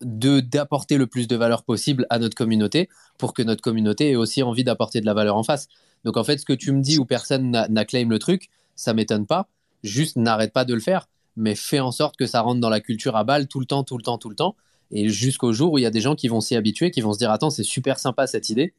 d'apporter 0.01 0.97
le 0.97 1.07
plus 1.07 1.27
de 1.27 1.35
valeur 1.35 1.63
possible 1.63 2.05
à 2.09 2.19
notre 2.19 2.35
communauté 2.35 2.89
pour 3.17 3.33
que 3.33 3.41
notre 3.41 3.61
communauté 3.61 4.11
ait 4.11 4.15
aussi 4.15 4.43
envie 4.43 4.63
d'apporter 4.63 5.01
de 5.01 5.07
la 5.07 5.15
valeur 5.15 5.35
en 5.35 5.43
face. 5.43 5.67
Donc 6.03 6.17
en 6.17 6.23
fait, 6.23 6.37
ce 6.37 6.45
que 6.45 6.53
tu 6.53 6.71
me 6.71 6.81
dis 6.81 6.99
où 6.99 7.05
personne 7.05 7.49
n'a 7.49 7.85
claim 7.85 8.07
le 8.07 8.19
truc, 8.19 8.49
ça 8.75 8.93
m'étonne 8.93 9.25
pas. 9.25 9.47
Juste 9.83 10.15
n'arrête 10.15 10.53
pas 10.53 10.65
de 10.65 10.73
le 10.73 10.79
faire, 10.79 11.07
mais 11.35 11.55
fais 11.55 11.79
en 11.79 11.91
sorte 11.91 12.15
que 12.15 12.27
ça 12.27 12.41
rentre 12.41 12.61
dans 12.61 12.69
la 12.69 12.79
culture 12.79 13.15
à 13.15 13.23
balle 13.23 13.47
tout 13.47 13.59
le 13.59 13.65
temps, 13.65 13.83
tout 13.83 13.97
le 13.97 14.03
temps, 14.03 14.17
tout 14.17 14.29
le 14.29 14.35
temps. 14.35 14.55
Et 14.91 15.09
jusqu'au 15.09 15.53
jour 15.53 15.73
où 15.73 15.77
il 15.77 15.81
y 15.81 15.85
a 15.85 15.91
des 15.91 16.01
gens 16.01 16.15
qui 16.15 16.27
vont 16.27 16.41
s'y 16.41 16.55
habituer, 16.55 16.91
qui 16.91 17.01
vont 17.01 17.13
se 17.13 17.17
dire 17.17 17.31
Attends, 17.31 17.49
c'est 17.49 17.63
super 17.63 17.99
sympa 17.99 18.27
cette 18.27 18.49
idée, 18.49 18.73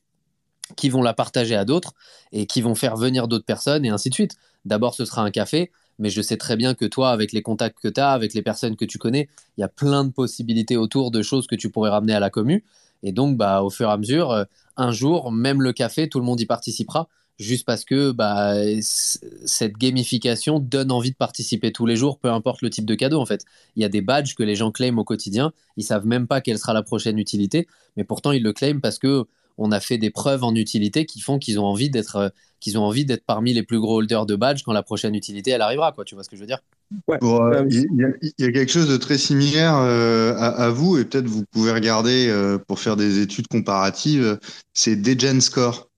qui 0.76 0.88
vont 0.88 1.02
la 1.02 1.14
partager 1.14 1.54
à 1.54 1.64
d'autres 1.64 1.94
et 2.32 2.46
qui 2.46 2.60
vont 2.60 2.74
faire 2.74 2.96
venir 2.96 3.28
d'autres 3.28 3.44
personnes 3.44 3.84
et 3.84 3.90
ainsi 3.90 4.08
de 4.10 4.14
suite. 4.14 4.36
D'abord, 4.64 4.94
ce 4.94 5.04
sera 5.04 5.22
un 5.22 5.30
café, 5.30 5.70
mais 5.98 6.10
je 6.10 6.20
sais 6.22 6.36
très 6.36 6.56
bien 6.56 6.74
que 6.74 6.84
toi, 6.84 7.10
avec 7.10 7.32
les 7.32 7.42
contacts 7.42 7.78
que 7.80 7.88
tu 7.88 8.00
as, 8.00 8.10
avec 8.10 8.34
les 8.34 8.42
personnes 8.42 8.76
que 8.76 8.84
tu 8.84 8.98
connais, 8.98 9.28
il 9.56 9.60
y 9.60 9.64
a 9.64 9.68
plein 9.68 10.04
de 10.04 10.10
possibilités 10.10 10.76
autour 10.76 11.10
de 11.10 11.22
choses 11.22 11.46
que 11.46 11.54
tu 11.54 11.70
pourrais 11.70 11.90
ramener 11.90 12.14
à 12.14 12.20
la 12.20 12.30
commune. 12.30 12.60
Et 13.02 13.12
donc, 13.12 13.36
bah, 13.36 13.62
au 13.62 13.70
fur 13.70 13.88
et 13.88 13.92
à 13.92 13.96
mesure, 13.96 14.30
euh, 14.32 14.44
un 14.76 14.92
jour, 14.92 15.30
même 15.32 15.62
le 15.62 15.72
café, 15.72 16.08
tout 16.08 16.18
le 16.18 16.24
monde 16.24 16.40
y 16.40 16.46
participera, 16.46 17.08
juste 17.38 17.64
parce 17.64 17.84
que 17.84 18.10
bah, 18.10 18.54
cette 18.80 19.76
gamification 19.76 20.58
donne 20.58 20.90
envie 20.90 21.12
de 21.12 21.16
participer 21.16 21.72
tous 21.72 21.86
les 21.86 21.96
jours, 21.96 22.18
peu 22.18 22.30
importe 22.30 22.62
le 22.62 22.70
type 22.70 22.84
de 22.84 22.94
cadeau 22.94 23.20
en 23.20 23.26
fait. 23.26 23.44
Il 23.76 23.82
y 23.82 23.84
a 23.84 23.88
des 23.88 24.00
badges 24.00 24.34
que 24.34 24.42
les 24.42 24.56
gens 24.56 24.72
claiment 24.72 24.98
au 24.98 25.04
quotidien, 25.04 25.52
ils 25.76 25.84
savent 25.84 26.06
même 26.06 26.26
pas 26.26 26.40
quelle 26.40 26.58
sera 26.58 26.72
la 26.72 26.82
prochaine 26.82 27.18
utilité, 27.18 27.68
mais 27.96 28.04
pourtant 28.04 28.32
ils 28.32 28.42
le 28.42 28.52
claiment 28.52 28.80
parce 28.80 28.98
que 28.98 29.26
on 29.58 29.72
a 29.72 29.80
fait 29.80 29.98
des 29.98 30.10
preuves 30.10 30.44
en 30.44 30.54
utilité 30.54 31.04
qui 31.04 31.20
font 31.20 31.38
qu'ils 31.38 31.58
ont 31.58 31.64
envie 31.64 31.90
d'être 31.90 32.16
euh, 32.16 32.28
qu'ils 32.60 32.78
ont 32.78 32.82
envie 32.82 33.04
d'être 33.04 33.24
parmi 33.24 33.52
les 33.52 33.62
plus 33.62 33.78
gros 33.78 33.98
holders 33.98 34.24
de 34.24 34.34
badges 34.34 34.62
quand 34.62 34.72
la 34.72 34.82
prochaine 34.82 35.14
utilité 35.14 35.50
elle 35.50 35.62
arrivera 35.62 35.92
quoi. 35.92 36.04
Tu 36.04 36.14
vois 36.14 36.24
ce 36.24 36.28
que 36.28 36.36
je 36.36 36.40
veux 36.40 36.46
dire? 36.46 36.60
Ouais. 37.06 37.18
Euh, 37.22 37.68
il, 37.70 38.32
y 38.38 38.44
a, 38.44 38.52
quelque 38.52 38.70
chose 38.72 38.88
de 38.88 38.96
très 38.96 39.18
similaire 39.18 39.76
euh, 39.76 40.34
à, 40.36 40.70
vous 40.70 40.96
et 40.96 41.04
peut-être 41.04 41.26
vous 41.26 41.44
pouvez 41.50 41.72
regarder 41.72 42.32
pour 42.66 42.80
faire 42.80 42.96
des 42.96 43.20
études 43.20 43.48
comparatives 43.48 44.38
c'est 44.74 44.96
Degen 44.96 45.40
Score 45.40 45.88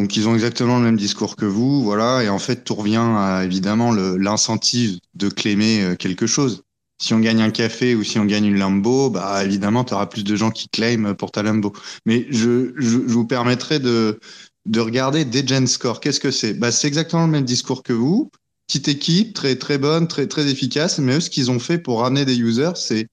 donc 0.00 0.16
ils 0.16 0.28
ont 0.28 0.34
exactement 0.34 0.78
le 0.78 0.84
même 0.84 0.96
discours 0.96 1.36
que 1.36 1.44
vous 1.44 1.82
voilà 1.82 2.24
et 2.24 2.28
en 2.28 2.38
fait 2.38 2.64
tout 2.64 2.74
revient 2.74 2.96
à 2.96 3.44
évidemment 3.44 3.92
l'incentive 3.92 4.98
de 5.14 5.28
claimer 5.28 5.94
quelque 5.98 6.26
chose 6.26 6.62
si 7.00 7.14
on 7.14 7.18
gagne 7.18 7.40
un 7.40 7.50
café 7.50 7.94
ou 7.94 8.04
si 8.04 8.18
on 8.18 8.26
gagne 8.26 8.44
une 8.44 8.58
Lambo, 8.58 9.08
bah 9.08 9.42
évidemment, 9.42 9.84
tu 9.84 9.94
auras 9.94 10.06
plus 10.06 10.22
de 10.22 10.36
gens 10.36 10.50
qui 10.50 10.68
claiment 10.68 11.14
pour 11.14 11.32
ta 11.32 11.42
Lambo. 11.42 11.72
Mais 12.04 12.26
je, 12.30 12.72
vous 12.78 13.26
permettrai 13.26 13.80
de, 13.80 14.20
de 14.66 14.80
regarder 14.80 15.24
Degen 15.24 15.66
Score. 15.66 16.00
Qu'est-ce 16.00 16.20
que 16.20 16.30
c'est? 16.30 16.52
Bah, 16.52 16.70
C'est 16.70 16.86
exactement 16.86 17.24
le 17.24 17.32
même 17.32 17.44
discours 17.44 17.82
que 17.82 17.94
vous. 17.94 18.30
Petite 18.66 18.88
équipe, 18.88 19.34
très 19.34 19.56
très 19.56 19.78
bonne, 19.78 20.06
très 20.08 20.48
efficace. 20.48 20.98
Mais 20.98 21.16
eux, 21.16 21.20
ce 21.20 21.30
qu'ils 21.30 21.50
ont 21.50 21.58
fait 21.58 21.78
pour 21.78 22.00
ramener 22.00 22.26
des 22.26 22.38
users, 22.38 22.76
c'est 22.76 23.08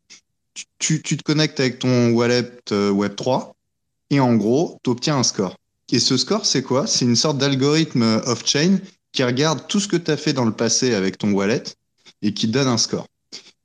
tu, 0.80 1.02
tu 1.02 1.18
te 1.18 1.24
connectes 1.24 1.60
avec 1.60 1.80
ton 1.80 2.10
wallet 2.10 2.52
euh, 2.72 2.92
Web3 2.92 3.52
et 4.10 4.20
en 4.20 4.36
gros, 4.36 4.80
tu 4.84 4.90
obtiens 4.90 5.18
un 5.18 5.24
score. 5.24 5.56
Et 5.92 6.00
ce 6.00 6.18
score, 6.18 6.46
c'est 6.46 6.64
quoi? 6.64 6.86
C'est 6.88 7.06
une 7.06 7.16
sorte 7.16 7.38
d'algorithme 7.38 8.22
off-chain 8.26 8.80
qui 9.14 9.24
regarde 9.24 9.68
tout 9.68 9.80
ce 9.80 9.88
que 9.88 9.96
tu 9.98 10.12
as 10.12 10.18
fait 10.18 10.34
dans 10.34 10.46
le 10.46 10.52
passé 10.52 10.94
avec 10.94 11.18
ton 11.18 11.32
wallet 11.32 11.64
et 12.22 12.34
qui 12.34 12.48
te 12.48 12.54
donne 12.54 12.68
un 12.68 12.78
score. 12.78 13.08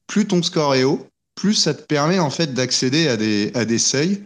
Plus 0.06 0.26
ton 0.26 0.42
score 0.42 0.74
est 0.74 0.84
haut, 0.84 1.06
plus 1.34 1.54
ça 1.54 1.74
te 1.74 1.82
permet 1.82 2.18
en 2.18 2.30
fait 2.30 2.54
d'accéder 2.54 3.08
à 3.08 3.16
des, 3.16 3.50
à 3.54 3.64
des 3.64 3.78
seuils 3.78 4.22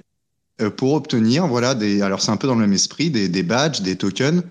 euh, 0.60 0.70
pour 0.70 0.94
obtenir, 0.94 1.46
voilà, 1.46 1.74
des, 1.74 2.02
alors 2.02 2.22
c'est 2.22 2.30
un 2.30 2.36
peu 2.36 2.46
dans 2.46 2.54
le 2.54 2.60
même 2.60 2.72
esprit, 2.72 3.10
des, 3.10 3.28
des 3.28 3.42
badges, 3.42 3.80
des 3.82 3.96
tokens. 3.96 4.42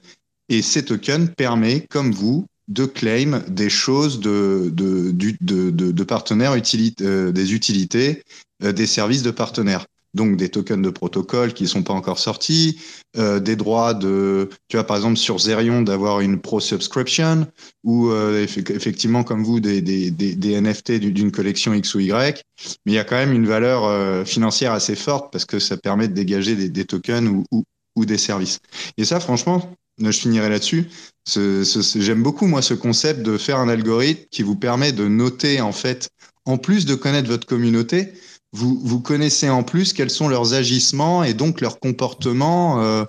Et 0.50 0.62
ces 0.62 0.86
tokens 0.86 1.30
permettent, 1.36 1.88
comme 1.88 2.12
vous, 2.12 2.46
de 2.68 2.86
claim 2.86 3.44
des 3.48 3.70
choses 3.70 4.20
de, 4.20 4.72
de, 4.74 5.12
de, 5.12 5.70
de, 5.70 6.04
partenaires, 6.04 6.54
euh, 6.54 7.32
des 7.32 7.54
utilités, 7.54 8.24
euh, 8.64 8.72
des 8.72 8.88
services 8.88 9.24
de 9.24 9.32
partenaires 9.32 9.86
donc 10.16 10.38
des 10.38 10.50
tokens 10.50 10.82
de 10.82 10.90
protocole 10.90 11.54
qui 11.54 11.64
ne 11.64 11.68
sont 11.68 11.84
pas 11.84 11.94
encore 11.94 12.18
sortis, 12.18 12.80
euh, 13.18 13.40
des 13.40 13.56
droits 13.56 13.94
de, 13.94 14.50
tu 14.70 14.78
vois, 14.78 14.86
par 14.86 14.96
exemple 14.96 15.18
sur 15.18 15.40
Zerion 15.40 15.82
d'avoir 15.82 16.22
une 16.22 16.40
pro 16.40 16.60
subscription, 16.60 17.48
ou 17.84 18.10
euh, 18.10 18.42
effectivement 18.44 19.24
comme 19.24 19.44
vous 19.44 19.60
des, 19.60 19.82
des, 19.82 20.10
des, 20.10 20.62
NFT 20.62 20.94
d'une 20.94 21.32
collection 21.32 21.74
X 21.74 21.94
ou 21.96 22.00
Y, 22.00 22.42
mais 22.86 22.94
il 22.94 22.96
y 22.96 23.00
a 23.00 23.04
quand 23.04 23.18
même 23.18 23.34
une 23.34 23.46
valeur 23.46 23.84
euh, 23.84 24.26
financière 24.26 24.72
assez 24.72 24.96
forte 24.96 25.32
parce 25.32 25.46
que 25.46 25.60
ça 25.60 25.78
permet 25.78 26.08
de 26.08 26.14
dégager 26.14 26.56
des, 26.56 26.86
tokens 26.86 27.30
ou, 27.52 27.64
ou 27.96 28.06
des 28.06 28.18
services. 28.18 28.60
Et 28.98 29.06
ça, 29.06 29.20
franchement, 29.20 29.76
je 30.00 30.12
finirai 30.12 30.50
là-dessus. 30.50 30.88
J'aime 31.28 32.24
beaucoup, 32.24 32.48
moi, 32.48 32.62
ce 32.62 32.74
concept 32.74 33.22
de 33.22 33.38
faire 33.38 33.60
un 33.60 33.70
algorithme 33.70 34.24
qui 34.32 34.44
vous 34.44 34.56
permet 34.56 34.92
de 34.92 35.08
noter, 35.08 35.62
en 35.62 35.72
fait, 35.72 36.10
en 36.46 36.58
plus 36.58 36.86
de 36.86 36.96
connaître 36.96 37.28
votre 37.28 37.48
communauté, 37.48 38.14
vous, 38.56 39.00
connaissez 39.02 39.50
en 39.50 39.64
plus 39.64 39.94
quels 39.94 40.10
sont 40.10 40.28
leurs 40.28 40.54
agissements 40.54 41.24
et 41.24 41.34
donc 41.34 41.62
leurs 41.62 41.80
comportements 41.80 42.82
euh, 42.82 43.04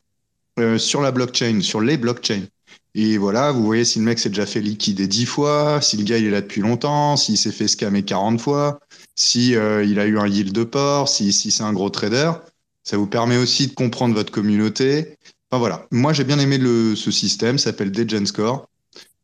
euh, 0.59 0.79
sur 0.79 1.01
la 1.01 1.13
blockchain, 1.13 1.61
sur 1.61 1.81
les 1.81 1.97
blockchains. 1.97 2.47
Et 2.95 3.19
voilà, 3.19 3.53
vous 3.53 3.65
voyez 3.65 3.85
si 3.85 3.99
le 3.99 4.07
mec 4.07 4.19
s'est 4.19 4.31
déjà 4.31 4.47
fait 4.47 4.61
liquider 4.61 5.07
10 5.07 5.27
fois, 5.27 5.81
si 5.83 5.97
le 5.97 6.05
gars 6.05 6.19
il 6.19 6.27
est 6.27 6.31
là 6.31 6.41
depuis 6.41 6.63
longtemps, 6.63 7.17
s'il 7.17 7.37
s'est 7.37 7.53
fait 7.53 7.69
scammer 7.69 8.03
40 8.03 8.41
fois, 8.41 8.81
si 9.15 9.55
euh, 9.55 9.85
il 9.85 10.01
a 10.01 10.07
eu 10.07 10.19
un 10.19 10.27
yield 10.27 10.53
de 10.53 10.65
port, 10.65 11.09
si, 11.09 11.33
si 11.33 11.51
c'est 11.51 11.63
un 11.63 11.73
gros 11.73 11.91
trader. 11.91 12.33
Ça 12.85 12.97
vous 12.97 13.07
permet 13.07 13.37
aussi 13.37 13.67
de 13.67 13.75
comprendre 13.75 14.15
votre 14.15 14.33
communauté. 14.33 15.17
Enfin 15.51 15.59
voilà, 15.59 15.87
moi 15.91 16.13
j'ai 16.13 16.25
bien 16.25 16.39
aimé 16.39 16.59
ce 16.59 17.11
système, 17.11 17.59
s'appelle 17.59 17.93
Degenscore. 17.93 18.67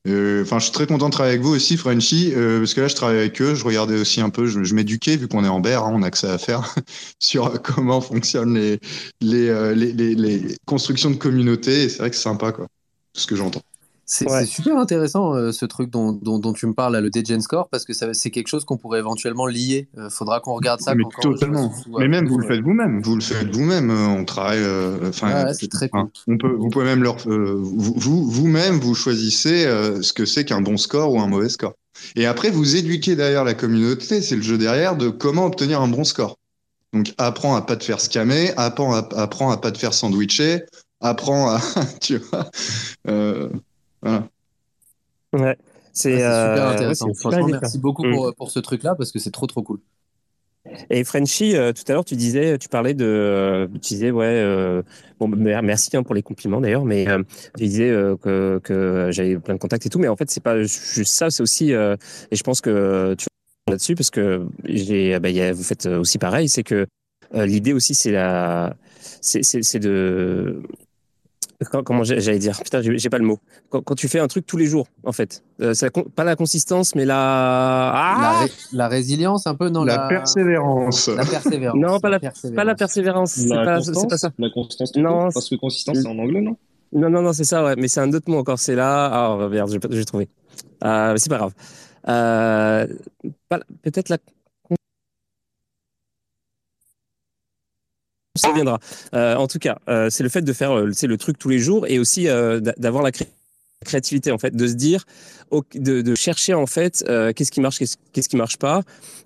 Euh, 0.09 0.43
enfin, 0.43 0.59
je 0.59 0.65
suis 0.65 0.73
très 0.73 0.87
content 0.87 1.07
de 1.07 1.13
travailler 1.13 1.35
avec 1.35 1.45
vous 1.45 1.55
aussi, 1.55 1.77
Frenchy, 1.77 2.33
euh, 2.35 2.59
parce 2.59 2.75
que 2.75 2.81
là, 2.81 2.89
je 2.89 2.95
travaille 2.95 3.19
avec 3.19 3.41
eux. 3.41 3.55
Je 3.55 3.65
regardais 3.65 3.99
aussi 4.01 4.21
un 4.21 4.31
peu, 4.31 4.47
je, 4.47 4.75
m'éduquais, 4.75 5.17
vu 5.17 5.29
qu'on 5.29 5.45
est 5.45 5.49
en 5.49 5.61
BER, 5.61 5.85
hein, 5.85 5.93
on 5.95 6.03
a 6.03 6.11
que 6.11 6.19
ça 6.19 6.33
à 6.33 6.39
faire, 6.39 6.75
sur 7.21 7.63
comment 7.63 8.01
fonctionnent 8.01 8.55
les, 8.55 8.81
les, 9.21 9.75
les, 9.75 9.93
les, 9.93 10.15
les 10.15 10.57
constructions 10.67 11.11
de 11.11 11.17
communauté. 11.17 11.85
Et 11.85 11.89
c'est 11.89 11.99
vrai 11.99 12.11
que 12.11 12.17
c'est 12.17 12.23
sympa, 12.23 12.53
quoi, 12.53 12.67
tout 13.13 13.21
ce 13.21 13.27
que 13.27 13.37
j'entends. 13.37 13.63
C'est 14.05 14.29
ouais. 14.31 14.45
super 14.45 14.77
intéressant 14.79 15.35
euh, 15.35 15.53
ce 15.53 15.65
truc 15.65 15.89
dont, 15.89 16.13
dont, 16.13 16.39
dont, 16.39 16.53
tu 16.53 16.67
me 16.67 16.75
parles, 16.75 16.93
là, 16.93 17.01
le 17.01 17.09
Degen 17.09 17.41
Score, 17.41 17.69
parce 17.69 17.85
que 17.85 17.93
c'est 17.93 18.31
quelque 18.31 18.49
chose 18.49 18.65
qu'on 18.65 18.77
pourrait 18.77 18.99
éventuellement 18.99 19.47
lier. 19.47 19.89
Il 19.95 20.01
euh, 20.01 20.11
faudra 20.11 20.41
qu'on 20.41 20.55
regarde 20.55 20.81
ça. 20.81 20.95
Mais 20.95 21.05
totalement. 21.21 21.73
Mais 21.99 22.09
même, 22.09 22.27
vous 22.27 22.39
le 22.39 22.47
faites 22.47 22.61
vous-même. 22.61 23.01
Vous 23.01 23.15
le 23.15 23.21
faites 23.21 23.55
vous-même. 23.55 23.91
Euh, 23.91 24.09
on 24.09 24.25
travaille. 24.25 24.63
Enfin, 25.09 25.45
ouais, 25.45 25.55
c'est 25.55 25.71
très 25.71 25.89
cool. 25.89 26.09
On 26.27 26.37
peut, 26.37 26.53
vous 26.53 26.69
pouvez 26.69 26.85
même 26.85 27.03
leur. 27.03 27.17
vous, 27.27 28.29
vous-même, 28.29 28.81
vous 28.81 28.95
choisissez 28.95 29.65
ce 29.65 30.13
que 30.13 30.27
c'est 30.27 30.45
qu'un 30.45 30.61
bon 30.61 30.77
score 30.77 31.13
ou 31.13 31.21
un 31.21 31.29
mauvais 31.29 31.49
score. 31.49 31.75
Et 32.17 32.27
après, 32.27 32.51
vous 32.51 32.77
éduquez 32.77 33.15
derrière 33.15 33.45
la 33.45 33.55
communauté. 33.55 34.21
C'est 34.21 34.37
le 34.37 34.43
jeu 34.43 34.59
derrière 34.59 34.97
de 34.97 35.09
comment 35.09 35.47
obtenir 35.47 35.81
un 35.81 35.89
bon 35.89 36.05
score. 36.05 36.39
Donc, 36.93 37.15
apprends 37.17 37.55
à 37.57 37.63
pas 37.63 37.77
te 37.77 37.85
faire 37.85 38.01
scammer, 38.01 38.53
apprends 38.59 38.95
à, 38.95 39.09
apprends 39.17 39.51
à 39.51 39.57
pas 39.57 39.71
te 39.71 39.79
faire 39.79 39.95
sandwicher, 39.95 40.65
apprends 41.01 41.49
à. 41.49 41.61
tu 42.01 42.19
vois. 42.19 42.51
Euh, 44.05 44.21
voilà. 45.33 45.51
Ouais. 45.51 45.59
C'est 45.93 46.23
ah, 46.23 46.55
super 46.55 46.69
intéressant. 46.69 47.07
Ouais, 47.09 47.15
Franchement, 47.15 47.47
merci 47.49 47.79
beaucoup 47.79 48.05
mmh. 48.05 48.15
pour, 48.15 48.35
pour 48.35 48.51
ce 48.51 48.59
truc-là 48.59 48.95
parce 48.95 49.13
que 49.13 49.19
c'est 49.19 49.31
trop 49.31 49.47
trop 49.47 49.63
cool. 49.63 49.81
Et 50.91 51.03
Frenchy, 51.05 51.57
euh, 51.57 51.73
tout 51.73 51.83
à 51.89 51.93
l'heure, 51.93 52.05
tu 52.05 52.15
disais, 52.15 52.57
tu 52.57 52.69
parlais 52.69 52.95
de, 52.95 53.05
euh, 53.05 53.67
tu 53.75 53.95
disais, 53.95 54.11
ouais, 54.11 54.27
euh, 54.27 54.83
bon, 55.19 55.29
merci 55.29 55.97
hein, 55.97 56.03
pour 56.03 56.15
les 56.15 56.23
compliments 56.23 56.61
d'ailleurs, 56.61 56.85
mais 56.85 57.09
euh, 57.09 57.23
tu 57.57 57.65
disais 57.65 57.91
que, 58.23 58.61
que 58.63 59.09
j'avais 59.11 59.39
plein 59.39 59.55
de 59.55 59.59
contacts 59.59 59.87
et 59.87 59.89
tout, 59.89 59.99
mais 59.99 60.09
en 60.09 60.17
fait, 60.17 60.31
c'est 60.31 60.43
pas 60.43 60.63
juste 60.63 61.13
ça, 61.13 61.31
c'est 61.31 61.43
aussi, 61.43 61.73
et 61.73 61.97
je 62.33 62.43
pense 62.43 62.61
que 62.61 63.15
tu 63.19 63.27
vas 63.67 63.73
là-dessus 63.73 63.97
parce 63.97 64.11
que 64.11 64.47
j'ai, 64.65 65.19
bah, 65.19 65.31
y 65.31 65.41
a, 65.41 65.53
vous 65.53 65.65
faites 65.65 65.87
aussi 65.87 66.19
pareil, 66.19 66.49
c'est 66.49 66.63
que 66.63 66.87
l'idée 67.35 67.73
aussi, 67.73 67.95
c'est 67.95 68.13
la, 68.13 68.77
c'est 69.21 69.81
de 69.81 70.63
comment 71.65 72.05
j'allais 72.05 72.39
dire 72.39 72.59
Putain, 72.63 72.81
j'ai 72.83 73.09
pas 73.11 73.19
le 73.19 73.25
mot. 73.25 73.39
Quand, 73.71 73.83
quand, 73.83 73.95
tu 73.95 74.09
fais 74.09 74.19
un 74.19 74.29
truc 74.29 74.47
tous 74.47 74.57
les 74.57 74.67
jours, 74.67 74.87
en 75.05 75.13
fait. 75.13 75.43
Euh, 75.61 75.73
pas 76.15 76.25
la 76.25 76.37
consistance, 76.37 76.95
mais 76.95 77.05
la... 77.05 77.17
Ah 77.95 78.19
la, 78.21 78.41
ré 78.41 78.51
la, 78.73 78.89
résilience, 78.89 79.47
un 79.47 79.55
peu, 79.55 79.69
non 79.69 79.85
La, 79.85 79.97
la... 79.97 80.09
persévérance. 80.09 81.09
La 81.09 81.25
persévérance. 81.25 81.79
non, 81.79 82.01
pas 82.01 82.11
la, 82.11 82.21
persévérance. 82.21 82.57
Pas 82.57 82.65
la 82.65 82.75
persévérance. 82.75 83.37
La 83.47 83.65
pas, 84.09 84.17
ça. 84.17 84.31
La 84.39 84.51
constance, 84.51 84.95
non. 84.97 85.29
Parce 85.33 85.49
que 85.49 85.57
consistance, 85.57 85.99
c'est 86.01 86.09
en 86.09 86.19
anglais, 86.19 86.41
non? 86.41 86.57
Non, 86.93 87.09
non, 87.09 87.23
non, 87.23 87.33
c'est 87.33 87.45
ça, 87.45 87.65
ouais. 87.65 87.75
Mais 87.77 87.89
c'est 87.89 88.01
un 88.01 88.13
autre 88.13 88.31
mot 88.31 88.39
encore. 88.39 88.59
C'est 88.59 88.75
là... 88.75 89.11
Ah, 89.13 89.37
oh, 89.39 89.49
merde, 89.49 89.71
j'ai 89.91 90.05
trouvé. 90.05 90.29
Euh, 90.85 91.15
c'est 91.17 91.31
pas 91.31 91.39
grave. 91.39 91.55
Euh, 92.09 92.87
Peut-être 93.83 94.09
la 94.09 94.19
ça 98.43 98.53
viendra. 98.53 98.79
Euh, 99.15 99.35
en 99.37 99.47
tout 99.47 99.59
cas, 99.59 99.79
euh, 99.89 100.11
c'est 100.11 100.23
le 100.23 100.29
fait 100.29 100.43
de 100.43 100.53
faire 100.53 100.73
c'est 100.93 101.07
le 101.07 101.17
truc 101.17 101.39
tous 101.39 101.49
les 101.49 101.59
jours 101.59 101.87
et 101.87 101.99
aussi 101.99 102.29
euh, 102.29 102.61
d'avoir 102.61 103.03
la 103.03 103.13
cré 103.13 103.27
créativité 103.85 104.31
en 104.31 104.39
fait, 104.39 104.55
de 104.55 104.67
se 104.69 104.75
dire, 104.75 105.05
de, 105.75 106.03
de 106.03 106.15
chercher 106.15 106.55
en 106.55 106.67
fait 106.67 107.05
euh, 107.09 107.33
qu'est-ce 107.33 107.51
qui 107.51 107.61
marche, 107.61 107.79
qu'est-ce 107.79 107.97
qu 107.97 108.21
qui 108.21 108.37
marche 108.37 108.57
pas, 108.57 108.83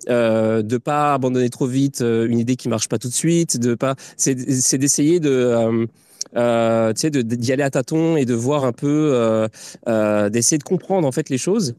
euh, 0.09 0.63
de 0.63 0.77
pas 0.77 1.13
abandonner 1.13 1.51
trop 1.51 1.67
vite 1.67 2.01
euh, 2.01 2.27
une 2.27 2.39
idée 2.39 2.55
qui 2.55 2.67
marche 2.67 2.87
pas 2.87 2.97
tout 2.97 3.07
de 3.07 3.13
suite, 3.13 3.59
de 3.59 3.75
pas, 3.75 3.93
c'est 4.17 4.33
d'essayer 4.33 5.19
de 5.19 5.87
euh, 6.35 6.93
tu 6.93 7.01
sais, 7.01 7.09
d'y 7.11 7.51
aller 7.53 7.63
à 7.63 7.69
tâtons 7.69 8.17
et 8.17 8.25
de 8.25 8.33
voir 8.33 8.65
un 8.65 8.73
peu, 8.73 9.11
euh, 9.13 9.47
euh, 9.87 10.29
d'essayer 10.29 10.57
de 10.57 10.63
comprendre 10.63 11.07
en 11.07 11.11
fait 11.11 11.29
les 11.29 11.37
choses. 11.37 11.75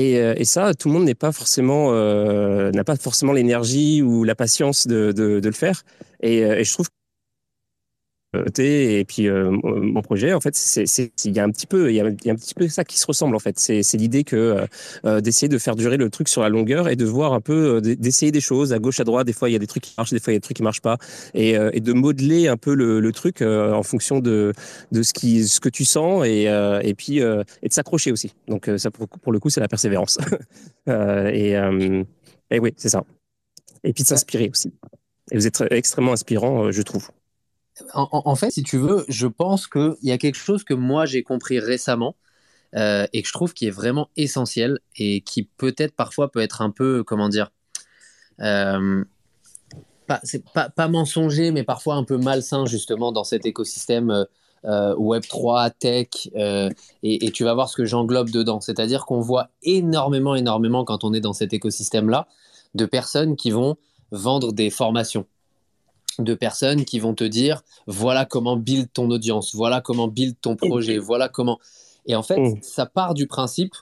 Et, 0.00 0.14
et 0.14 0.44
ça, 0.44 0.72
tout 0.74 0.88
le 0.88 0.94
monde 0.94 1.04
n'est 1.04 1.14
pas 1.14 1.32
forcément, 1.32 1.92
euh, 1.92 2.70
n'a 2.70 2.84
pas 2.84 2.96
forcément 2.96 3.32
l'énergie 3.32 4.02
ou 4.02 4.24
la 4.24 4.34
patience 4.34 4.86
de, 4.86 5.12
de, 5.12 5.40
de 5.40 5.48
le 5.48 5.54
faire. 5.54 5.82
Et, 6.22 6.38
et, 6.38 6.64
je 6.64 6.72
trouve 6.72 6.88
et 8.58 9.04
puis 9.08 9.28
euh, 9.28 9.50
mon 9.50 10.02
projet 10.02 10.32
en 10.32 10.40
fait 10.40 10.54
c'est 10.54 10.84
il 11.24 11.36
y 11.36 11.40
a 11.40 11.44
un 11.44 11.50
petit 11.50 11.66
peu 11.66 11.90
il 11.90 11.94
y, 11.94 11.96
y 11.96 12.00
a 12.30 12.32
un 12.32 12.36
petit 12.36 12.54
peu 12.54 12.68
ça 12.68 12.84
qui 12.84 12.98
se 12.98 13.06
ressemble 13.06 13.34
en 13.34 13.38
fait. 13.40 13.58
C'est 13.58 13.96
l'idée 13.96 14.24
que 14.24 14.66
euh, 15.04 15.20
d'essayer 15.20 15.48
de 15.48 15.58
faire 15.58 15.74
durer 15.76 15.96
le 15.96 16.10
truc 16.10 16.28
sur 16.28 16.42
la 16.42 16.48
longueur 16.48 16.88
et 16.88 16.96
de 16.96 17.04
voir 17.04 17.32
un 17.32 17.40
peu 17.40 17.80
d'essayer 17.80 18.30
des 18.32 18.40
choses 18.40 18.72
à 18.72 18.78
gauche 18.78 19.00
à 19.00 19.04
droite. 19.04 19.26
Des 19.26 19.32
fois 19.32 19.48
il 19.48 19.52
y 19.52 19.56
a 19.56 19.58
des 19.58 19.66
trucs 19.66 19.82
qui 19.82 19.94
marchent 19.98 20.12
des 20.12 20.20
fois 20.20 20.32
il 20.32 20.34
y 20.34 20.36
a 20.36 20.38
des 20.38 20.44
trucs 20.44 20.56
qui 20.56 20.62
marchent 20.62 20.80
pas. 20.80 20.98
Et, 21.34 21.56
euh, 21.56 21.70
et 21.72 21.80
de 21.80 21.92
modeler 21.92 22.48
un 22.48 22.56
peu 22.56 22.74
le, 22.74 23.00
le 23.00 23.12
truc 23.12 23.42
euh, 23.42 23.72
en 23.72 23.82
fonction 23.82 24.20
de 24.20 24.52
de 24.92 25.02
ce 25.02 25.12
qui 25.12 25.46
ce 25.46 25.60
que 25.60 25.68
tu 25.68 25.84
sens 25.84 26.24
et 26.26 26.48
euh, 26.48 26.80
et 26.82 26.94
puis 26.94 27.20
euh, 27.20 27.42
et 27.62 27.68
de 27.68 27.72
s'accrocher 27.72 28.12
aussi. 28.12 28.34
Donc 28.48 28.70
ça 28.76 28.90
pour, 28.90 29.08
pour 29.08 29.32
le 29.32 29.38
coup 29.38 29.50
c'est 29.50 29.60
la 29.60 29.68
persévérance. 29.68 30.18
Et 30.86 31.52
et 32.52 32.58
oui 32.58 32.72
c'est 32.76 32.88
ça. 32.88 33.04
Et 33.84 33.92
puis 33.92 34.02
de 34.02 34.08
s'inspirer 34.08 34.48
aussi. 34.50 34.72
Et 35.30 35.36
vous 35.36 35.46
êtes 35.46 35.62
extrêmement 35.70 36.12
inspirant 36.12 36.70
je 36.70 36.82
trouve 36.82 37.10
en, 37.94 38.34
fait, 38.34 38.50
si 38.50 38.62
tu 38.62 38.78
veux, 38.78 39.04
je 39.08 39.26
pense 39.26 39.66
qu'il 39.66 39.96
y 40.02 40.12
a 40.12 40.18
quelque 40.18 40.36
chose 40.36 40.64
que 40.64 40.74
moi 40.74 41.06
j'ai 41.06 41.22
compris 41.22 41.58
récemment 41.58 42.16
euh, 42.76 43.06
et 43.12 43.22
que 43.22 43.28
je 43.28 43.32
trouve 43.32 43.52
qui 43.52 43.66
est 43.66 43.70
vraiment 43.70 44.10
essentiel 44.16 44.78
et 44.96 45.22
qui 45.22 45.42
peut-être 45.44 45.94
parfois 45.94 46.30
peut 46.30 46.40
être 46.40 46.62
un 46.62 46.70
peu, 46.70 47.02
comment 47.04 47.28
dire, 47.28 47.50
euh, 48.40 49.04
pas, 50.06 50.20
pas, 50.54 50.70
pas, 50.70 50.88
mensonger, 50.88 51.50
mais 51.50 51.64
parfois 51.64 51.94
un 51.94 52.04
peu 52.04 52.16
malsain 52.16 52.66
justement 52.66 53.12
dans 53.12 53.24
cet 53.24 53.46
écosystème 53.46 54.26
euh, 54.64 54.94
Web3, 54.94 55.72
tech, 55.78 56.08
et, 56.32 57.26
et, 57.26 57.30
tu 57.30 57.44
vas 57.44 57.54
voir 57.54 57.68
ce 57.68 57.76
que 57.76 57.84
j'englobe 57.84 58.30
dedans. 58.30 58.60
C'est-à-dire 58.60 59.06
qu'on 59.06 59.20
voit 59.20 59.48
énormément, 59.62 60.34
énormément 60.34 60.84
quand 60.84 61.04
on 61.04 61.12
est 61.12 61.20
dans 61.20 61.32
cet 61.32 61.52
écosystème-là 61.52 62.28
de 62.74 62.86
personnes 62.86 63.36
qui 63.36 63.50
vont 63.50 63.76
vendre 64.12 64.52
des 64.52 64.70
formations 64.70 65.26
de 66.18 66.34
personnes 66.34 66.84
qui 66.84 66.98
vont 66.98 67.14
te 67.14 67.24
dire 67.24 67.62
voilà 67.86 68.24
comment 68.24 68.56
build 68.56 68.88
ton 68.92 69.10
audience, 69.10 69.54
voilà 69.54 69.80
comment 69.80 70.08
build 70.08 70.36
ton 70.40 70.56
projet, 70.56 70.98
voilà 70.98 71.28
comment. 71.28 71.58
Et 72.06 72.14
en 72.14 72.22
fait, 72.22 72.38
mmh. 72.38 72.58
ça 72.62 72.86
part 72.86 73.14
du 73.14 73.26
principe 73.26 73.74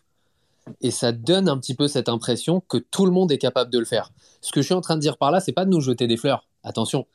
et 0.81 0.91
ça 0.91 1.13
donne 1.13 1.49
un 1.49 1.59
petit 1.59 1.75
peu 1.75 1.89
cette 1.89 2.09
impression 2.09 2.61
que 2.61 2.77
tout 2.77 3.07
le 3.07 3.13
monde 3.13 3.33
est 3.33 3.39
capable 3.39 3.71
de 3.71 3.79
le 3.79 3.85
faire. 3.85 4.13
Ce 4.41 4.53
que 4.53 4.61
je 4.61 4.67
suis 4.67 4.75
en 4.75 4.81
train 4.81 4.97
de 4.97 5.01
dire 5.01 5.17
par 5.17 5.31
là, 5.31 5.41
c'est 5.41 5.53
pas 5.53 5.65
de 5.65 5.71
nous 5.71 5.81
jeter 5.81 6.07
des 6.07 6.17
fleurs. 6.17 6.47
Attention, 6.63 7.07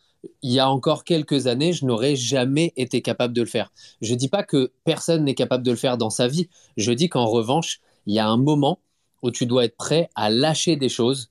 il 0.41 0.51
y 0.51 0.59
a 0.59 0.69
encore 0.69 1.03
quelques 1.03 1.47
années, 1.47 1.73
je 1.73 1.85
n'aurais 1.85 2.15
jamais 2.15 2.73
été 2.77 3.01
capable 3.01 3.33
de 3.33 3.41
le 3.41 3.47
faire. 3.47 3.71
Je 4.01 4.15
dis 4.15 4.29
pas 4.29 4.43
que 4.43 4.71
personne 4.85 5.23
n'est 5.25 5.35
capable 5.35 5.63
de 5.63 5.71
le 5.71 5.77
faire 5.77 5.97
dans 5.97 6.09
sa 6.09 6.27
vie. 6.27 6.49
Je 6.77 6.91
dis 6.91 7.09
qu'en 7.09 7.25
revanche, 7.25 7.81
il 8.05 8.13
y 8.13 8.19
a 8.19 8.27
un 8.27 8.37
moment 8.37 8.79
où 9.21 9.31
tu 9.31 9.45
dois 9.45 9.65
être 9.65 9.77
prêt 9.77 10.09
à 10.15 10.29
lâcher 10.29 10.75
des 10.75 10.89
choses. 10.89 11.29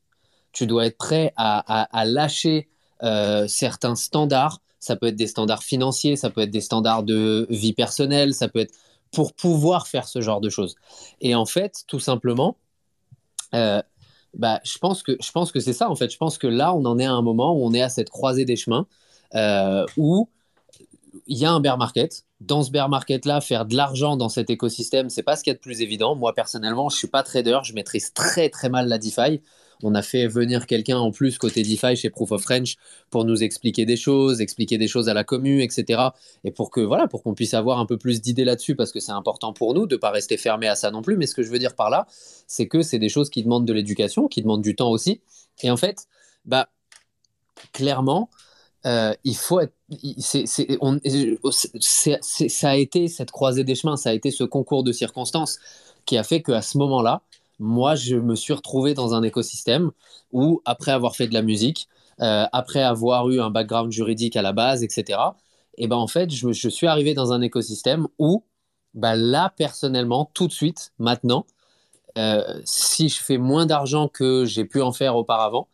Tu 0.53 0.66
dois 0.66 0.87
être 0.87 0.99
prêt 0.99 1.33
à, 1.37 1.83
à, 1.83 1.99
à 1.99 2.05
lâcher 2.05 2.68
certains 3.48 3.94
standards. 3.94 4.61
Ça 4.78 4.96
peut 4.96 5.07
être 5.07 5.16
des 5.16 5.26
standards 5.26 5.62
financiers, 5.62 6.16
ça 6.16 6.30
peut 6.30 6.40
être 6.40 6.50
des 6.50 6.61
standards 6.61 7.03
de 7.03 7.46
vie 7.50 7.72
personnelle, 7.72 8.34
ça 8.34 8.48
peut 8.48 8.61
être 8.61 8.74
pour 9.12 9.34
pouvoir 9.34 9.86
faire 9.86 10.09
ce 10.09 10.20
genre 10.20 10.40
de 10.40 10.48
choses. 10.48 10.74
Et 11.20 11.34
en 11.34 11.46
fait, 11.46 11.84
tout 11.86 12.00
simplement, 12.00 12.57
euh, 13.55 13.82
bah, 14.34 14.61
je 14.64 14.78
pense 14.78 15.03
que 15.03 15.16
je 15.20 15.30
pense 15.30 15.53
que 15.53 15.61
c'est 15.61 15.74
ça. 15.74 15.90
En 15.90 15.94
fait, 15.94 16.11
je 16.11 16.16
pense 16.16 16.38
que 16.38 16.46
là, 16.46 16.74
on 16.74 16.84
en 16.86 16.98
est 16.98 17.05
à 17.05 17.12
un 17.12 17.22
moment 17.22 17.53
où 17.55 17.64
on 17.64 17.74
est 17.74 17.82
à 17.82 17.90
cette 17.90 18.11
croisée 18.11 18.46
des 18.46 18.57
chemins 18.57 18.86
euh, 19.34 19.84
où 19.96 20.29
il 21.26 21.37
y 21.37 21.45
a 21.45 21.53
un 21.53 21.61
bear 21.61 21.76
market. 21.76 22.24
Dans 22.41 22.62
ce 22.62 22.70
bear 22.70 22.88
market-là, 22.88 23.41
faire 23.41 23.66
de 23.66 23.76
l'argent 23.76 24.16
dans 24.16 24.30
cet 24.30 24.50
écosystème, 24.50 25.11
c'est 25.11 25.22
pas 25.22 25.37
ce 25.37 25.45
qu'il 25.45 25.53
y 25.53 25.54
a 25.54 25.54
de 25.54 25.61
plus 25.61 25.83
évident. 25.83 26.16
Moi, 26.16 26.34
personnellement, 26.34 26.88
je 26.88 26.96
suis 26.96 27.07
pas 27.08 27.22
trader, 27.22 27.61
je 27.62 27.74
maîtrise 27.74 28.12
très 28.14 28.49
très 28.49 28.70
mal 28.70 28.88
la 28.88 28.99
DeFi. 28.99 29.42
On 29.83 29.95
a 29.95 30.03
fait 30.03 30.26
venir 30.26 30.67
quelqu'un 30.67 30.99
en 30.99 31.11
plus 31.11 31.38
côté 31.38 31.63
DeFi 31.63 31.96
chez 31.96 32.11
Proof 32.11 32.33
of 32.33 32.42
French 32.42 32.76
pour 33.11 33.25
nous 33.25 33.42
expliquer 33.42 33.84
des 33.84 33.96
choses, 33.96 34.41
expliquer 34.41 34.79
des 34.79 34.88
choses 34.88 35.09
à 35.09 35.14
la 35.14 35.25
commu, 35.25 35.63
etc. 35.63 36.00
Et 36.45 36.50
pour 36.50 36.71
que 36.71 36.80
voilà, 36.80 37.09
pour 37.09 37.22
qu'on 37.22 37.34
puisse 37.34 37.54
avoir 37.54 37.79
un 37.79 37.87
peu 37.87 37.99
plus 37.99 38.21
d'idées 38.21 38.45
là-dessus, 38.45 38.76
parce 38.76 38.92
que 38.92 39.00
c'est 39.00 39.13
important 39.13 39.53
pour 39.53 39.75
nous 39.75 39.87
de 39.87 39.96
pas 39.96 40.11
rester 40.11 40.37
fermé 40.37 40.68
à 40.68 40.75
ça 40.75 40.91
non 40.91 41.03
plus. 41.03 41.17
Mais 41.17 41.26
ce 41.26 41.34
que 41.34 41.42
je 41.42 41.50
veux 41.50 41.59
dire 41.59 41.75
par 41.75 41.91
là, 41.91 42.07
c'est 42.46 42.68
que 42.68 42.83
c'est 42.83 42.99
des 42.99 43.09
choses 43.09 43.30
qui 43.30 43.42
demandent 43.42 43.67
de 43.67 43.72
l'éducation, 43.72 44.29
qui 44.29 44.42
demandent 44.42 44.63
du 44.63 44.76
temps 44.76 44.91
aussi. 44.91 45.21
Et 45.63 45.71
en 45.71 45.76
fait, 45.76 46.07
bah 46.45 46.68
clairement, 47.72 48.30
euh, 48.84 49.14
il 49.25 49.37
faut 49.37 49.61
être, 49.61 49.75
c'est, 50.18 50.46
ça 52.21 52.71
a 52.71 52.76
été 52.76 53.09
cette 53.09 53.30
croisée 53.30 53.64
des 53.64 53.75
chemins, 53.75 53.96
ça 53.96 54.11
a 54.11 54.13
été 54.13 54.30
ce 54.30 54.45
concours 54.45 54.83
de 54.83 54.92
circonstances 54.92 55.59
qui 56.04 56.18
a 56.18 56.25
fait 56.25 56.42
qu'à 56.42 56.63
ce 56.63 56.79
moment-là, 56.79 57.22
moi, 57.63 57.95
je 57.95 58.17
me 58.17 58.34
suis 58.34 58.53
retrouvé 58.53 58.93
dans 58.93 59.14
un 59.14 59.22
écosystème 59.22 59.93
où, 60.33 60.61
après 60.64 60.91
avoir 60.91 61.14
fait 61.14 61.29
de 61.29 61.34
la 61.34 61.43
musique, 61.43 61.89
euh, 62.21 62.45
après 62.53 62.83
avoir 62.83 63.30
eu 63.30 63.41
un 63.41 63.51
background 63.51 63.93
juridique 63.93 64.37
à 64.37 64.43
la 64.43 64.53
base, 64.53 64.83
etc., 64.83 65.18
et 65.79 65.87
ben 65.89 65.97
en 65.97 66.07
fait, 66.07 66.30
je, 66.30 66.68
suis 66.68 66.87
arrivé 66.87 67.14
dans 67.14 67.33
un 67.33 67.41
écosystème 67.41 68.07
où, 68.18 68.45
bah, 68.95 69.17
là, 69.17 69.55
personnellement, 69.57 70.30
tout 70.34 70.47
de 70.47 70.53
suite, 70.53 70.93
maintenant, 70.99 71.47
euh, 72.18 72.61
si 72.64 73.09
je 73.09 73.22
fais 73.22 73.39
moins 73.39 73.64
d'argent 73.64 74.09
que 74.09 74.45
j'ai 74.45 74.67
pu 74.67 74.83
en 74.83 74.93
faire 74.93 75.17
auparavant, 75.17 75.68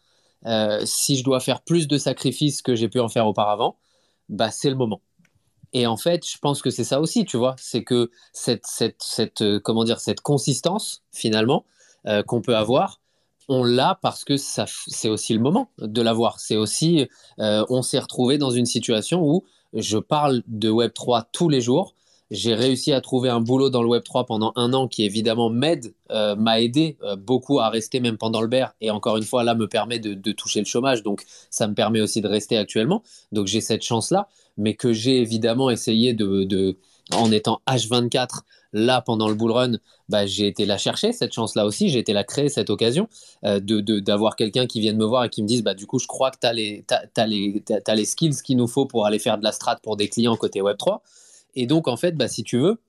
euh, 0.47 0.83
si 0.85 1.17
je 1.17 1.25
dois 1.25 1.41
faire 1.41 1.63
plus 1.63 1.89
de 1.89 1.99
sacrifices 1.99 2.63
que 2.63 2.77
j'ai 2.77 2.89
pu 2.89 3.01
en 3.01 3.09
faire 3.09 3.27
auparavant, 3.27 3.77
bah, 4.29 4.51
c'est 4.53 4.71
le 4.71 4.77
moment. 4.77 5.01
Et 5.73 5.87
en 5.87 5.97
fait, 5.97 6.27
je 6.29 6.39
pense 6.39 6.63
que 6.63 6.71
c'est 6.71 6.85
ça 6.85 7.01
aussi, 7.01 7.25
tu 7.25 7.37
vois, 7.37 7.57
c'est 7.59 7.83
que 7.83 8.11
cette, 8.33 8.67
cette, 8.67 9.03
cette, 9.03 9.43
comment 9.65 9.85
dire, 9.85 10.01
cette 10.01 10.21
consistance, 10.21 11.03
finalement, 11.13 11.65
euh, 12.07 12.23
qu'on 12.23 12.41
peut 12.41 12.57
avoir, 12.57 13.01
on 13.49 13.65
l'a 13.65 13.99
parce 14.03 14.25
que 14.25 14.37
c'est 14.37 15.09
aussi 15.09 15.33
le 15.33 15.41
moment 15.41 15.71
de 15.79 16.03
l'avoir. 16.03 16.39
C'est 16.39 16.57
aussi, 16.57 17.09
euh, 17.41 17.65
on 17.71 17.83
s'est 17.83 17.99
retrouvé 17.99 18.39
dans 18.39 18.51
une 18.51 18.67
situation 18.67 19.23
où 19.23 19.45
je 19.73 19.99
parle 19.99 20.43
de 20.47 20.71
Web3 20.71 21.25
tous 21.33 21.49
les 21.49 21.61
jours, 21.61 21.95
j'ai 22.31 22.55
réussi 22.55 22.93
à 22.93 23.01
trouver 23.01 23.31
un 23.31 23.41
boulot 23.41 23.71
dans 23.71 23.83
le 23.83 23.89
Web3 23.89 24.27
pendant 24.27 24.53
un 24.55 24.75
an 24.75 24.87
qui 24.87 25.03
évidemment 25.03 25.49
m'aide, 25.49 25.95
euh, 26.11 26.37
m'a 26.37 26.61
aidé 26.61 26.99
beaucoup 27.17 27.59
à 27.59 27.71
rester 27.71 28.01
même 28.01 28.19
pendant 28.19 28.43
le 28.43 28.49
bear. 28.49 28.75
Et 28.83 28.91
encore 28.91 29.17
une 29.17 29.23
fois, 29.23 29.45
là, 29.45 29.55
me 29.55 29.67
permet 29.67 29.99
de, 29.99 30.33
toucher 30.33 30.61
le 30.61 30.67
chômage. 30.67 31.03
Donc, 31.03 31.25
ça 31.49 31.67
me 31.67 31.75
permet 31.75 32.03
aussi 32.03 32.21
de 32.21 32.29
rester 32.29 32.59
actuellement. 32.59 33.03
Donc, 33.33 33.47
j'ai 33.47 33.63
cette 33.63 33.83
chance-là, 33.83 34.29
mais 34.59 34.75
que 34.75 34.93
j'ai 34.93 35.23
évidemment 35.23 35.71
essayé 35.71 36.13
de, 36.13 36.45
de, 36.45 36.77
en 37.13 37.33
étant 37.33 37.63
H24 37.67 38.43
là 38.73 39.01
pendant 39.01 39.29
le 39.29 39.35
bull 39.35 39.53
run, 39.53 39.73
bah, 40.09 40.27
j'ai 40.27 40.47
été 40.47 40.67
la 40.67 40.79
chercher, 40.79 41.13
cette 41.13 41.33
chance-là 41.33 41.65
aussi. 41.65 41.89
J'ai 41.89 41.99
été 41.99 42.13
la 42.13 42.25
créer, 42.25 42.49
cette 42.49 42.71
occasion 42.71 43.09
euh, 43.45 43.61
de, 43.61 43.81
d'avoir 44.01 44.37
quelqu'un 44.37 44.67
qui 44.67 44.81
vienne 44.81 44.97
me 44.97 45.05
voir 45.05 45.25
et 45.25 45.31
qui 45.31 45.43
me 45.43 45.49
dise 45.49 45.63
bah, 45.63 45.75
du 45.75 45.87
coup, 45.87 45.99
je 45.99 46.07
crois 46.07 46.31
que 46.31 46.39
tu 46.41 46.47
as 46.95 47.07
t'as 47.15 47.95
les 47.95 48.05
skills 48.05 48.43
qu'il 48.43 48.57
nous 48.57 48.69
faut 48.69 48.87
pour 48.87 49.07
aller 49.07 49.19
faire 49.19 49.39
de 49.39 49.45
la 49.45 49.53
strat 49.53 49.77
pour 49.83 49.97
des 49.97 50.09
clients 50.09 50.37
côté 50.37 50.61
Web3. 50.61 51.01
Et 51.55 51.67
donc, 51.67 51.89
en 51.89 51.97
fait, 51.97 52.13
bah, 52.13 52.29
si 52.29 52.45
tu 52.45 52.59
veux, 52.59 52.81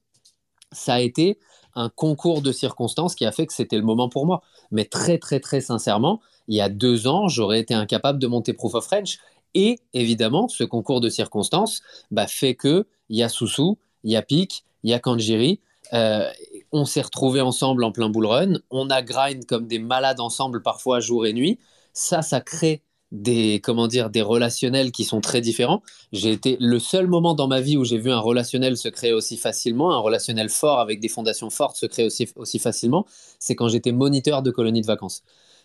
ça 0.71 0.95
a 0.95 0.99
été 0.99 1.39
un 1.75 1.89
concours 1.89 2.41
de 2.41 2.51
circonstances 2.51 3.15
qui 3.15 3.25
a 3.25 3.31
fait 3.31 3.47
que 3.47 3.53
c'était 3.53 3.77
le 3.77 3.83
moment 3.83 4.09
pour 4.09 4.25
moi. 4.25 4.41
Mais 4.71 4.85
très, 4.85 5.17
très, 5.17 5.39
très 5.39 5.61
sincèrement, 5.61 6.19
il 6.47 6.55
y 6.55 6.61
a 6.61 6.69
deux 6.69 7.07
ans, 7.07 7.27
j'aurais 7.27 7.59
été 7.59 7.73
incapable 7.73 8.19
de 8.19 8.27
monter 8.27 8.53
Proof 8.53 8.75
of 8.75 8.85
French. 8.85 9.19
Et 9.53 9.79
évidemment, 9.93 10.47
ce 10.47 10.63
concours 10.63 11.01
de 11.01 11.09
circonstances 11.09 11.81
bah, 12.11 12.27
fait 12.27 12.55
que 12.55 12.85
il 13.09 13.17
y 13.17 13.23
a 13.23 13.29
Soussou, 13.29 13.77
il 14.03 14.11
y 14.11 14.15
a 14.15 14.21
Pic, 14.21 14.63
il 14.83 14.89
y 14.91 14.93
a 14.93 14.99
Kanjiri. 14.99 15.59
Euh, 15.93 16.29
on 16.71 16.85
s'est 16.85 17.01
retrouvés 17.01 17.41
ensemble 17.41 17.83
en 17.83 17.91
plein 17.91 18.09
bull 18.09 18.25
run. 18.25 18.53
On 18.69 18.89
a 18.89 19.01
grind 19.01 19.45
comme 19.45 19.67
des 19.67 19.79
malades 19.79 20.19
ensemble, 20.19 20.61
parfois 20.61 20.99
jour 20.99 21.25
et 21.25 21.33
nuit. 21.33 21.59
Ça, 21.93 22.21
ça 22.21 22.41
crée 22.41 22.83
des 23.11 23.59
comment 23.63 23.87
dire 23.87 24.09
des 24.09 24.21
relationnels 24.21 24.91
qui 24.91 25.03
sont 25.03 25.21
très 25.21 25.41
différents. 25.41 25.81
J'ai 26.11 26.31
été 26.31 26.57
le 26.59 26.79
seul 26.79 27.07
moment 27.07 27.33
dans 27.33 27.47
ma 27.47 27.61
vie 27.61 27.77
où 27.77 27.83
j'ai 27.83 27.97
vu 27.97 28.11
un 28.11 28.19
relationnel 28.19 28.77
se 28.77 28.87
créer 28.87 29.13
aussi 29.13 29.37
facilement, 29.37 29.91
un 29.91 29.99
relationnel 29.99 30.49
fort 30.49 30.79
avec 30.79 30.99
des 30.99 31.07
fondations 31.07 31.49
fortes 31.49 31.77
se 31.77 31.85
créer 31.87 32.05
aussi 32.05 32.29
aussi 32.35 32.59
facilement, 32.59 33.05
c'est 33.39 33.55
quand 33.55 33.67
j'étais 33.67 33.91
moniteur 33.91 34.43
de 34.43 34.51
colonie 34.51 34.81
de 34.81 34.85
vacances. 34.87 35.23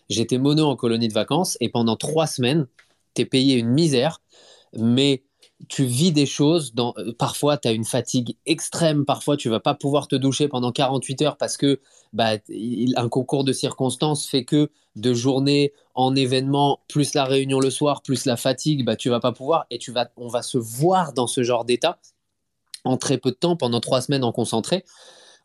J'étais 0.09 0.37
mono 0.37 0.65
en 0.65 0.75
colonie 0.75 1.07
de 1.07 1.13
vacances 1.13 1.57
et 1.59 1.69
pendant 1.69 1.95
trois 1.95 2.27
semaines, 2.27 2.67
t'es 3.13 3.25
payé 3.25 3.55
une 3.57 3.69
misère, 3.69 4.21
mais 4.77 5.23
tu 5.67 5.85
vis 5.85 6.11
des 6.11 6.25
choses. 6.25 6.73
Dans, 6.73 6.93
parfois, 7.17 7.57
tu 7.57 7.67
as 7.67 7.71
une 7.71 7.85
fatigue 7.85 8.37
extrême. 8.45 9.05
Parfois, 9.05 9.37
tu 9.37 9.49
vas 9.49 9.59
pas 9.59 9.73
pouvoir 9.73 10.07
te 10.07 10.15
doucher 10.15 10.47
pendant 10.47 10.71
48 10.71 11.21
heures 11.21 11.37
parce 11.37 11.57
que 11.57 11.79
bah, 12.13 12.37
un 12.95 13.09
concours 13.09 13.43
de 13.43 13.53
circonstances 13.53 14.27
fait 14.27 14.45
que 14.45 14.69
de 14.95 15.13
journée 15.13 15.73
en 15.93 16.15
événement, 16.15 16.79
plus 16.87 17.13
la 17.13 17.25
réunion 17.25 17.59
le 17.59 17.69
soir, 17.69 18.01
plus 18.01 18.25
la 18.25 18.37
fatigue, 18.37 18.85
bah, 18.85 18.95
tu 18.95 19.09
vas 19.09 19.19
pas 19.19 19.31
pouvoir. 19.31 19.65
Et 19.69 19.77
tu 19.77 19.91
vas, 19.91 20.09
on 20.17 20.27
va 20.27 20.41
se 20.41 20.57
voir 20.57 21.13
dans 21.13 21.27
ce 21.27 21.43
genre 21.43 21.65
d'état 21.65 21.99
en 22.83 22.97
très 22.97 23.17
peu 23.17 23.31
de 23.31 23.35
temps, 23.35 23.55
pendant 23.55 23.79
trois 23.79 24.01
semaines 24.01 24.23
en 24.23 24.31
concentré. 24.31 24.85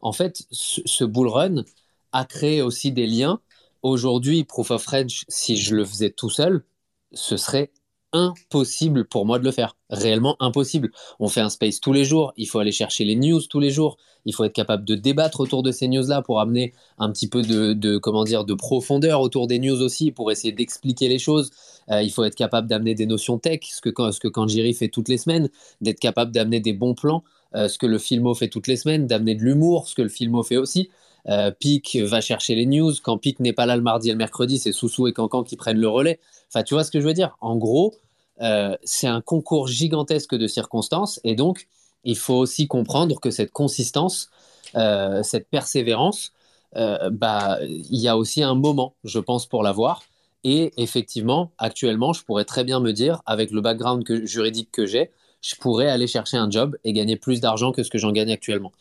En 0.03 0.13
fait, 0.13 0.43
ce, 0.51 0.81
ce 0.85 1.05
bull 1.05 1.29
run 1.29 1.65
a 2.13 2.25
créé 2.25 2.63
aussi 2.63 2.93
des 2.93 3.07
liens. 3.07 3.41
Aujourd'hui, 3.83 4.45
Proof 4.45 4.71
of 4.71 4.83
French, 4.83 5.25
si 5.29 5.57
je 5.57 5.75
le 5.75 5.85
faisais 5.85 6.11
tout 6.11 6.31
seul, 6.31 6.65
ce 7.13 7.37
serait 7.37 7.71
impossible 8.13 9.07
pour 9.07 9.27
moi 9.27 9.39
de 9.39 9.45
le 9.45 9.51
faire. 9.51 9.77
Réellement 9.89 10.37
impossible. 10.41 10.91
On 11.19 11.29
fait 11.29 11.41
un 11.41 11.49
space 11.49 11.81
tous 11.81 11.93
les 11.93 12.05
jours, 12.05 12.33
il 12.37 12.47
faut 12.49 12.59
aller 12.59 12.73
chercher 12.73 13.05
les 13.05 13.17
news 13.17 13.41
tous 13.49 13.61
les 13.61 13.71
jours, 13.71 13.97
il 14.25 14.35
faut 14.35 14.45
être 14.45 14.53
capable 14.53 14.85
de 14.85 14.95
débattre 14.95 15.41
autour 15.41 15.63
de 15.63 15.73
ces 15.73 15.89
news-là 15.89 16.23
pour 16.23 16.41
amener 16.41 16.73
un 16.99 17.11
petit 17.11 17.29
peu 17.29 17.43
de, 17.43 17.99
comment 17.99 18.25
dire, 18.25 18.45
de 18.45 18.55
profondeur 18.55 19.21
autour 19.21 19.47
des 19.47 19.59
news 19.59 19.81
aussi, 19.81 20.13
pour 20.13 20.31
essayer 20.31 20.53
d'expliquer 20.53 21.09
les 21.09 21.19
choses. 21.19 21.51
Euh, 21.91 22.03
il 22.03 22.11
faut 22.11 22.25
être 22.25 22.35
capable 22.35 22.69
d'amener 22.69 22.95
des 22.95 23.07
notions 23.07 23.39
tech, 23.39 23.61
ce 23.63 23.81
que, 23.81 23.91
ce 24.13 24.21
que 24.21 24.29
Kanjiri 24.29 24.75
fait 24.75 24.89
toutes 24.89 25.09
les 25.09 25.19
semaines, 25.19 25.49
d'être 25.81 26.01
capable 26.01 26.33
d'amener 26.33 26.61
des 26.61 26.73
bons 26.73 26.95
plans, 26.95 27.25
euh, 27.55 27.69
ce 27.69 27.79
que 27.79 27.87
le 27.87 27.99
Filmo 27.99 28.35
fait 28.35 28.49
toutes 28.49 28.67
les 28.67 28.77
semaines, 28.77 29.07
d'amener 29.07 29.35
de 29.35 29.43
l'humour, 29.43 29.89
ce 29.89 29.95
que 29.95 30.03
le 30.03 30.09
Filmo 30.09 30.43
fait 30.43 30.57
aussi. 30.57 30.91
Euh, 31.29 31.51
Pic 31.51 31.97
va 31.97 32.21
chercher 32.21 32.55
les 32.55 32.67
news. 32.67 32.93
Quand 33.03 33.19
Pic 33.19 33.41
n'est 33.41 33.53
pas 33.53 33.67
là 33.67 33.77
le 33.77 33.83
mardi 33.83 34.09
et 34.09 34.13
le 34.13 34.19
mercredi, 34.19 34.59
c'est 34.59 34.73
Soussou 34.73 35.07
et 35.07 35.13
Cancan 35.13 35.43
qui 35.43 35.57
prennent 35.57 35.79
le 35.81 35.89
relais. 35.89 36.21
Enfin, 36.49 36.63
tu 36.63 36.75
vois 36.75 36.85
ce 36.85 36.91
que 36.91 37.01
je 37.01 37.07
veux 37.07 37.15
dire? 37.15 37.37
En 37.41 37.57
gros, 37.57 37.95
euh, 38.43 38.77
c'est 38.85 39.07
un 39.07 39.21
concours 39.21 39.69
gigantesque 39.69 40.35
de 40.35 40.47
circonstances 40.47 41.21
et 41.25 41.35
donc 41.35 41.69
il 42.05 42.17
faut 42.17 42.35
aussi 42.35 42.67
comprendre 42.67 43.21
que 43.21 43.31
cette 43.31 43.53
consistance, 43.53 44.31
euh, 44.75 45.23
cette 45.23 45.49
persévérance, 45.49 46.33
euh, 46.77 47.11
bah, 47.11 47.59
il 47.63 47.99
y 47.99 48.09
a 48.09 48.17
aussi 48.17 48.43
un 48.43 48.55
moment, 48.55 48.95
je 49.05 49.19
pense, 49.19 49.47
pour 49.47 49.63
l'avoir. 49.63 50.03
Et 50.45 50.73
effectivement, 50.79 51.53
actuellement, 51.59 52.13
je 52.13 52.25
pourrais 52.25 52.45
très 52.47 52.65
bien 52.65 52.81
me 52.81 52.93
dire, 52.93 53.21
avec 53.27 53.51
le 53.51 53.61
background 53.61 54.05
que, 54.05 54.25
juridique 54.25 54.71
que 54.73 54.87
j'ai, 54.87 55.11
je 55.43 55.55
pourrais 55.57 55.89
aller 55.89 56.07
chercher 56.07 56.37
un 56.37 56.51
job 56.51 56.77
et 56.85 56.93
gagner 56.93 57.17
plus 57.17 57.41
d'argent 57.41 57.73
que 57.73 57.83
ce 57.83 57.91
que 57.91 57.99
j'en 57.99 58.13
gagne 58.13 58.33
actuellement. 58.33 58.73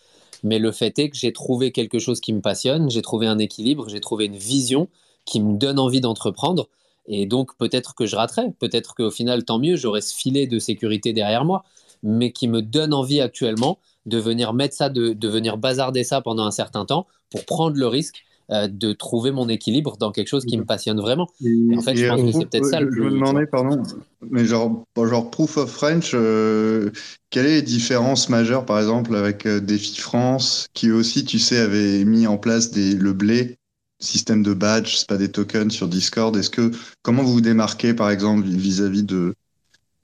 Mais 0.43 0.59
le 0.59 0.71
fait 0.71 0.97
est 0.99 1.09
que 1.09 1.17
j'ai 1.17 1.33
trouvé 1.33 1.71
quelque 1.71 1.99
chose 1.99 2.19
qui 2.19 2.33
me 2.33 2.41
passionne, 2.41 2.89
j'ai 2.89 3.01
trouvé 3.01 3.27
un 3.27 3.39
équilibre, 3.39 3.89
j'ai 3.89 3.99
trouvé 3.99 4.25
une 4.25 4.37
vision 4.37 4.87
qui 5.25 5.41
me 5.41 5.57
donne 5.57 5.79
envie 5.79 6.01
d'entreprendre. 6.01 6.69
Et 7.07 7.25
donc, 7.25 7.57
peut-être 7.57 7.95
que 7.95 8.05
je 8.05 8.15
raterai, 8.15 8.51
peut-être 8.59 8.95
qu'au 8.95 9.11
final, 9.11 9.43
tant 9.43 9.59
mieux, 9.59 9.75
j'aurai 9.75 10.01
ce 10.01 10.13
filet 10.13 10.47
de 10.47 10.59
sécurité 10.59 11.13
derrière 11.13 11.45
moi, 11.45 11.63
mais 12.03 12.31
qui 12.31 12.47
me 12.47 12.61
donne 12.61 12.93
envie 12.93 13.19
actuellement 13.19 13.79
de 14.05 14.17
venir 14.17 14.53
mettre 14.53 14.75
ça, 14.75 14.89
de, 14.89 15.13
de 15.13 15.27
venir 15.27 15.57
bazarder 15.57 16.03
ça 16.03 16.21
pendant 16.21 16.45
un 16.45 16.51
certain 16.51 16.85
temps 16.85 17.07
pour 17.29 17.45
prendre 17.45 17.77
le 17.77 17.87
risque 17.87 18.23
euh, 18.51 18.67
de 18.67 18.93
trouver 18.93 19.31
mon 19.31 19.47
équilibre 19.49 19.97
dans 19.97 20.11
quelque 20.11 20.27
chose 20.27 20.45
qui 20.45 20.57
me 20.57 20.65
passionne 20.65 20.99
vraiment. 20.99 21.27
Et, 21.43 21.77
en 21.77 21.81
fait, 21.81 21.95
je 21.95 22.07
pense 22.07 22.21
que 22.21 22.31
c'est 22.31 22.45
peut-être 22.45 22.65
ça 22.65 22.79
le 22.79 22.89
plus. 22.89 23.03
Je 23.03 23.07
me 23.09 23.11
demandais, 23.11 23.45
pardon, 23.45 23.81
mais 24.29 24.45
genre, 24.45 24.85
genre 24.97 25.29
Proof 25.29 25.57
of 25.57 25.71
French, 25.71 26.11
euh, 26.13 26.89
quelles 27.29 27.45
sont 27.45 27.51
les 27.51 27.61
différences 27.61 28.29
majeures, 28.29 28.65
par 28.65 28.79
exemple, 28.79 29.15
avec 29.15 29.45
euh, 29.45 29.59
Défi 29.59 29.99
France, 29.99 30.67
qui 30.73 30.91
aussi, 30.91 31.25
tu 31.25 31.39
sais, 31.39 31.57
avait 31.57 32.03
mis 32.05 32.27
en 32.27 32.37
place 32.37 32.71
des, 32.71 32.95
le 32.95 33.13
blé 33.13 33.59
système 33.99 34.43
de 34.43 34.53
badge, 34.53 34.95
c'est 34.95 35.07
pas 35.07 35.17
des 35.17 35.29
tokens 35.29 35.71
sur 35.73 35.87
Discord. 35.87 36.35
Est-ce 36.35 36.49
que 36.49 36.71
comment 37.01 37.23
vous 37.23 37.33
vous 37.33 37.41
démarquez 37.41 37.93
par 37.93 38.09
exemple 38.09 38.47
vis-à-vis 38.47 39.03
de 39.03 39.35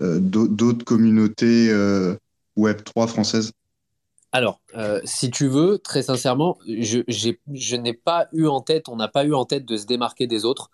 euh, 0.02 0.20
d'autres 0.20 0.84
communautés 0.84 1.70
euh, 1.72 2.16
Web 2.56 2.84
3 2.84 3.08
françaises? 3.08 3.52
Alors, 4.36 4.60
euh, 4.76 5.00
si 5.06 5.32
tu 5.32 5.48
veux, 5.48 5.78
très 5.78 6.02
sincèrement, 6.02 6.58
je, 6.68 7.00
je 7.08 7.76
n'ai 7.78 7.94
pas 7.94 8.28
eu 8.34 8.48
en 8.48 8.60
tête, 8.60 8.90
on 8.90 8.98
n'a 8.98 9.08
pas 9.08 9.24
eu 9.24 9.34
en 9.34 9.46
tête 9.46 9.66
de 9.66 9.78
se 9.78 9.86
démarquer 9.86 10.28
des 10.28 10.44
autres. 10.44 10.70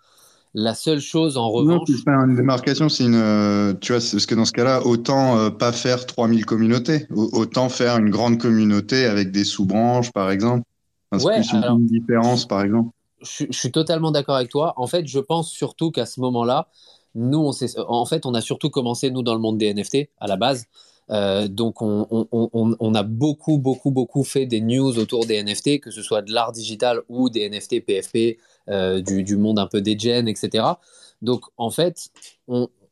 La 0.52 0.74
seule 0.74 0.98
chose 0.98 1.36
en 1.36 1.48
revanche. 1.48 1.88
Non, 1.88 1.96
pas 2.04 2.12
une 2.26 2.34
démarcation, 2.34 2.88
c'est 2.88 3.04
une. 3.04 3.14
Euh, 3.14 3.72
tu 3.80 3.92
vois, 3.92 4.00
parce 4.00 4.26
que 4.26 4.34
dans 4.34 4.44
ce 4.44 4.52
cas-là, 4.52 4.84
autant 4.84 5.38
euh, 5.38 5.50
pas 5.50 5.70
faire 5.70 6.06
3000 6.06 6.44
communautés, 6.44 7.06
autant 7.14 7.68
faire 7.68 7.98
une 7.98 8.10
grande 8.10 8.38
communauté 8.38 9.04
avec 9.04 9.30
des 9.30 9.44
sous-branches, 9.44 10.10
par 10.10 10.32
exemple. 10.32 10.64
Enfin, 11.12 11.24
ouais, 11.24 11.36
plus 11.36 11.52
une, 11.52 11.62
alors... 11.62 11.78
une 11.78 11.86
différence, 11.86 12.46
par 12.48 12.62
exemple 12.62 12.90
je, 13.20 13.44
je, 13.48 13.56
suis 13.56 13.70
totalement 13.70 14.10
d'accord 14.10 14.34
avec 14.34 14.50
toi. 14.50 14.74
En 14.76 14.88
fait, 14.88 15.06
je 15.06 15.20
pense 15.20 15.48
surtout 15.48 15.92
qu'à 15.92 16.04
ce 16.04 16.18
moment-là, 16.18 16.66
nous, 17.14 17.38
on 17.38 17.52
en 17.86 18.06
fait, 18.06 18.26
on 18.26 18.34
a 18.34 18.40
surtout 18.40 18.70
commencé, 18.70 19.10
nous, 19.12 19.22
dans 19.22 19.34
le 19.34 19.40
monde 19.40 19.58
des 19.58 19.72
NFT 19.72 20.08
à 20.18 20.26
la 20.26 20.36
base. 20.36 20.66
Euh, 21.10 21.48
donc, 21.48 21.82
on, 21.82 22.94
a 22.94 23.02
beaucoup, 23.02 23.58
beaucoup, 23.58 23.90
beaucoup 23.90 24.24
fait 24.24 24.46
des 24.46 24.60
news 24.60 24.98
autour 24.98 25.26
des 25.26 25.42
NFT, 25.42 25.80
que 25.80 25.90
ce 25.90 26.02
soit 26.02 26.22
de 26.22 26.32
l'art 26.32 26.52
digital 26.52 27.00
ou 27.08 27.28
des 27.28 27.48
NFT 27.48 27.84
PFP, 27.84 28.38
euh, 28.68 29.00
du, 29.00 29.36
monde 29.36 29.58
un 29.58 29.66
peu 29.66 29.80
des 29.80 29.98
gens, 29.98 30.26
etc. 30.26 30.64
Donc, 31.20 31.42
en 31.56 31.70
fait, 31.70 32.10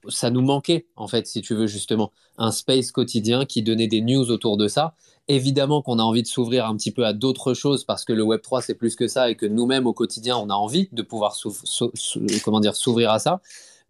ça 0.09 0.31
nous 0.31 0.43
manquait, 0.43 0.87
en 0.97 1.09
fait, 1.09 1.27
si 1.27 1.41
tu 1.41 1.55
veux, 1.55 1.67
justement, 1.67 2.13
un 2.39 2.51
space 2.51 2.91
quotidien 2.91 3.45
qui 3.45 3.63
donnait 3.63 3.87
des 3.87 4.01
news 4.01 4.31
autour 4.31 4.57
de 4.57 4.67
ça. 4.67 4.95
Évidemment 5.29 5.83
qu'on 5.83 5.99
a 6.01 6.03
envie 6.03 6.23
de 6.23 6.27
s'ouvrir 6.27 6.67
un 6.67 6.77
petit 6.77 6.91
peu 6.91 7.07
à 7.07 7.13
d'autres 7.13 7.55
choses 7.55 7.85
parce 7.85 8.05
que 8.05 8.13
le 8.13 8.25
Web 8.25 8.41
3 8.41 8.63
c'est 8.63 8.75
plus 8.75 8.97
que 8.97 9.07
ça 9.07 9.31
et 9.31 9.37
que 9.37 9.47
nous-mêmes 9.47 9.87
au 9.87 9.93
quotidien 9.93 10.37
on 10.37 10.51
a 10.51 10.55
envie 10.55 10.89
de 10.91 11.03
pouvoir 11.03 11.37
s'ouvrir 11.37 13.11
à 13.11 13.19
ça, 13.21 13.41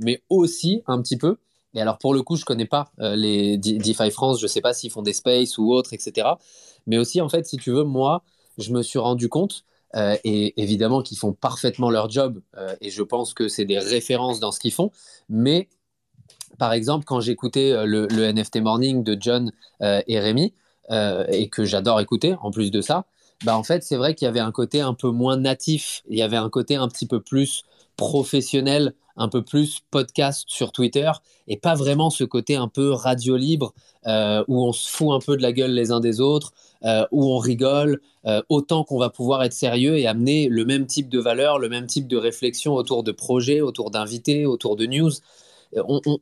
mais 0.01 0.23
aussi 0.29 0.83
un 0.87 1.01
petit 1.01 1.17
peu 1.17 1.39
Et 1.75 1.81
alors, 1.81 1.99
pour 1.99 2.15
le 2.15 2.23
coup, 2.23 2.37
je 2.37 2.45
connais 2.45 2.67
pas 2.67 2.91
euh, 3.01 3.15
les 3.17 3.57
DeFi 3.59 4.11
France, 4.11 4.41
je 4.41 4.47
sais 4.47 4.61
pas 4.61 4.73
s'ils 4.73 4.91
font 4.91 5.03
des 5.03 5.13
spaces 5.13 5.59
ou 5.59 5.73
autres, 5.73 5.93
etc. 5.93 6.29
Mais 6.87 6.99
aussi, 6.99 7.21
en 7.21 7.29
fait, 7.29 7.47
si 7.47 7.57
tu 7.57 7.71
veux, 7.71 7.85
moi, 7.85 8.23
je 8.59 8.73
me 8.73 8.83
suis 8.83 8.99
rendu 8.99 9.29
compte, 9.29 9.65
euh, 9.97 10.17
et 10.25 10.61
évidemment 10.61 11.03
qu'ils 11.03 11.19
font 11.19 11.33
parfaitement 11.33 11.91
leur 11.91 12.11
job, 12.11 12.41
euh, 12.57 12.75
et 12.81 12.91
je 12.91 13.03
pense 13.03 13.35
que 13.35 13.49
c'est 13.49 13.65
des 13.65 13.79
références 13.79 14.41
dans 14.41 14.53
ce 14.53 14.61
qu'ils 14.61 14.73
font, 14.73 14.91
mais 15.29 15.69
par 16.59 16.73
exemple, 16.73 17.05
quand 17.05 17.21
j'écoutais 17.21 17.73
le, 17.87 18.07
NFT 18.09 18.57
Morning 18.57 19.03
de 19.03 19.17
John 19.19 19.53
et 19.81 20.19
Rémi, 20.19 20.53
et 20.91 21.49
que 21.49 21.65
j'adore 21.65 22.01
écouter, 22.01 22.35
en 22.43 22.51
plus 22.51 22.71
de 22.71 22.81
ça, 22.81 23.07
bah 23.45 23.57
en 23.57 23.63
fait, 23.63 23.83
c'est 23.83 23.97
vrai 23.97 24.15
qu'il 24.15 24.27
y 24.27 24.29
avait 24.29 24.41
un 24.41 24.53
côté 24.53 24.81
un 24.81 24.93
peu 24.93 25.11
moins 25.11 25.37
natif, 25.37 26.03
il 26.09 26.19
y 26.19 26.23
avait 26.23 26.37
un 26.37 26.51
côté 26.51 26.77
un 26.77 26.89
petit 26.89 27.07
peu 27.07 27.21
plus 27.21 27.63
professionnel, 27.97 28.95
un 29.21 29.29
peu 29.29 29.43
plus 29.43 29.81
podcast 29.91 30.45
sur 30.49 30.73
Twitter 30.73 31.11
et 31.47 31.59
pas 31.59 31.75
vraiment 31.75 32.11
ce 32.11 32.25
côté 32.25 32.57
un 32.57 32.69
peu 32.69 32.91
radio 32.91 33.37
libre 33.37 33.75
euh, 34.07 34.43
où 34.49 34.65
on 34.65 34.73
se 34.73 34.89
fout 34.89 35.11
un 35.11 35.19
peu 35.19 35.37
de 35.37 35.43
la 35.43 35.53
gueule 35.53 35.73
les 35.73 35.91
uns 35.93 36.01
des 36.01 36.23
autres, 36.23 36.53
euh, 36.85 37.05
où 37.13 37.31
on 37.31 37.37
rigole, 37.37 38.01
euh, 38.25 38.41
autant 38.49 38.83
qu'on 38.83 38.99
va 38.99 39.11
pouvoir 39.11 39.43
être 39.43 39.53
sérieux 39.53 39.99
et 39.99 40.07
amener 40.07 40.49
le 40.49 40.65
même 40.65 40.87
type 40.87 41.11
de 41.11 41.19
valeur, 41.19 41.59
le 41.59 41.69
même 41.69 41.87
type 41.87 42.09
de 42.09 42.17
réflexion 42.17 42.75
autour 42.75 43.03
de 43.03 43.13
projets, 43.13 43.61
autour 43.61 43.91
d'invités, 43.91 44.47
autour 44.47 44.75
de 44.77 44.87
news. 44.87 45.13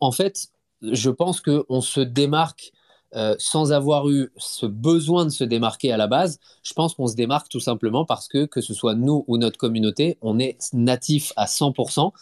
en 0.01 0.13
fait, 0.13 0.49
je 0.83 1.11
pense 1.11 1.41
qu'on 1.41 1.81
se 1.81 2.01
démarque 2.01 2.73
sans 3.39 3.73
avoir 3.73 4.11
eu 4.11 4.31
ce 4.37 4.67
besoin 4.67 5.25
de 5.25 5.31
se 5.31 5.45
démarquer 5.45 5.93
à 5.93 5.97
la 5.97 6.07
base, 6.09 6.39
je 6.63 6.75
pense 6.75 6.95
qu'on 6.95 7.07
se 7.07 7.15
démarque 7.15 7.49
tout 7.49 7.61
simplement 7.61 8.05
parce 8.05 8.29
que, 8.29 8.45
que 8.45 8.61
ce 8.61 8.75
soit 8.75 8.95
nous 8.95 9.25
ou 9.29 9.39
notre 9.39 9.57
communauté, 9.57 10.19
on 10.21 10.39
est 10.39 10.59
natif 10.75 11.33
à 11.37 11.47
100%. 11.47 12.13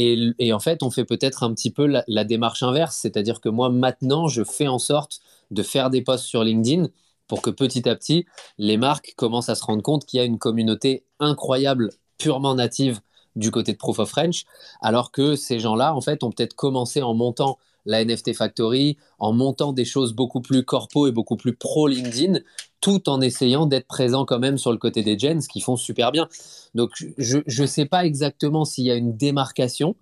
Et, 0.00 0.52
en 0.52 0.60
fait, 0.60 0.84
on 0.84 0.90
fait 0.90 1.04
peut-être 1.04 1.42
un 1.42 1.52
petit 1.52 1.72
peu 1.72 1.86
la, 2.06 2.24
démarche 2.24 2.62
inverse, 2.62 2.96
c'est-à-dire 2.96 3.40
que 3.40 3.48
moi, 3.48 3.68
maintenant, 3.68 4.28
je 4.28 4.44
fais 4.44 4.68
en 4.68 4.78
sorte 4.78 5.18
de 5.50 5.64
faire 5.64 5.90
des 5.90 6.02
posts 6.02 6.24
sur 6.24 6.44
LinkedIn 6.44 6.86
pour 7.26 7.42
que 7.42 7.50
petit 7.50 7.88
à 7.88 7.96
petit, 7.96 8.24
les 8.58 8.76
marques 8.76 9.14
commencent 9.16 9.48
à 9.48 9.56
se 9.56 9.64
rendre 9.64 9.82
compte 9.82 10.06
qu'il 10.06 10.18
y 10.18 10.20
a 10.20 10.24
une 10.24 10.38
communauté 10.38 11.02
incroyable, 11.18 11.90
purement 12.16 12.54
native 12.54 13.00
du 13.34 13.50
côté 13.50 13.72
de 13.72 13.76
Proof 13.76 13.98
of 13.98 14.08
French, 14.08 14.44
alors 14.80 15.10
que 15.10 15.34
ces 15.34 15.58
gens-là, 15.58 15.92
en 15.92 16.00
fait, 16.00 16.22
ont 16.22 16.30
peut-être 16.30 16.54
commencé 16.54 17.02
en 17.02 17.14
montant 17.14 17.58
la 17.84 18.04
NFT 18.04 18.34
Factory, 18.34 18.98
en 19.18 19.32
montant 19.32 19.72
des 19.72 19.84
choses 19.84 20.12
beaucoup 20.12 20.40
plus 20.40 20.64
corpo 20.64 21.08
et 21.08 21.12
beaucoup 21.12 21.36
plus 21.36 21.56
pro 21.56 21.88
LinkedIn, 21.88 22.38
tout 22.80 23.08
en 23.08 23.20
essayant 23.20 23.66
d'être 23.66 23.86
présent 23.86 24.24
quand 24.24 24.38
même 24.38 24.58
sur 24.58 24.72
le 24.72 24.78
côté 24.78 25.02
des 25.02 25.18
gens, 25.18 25.40
ce 25.40 25.48
qui 25.48 25.60
font 25.60 25.76
super 25.76 26.12
bien. 26.12 26.28
Donc 26.74 26.90
je 27.18 27.62
ne 27.62 27.66
sais 27.66 27.86
pas 27.86 28.04
exactement 28.04 28.64
s'il 28.64 28.84
y 28.84 28.90
a 28.90 28.94
une 28.94 29.16
démarcation, 29.16 29.96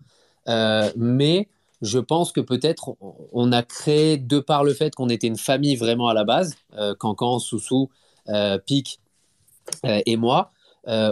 euh, 0.48 0.90
mais 0.96 1.48
je 1.82 1.98
pense 1.98 2.32
que 2.32 2.40
peut-être 2.40 2.96
on 3.32 3.52
a 3.52 3.62
créé, 3.62 4.16
de 4.16 4.38
par 4.38 4.64
le 4.64 4.72
fait 4.72 4.94
qu'on 4.94 5.08
était 5.08 5.26
une 5.26 5.36
famille 5.36 5.76
vraiment 5.76 6.08
à 6.08 6.14
la 6.14 6.24
base, 6.24 6.54
euh, 6.74 6.94
Cancan, 6.94 7.38
Soussou, 7.38 7.90
euh, 8.28 8.58
Pic 8.58 9.00
euh, 9.84 10.00
et 10.06 10.16
moi, 10.16 10.50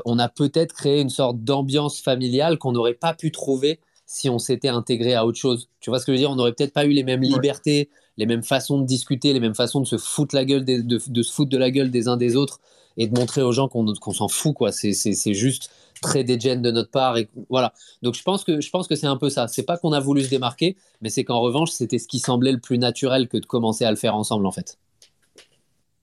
on 0.05 0.21
a 0.21 0.29
peut-être 0.29 0.73
créé 0.73 1.01
une 1.01 1.11
sorte 1.11 1.43
d'ambiance 1.43 2.01
familiale 2.01 2.59
qu'on 2.59 2.71
n'aurait 2.71 2.95
pas 2.95 3.13
pu 3.13 3.33
trouver 3.33 3.81
si 4.07 4.31
on 4.31 4.39
s'était 4.39 4.69
intégré 4.69 5.15
à 5.15 5.27
autre 5.27 5.39
chose. 5.39 5.69
Tu 5.81 5.91
vois 5.91 5.99
ce 5.99 6.07
que 6.07 6.13
je 6.13 6.15
veux 6.15 6.21
dire? 6.21 6.31
On 6.31 6.37
n'aurait 6.37 6.53
peut-être 6.53 6.73
pas 6.73 6.85
eu 6.85 6.93
les 6.93 7.03
mêmes 7.03 7.23
libertés, 7.23 7.91
les 8.17 8.27
mêmes 8.27 8.43
façons 8.43 8.79
de 8.79 8.87
discuter, 8.87 9.33
les 9.33 9.41
mêmes 9.41 9.55
façons 9.55 9.81
de 9.81 9.87
se 9.87 9.97
foutre 9.97 10.35
la 10.35 10.45
gueule, 10.45 10.65
de, 10.65 10.99
se 10.99 11.33
foutre 11.33 11.51
de 11.51 11.59
la 11.59 11.71
gueule 11.71 11.91
des 11.91 12.09
uns 12.09 12.17
des 12.17 12.37
autres 12.37 12.61
et 12.97 13.09
de 13.09 13.19
montrer 13.19 13.43
aux 13.43 13.53
gens 13.53 13.69
qu'on 13.69 14.13
s'en 14.13 14.29
fout. 14.29 14.55
quoi. 14.55 14.71
C'est 14.73 15.35
juste 15.35 15.71
très 16.01 16.23
dégène 16.23 16.63
de 16.63 16.71
notre 16.71 16.91
part. 16.91 17.17
Et, 17.17 17.29
voilà. 17.51 17.73
Donc 18.03 18.15
je 18.15 18.23
pense 18.23 18.45
que, 18.45 18.61
je 18.61 18.71
pense 18.71 18.87
que 18.87 18.95
c'est 18.95 19.07
un 19.07 19.17
peu 19.17 19.31
ça. 19.31 19.49
C'est 19.49 19.65
pas 19.65 19.77
qu'on 19.77 19.93
a 19.93 20.01
voulu 20.01 20.23
se 20.23 20.31
démarquer, 20.31 20.77
mais 21.01 21.09
c'est 21.11 21.25
qu'en 21.25 21.41
revanche, 21.41 21.71
c'était 21.71 21.99
ce 21.99 22.07
qui 22.07 22.19
semblait 22.19 22.53
le 22.53 22.61
plus 22.61 22.79
naturel 22.79 23.29
que 23.29 23.37
de 23.37 23.47
commencer 23.47 23.85
à 23.85 23.91
le 23.91 23.97
faire 23.97 24.15
ensemble 24.15 24.47
en 24.47 24.53
fait. 24.53 24.79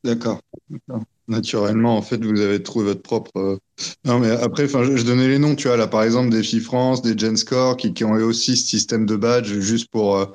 D'accord. 0.04 0.42
Naturellement, 1.28 1.96
en 1.96 2.02
fait, 2.02 2.24
vous 2.24 2.42
avez 2.42 2.62
trouvé 2.62 2.86
votre 2.86 3.04
propre. 3.04 3.32
Euh, 3.38 3.58
non, 4.04 4.20
mais 4.20 4.32
après, 4.32 4.68
je, 4.68 5.06
donnais 5.06 5.28
les 5.28 5.38
noms, 5.38 5.56
tu 5.56 5.68
vois, 5.68 5.78
là, 5.78 5.88
par 5.88 6.04
exemple, 6.04 6.30
des 6.30 6.42
FI 6.42 6.60
France, 6.60 7.02
des 7.04 7.18
GenScore, 7.18 7.78
qui, 7.78 7.94
qui 7.94 8.04
ont 8.04 8.14
aussi 8.14 8.58
ce 8.58 8.68
système 8.68 9.06
de 9.06 9.16
badge, 9.16 9.54
juste 9.60 9.90
pour, 9.92 10.18
euh, 10.18 10.26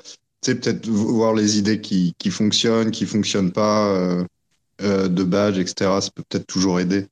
tu 0.46 0.52
sais, 0.52 0.58
peut-être 0.58 0.88
voir 0.88 1.34
les 1.34 1.58
idées 1.58 1.80
qui, 1.80 2.14
qui 2.18 2.30
fonctionnent, 2.30 2.90
qui 2.90 3.06
fonctionnent 3.06 3.52
pas, 3.52 3.88
euh, 4.82 5.08
de 5.08 5.24
badge, 5.24 5.58
etc. 5.58 5.90
Ça 6.00 6.10
peut 6.14 6.22
peut-être 6.28 6.46
toujours 6.46 6.80
aider. 6.80 7.06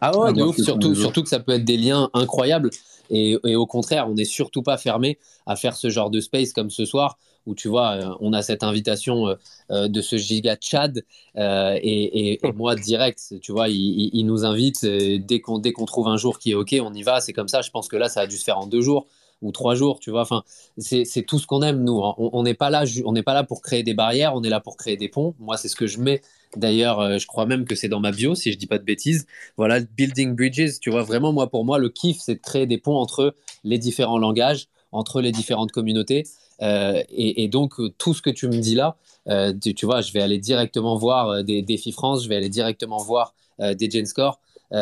Ah 0.00 0.16
ouais, 0.16 0.32
de 0.32 0.42
ouf, 0.42 0.56
surtout, 0.56 0.94
surtout 0.94 1.22
que 1.22 1.28
ça 1.28 1.40
peut 1.40 1.52
être 1.52 1.64
des 1.64 1.76
liens 1.76 2.08
incroyables. 2.14 2.70
Et, 3.10 3.36
et, 3.44 3.56
au 3.56 3.66
contraire, 3.66 4.08
on 4.08 4.14
n'est 4.14 4.24
surtout 4.24 4.62
pas 4.62 4.78
fermé 4.78 5.18
à 5.46 5.56
faire 5.56 5.76
ce 5.76 5.90
genre 5.90 6.10
de 6.10 6.20
space 6.20 6.52
comme 6.52 6.70
ce 6.70 6.84
soir 6.84 7.18
où 7.46 7.54
tu 7.54 7.68
vois, 7.68 7.92
euh, 7.92 8.14
on 8.20 8.32
a 8.32 8.42
cette 8.42 8.62
invitation 8.62 9.28
euh, 9.28 9.34
euh, 9.70 9.88
de 9.88 10.00
ce 10.00 10.16
giga 10.16 10.56
Chad 10.60 11.02
et, 11.36 12.40
moi 12.54 12.74
direct, 12.74 13.34
tu 13.40 13.52
vois, 13.52 13.68
il, 13.68 14.24
nous 14.24 14.44
invite 14.44 14.84
dès 14.84 15.40
qu'on 15.40 15.58
dès 15.58 15.72
qu'on 15.72 15.86
trouve 15.86 16.08
un 16.08 16.16
jour 16.16 16.38
qui 16.38 16.52
est 16.52 16.54
ok, 16.54 16.76
on 16.80 16.94
y 16.94 17.02
va. 17.02 17.20
C'est 17.20 17.32
comme 17.32 17.48
ça. 17.48 17.62
Je 17.62 17.70
pense 17.70 17.88
que 17.88 17.96
là, 17.96 18.08
ça 18.08 18.20
a 18.20 18.26
dû 18.26 18.36
se 18.36 18.44
faire 18.44 18.58
en 18.58 18.66
deux 18.66 18.80
jours 18.80 19.06
ou 19.42 19.52
trois 19.52 19.74
jours, 19.74 20.00
tu 20.00 20.10
vois. 20.10 20.22
Enfin, 20.22 20.42
c'est 20.78 21.26
tout 21.26 21.38
ce 21.38 21.46
qu'on 21.46 21.62
aime 21.62 21.84
nous. 21.84 22.02
Hein. 22.02 22.14
On 22.18 22.42
n'est 22.42 22.54
pas 22.54 22.70
là, 22.70 22.84
on 23.04 23.14
pas 23.22 23.34
là 23.34 23.44
pour 23.44 23.60
créer 23.60 23.82
des 23.82 23.94
barrières, 23.94 24.34
on 24.34 24.42
est 24.42 24.48
là 24.48 24.60
pour 24.60 24.76
créer 24.76 24.96
des 24.96 25.08
ponts. 25.08 25.34
Moi, 25.38 25.56
c'est 25.56 25.68
ce 25.68 25.76
que 25.76 25.86
je 25.86 25.98
mets. 25.98 26.22
D'ailleurs, 26.56 27.18
je 27.18 27.26
crois 27.26 27.46
même 27.46 27.64
que 27.64 27.74
c'est 27.74 27.88
dans 27.88 28.00
ma 28.00 28.12
bio, 28.12 28.34
si 28.34 28.52
je 28.52 28.58
dis 28.58 28.66
pas 28.66 28.78
de 28.78 28.84
bêtises. 28.84 29.26
Voilà, 29.56 29.80
building 29.80 30.34
bridges. 30.34 30.78
Tu 30.80 30.90
vois, 30.90 31.02
vraiment, 31.02 31.32
moi, 31.32 31.50
pour 31.50 31.64
moi, 31.64 31.78
le 31.78 31.88
kiff, 31.88 32.18
c'est 32.20 32.34
de 32.36 32.40
créer 32.40 32.66
des 32.66 32.78
ponts 32.78 32.96
entre 32.96 33.34
les 33.64 33.78
différents 33.78 34.18
langages, 34.18 34.68
entre 34.92 35.20
les 35.20 35.32
différentes 35.32 35.72
communautés. 35.72 36.24
Euh, 36.62 37.02
et, 37.10 37.48
donc, 37.48 37.80
euh, 37.80 37.90
tout 37.98 38.14
ce 38.14 38.22
que 38.22 38.30
tu 38.30 38.46
me 38.46 38.58
dis 38.58 38.74
là, 38.74 38.96
euh, 39.28 39.52
tu, 39.52 39.86
vois, 39.86 40.00
je 40.00 40.12
vais 40.12 40.20
aller 40.20 40.38
directement 40.38 40.96
voir 40.96 41.42
des 41.42 41.62
défis 41.62 41.92
France, 41.92 42.24
je 42.24 42.28
vais 42.28 42.36
aller 42.36 42.48
directement 42.48 42.98
voir 42.98 43.34
des 43.58 43.90
Gen 43.90 44.06
Score. 44.06 44.40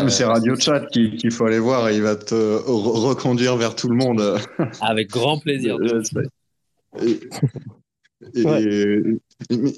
C'est 0.08 0.24
Radio 0.24 0.56
Chat 0.56 0.86
qu'il 0.86 1.30
faut 1.30 1.46
aller 1.46 1.58
voir 1.58 1.88
et 1.88 1.96
il 1.96 2.02
va 2.02 2.16
te 2.16 2.34
reconduire 2.34 3.56
vers 3.56 3.74
tout 3.74 3.88
le 3.88 3.96
monde. 3.96 4.38
Avec 4.80 5.10
grand 5.10 5.38
plaisir. 5.38 5.76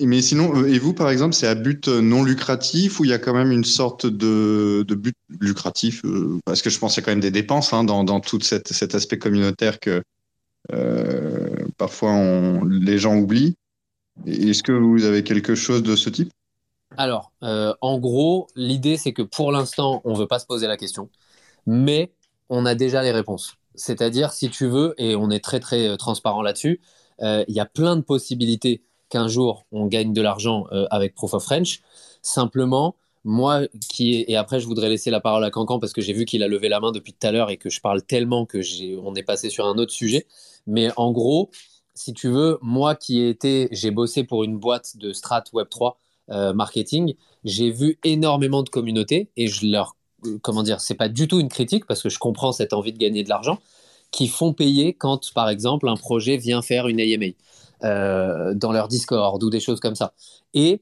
mais, 0.01 0.23
sinon, 0.23 0.65
et 0.65 0.79
vous, 0.79 0.93
par 0.93 1.11
exemple, 1.11 1.35
c'est 1.35 1.47
à 1.47 1.55
but 1.55 1.89
non 1.89 2.25
lucratif 2.25 3.01
ou 3.01 3.05
il 3.05 3.11
y 3.11 3.15
a 3.15 3.19
quand 3.19 3.35
même 3.35 3.53
une 3.53 3.65
sorte 3.65 4.07
de, 4.07 4.85
de 4.87 4.95
but 4.95 5.17
lucratif? 5.41 6.03
Parce 6.45 6.63
que 6.63 6.71
je 6.71 6.79
pense 6.79 6.95
qu'il 6.95 7.03
y 7.03 7.05
a 7.05 7.07
quand 7.07 7.13
même 7.13 7.21
des 7.21 7.31
dépenses 7.31 7.73
hein, 7.73 7.85
dans, 7.85 8.05
dans, 8.05 8.21
tout 8.21 8.41
cet 8.41 8.95
aspect 8.95 9.19
communautaire 9.19 9.81
que, 9.81 10.03
euh, 10.73 11.67
parfois, 11.77 12.13
on, 12.13 12.65
les 12.65 12.99
gens 12.99 13.17
oublient. 13.17 13.57
Est-ce 14.27 14.63
que 14.63 14.73
vous 14.73 15.05
avez 15.05 15.23
quelque 15.23 15.55
chose 15.55 15.83
de 15.83 15.97
ce 15.97 16.11
type? 16.11 16.31
Alors, 16.97 17.33
euh, 17.43 17.75
en 17.81 17.99
gros, 17.99 18.49
l'idée, 18.55 18.97
c'est 18.97 19.13
que 19.13 19.23
pour 19.23 19.53
l'instant, 19.53 20.01
on 20.05 20.13
ne 20.13 20.19
veut 20.19 20.27
pas 20.27 20.39
se 20.39 20.47
poser 20.47 20.67
la 20.67 20.77
question, 20.77 21.09
mais 21.67 22.13
on 22.49 22.67
a 22.67 22.75
déjà 22.75 23.03
les 23.03 23.13
réponses. 23.13 23.57
C'est-à-dire, 23.75 24.33
si 24.33 24.51
tu 24.51 24.67
veux, 24.67 24.95
et 24.99 25.17
on 25.17 25.31
est 25.31 25.43
très 25.43 25.61
très 25.61 25.89
euh, 25.89 25.97
transparent 25.97 26.43
là-dessus, 26.43 26.81
il 27.21 27.55
y 27.55 27.61
a 27.61 27.67
plein 27.67 27.95
de 27.95 28.01
possibilités 28.01 28.83
qu'un 29.09 29.29
jour 29.29 29.65
on 29.71 29.87
gagne 29.87 30.13
de 30.13 30.21
l'argent 30.21 30.65
avec 30.91 31.15
Proof 31.15 31.35
of 31.35 31.45
French. 31.45 31.81
Simplement, 32.21 32.97
moi 33.23 33.63
qui 33.89 34.25
et 34.27 34.37
après 34.37 34.59
je 34.59 34.67
voudrais 34.67 34.89
laisser 34.89 35.11
la 35.11 35.21
parole 35.21 35.45
à 35.45 35.51
Cancan 35.51 35.79
parce 35.79 35.93
que 35.93 36.01
j'ai 36.01 36.13
vu 36.13 36.25
qu'il 36.25 36.43
a 36.43 36.49
levé 36.49 36.69
la 36.69 36.81
main 36.81 36.91
depuis 36.91 37.13
tout 37.13 37.25
à 37.25 37.31
l'heure 37.31 37.51
et 37.51 37.59
que 37.59 37.71
je 37.71 37.81
parle 37.81 38.03
tellement 38.03 38.45
que 38.45 38.61
j'ai, 38.61 38.97
on 38.97 39.15
est 39.15 39.23
passé 39.23 39.51
sur 39.51 39.67
un 39.67 39.79
autre 39.79 39.93
sujet. 39.93 40.27
Mais 40.67 40.91
en 40.97 41.13
gros, 41.13 41.51
si 41.95 42.13
tu 42.13 42.29
veux, 42.29 42.59
moi 42.63 42.95
qui 42.95 43.21
ai 43.21 43.29
été, 43.29 43.69
j'ai 43.71 43.91
bossé 43.91 44.25
pour 44.25 44.43
une 44.45 44.59
boîte 44.59 44.97
de 44.97 45.13
strat 45.13 45.45
Web3 45.53 45.95
euh, 46.31 46.53
marketing, 46.53 47.15
j'ai 47.45 47.71
vu 47.71 47.99
énormément 48.05 48.63
de 48.63 48.69
communautés 48.69 49.31
et 49.37 49.49
je 49.49 49.67
leur, 49.67 49.97
euh, 50.25 50.39
comment 50.41 50.63
dire, 50.63 50.81
c'est 50.81 50.95
pas 50.95 51.09
du 51.09 51.27
tout 51.27 51.41
une 51.41 51.49
critique 51.49 51.85
parce 51.87 52.03
que 52.03 52.09
je 52.09 52.19
comprends 52.19 52.53
cette 52.53 52.73
envie 52.73 52.93
de 52.93 52.99
gagner 52.99 53.25
de 53.25 53.29
l'argent, 53.29 53.59
qui 54.13 54.29
font 54.29 54.53
payer 54.53 54.95
quand, 54.95 55.33
par 55.35 55.49
exemple, 55.49 55.89
un 55.89 55.97
projet 55.97 56.37
vient 56.37 56.63
faire 56.63 56.87
une 56.87 57.01
AMA 57.01 57.33
euh, 57.83 58.55
dans 58.55 58.73
leur 58.73 58.89
Discord 58.89 59.43
ou 59.43 59.51
des 59.51 59.61
choses 59.61 59.81
comme 59.81 59.97
ça. 59.97 60.15
Et 60.55 60.81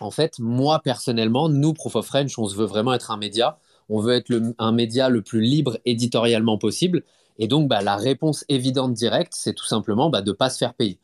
en 0.00 0.10
fait, 0.10 0.38
moi 0.38 0.80
personnellement, 0.80 1.48
nous, 1.48 1.74
Proof 1.74 1.96
of 1.96 2.06
French, 2.06 2.38
on 2.38 2.46
se 2.46 2.54
veut 2.56 2.66
vraiment 2.66 2.94
être 2.94 3.10
un 3.10 3.16
média. 3.18 3.58
On 3.88 4.00
veut 4.00 4.14
être 4.14 4.32
un 4.58 4.72
média 4.72 5.08
le 5.08 5.22
plus 5.22 5.40
libre 5.40 5.78
éditorialement 5.84 6.58
possible. 6.58 7.02
Et 7.38 7.46
donc, 7.46 7.68
bah, 7.68 7.82
la 7.82 7.96
réponse 7.96 8.44
évidente 8.48 8.94
directe, 8.94 9.32
c'est 9.36 9.52
tout 9.52 9.66
simplement 9.66 10.10
bah, 10.10 10.22
de 10.22 10.30
ne 10.30 10.36
pas 10.36 10.50
se 10.50 10.58
faire 10.58 10.74
payer. 10.74 10.98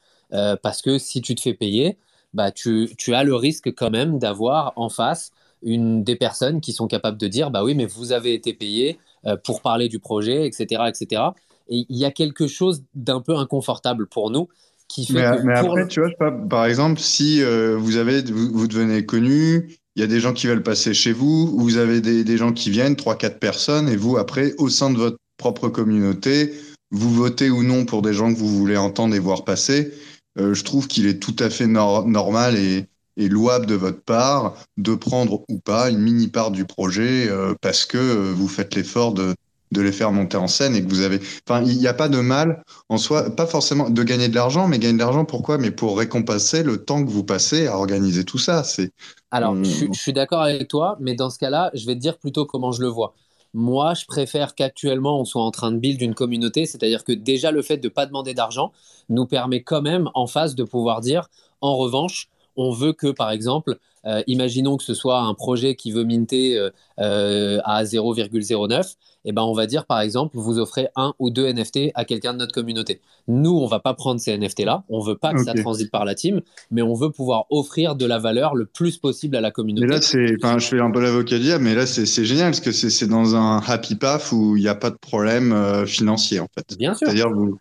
Parce 0.62 0.80
que 0.80 0.96
si 0.98 1.20
tu 1.20 1.34
te 1.34 1.42
fais 1.42 1.52
payer, 1.52 1.98
bah, 2.34 2.50
tu, 2.50 2.88
as 3.08 3.24
le 3.24 3.34
risque 3.34 3.72
quand 3.74 3.90
même 3.90 4.18
d'avoir 4.18 4.72
en 4.76 4.88
face 4.88 5.30
une 5.62 6.02
des 6.02 6.16
personnes 6.16 6.60
qui 6.60 6.72
sont 6.72 6.88
capables 6.88 7.18
de 7.18 7.28
dire 7.28 7.50
bah 7.50 7.62
oui, 7.62 7.74
mais 7.74 7.86
vous 7.86 8.12
avez 8.12 8.34
été 8.34 8.52
payé 8.52 8.98
euh, 9.26 9.36
pour 9.36 9.62
parler 9.62 9.88
du 9.88 10.00
projet, 10.00 10.46
etc. 10.46 10.82
etc. 10.88 11.22
Et 11.68 11.86
il 11.88 11.96
y 11.96 12.04
a 12.04 12.10
quelque 12.10 12.46
chose 12.46 12.82
d'un 12.94 13.20
peu 13.20 13.36
inconfortable 13.36 14.08
pour 14.08 14.30
nous 14.30 14.48
qui 14.88 15.06
fait 15.06 15.30
mais, 15.30 15.36
que. 15.36 15.42
Mais 15.42 15.56
après, 15.56 15.86
tu 15.86 16.00
vois, 16.00 16.30
par 16.48 16.66
exemple, 16.66 17.00
si 17.00 17.42
euh, 17.42 17.76
vous, 17.78 17.96
avez, 17.96 18.22
vous, 18.22 18.66
devenez 18.66 19.06
connu, 19.06 19.78
il 19.94 20.00
y 20.00 20.02
a 20.02 20.08
des 20.08 20.20
gens 20.20 20.32
qui 20.32 20.48
veulent 20.48 20.62
passer 20.62 20.94
chez 20.94 21.12
vous, 21.12 21.56
vous 21.56 21.76
avez 21.76 22.00
des, 22.00 22.24
des 22.24 22.36
gens 22.36 22.52
qui 22.52 22.70
viennent, 22.70 22.94
3-4 22.94 23.38
personnes, 23.38 23.88
et 23.88 23.96
vous, 23.96 24.16
après, 24.16 24.54
au 24.58 24.68
sein 24.68 24.90
de 24.90 24.96
votre 24.96 25.16
propre 25.36 25.68
communauté, 25.68 26.52
vous 26.90 27.10
votez 27.10 27.50
ou 27.50 27.62
non 27.62 27.84
pour 27.84 28.02
des 28.02 28.12
gens 28.12 28.32
que 28.32 28.38
vous 28.38 28.48
voulez 28.48 28.76
entendre 28.76 29.14
et 29.14 29.18
voir 29.18 29.44
passer, 29.44 29.92
euh, 30.38 30.54
je 30.54 30.64
trouve 30.64 30.88
qu'il 30.88 31.06
est 31.06 31.18
tout 31.18 31.36
à 31.38 31.50
fait 31.50 31.66
nor- 31.66 32.06
normal 32.06 32.56
et, 32.56 32.86
et 33.16 33.28
louable 33.28 33.66
de 33.66 33.74
votre 33.74 34.00
part 34.02 34.54
de 34.76 34.94
prendre 34.94 35.44
ou 35.48 35.58
pas 35.58 35.90
une 35.90 35.98
mini 36.00 36.28
part 36.28 36.50
du 36.50 36.64
projet 36.64 37.28
euh, 37.28 37.54
parce 37.60 37.84
que 37.84 37.98
euh, 37.98 38.32
vous 38.34 38.48
faites 38.48 38.74
l'effort 38.74 39.12
de, 39.12 39.34
de 39.72 39.80
les 39.80 39.92
faire 39.92 40.12
monter 40.12 40.36
en 40.36 40.48
scène 40.48 40.74
et 40.74 40.82
que 40.84 40.88
vous 40.88 41.00
avez. 41.02 41.20
Enfin, 41.48 41.62
il 41.64 41.78
n'y 41.78 41.86
a 41.86 41.94
pas 41.94 42.08
de 42.08 42.18
mal 42.20 42.62
en 42.88 42.98
soi, 42.98 43.30
pas 43.34 43.46
forcément 43.46 43.90
de 43.90 44.02
gagner 44.02 44.28
de 44.28 44.34
l'argent, 44.34 44.68
mais 44.68 44.78
gagner 44.78 44.94
de 44.94 44.98
l'argent 44.98 45.24
pourquoi? 45.24 45.58
Mais 45.58 45.70
pour 45.70 45.98
récompenser 45.98 46.62
le 46.62 46.84
temps 46.84 47.04
que 47.04 47.10
vous 47.10 47.24
passez 47.24 47.66
à 47.66 47.76
organiser 47.76 48.24
tout 48.24 48.38
ça. 48.38 48.64
C'est 48.64 48.92
Alors, 49.30 49.58
je 49.90 49.98
suis 49.98 50.12
d'accord 50.12 50.42
avec 50.42 50.68
toi, 50.68 50.96
mais 51.00 51.14
dans 51.14 51.30
ce 51.30 51.38
cas-là, 51.38 51.70
je 51.74 51.86
vais 51.86 51.94
te 51.94 52.00
dire 52.00 52.18
plutôt 52.18 52.46
comment 52.46 52.72
je 52.72 52.82
le 52.82 52.88
vois. 52.88 53.14
Moi, 53.54 53.94
je 53.94 54.06
préfère 54.06 54.54
qu'actuellement, 54.54 55.20
on 55.20 55.24
soit 55.24 55.42
en 55.42 55.50
train 55.50 55.72
de 55.72 55.78
build 55.78 56.00
une 56.00 56.14
communauté, 56.14 56.64
c'est-à-dire 56.64 57.04
que 57.04 57.12
déjà 57.12 57.50
le 57.50 57.62
fait 57.62 57.76
de 57.76 57.88
ne 57.88 57.92
pas 57.92 58.06
demander 58.06 58.32
d'argent 58.34 58.72
nous 59.10 59.26
permet 59.26 59.62
quand 59.62 59.82
même 59.82 60.08
en 60.14 60.26
face 60.26 60.54
de 60.54 60.64
pouvoir 60.64 61.00
dire, 61.02 61.28
en 61.60 61.76
revanche, 61.76 62.28
on 62.56 62.72
veut 62.72 62.92
que, 62.94 63.08
par 63.08 63.30
exemple, 63.30 63.78
euh, 64.06 64.22
imaginons 64.26 64.76
que 64.76 64.84
ce 64.84 64.94
soit 64.94 65.20
un 65.20 65.34
projet 65.34 65.74
qui 65.74 65.92
veut 65.92 66.04
minter 66.04 66.58
euh, 66.58 66.70
euh, 66.98 67.60
à 67.64 67.84
0,09, 67.84 68.96
et 69.24 69.32
ben 69.32 69.42
on 69.42 69.52
va 69.52 69.66
dire, 69.66 69.86
par 69.86 70.00
exemple, 70.00 70.36
vous 70.36 70.58
offrez 70.58 70.88
un 70.96 71.14
ou 71.18 71.30
deux 71.30 71.46
NFT 71.46 71.90
à 71.94 72.04
quelqu'un 72.04 72.32
de 72.32 72.38
notre 72.38 72.52
communauté. 72.52 73.00
Nous, 73.28 73.52
on 73.52 73.66
va 73.66 73.78
pas 73.78 73.94
prendre 73.94 74.20
ces 74.20 74.36
NFT-là, 74.36 74.84
on 74.88 75.00
veut 75.00 75.16
pas 75.16 75.32
que 75.32 75.44
ça 75.44 75.54
transite 75.54 75.90
par 75.90 76.04
la 76.04 76.14
team, 76.14 76.40
mais 76.70 76.82
on 76.82 76.94
veut 76.94 77.10
pouvoir 77.10 77.46
offrir 77.50 77.94
de 77.94 78.04
la 78.04 78.18
valeur 78.18 78.54
le 78.54 78.66
plus 78.66 78.98
possible 78.98 79.36
à 79.36 79.40
la 79.40 79.48
Mais 79.48 79.52
communauté. 79.52 79.86
là, 79.86 80.00
c'est, 80.00 80.36
enfin, 80.42 80.58
je 80.58 80.66
fais 80.66 80.80
un 80.80 80.90
peu 80.90 81.00
l'avocat 81.00 81.32
mais 81.60 81.74
là, 81.74 81.86
c'est, 81.86 82.24
génial 82.24 82.50
parce 82.50 82.60
que 82.60 82.72
c'est, 82.72 82.90
c'est 82.90 83.06
dans 83.06 83.36
un 83.36 83.58
happy 83.58 83.94
path 83.94 84.32
où 84.32 84.56
il 84.56 84.62
n'y 84.62 84.68
a 84.68 84.74
pas 84.74 84.90
de 84.90 84.96
problème 84.96 85.52
euh, 85.52 85.86
financier, 85.86 86.40
en 86.40 86.48
fait. 86.54 86.76
Bien 86.76 86.94
sûr. 86.94 87.06
C'est-à-dire, 87.06 87.30
vous, 87.30 87.58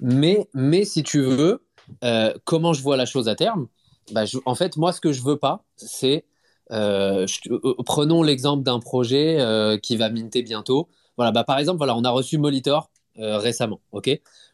Mais, 0.00 0.48
mais 0.54 0.84
si 0.84 1.02
tu 1.02 1.20
veux, 1.22 1.62
euh, 2.04 2.32
comment 2.44 2.72
je 2.72 2.82
vois 2.82 2.96
la 2.96 3.06
chose 3.06 3.28
à 3.28 3.34
terme? 3.34 3.66
Bah, 4.12 4.24
je- 4.24 4.38
En 4.46 4.54
fait, 4.54 4.76
moi, 4.76 4.92
ce 4.92 5.00
que 5.00 5.12
je 5.12 5.22
veux 5.22 5.36
pas, 5.38 5.64
c'est. 5.76 6.24
euh, 6.72 7.26
je- 7.26 7.52
euh, 7.52 7.74
prenons 7.84 8.22
l'exemple 8.24 8.64
d'un 8.64 8.80
projet 8.80 9.38
euh, 9.40 9.78
qui 9.78 9.96
va 9.96 10.10
minter 10.10 10.42
bientôt. 10.42 10.88
Voilà, 11.16 11.30
bah, 11.30 11.44
par 11.44 11.58
exemple, 11.58 11.78
voilà, 11.78 11.96
on 11.96 12.02
a 12.04 12.10
reçu 12.10 12.38
Molitor 12.38 12.90
récemment. 13.16 13.80
ok? 13.92 14.10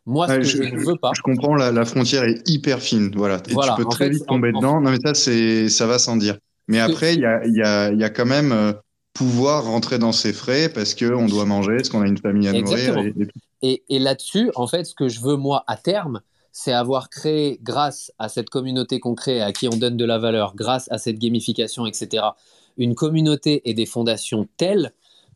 Moi, 0.07 0.29
ce 0.29 0.35
Ouais, 0.35 0.43
que 0.43 0.47
je- 0.49 0.63
ne 0.63 0.79
veux 0.79 0.97
pas. 0.97 1.13
je 1.15 1.21
comprends, 1.23 1.55
la, 1.57 1.73
la 1.73 1.85
frontière 1.85 2.25
est 2.25 2.49
hyper 2.49 2.81
fine, 2.81 3.11
voilà. 3.17 3.43
Et 3.49 3.55
Voilà, 3.55 3.73
tu 3.77 3.83
peux 3.83 3.89
très 3.89 4.05
fait, 4.05 4.11
vite 4.11 4.27
tomber 4.27 4.53
en- 4.53 4.59
en- 4.59 4.61
dedans. 4.61 4.81
Non, 4.81 4.91
mais 4.91 4.99
ça, 5.05 5.15
c'est, 5.15 5.69
ça 5.69 5.87
va 5.87 5.99
sans 5.99 6.17
dire. 6.17 6.39
Mais 6.69 6.79
après, 6.79 7.15
il 7.15 7.21
y 7.21 7.27
a, 7.27 7.45
il 7.45 7.55
y 7.55 7.63
a, 7.63 7.91
il 7.91 7.99
y 7.99 8.05
a 8.05 8.11
quand 8.11 8.27
même 8.27 8.75
pouvoir 9.15 9.65
rentrer 9.65 9.99
dans 9.99 10.13
ses 10.13 10.33
frais 10.33 10.69
parce 10.69 10.95
que 10.95 11.07
on 11.13 11.27
doit 11.27 11.45
manger, 11.45 11.77
parce 11.77 11.89
qu'on 11.89 12.03
a 12.03 12.07
une 12.07 12.19
famille 12.19 12.49
à 12.49 12.53
nourrir. 12.53 12.97
Exactement. 12.97 13.03
Et, 13.03 13.23
et 13.23 13.27
tout. 13.27 13.41
Et, 13.63 13.83
et 13.89 13.99
là-dessus, 13.99 14.51
en 14.55 14.67
fait, 14.67 14.85
ce 14.85 14.95
que 14.95 15.09
je 15.09 15.21
veux, 15.21 15.37
moi, 15.37 15.65
à 15.67 15.77
terme, 15.77 16.21
c'est 16.53 16.73
avoir 16.73 17.09
créé, 17.11 17.59
grâce 17.63 18.13
à 18.19 18.29
cette 18.29 18.51
communauté 18.51 19.01
qu'on 19.01 19.15
crée, 19.15 19.41
à 19.41 19.53
qui 19.53 19.69
on 19.69 19.77
donne 19.77 19.97
de 19.97 20.05
la 20.05 20.19
valeur, 20.19 20.55
grâce 20.55 20.91
à 20.93 20.99
cette 20.99 21.19
gamification, 21.19 21.87
etc., 21.87 22.25
une 22.77 22.95
communauté 22.95 23.69
et 23.69 23.75
des 23.75 23.87
fondations 23.87 24.47
telles 24.57 24.93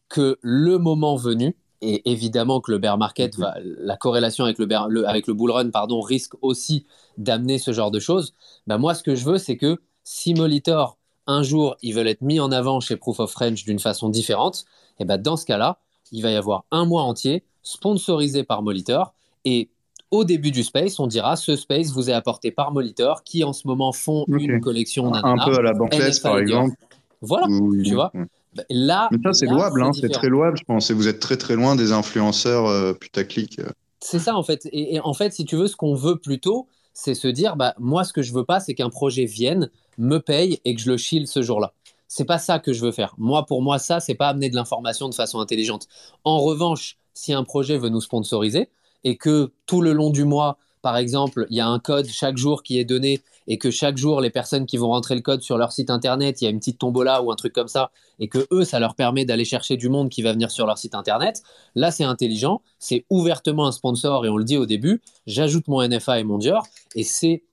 que 0.09 0.38
le 0.43 0.78
moment 0.78 1.16
venu, 1.16 1.56
et 1.82 2.10
évidemment 2.10 2.60
que 2.60 2.70
le 2.70 2.78
bear 2.78 2.97
market, 2.98 3.36
va, 3.36 3.56
la 3.62 3.97
corrélation 3.97 4.44
avec 4.44 4.59
le, 4.59 4.66
bear- 4.66 4.88
le- 4.88 5.09
avec 5.09 5.26
le 5.26 5.34
bull 5.34 5.51
run 5.51 5.70
pardon, 5.70 6.01
risque 6.01 6.34
aussi 6.43 6.86
d'amener 7.18 7.59
ce 7.59 7.72
genre 7.72 7.90
de 7.90 7.98
choses, 7.98 8.34
bah 8.66 8.78
moi, 8.78 8.94
ce 8.94 9.02
que 9.02 9.14
je 9.14 9.24
veux, 9.24 9.38
c'est 9.38 9.56
que 9.56 9.80
si 10.05 10.34
Molitor, 10.34 10.98
un 11.26 11.43
jour, 11.43 11.76
ils 11.82 11.93
veulent 11.94 12.09
être 12.09 12.22
mis 12.22 12.40
en 12.40 12.52
avant 12.52 12.80
chez 12.80 12.97
Proof 12.97 13.20
of 13.20 13.30
French 13.30 13.64
d'une 13.64 13.80
façon 13.80 14.09
différente, 14.09 14.64
et 14.98 15.05
ben 15.05 15.20
dans 15.20 15.36
ce 15.36 15.44
cas-là, 15.44 15.78
il 16.12 16.22
va 16.22 16.30
y 16.30 16.36
avoir 16.36 16.64
un 16.70 16.84
mois 16.84 17.02
entier 17.02 17.44
sponsorisé 17.62 18.44
par 18.44 18.62
Molitor. 18.62 19.12
Et 19.44 19.70
au 20.10 20.24
début 20.24 20.50
du 20.50 20.62
space, 20.62 20.98
on 21.00 21.06
dira 21.06 21.36
ce 21.36 21.56
space 21.56 21.90
vous 21.90 22.10
est 22.10 22.12
apporté 22.12 22.50
par 22.50 22.72
Molitor 22.72 23.22
qui 23.24 23.44
en 23.44 23.52
ce 23.52 23.66
moment 23.66 23.92
font 23.92 24.24
une 24.28 24.60
collection 24.60 25.12
Un 25.12 25.44
peu 25.44 25.56
à 25.58 25.62
la 25.62 25.72
banquette, 25.72 26.22
par 26.22 26.38
exemple. 26.38 26.76
Voilà, 27.22 27.46
tu 27.84 27.94
vois. 27.94 28.12
Bah, 28.54 28.62
là, 28.70 29.08
Mais 29.10 29.18
ça, 29.22 29.32
c'est 29.32 29.46
louable, 29.46 29.82
hein, 29.82 29.92
c'est 29.92 30.02
différent. 30.02 30.18
très 30.20 30.28
louable, 30.28 30.56
je 30.58 30.64
pense. 30.64 30.90
Et 30.90 30.94
vous 30.94 31.08
êtes 31.08 31.20
très 31.20 31.36
très 31.36 31.56
loin 31.56 31.76
des 31.76 31.92
influenceurs 31.92 32.66
euh, 32.66 32.92
putaclic. 32.94 33.58
euh. 33.58 33.68
C'est 34.00 34.18
ça 34.18 34.36
en 34.36 34.42
fait. 34.42 34.66
Et, 34.72 34.94
et 34.94 35.00
en 35.00 35.12
fait, 35.14 35.32
si 35.32 35.44
tu 35.44 35.56
veux, 35.56 35.66
ce 35.66 35.76
qu'on 35.76 35.94
veut 35.94 36.16
plutôt, 36.16 36.68
c'est 36.92 37.14
se 37.14 37.28
dire, 37.28 37.56
bah 37.56 37.74
moi, 37.78 38.04
ce 38.04 38.12
que 38.12 38.22
je 38.22 38.32
veux 38.32 38.44
pas, 38.44 38.60
c'est 38.60 38.74
qu'un 38.74 38.88
projet 38.90 39.24
vienne, 39.24 39.70
me 39.98 40.18
paye 40.18 40.60
et 40.64 40.74
que 40.74 40.80
je 40.80 40.90
le 40.90 40.96
chill 40.96 41.26
ce 41.26 41.42
jour-là. 41.42 41.72
C'est 42.08 42.24
pas 42.24 42.38
ça 42.38 42.58
que 42.58 42.72
je 42.72 42.82
veux 42.84 42.92
faire. 42.92 43.14
Moi, 43.18 43.44
pour 43.46 43.62
moi, 43.62 43.78
ça, 43.78 44.00
c'est 44.00 44.14
pas 44.14 44.28
amener 44.28 44.48
de 44.48 44.54
l'information 44.54 45.08
de 45.08 45.14
façon 45.14 45.40
intelligente. 45.40 45.88
En 46.24 46.38
revanche, 46.38 46.96
si 47.14 47.32
un 47.32 47.44
projet 47.44 47.78
veut 47.78 47.88
nous 47.88 48.00
sponsoriser 48.00 48.68
et 49.06 49.16
que 49.16 49.52
tout 49.66 49.82
le 49.82 49.92
long 49.92 50.10
du 50.10 50.24
mois, 50.24 50.58
par 50.82 50.96
exemple, 50.96 51.46
il 51.48 51.56
y 51.56 51.60
a 51.60 51.68
un 51.68 51.78
code 51.78 52.08
chaque 52.08 52.36
jour 52.36 52.64
qui 52.64 52.80
est 52.80 52.84
donné 52.84 53.20
et 53.46 53.56
que 53.56 53.70
chaque 53.70 53.96
jour, 53.96 54.20
les 54.20 54.30
personnes 54.30 54.66
qui 54.66 54.78
vont 54.78 54.88
rentrer 54.88 55.14
le 55.14 55.20
code 55.20 55.42
sur 55.42 55.56
leur 55.58 55.70
site 55.70 55.90
internet, 55.90 56.42
il 56.42 56.44
y 56.44 56.48
a 56.48 56.50
une 56.50 56.58
petite 56.58 56.80
tombola 56.80 57.22
ou 57.22 57.30
un 57.30 57.36
truc 57.36 57.52
comme 57.52 57.68
ça, 57.68 57.92
et 58.18 58.26
que 58.26 58.48
eux, 58.50 58.64
ça 58.64 58.80
leur 58.80 58.96
permet 58.96 59.24
d'aller 59.24 59.44
chercher 59.44 59.76
du 59.76 59.88
monde 59.88 60.08
qui 60.08 60.22
va 60.22 60.32
venir 60.32 60.50
sur 60.50 60.66
leur 60.66 60.76
site 60.76 60.96
internet, 60.96 61.44
là, 61.76 61.92
c'est 61.92 62.02
intelligent, 62.02 62.62
c'est 62.80 63.04
ouvertement 63.08 63.68
un 63.68 63.72
sponsor 63.72 64.26
et 64.26 64.28
on 64.28 64.36
le 64.36 64.44
dit 64.44 64.56
au 64.56 64.66
début, 64.66 65.00
j'ajoute 65.28 65.68
mon 65.68 65.86
NFA 65.86 66.18
et 66.18 66.24
mon 66.24 66.38
Dior 66.38 66.66
et 66.96 67.04
c'est 67.04 67.44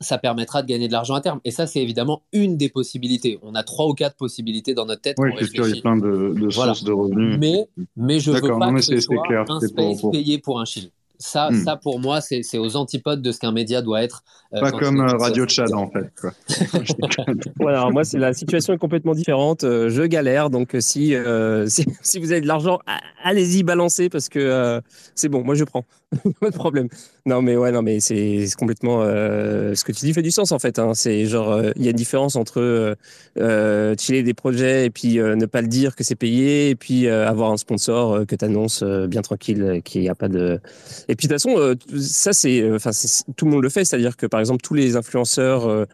ça 0.00 0.18
permettra 0.18 0.62
de 0.62 0.66
gagner 0.68 0.88
de 0.88 0.92
l'argent 0.92 1.14
à 1.14 1.20
terme. 1.20 1.40
Et 1.44 1.50
ça, 1.50 1.66
c'est 1.66 1.80
évidemment 1.80 2.22
une 2.32 2.56
des 2.56 2.68
possibilités. 2.68 3.38
On 3.42 3.54
a 3.54 3.62
trois 3.62 3.86
ou 3.88 3.94
quatre 3.94 4.16
possibilités 4.16 4.74
dans 4.74 4.84
notre 4.86 5.02
tête. 5.02 5.16
Oui, 5.18 5.30
c'est 5.38 5.46
sûr, 5.46 5.68
il 5.68 5.74
y 5.76 5.78
a 5.78 5.80
plein 5.82 5.96
de, 5.96 6.34
de 6.34 6.48
Voilà. 6.54 6.74
sources 6.74 6.84
de 6.84 6.92
revenus. 6.92 7.38
Mais, 7.38 7.68
mais 7.96 8.20
je 8.20 8.30
veux 8.30 8.40
pas 8.40 8.48
non, 8.48 8.72
mais 8.72 8.80
que 8.80 8.86
ce 8.86 9.00
soit 9.00 9.22
clair, 9.26 9.44
un 9.48 9.60
c'est 9.60 9.74
pour- 9.74 9.84
space 9.84 10.00
pour- 10.00 10.10
payé 10.12 10.38
pour 10.38 10.60
un 10.60 10.64
chill. 10.64 10.90
Ça, 11.18 11.48
Hmm. 11.50 11.64
ça 11.64 11.76
pour 11.76 11.98
moi, 12.00 12.20
c'est 12.20 12.42
c'est 12.42 12.58
aux 12.58 12.76
antipodes 12.76 13.22
de 13.22 13.32
ce 13.32 13.38
qu'un 13.38 13.52
média 13.52 13.82
doit 13.82 14.02
être. 14.02 14.22
euh, 14.54 14.60
Pas 14.60 14.70
comme 14.70 15.00
euh, 15.00 15.16
Radio 15.16 15.46
Tchad, 15.46 15.72
en 15.72 15.90
fait. 15.90 16.12
quoi. 16.20 16.32
Voilà, 17.60 17.78
alors 17.80 17.92
moi, 17.92 18.04
c'est 18.04 18.18
la 18.18 18.32
situation 18.34 18.72
est 18.74 18.78
complètement 18.78 19.14
différente. 19.14 19.64
Euh, 19.64 19.88
je 19.90 20.02
galère, 20.02 20.50
donc 20.50 20.76
si, 20.80 21.14
euh, 21.14 21.66
si, 21.68 21.86
si 22.02 22.18
vous 22.18 22.32
avez 22.32 22.40
de 22.40 22.46
l'argent, 22.46 22.78
a- 22.86 23.00
allez-y, 23.24 23.62
balancez 23.62 24.08
parce 24.08 24.28
que 24.28 24.38
euh, 24.38 24.80
c'est 25.14 25.28
bon, 25.28 25.42
moi 25.42 25.54
je 25.54 25.64
prends. 25.64 25.84
Pas 26.40 26.50
de 26.50 26.54
problème. 26.56 26.88
Non, 27.26 27.42
mais 27.42 27.56
ouais, 27.56 27.72
non, 27.72 27.82
mais 27.82 27.98
c'est 28.00 28.46
complètement. 28.58 29.02
euh, 29.02 29.74
ce 29.74 29.84
que 29.84 29.90
tu 29.92 30.04
dis 30.04 30.12
fait 30.12 30.22
du 30.22 30.30
sens 30.30 30.52
en 30.52 30.58
fait. 30.60 30.78
hein. 30.78 30.92
C'est 30.94 31.26
genre, 31.26 31.50
euh, 31.50 31.70
il 31.76 31.82
y 31.84 31.88
a 31.88 31.90
une 31.90 31.96
différence 31.96 32.36
entre 32.36 32.60
euh, 32.60 32.94
euh, 33.38 33.94
chiller 33.98 34.22
des 34.22 34.32
projets 34.34 34.86
et 34.86 34.90
puis 34.90 35.18
euh, 35.18 35.34
ne 35.34 35.46
pas 35.46 35.62
le 35.62 35.66
dire 35.68 35.96
que 35.96 36.04
c'est 36.04 36.14
payé 36.14 36.70
et 36.70 36.76
puis 36.76 37.06
euh, 37.08 37.26
avoir 37.28 37.50
un 37.50 37.56
sponsor 37.56 38.12
euh, 38.14 38.24
que 38.24 38.36
tu 38.36 38.44
annonces 38.44 38.82
bien 38.84 39.22
tranquille, 39.22 39.80
qu'il 39.84 40.02
n'y 40.02 40.08
a 40.08 40.14
pas 40.14 40.28
de. 40.28 40.60
Et 41.08 41.14
puis 41.16 41.28
de 41.28 41.34
toute 41.34 41.42
façon, 41.42 41.58
euh, 41.58 41.74
ça 41.98 42.32
c'est, 42.32 42.60
euh, 42.60 42.76
enfin, 42.76 42.90
tout 43.36 43.44
le 43.44 43.50
monde 43.52 43.62
le 43.62 43.68
fait, 43.68 43.84
c'est-à-dire 43.84 44.16
que 44.16 44.26
par 44.26 44.40
exemple 44.40 44.62
tous 44.62 44.74
les 44.74 44.96
influenceurs. 44.96 45.86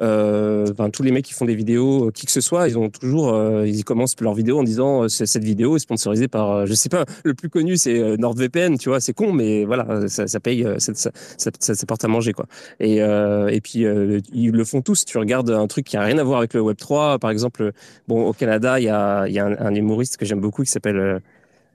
euh, 0.00 0.66
enfin, 0.70 0.90
tous 0.90 1.02
les 1.02 1.10
mecs 1.10 1.24
qui 1.24 1.34
font 1.34 1.44
des 1.44 1.56
vidéos, 1.56 2.12
qui 2.12 2.24
que 2.24 2.30
ce 2.30 2.40
soit, 2.40 2.68
ils 2.68 2.78
ont 2.78 2.88
toujours, 2.88 3.34
ils 3.64 3.82
commencent 3.84 4.14
leur 4.20 4.32
vidéo 4.34 4.60
en 4.60 4.62
disant 4.62 5.02
euh, 5.04 5.08
cette 5.08 5.42
vidéo 5.42 5.74
est 5.74 5.80
sponsorisée 5.80 6.28
par, 6.28 6.66
je 6.66 6.74
sais 6.74 6.88
pas, 6.88 7.04
le 7.24 7.34
plus 7.34 7.48
connu 7.48 7.76
c'est 7.76 8.16
NordVPN, 8.16 8.78
tu 8.78 8.90
vois, 8.90 9.00
c'est 9.00 9.12
con, 9.12 9.32
mais 9.32 9.64
voilà, 9.64 10.08
ça, 10.08 10.28
ça 10.28 10.38
paye, 10.38 10.64
ça, 10.78 10.92
ça, 10.94 11.10
ça, 11.58 11.86
porte 11.86 12.04
à 12.04 12.08
manger 12.08 12.32
quoi. 12.32 12.46
Et, 12.78 12.98
et 12.98 13.60
puis 13.60 13.84
ils 14.32 14.52
le 14.52 14.64
font 14.64 14.82
tous. 14.82 15.04
Tu 15.04 15.18
regardes 15.18 15.50
un 15.50 15.66
truc 15.66 15.86
qui 15.86 15.96
a 15.96 16.02
rien 16.02 16.18
à 16.18 16.22
voir 16.24 16.38
avec 16.38 16.54
le 16.54 16.60
Web 16.60 16.76
3, 16.76 17.18
par 17.18 17.30
exemple, 17.30 17.72
bon 18.06 18.24
au 18.26 18.32
Canada 18.32 18.78
il 18.78 18.84
y 18.84 18.88
a, 18.88 19.26
y 19.28 19.40
a 19.40 19.46
un, 19.46 19.56
un 19.58 19.74
humoriste 19.74 20.16
que 20.16 20.24
j'aime 20.24 20.40
beaucoup 20.40 20.62
qui 20.62 20.70
s'appelle 20.70 21.20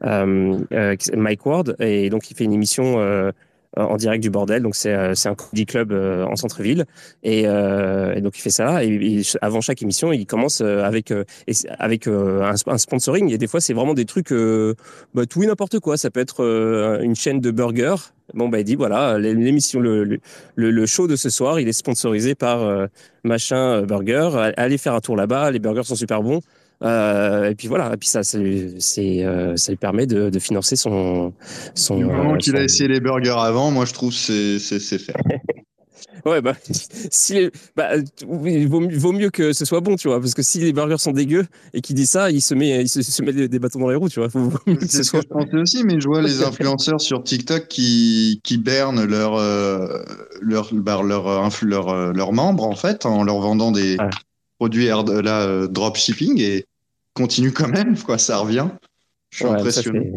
euh, 0.06 0.58
euh, 0.74 0.96
Mike 1.16 1.46
Ward 1.46 1.76
et 1.80 2.10
donc 2.10 2.30
il 2.30 2.36
fait 2.36 2.44
une 2.44 2.54
émission 2.54 3.00
euh, 3.00 3.32
en 3.76 3.98
direct 3.98 4.22
du 4.22 4.30
bordel. 4.30 4.62
Donc 4.62 4.76
c'est 4.76 4.94
un 4.94 5.36
comedy 5.36 5.66
club 5.66 5.92
en 5.92 6.36
centre-ville 6.36 6.86
et, 7.24 7.44
donc 7.44 8.38
il 8.38 8.42
fait 8.42 8.52
ça. 8.52 8.84
Et, 8.84 9.22
avant 9.42 9.62
chaque 9.62 9.82
émission, 9.82 10.14
il 10.14 10.28
commence 10.28 10.62
avec 10.62 11.12
avec 11.80 12.08
un, 12.08 12.78
sponsoring. 12.78 13.32
Et 13.32 13.40
des 13.40 13.48
fois, 13.48 13.62
c'est 13.62 13.74
vraiment 13.74 13.96
des 13.96 14.06
trucs 14.06 14.32
bah, 15.16 15.26
tout 15.26 15.42
et 15.42 15.48
n'importe 15.48 15.80
quoi. 15.80 15.98
Ça 15.98 16.12
peut 16.12 16.20
être 16.20 17.00
une 17.02 17.16
chaîne 17.16 17.40
de 17.40 17.50
burgers. 17.50 17.96
Bon 18.36 18.48
bah 18.48 18.60
il 18.60 18.64
dit 18.64 18.76
voilà 18.76 19.20
l'émission 19.20 19.80
le, 19.80 20.04
le, 20.06 20.20
le- 20.56 20.86
show 20.86 21.08
de 21.08 21.18
ce 21.18 21.30
soir 21.30 21.60
il 21.60 21.68
est 21.68 21.74
sponsorisé 21.74 22.36
par 22.36 22.88
machin 23.26 23.82
burger 23.82 24.54
allez 24.56 24.78
faire 24.78 24.94
un 24.94 25.02
tour 25.02 25.18
là-bas 25.18 25.52
les 25.52 25.60
burgers 25.60 25.84
sont 25.84 25.96
super 25.96 26.24
bons 26.24 26.40
Euh, 26.84 27.50
et 27.50 27.56
puis 27.56 27.68
voilà 27.70 27.94
et 27.94 27.98
puis 27.98 28.10
ça 28.10 28.24
c'est 28.24 28.40
euh, 28.40 29.56
ça 29.56 29.72
lui 29.72 29.78
permet 29.78 30.06
de, 30.06 30.30
de 30.30 30.40
financer 30.40 30.76
son 30.76 31.32
son 31.76 31.98
Du 31.98 32.04
moment 32.06 32.34
euh, 32.34 32.38
qu'il 32.38 32.56
a 32.58 32.64
essayé 32.64 32.90
les 32.90 33.00
burgers 33.00 33.36
avant, 33.38 33.72
moi, 33.72 33.86
je 33.86 33.94
trouve 33.94 34.10
que 34.12 34.16
c'est 34.18 34.60
c'est- 34.60 34.98
fait. 35.00 35.14
Ouais, 36.26 36.42
bah, 36.42 36.54
si 37.12 37.34
les- 37.34 37.52
bah, 37.76 37.90
il 38.46 38.68
vaut, 38.70 38.80
mieux- 38.80 38.98
vaut 38.98 39.12
mieux 39.12 39.30
que 39.30 39.52
ce 39.52 39.66
soit 39.66 39.82
bon, 39.82 39.98
tu 39.98 40.08
vois, 40.08 40.22
parce 40.22 40.34
que 40.34 40.42
si 40.42 40.58
les 40.60 40.72
burgers 40.72 40.98
sont 40.98 41.12
dégueux 41.12 41.46
et 41.74 41.82
qu'il 41.82 41.98
dit 41.98 42.08
ça, 42.08 42.32
il 42.32 42.42
se 42.42 42.54
met, 42.54 42.82
il 42.82 42.88
se, 42.88 43.02
se 43.02 43.22
met 43.24 43.34
des, 43.34 43.50
des 43.50 43.60
bâtons 43.60 43.80
dans 43.80 43.90
les 43.90 43.96
roues, 43.98 44.08
tu 44.08 44.22
vois. 44.22 44.30
Que 44.66 44.86
ce 44.86 44.88
C'est 44.88 44.92
ce 44.92 44.98
que 45.00 45.04
soit. 45.04 45.22
je 45.22 45.28
pensais 45.28 45.58
aussi, 45.58 45.84
mais 45.84 46.00
je 46.00 46.08
vois 46.08 46.22
les 46.22 46.42
influenceurs 46.44 47.02
sur 47.02 47.24
TikTok 47.24 47.68
qui, 47.68 48.40
qui 48.44 48.58
bernent 48.58 49.04
leurs 49.04 49.36
leur, 49.36 50.06
leur, 50.42 50.74
bah, 50.74 51.02
leur, 51.04 51.28
influ- 51.46 51.68
leur, 51.68 51.90
euh, 51.90 52.32
membres, 52.32 52.64
en 52.64 52.76
fait, 52.76 53.06
en 53.06 53.24
leur 53.26 53.40
vendant 53.40 53.72
des 53.74 53.98
produits 54.60 54.86
air, 54.86 55.04
là, 55.04 55.42
euh, 55.42 55.68
dropshipping 55.68 56.40
et 56.40 56.66
continuent 57.14 57.54
quand 57.54 57.68
même, 57.68 57.98
quoi, 57.98 58.18
ça 58.18 58.38
revient. 58.38 58.68
Je 59.30 59.38
suis 59.38 59.46
Ouais, 59.46 59.52
impressionné. 59.52 60.12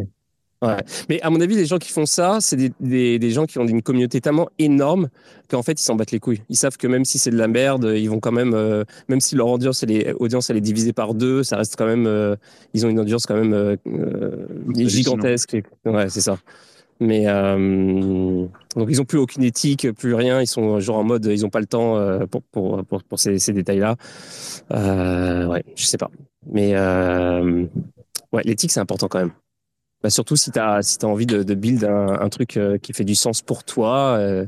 Ouais. 0.62 0.76
Mais 1.10 1.20
à 1.20 1.28
mon 1.28 1.40
avis, 1.42 1.54
les 1.54 1.66
gens 1.66 1.76
qui 1.78 1.92
font 1.92 2.06
ça, 2.06 2.38
c'est 2.40 2.56
des, 2.56 2.72
des, 2.80 3.18
des 3.18 3.30
gens 3.30 3.44
qui 3.44 3.58
ont 3.58 3.66
une 3.66 3.82
communauté 3.82 4.22
tellement 4.22 4.48
énorme 4.58 5.08
qu'en 5.50 5.62
fait, 5.62 5.78
ils 5.78 5.84
s'en 5.84 5.96
battent 5.96 6.12
les 6.12 6.18
couilles. 6.18 6.40
Ils 6.48 6.56
savent 6.56 6.78
que 6.78 6.86
même 6.86 7.04
si 7.04 7.18
c'est 7.18 7.30
de 7.30 7.36
la 7.36 7.46
merde, 7.46 7.92
ils 7.94 8.08
vont 8.08 8.20
quand 8.20 8.32
même, 8.32 8.54
euh, 8.54 8.82
même 9.08 9.20
si 9.20 9.34
leur 9.36 9.48
audience, 9.48 9.82
elle 9.82 9.90
est, 9.92 10.12
audience, 10.14 10.48
elle 10.48 10.56
est 10.56 10.62
divisée 10.62 10.94
par 10.94 11.12
deux, 11.14 11.42
ça 11.42 11.58
reste 11.58 11.76
quand 11.76 11.86
même, 11.86 12.06
euh, 12.06 12.36
ils 12.72 12.86
ont 12.86 12.88
une 12.88 12.98
audience 12.98 13.26
quand 13.26 13.36
même 13.36 13.52
euh, 13.52 13.76
gigantesque. 14.74 15.58
Ouais, 15.84 16.08
c'est 16.08 16.22
ça. 16.22 16.38
Mais 16.98 17.24
euh, 17.28 18.46
donc 18.74 18.88
ils 18.88 19.00
ont 19.02 19.04
plus 19.04 19.18
aucune 19.18 19.42
éthique, 19.42 19.90
plus 19.92 20.14
rien. 20.14 20.40
Ils 20.40 20.46
sont 20.46 20.80
genre 20.80 20.96
en 20.96 21.04
mode, 21.04 21.26
ils 21.26 21.44
ont 21.44 21.50
pas 21.50 21.60
le 21.60 21.66
temps 21.66 21.98
euh, 21.98 22.26
pour 22.26 22.42
pour 22.44 22.84
pour, 22.84 23.02
pour 23.02 23.18
ces, 23.18 23.38
ces 23.38 23.52
détails-là. 23.52 23.96
Euh, 24.72 25.46
ouais, 25.46 25.62
je 25.74 25.84
sais 25.84 25.98
pas. 25.98 26.10
Mais 26.50 26.72
euh, 26.74 27.66
ouais, 28.32 28.42
l'éthique 28.44 28.70
c'est 28.70 28.80
important 28.80 29.08
quand 29.08 29.18
même. 29.18 29.32
Bah, 30.02 30.10
surtout 30.10 30.36
si 30.36 30.50
tu 30.50 30.58
as, 30.58 30.82
si 30.82 30.98
as 31.02 31.06
envie 31.06 31.26
de, 31.26 31.42
de 31.42 31.54
build 31.54 31.84
un, 31.84 32.18
un 32.20 32.28
truc 32.28 32.56
euh, 32.56 32.78
qui 32.78 32.92
fait 32.92 33.04
du 33.04 33.14
sens 33.14 33.42
pour 33.42 33.64
toi, 33.64 34.16
euh, 34.18 34.46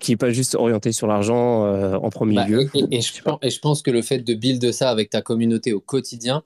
qui 0.00 0.12
est 0.12 0.16
pas 0.16 0.30
juste 0.30 0.54
orienté 0.54 0.92
sur 0.92 1.06
l'argent 1.06 1.66
euh, 1.66 1.96
en 1.96 2.08
premier 2.10 2.36
Bah, 2.36 2.46
lieu. 2.46 2.70
et, 2.74 2.84
et 2.98 3.00
je 3.00 3.20
pense, 3.22 3.38
et 3.42 3.50
je 3.50 3.58
pense 3.58 3.82
que 3.82 3.90
le 3.90 4.00
fait 4.02 4.20
de 4.20 4.34
build 4.34 4.70
ça 4.72 4.90
avec 4.90 5.10
ta 5.10 5.22
communauté 5.22 5.72
au 5.72 5.80
quotidien 5.80 6.42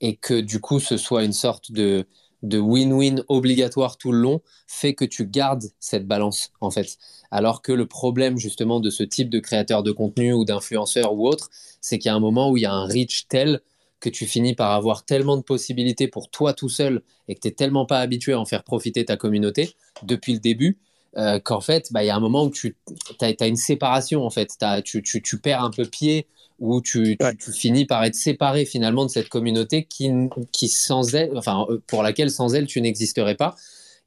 et 0.00 0.16
que 0.16 0.40
du 0.40 0.58
coup 0.60 0.80
ce 0.80 0.96
soit 0.96 1.24
une 1.24 1.32
sorte 1.34 1.70
de, 1.72 2.06
de 2.42 2.58
win-win 2.58 3.24
obligatoire 3.28 3.96
tout 3.96 4.12
le 4.12 4.18
long 4.18 4.40
fait 4.66 4.94
que 4.94 5.04
tu 5.04 5.26
gardes 5.26 5.64
cette 5.80 6.06
balance 6.06 6.52
en 6.60 6.70
fait. 6.70 6.98
Alors 7.30 7.62
que 7.62 7.72
le 7.72 7.86
problème 7.86 8.38
justement 8.38 8.80
de 8.80 8.90
ce 8.90 9.02
type 9.02 9.30
de 9.30 9.40
créateur 9.40 9.82
de 9.82 9.92
contenu 9.92 10.32
ou 10.32 10.44
d'influenceur 10.44 11.14
ou 11.14 11.26
autre, 11.26 11.50
c'est 11.80 11.98
qu'il 11.98 12.08
y 12.08 12.12
a 12.12 12.14
un 12.14 12.20
moment 12.20 12.50
où 12.50 12.56
il 12.56 12.62
y 12.62 12.66
a 12.66 12.72
un 12.72 12.86
reach 12.86 13.26
tel 13.28 13.60
que 14.00 14.08
tu 14.08 14.26
finis 14.26 14.54
par 14.54 14.72
avoir 14.72 15.04
tellement 15.04 15.36
de 15.36 15.42
possibilités 15.42 16.08
pour 16.08 16.30
toi 16.30 16.52
tout 16.52 16.68
seul 16.68 17.02
et 17.26 17.34
que 17.34 17.40
tu 17.40 17.48
n'es 17.48 17.54
tellement 17.54 17.86
pas 17.86 17.98
habitué 17.98 18.32
à 18.32 18.40
en 18.40 18.44
faire 18.44 18.62
profiter 18.62 19.04
ta 19.04 19.16
communauté 19.16 19.74
depuis 20.04 20.32
le 20.32 20.38
début 20.38 20.78
euh, 21.16 21.40
qu'en 21.40 21.60
fait, 21.60 21.92
bah, 21.92 22.04
il 22.04 22.06
y 22.06 22.10
a 22.10 22.16
un 22.16 22.20
moment 22.20 22.44
où 22.44 22.50
tu 22.50 22.76
as, 23.20 23.46
une 23.46 23.56
séparation, 23.56 24.24
en 24.24 24.30
fait. 24.30 24.56
Tu, 24.84 25.02
tu, 25.02 25.22
tu 25.22 25.38
perds 25.38 25.64
un 25.64 25.70
peu 25.70 25.84
pied, 25.84 26.26
ou 26.58 26.80
tu, 26.80 27.16
tu, 27.18 27.24
Ouais. 27.24 27.36
tu 27.36 27.52
finis 27.52 27.84
par 27.86 28.04
être 28.04 28.14
séparé 28.14 28.64
finalement 28.64 29.04
de 29.06 29.10
cette 29.10 29.28
communauté 29.28 29.84
qui, 29.84 30.10
qui 30.52 30.68
sans 30.68 31.14
elle, 31.14 31.36
enfin, 31.36 31.66
euh, 31.70 31.80
pour 31.86 32.02
laquelle 32.02 32.30
sans 32.30 32.54
elle, 32.54 32.66
tu 32.66 32.80
n'existerais 32.80 33.36
pas. 33.36 33.54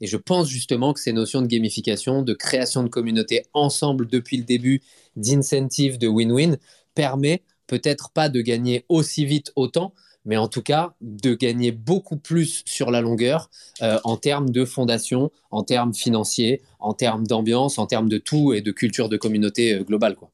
Et 0.02 0.08
je 0.08 0.18
pense 0.18 0.48
justement 0.50 0.94
que 0.94 1.00
ces 1.00 1.14
notions 1.14 1.42
de 1.42 1.48
gamification, 1.48 2.24
de 2.24 2.34
création 2.34 2.84
de 2.84 2.90
communauté 2.90 3.44
ensemble 3.54 4.08
depuis 4.08 4.38
le 4.38 4.44
début, 4.44 4.82
d'incentive, 5.16 5.98
de 5.98 6.08
win-win, 6.08 6.58
permet 6.96 7.44
peut-être 7.68 8.10
pas 8.12 8.28
de 8.30 8.42
gagner 8.42 8.86
aussi 8.90 9.26
vite 9.26 9.52
autant, 9.56 9.94
mais 10.26 10.38
en 10.38 10.48
tout 10.48 10.62
cas 10.62 10.94
de 11.02 11.34
gagner 11.36 11.72
beaucoup 11.72 12.18
plus 12.18 12.64
sur 12.66 12.92
la 12.92 13.02
longueur 13.02 13.50
euh, 13.82 14.00
en 14.04 14.18
termes 14.18 14.50
de 14.50 14.66
fondation, 14.66 15.32
en 15.52 15.64
termes 15.64 15.94
financiers, 15.94 16.62
en 16.80 16.94
termes 16.94 17.26
d'ambiance, 17.28 17.78
en 17.78 17.86
termes 17.88 18.10
de 18.10 18.18
tout 18.18 18.54
et 18.54 18.62
de 18.62 18.72
culture 18.72 19.08
de 19.10 19.18
communauté 19.18 19.74
euh, 19.74 19.84
globale. 19.84 20.16
Quoi. 20.16 20.32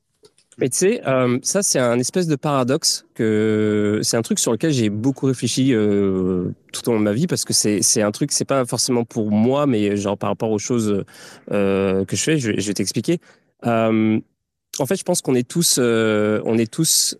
Mais 0.59 0.69
tu 0.69 0.77
sais, 0.77 1.07
euh, 1.07 1.37
ça 1.43 1.61
c'est 1.61 1.77
un 1.77 1.99
espèce 1.99 2.25
de 2.25 2.35
paradoxe 2.35 3.05
que 3.13 3.99
c'est 4.01 4.17
un 4.17 4.23
truc 4.23 4.39
sur 4.39 4.51
lequel 4.51 4.71
j'ai 4.71 4.89
beaucoup 4.89 5.27
réfléchi 5.27 5.71
euh, 5.71 6.49
tout 6.73 6.89
au 6.89 6.93
long 6.93 6.99
de 6.99 7.03
ma 7.03 7.13
vie 7.13 7.27
parce 7.27 7.45
que 7.45 7.53
c'est 7.53 8.01
un 8.01 8.11
truc 8.11 8.31
c'est 8.31 8.45
pas 8.45 8.65
forcément 8.65 9.05
pour 9.05 9.29
moi 9.29 9.67
mais 9.67 9.95
genre 9.97 10.17
par 10.17 10.29
rapport 10.29 10.49
aux 10.49 10.57
choses 10.57 11.03
euh, 11.51 12.05
que 12.05 12.15
je 12.15 12.23
fais, 12.23 12.39
je, 12.39 12.51
vais- 12.51 12.73
t'expliquer. 12.73 13.19
En 13.63 14.85
fait, 14.85 14.95
je 14.95 15.03
pense 15.03 15.21
qu'on 15.21 15.35
est 15.35 15.47
tous 15.47 15.77
on 15.79 16.57
est 16.57 16.71
tous 16.71 17.15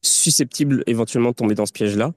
susceptibles 0.00 0.84
éventuellement 0.86 1.30
de 1.30 1.34
tomber 1.34 1.56
dans 1.56 1.66
ce 1.66 1.72
piège-là, 1.72 2.12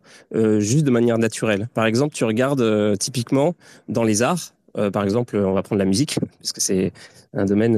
juste 0.59 0.85
de 0.85 0.91
manière 0.91 1.17
naturelle. 1.17 1.69
Par 1.73 1.87
exemple, 1.87 2.13
tu 2.13 2.23
regardes 2.23 2.97
typiquement 2.99 3.55
dans 3.89 4.03
les 4.03 4.21
arts, 4.21 4.53
par 4.93 5.03
exemple, 5.03 5.37
on 5.37 5.53
va 5.53 5.63
prendre 5.63 5.79
la 5.79 5.85
musique, 5.85 6.19
parce 6.39 6.51
que 6.51 6.61
c'est 6.61 6.93
un 7.33 7.45
domaine 7.45 7.75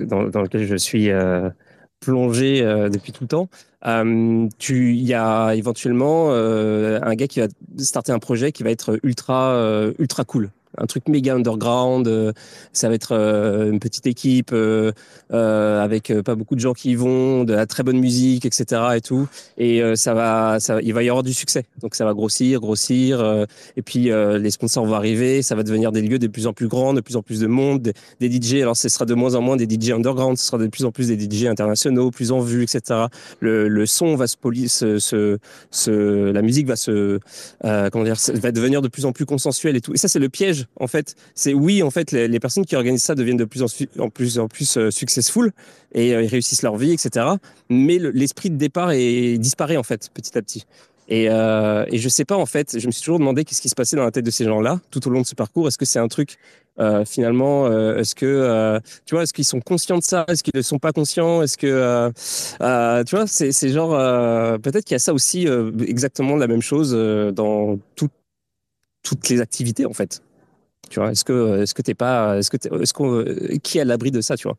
dans, 0.00 0.42
lequel 0.42 0.66
je 0.66 0.76
suis 0.76 1.08
plongé 2.00 2.62
euh, 2.62 2.88
depuis 2.88 3.12
tout 3.12 3.24
le 3.24 3.28
temps. 3.28 3.48
Euh, 3.86 4.48
il 4.68 5.02
y 5.02 5.14
a 5.14 5.52
éventuellement 5.54 6.28
euh, 6.30 6.98
un 7.02 7.14
gars 7.14 7.28
qui 7.28 7.40
va 7.40 7.46
starter 7.78 8.12
un 8.12 8.18
projet 8.18 8.52
qui 8.52 8.62
va 8.62 8.70
être 8.70 8.98
ultra, 9.02 9.90
ultra 9.98 10.24
cool. 10.24 10.50
Un 10.78 10.86
truc 10.86 11.08
méga 11.08 11.34
underground, 11.34 12.06
euh, 12.06 12.32
ça 12.72 12.88
va 12.88 12.94
être 12.94 13.12
euh, 13.12 13.72
une 13.72 13.80
petite 13.80 14.06
équipe 14.06 14.52
euh, 14.52 14.92
avec 15.30 16.12
pas 16.24 16.36
beaucoup 16.36 16.54
de 16.54 16.60
gens 16.60 16.74
qui 16.74 16.92
y 16.92 16.94
vont, 16.94 17.42
de 17.42 17.54
la 17.54 17.66
très 17.66 17.82
bonne 17.82 17.98
musique, 17.98 18.46
etc. 18.46 18.82
et 18.94 19.00
tout. 19.00 19.28
Et 19.58 19.82
ça 19.96 20.14
va, 20.14 20.60
ça, 20.60 20.80
il 20.80 20.94
va 20.94 21.02
y 21.02 21.08
avoir 21.08 21.22
du 21.22 21.32
succès. 21.32 21.64
Donc 21.82 21.94
ça 21.94 22.04
va 22.04 22.14
grossir, 22.14 22.60
grossir. 22.60 23.46
et 23.76 23.82
puis 23.82 24.10
les 24.10 24.50
sponsors 24.50 24.84
vont 24.86 24.94
arriver. 24.94 25.42
Ça 25.42 25.54
va 25.54 25.62
devenir 25.62 25.92
des 25.92 26.02
lieux 26.02 26.18
de 26.18 26.26
plus 26.26 26.46
en 26.46 26.52
plus 26.52 26.68
grands, 26.68 26.94
de 26.94 27.00
plus 27.00 27.16
en 27.16 27.22
plus 27.22 27.40
de 27.40 27.46
monde, 27.46 27.92
des, 28.20 28.30
DJ. 28.30 28.54
Alors 28.62 28.76
ce 28.76 28.88
sera 28.88 29.04
de 29.04 29.14
moins 29.14 29.34
en 29.34 29.42
moins 29.42 29.56
des 29.56 29.68
DJ 29.68 29.90
underground, 29.90 30.36
ce 30.36 30.46
sera 30.46 30.58
de 30.58 30.66
plus 30.66 30.84
en 30.84 30.92
plus 30.92 31.08
des 31.08 31.18
DJ 31.18 31.46
internationaux, 31.46 32.10
plus 32.10 32.32
en 32.32 32.40
vue, 32.40 32.62
etc. 32.62 33.06
Le, 33.40 33.86
son 33.86 34.16
va 34.16 34.26
se 34.26 34.36
poli, 34.36 34.68
se, 34.68 35.38
la 36.32 36.42
musique 36.42 36.66
va 36.66 36.76
se, 36.76 37.18
comment 37.62 38.04
dire, 38.04 38.16
va 38.34 38.52
devenir 38.52 38.82
de 38.82 38.88
plus 38.88 39.04
en 39.04 39.12
plus 39.12 39.26
consensuelle 39.26 39.76
et 39.76 39.80
tout. 39.80 39.94
Et 39.94 39.98
ça 39.98 40.08
c'est 40.08 40.18
le 40.18 40.28
piège 40.28 40.59
en 40.78 40.86
fait. 40.86 41.14
C'est 41.34 41.54
oui 41.54 41.82
en 41.82 41.90
fait 41.90 42.12
les, 42.12 42.40
personnes 42.40 42.64
qui 42.64 42.76
organisent 42.76 43.02
ça 43.04 43.14
deviennent 43.14 43.36
de 43.36 43.44
plus 43.44 43.62
en, 43.62 43.66
en 44.02 44.10
plus 44.10 44.38
en 44.38 44.48
plus 44.48 44.76
euh, 44.76 44.90
successful 44.90 45.52
et 45.94 46.14
euh, 46.14 46.22
ils 46.22 46.28
réussissent 46.28 46.62
leur 46.62 46.76
vie, 46.76 46.92
etc. 46.92 47.26
Mais 47.68 47.98
le- 47.98 48.10
l'esprit 48.10 48.50
de 48.50 48.56
départ 48.56 48.92
est 48.92 49.38
disparaît 49.38 49.76
en 49.76 49.82
fait 49.82 50.10
petit 50.14 50.36
à 50.38 50.42
petit. 50.42 50.64
Et, 51.08 51.28
euh, 51.28 51.84
et 51.88 51.98
je 51.98 52.08
sais 52.08 52.24
pas 52.24 52.36
en 52.36 52.46
fait, 52.46 52.78
je 52.78 52.86
me 52.86 52.92
suis 52.92 53.02
toujours 53.02 53.18
demandé 53.18 53.44
qu'est-ce 53.44 53.60
qui 53.60 53.68
se 53.68 53.74
passait 53.74 53.96
dans 53.96 54.04
la 54.04 54.12
tête 54.12 54.24
de 54.24 54.30
ces 54.30 54.44
gens-là 54.44 54.80
tout 54.92 55.06
au 55.08 55.10
long 55.10 55.22
de 55.22 55.26
ce 55.26 55.34
parcours. 55.34 55.66
Est-ce 55.66 55.76
que 55.78 55.84
c'est 55.84 55.98
un 55.98 56.06
truc 56.06 56.36
euh, 56.78 57.04
finalement 57.04 57.66
Est-ce 57.96 58.14
que 58.14 58.80
tu 59.06 59.16
vois 59.16 59.24
Est-ce 59.24 59.32
qu'ils 59.32 59.44
sont 59.44 59.60
conscients 59.60 59.98
de 59.98 60.04
ça? 60.04 60.24
Est-ce 60.28 60.44
qu'ils 60.44 60.52
ne 60.54 60.62
sont 60.62 60.78
pas 60.78 60.92
conscients? 60.92 61.42
Est-ce 61.42 61.58
que 61.58 62.12
tu 63.04 63.16
vois 63.16 63.26
C'est 63.26 63.68
genre 63.70 63.90
peut-être 64.60 64.84
qu'il 64.84 64.94
y 64.94 64.96
a 64.96 65.00
ça 65.00 65.12
aussi 65.12 65.48
exactement 65.84 66.36
la 66.36 66.46
même 66.46 66.62
chose 66.62 66.92
dans 67.34 67.76
tout- 67.96 68.08
toutes 69.02 69.28
les 69.30 69.40
activités 69.40 69.86
en 69.86 69.92
fait. 69.92 70.22
Tu 70.88 70.98
vois 70.98 71.10
Est-ce 71.12 71.24
que 71.24 71.62
est-ce 71.62 71.74
que 71.74 71.82
t'es 71.82 71.94
pas 71.94 72.38
Est-ce 72.38 72.50
que 72.50 72.56
t'es- 72.56 72.70
est-ce 72.80 72.92
qu'on 72.94 73.20
euh, 73.20 73.56
qui 73.62 73.78
est 73.78 73.82
à 73.82 73.84
l'abri 73.84 74.10
de 74.10 74.20
ça 74.20 74.36
Tu 74.36 74.44
vois? 74.48 74.56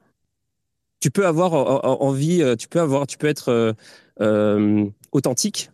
Tu 1.00 1.10
peux 1.10 1.26
avoir 1.26 1.54
en- 1.54 1.80
en- 1.84 2.02
envie, 2.08 2.42
euh, 2.44 2.56
tu 2.56 2.68
peux 2.68 2.80
avoir, 2.80 3.08
tu 3.08 3.18
peux 3.18 3.28
être 3.28 3.50
euh, 3.50 3.74
euh, 4.22 4.86
authentique 5.12 5.70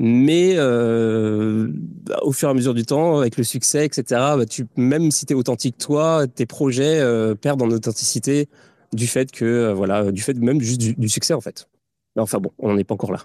mais 0.00 0.54
euh, 0.56 1.68
bah, 1.72 2.18
au 2.22 2.32
fur 2.32 2.48
et 2.48 2.52
à 2.52 2.54
mesure 2.54 2.74
du 2.74 2.84
temps, 2.84 3.18
avec 3.20 3.36
le 3.38 3.44
succès, 3.44 3.86
etc., 3.86 4.36
bah, 4.36 4.46
tu, 4.46 4.66
même 4.76 5.10
si 5.10 5.26
tu 5.26 5.32
es 5.34 5.36
authentique 5.36 5.78
toi, 5.78 6.26
tes 6.28 6.46
projets 6.46 7.00
euh, 7.00 7.34
perdent 7.36 7.62
en 7.62 7.70
authenticité 7.70 8.48
du 8.92 9.06
fait 9.08 9.32
que, 9.32 9.44
euh, 9.44 9.74
voilà, 9.74 10.12
du 10.12 10.22
fait 10.22 10.34
même 10.38 10.60
juste 10.60 10.80
du, 10.80 10.94
du 10.94 11.08
succès 11.08 11.34
en 11.34 11.40
fait. 11.42 11.68
Mais 12.16 12.22
enfin 12.22 12.38
bon, 12.40 12.50
on 12.58 12.70
n'en 12.72 12.78
est 12.78 12.84
pas 12.84 12.94
encore 12.94 13.12
là. 13.12 13.20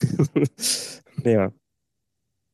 mais 1.24 1.34
voilà. 1.34 1.50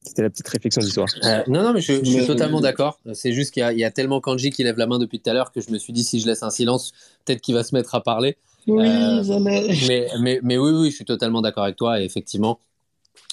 C'était 0.07 0.23
la 0.23 0.31
petite 0.31 0.49
réflexion 0.49 0.81
du 0.83 0.89
soir. 0.91 1.07
Euh, 1.25 1.43
non, 1.49 1.63
non, 1.63 1.73
mais 1.73 1.81
je, 1.81 1.95
je 1.95 2.05
suis 2.05 2.17
Mais- 2.21 2.27
totalement 2.27 2.61
d'accord. 2.61 2.99
C'est 3.13 3.33
juste 3.33 3.53
qu'il 3.53 3.61
y, 3.61 3.65
a- 3.65 3.73
il 3.73 3.79
y 3.79 3.85
a 3.85 3.91
tellement 3.91 4.21
Kanji 4.21 4.51
qui 4.51 4.63
lève 4.63 4.79
la 4.79 4.87
main 4.87 4.99
depuis 4.99 5.21
tout 5.21 5.29
à 5.31 5.33
l'heure 5.35 5.53
que 5.53 5.61
je 5.61 5.71
me 5.71 5.79
suis 5.79 5.93
dit 5.93 6.05
si 6.05 6.21
je 6.21 6.27
laisse 6.27 6.43
un 6.43 6.51
silence, 6.51 6.93
peut-être 7.25 7.41
qu'il 7.41 7.55
va 7.55 7.65
se 7.65 7.75
mettre 7.75 7.95
à 7.95 8.03
parler. 8.03 8.37
Oui, 8.67 8.87
Euh, 8.89 9.23
jamais. 9.23 9.69
Mais, 9.89 10.09
mais, 10.21 10.41
mais 10.43 10.59
oui, 10.59 10.71
oui, 10.73 10.91
je 10.91 10.97
suis 10.97 11.05
totalement 11.05 11.41
d'accord 11.43 11.65
avec 11.65 11.77
toi. 11.77 12.01
Et 12.01 12.05
effectivement, 12.05 12.61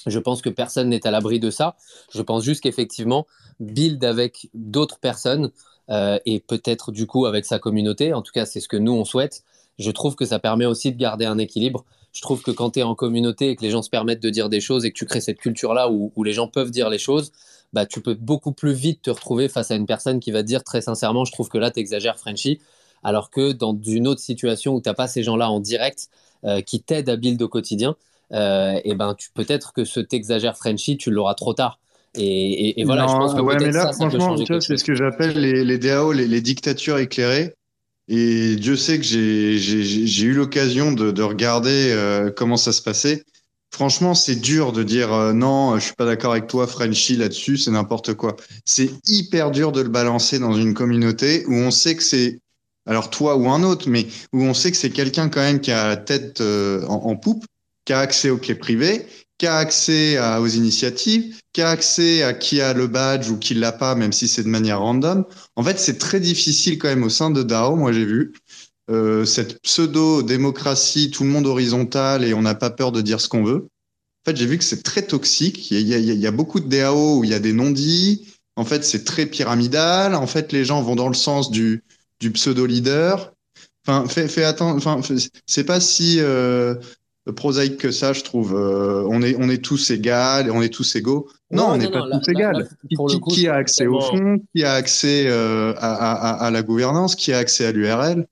je 0.07 0.19
pense 0.19 0.41
que 0.41 0.49
personne 0.49 0.89
n'est 0.89 1.05
à 1.07 1.11
l'abri 1.11 1.39
de 1.39 1.49
ça. 1.49 1.75
Je 2.13 2.21
pense 2.21 2.43
juste 2.43 2.61
qu'effectivement, 2.61 3.25
build 3.59 4.03
avec 4.03 4.49
d'autres 4.53 4.99
personnes 4.99 5.51
euh, 5.89 6.17
et 6.25 6.39
peut-être 6.39 6.91
du 6.91 7.07
coup 7.07 7.25
avec 7.25 7.45
sa 7.45 7.59
communauté, 7.59 8.13
en 8.13 8.21
tout 8.21 8.31
cas 8.31 8.45
c'est 8.45 8.59
ce 8.61 8.67
que 8.69 8.77
nous 8.77 8.93
on 8.93 9.05
souhaite, 9.05 9.43
je 9.79 9.91
trouve 9.91 10.15
que 10.15 10.25
ça 10.25 10.39
permet 10.39 10.65
aussi 10.65 10.91
de 10.91 10.97
garder 10.97 11.25
un 11.25 11.37
équilibre. 11.37 11.83
Je 12.13 12.21
trouve 12.21 12.41
que 12.41 12.51
quand 12.51 12.71
tu 12.71 12.79
es 12.79 12.83
en 12.83 12.95
communauté 12.95 13.49
et 13.49 13.55
que 13.55 13.63
les 13.63 13.71
gens 13.71 13.81
se 13.81 13.89
permettent 13.89 14.21
de 14.21 14.29
dire 14.29 14.47
des 14.49 14.61
choses 14.61 14.85
et 14.85 14.91
que 14.91 14.97
tu 14.97 15.05
crées 15.05 15.21
cette 15.21 15.39
culture-là 15.39 15.89
où, 15.89 16.11
où 16.15 16.23
les 16.23 16.33
gens 16.33 16.47
peuvent 16.47 16.71
dire 16.71 16.89
les 16.89 16.99
choses, 16.99 17.31
bah, 17.73 17.85
tu 17.87 18.01
peux 18.01 18.13
beaucoup 18.13 18.51
plus 18.51 18.73
vite 18.73 19.01
te 19.01 19.09
retrouver 19.09 19.49
face 19.49 19.71
à 19.71 19.75
une 19.75 19.87
personne 19.87 20.19
qui 20.19 20.29
va 20.31 20.43
te 20.43 20.47
dire 20.47 20.63
très 20.63 20.81
sincèrement, 20.81 21.25
je 21.25 21.31
trouve 21.31 21.49
que 21.49 21.57
là, 21.57 21.71
tu 21.71 21.79
exagères, 21.79 22.17
Frenchy. 22.19 22.59
Alors 23.03 23.31
que 23.31 23.51
dans 23.51 23.77
une 23.85 24.07
autre 24.07 24.21
situation 24.21 24.75
où 24.75 24.81
tu 24.81 24.87
n'as 24.87 24.93
pas 24.93 25.07
ces 25.07 25.23
gens-là 25.23 25.49
en 25.49 25.59
direct 25.59 26.07
euh, 26.45 26.61
qui 26.61 26.81
t'aident 26.81 27.09
à 27.09 27.15
build 27.15 27.41
au 27.41 27.49
quotidien, 27.49 27.95
euh, 28.31 28.79
et 28.85 28.95
ben 28.95 29.15
tu 29.15 29.29
peut-être 29.33 29.73
que 29.73 29.83
ce 29.83 29.99
t'exagère 29.99 30.55
Frenchy, 30.57 30.97
tu 30.97 31.09
l'auras 31.11 31.33
trop 31.33 31.53
tard. 31.53 31.79
Et, 32.15 32.23
et- 32.23 32.81
et 32.81 32.83
voilà, 32.83 33.03
Non, 33.03 33.07
je 33.09 33.17
pense 33.17 33.33
que 33.33 33.41
ouais, 33.41 33.55
mais 33.59 33.71
là, 33.71 33.83
ça, 33.85 33.93
franchement, 33.93 34.37
c'est 34.61 34.77
ce 34.77 34.83
que 34.83 34.93
j'appelle 34.93 35.39
les, 35.39 35.65
les 35.65 35.77
DAO, 35.79 36.11
les, 36.11 36.27
les 36.27 36.41
dictatures 36.41 36.99
éclairées. 36.99 37.55
Et 38.07 38.55
Dieu 38.57 38.75
sait 38.75 38.97
que 38.97 39.03
j'ai 39.03 40.23
eu 40.23 40.33
l'occasion 40.33 40.91
de, 40.91 41.11
de 41.11 41.23
regarder 41.23 41.91
euh, 41.91 42.31
comment 42.31 42.57
ça 42.57 42.73
se 42.73 42.81
passait. 42.81 43.23
Franchement, 43.71 44.13
c'est 44.13 44.35
dur 44.35 44.71
de 44.71 44.83
dire 44.83 45.11
euh, 45.13 45.33
non, 45.33 45.79
je 45.79 45.85
suis 45.85 45.95
pas 45.95 46.05
d'accord 46.05 46.33
avec 46.33 46.47
toi, 46.47 46.67
Frenchy, 46.67 47.15
là-dessus, 47.15 47.57
c'est 47.57 47.71
n'importe 47.71 48.13
quoi. 48.13 48.35
C'est 48.65 48.91
hyper 49.07 49.51
dur 49.51 49.71
de 49.71 49.81
le 49.81 49.89
balancer 49.89 50.37
dans 50.37 50.53
une 50.53 50.73
communauté 50.73 51.43
où 51.47 51.53
on 51.53 51.71
sait 51.71 51.95
que 51.95 52.03
c'est, 52.03 52.39
alors 52.85 53.09
toi 53.09 53.35
ou 53.35 53.49
un 53.49 53.63
autre, 53.63 53.89
mais 53.89 54.05
où 54.31 54.43
on 54.43 54.53
sait 54.53 54.69
que 54.69 54.77
c'est 54.77 54.91
quelqu'un 54.91 55.29
quand 55.29 55.41
même 55.41 55.59
qui 55.59 55.71
a 55.71 55.87
la 55.87 55.97
tête 55.97 56.41
euh, 56.41 56.85
en, 56.85 57.09
en 57.09 57.15
poupe, 57.15 57.45
qui 57.85 57.93
a 57.93 57.99
accès 57.99 58.29
aux 58.29 58.37
clés 58.37 58.55
privées, 58.55 59.07
qui 59.43 59.47
a 59.47 59.57
accès 59.57 60.17
aux 60.39 60.47
initiatives, 60.47 61.35
qui 61.51 61.61
a 61.61 61.67
accès 61.67 62.23
à 62.23 62.33
qui 62.33 62.61
a 62.61 62.71
le 62.71 62.87
badge 62.87 63.29
ou 63.29 63.37
qui 63.37 63.55
l'a 63.55 63.73
pas, 63.73 63.93
même 63.93 64.13
si 64.13 64.29
c'est 64.29 64.43
de 64.43 64.47
manière 64.47 64.79
random. 64.79 65.25
En 65.57 65.63
fait, 65.63 65.79
c'est 65.79 65.97
très 65.97 66.21
difficile 66.21 66.77
quand 66.77 66.87
même 66.87 67.03
au 67.03 67.09
sein 67.09 67.29
de 67.29 67.43
DAO, 67.43 67.75
moi 67.75 67.91
j'ai 67.91 68.05
vu, 68.05 68.31
euh, 68.89 69.25
cette 69.25 69.61
pseudo-démocratie, 69.61 71.11
tout 71.11 71.23
le 71.25 71.29
monde 71.29 71.45
horizontal 71.45 72.23
et 72.23 72.33
on 72.33 72.41
n'a 72.41 72.55
pas 72.55 72.69
peur 72.69 72.93
de 72.93 73.01
dire 73.01 73.19
ce 73.19 73.27
qu'on 73.27 73.43
veut. 73.43 73.67
En 74.25 74.31
fait, 74.31 74.37
j'ai 74.37 74.45
vu 74.45 74.57
que 74.57 74.63
c'est 74.63 74.81
très 74.81 75.01
toxique. 75.01 75.69
Il 75.71 75.81
y, 75.81 76.25
a, 76.25 76.31
beaucoup 76.31 76.61
de 76.61 76.69
DAO 76.69 77.17
où 77.17 77.25
il 77.25 77.29
y 77.29 77.33
a 77.33 77.39
des 77.39 77.51
non-dits. 77.51 78.25
En 78.55 78.63
fait, 78.63 78.85
c'est 78.85 79.03
très 79.03 79.25
pyramidal. 79.25 80.15
En 80.15 80.25
fait, 80.25 80.53
les 80.53 80.63
gens 80.63 80.81
vont 80.81 80.95
dans 80.95 81.09
le 81.09 81.15
sens 81.15 81.51
du, 81.51 81.83
du 82.21 82.31
pseudo-leader. 82.31 83.33
Enfin, 83.85 84.07
fais, 84.07 84.29
fais 84.29 84.45
attention. 84.45 84.77
Enfin, 84.77 85.01
c'est 85.45 85.65
pas 85.65 85.81
si 85.81 86.21
euh, 86.21 86.75
prosaïque 87.31 87.77
que 87.77 87.91
ça, 87.91 88.13
je 88.13 88.21
trouve. 88.21 88.53
Euh, 88.53 89.07
on 89.09 89.21
est, 89.21 89.35
on 89.39 89.49
est 89.49 89.63
tous 89.63 89.91
égaux, 89.91 90.51
on 90.51 90.61
est 90.61 90.73
tous 90.73 90.95
égaux. 90.95 91.29
Non, 91.51 91.67
non 91.67 91.73
on 91.73 91.77
n'est 91.77 91.91
pas 91.91 92.05
non, 92.07 92.19
tous 92.19 92.31
égaux. 92.31 93.29
Qui, 93.29 93.47
a 93.47 93.55
accès 93.55 93.87
au 93.87 94.01
fond 94.01 94.37
Qui 94.53 94.63
a 94.63 94.73
accès 94.73 95.25
euh, 95.27 95.73
à, 95.77 95.93
à, 95.93 96.45
à, 96.45 96.51
la 96.51 96.63
gouvernance 96.63 97.15
Qui 97.15 97.31
a 97.31 97.37
accès 97.37 97.65
à 97.65 97.71
l'URL 97.71 98.27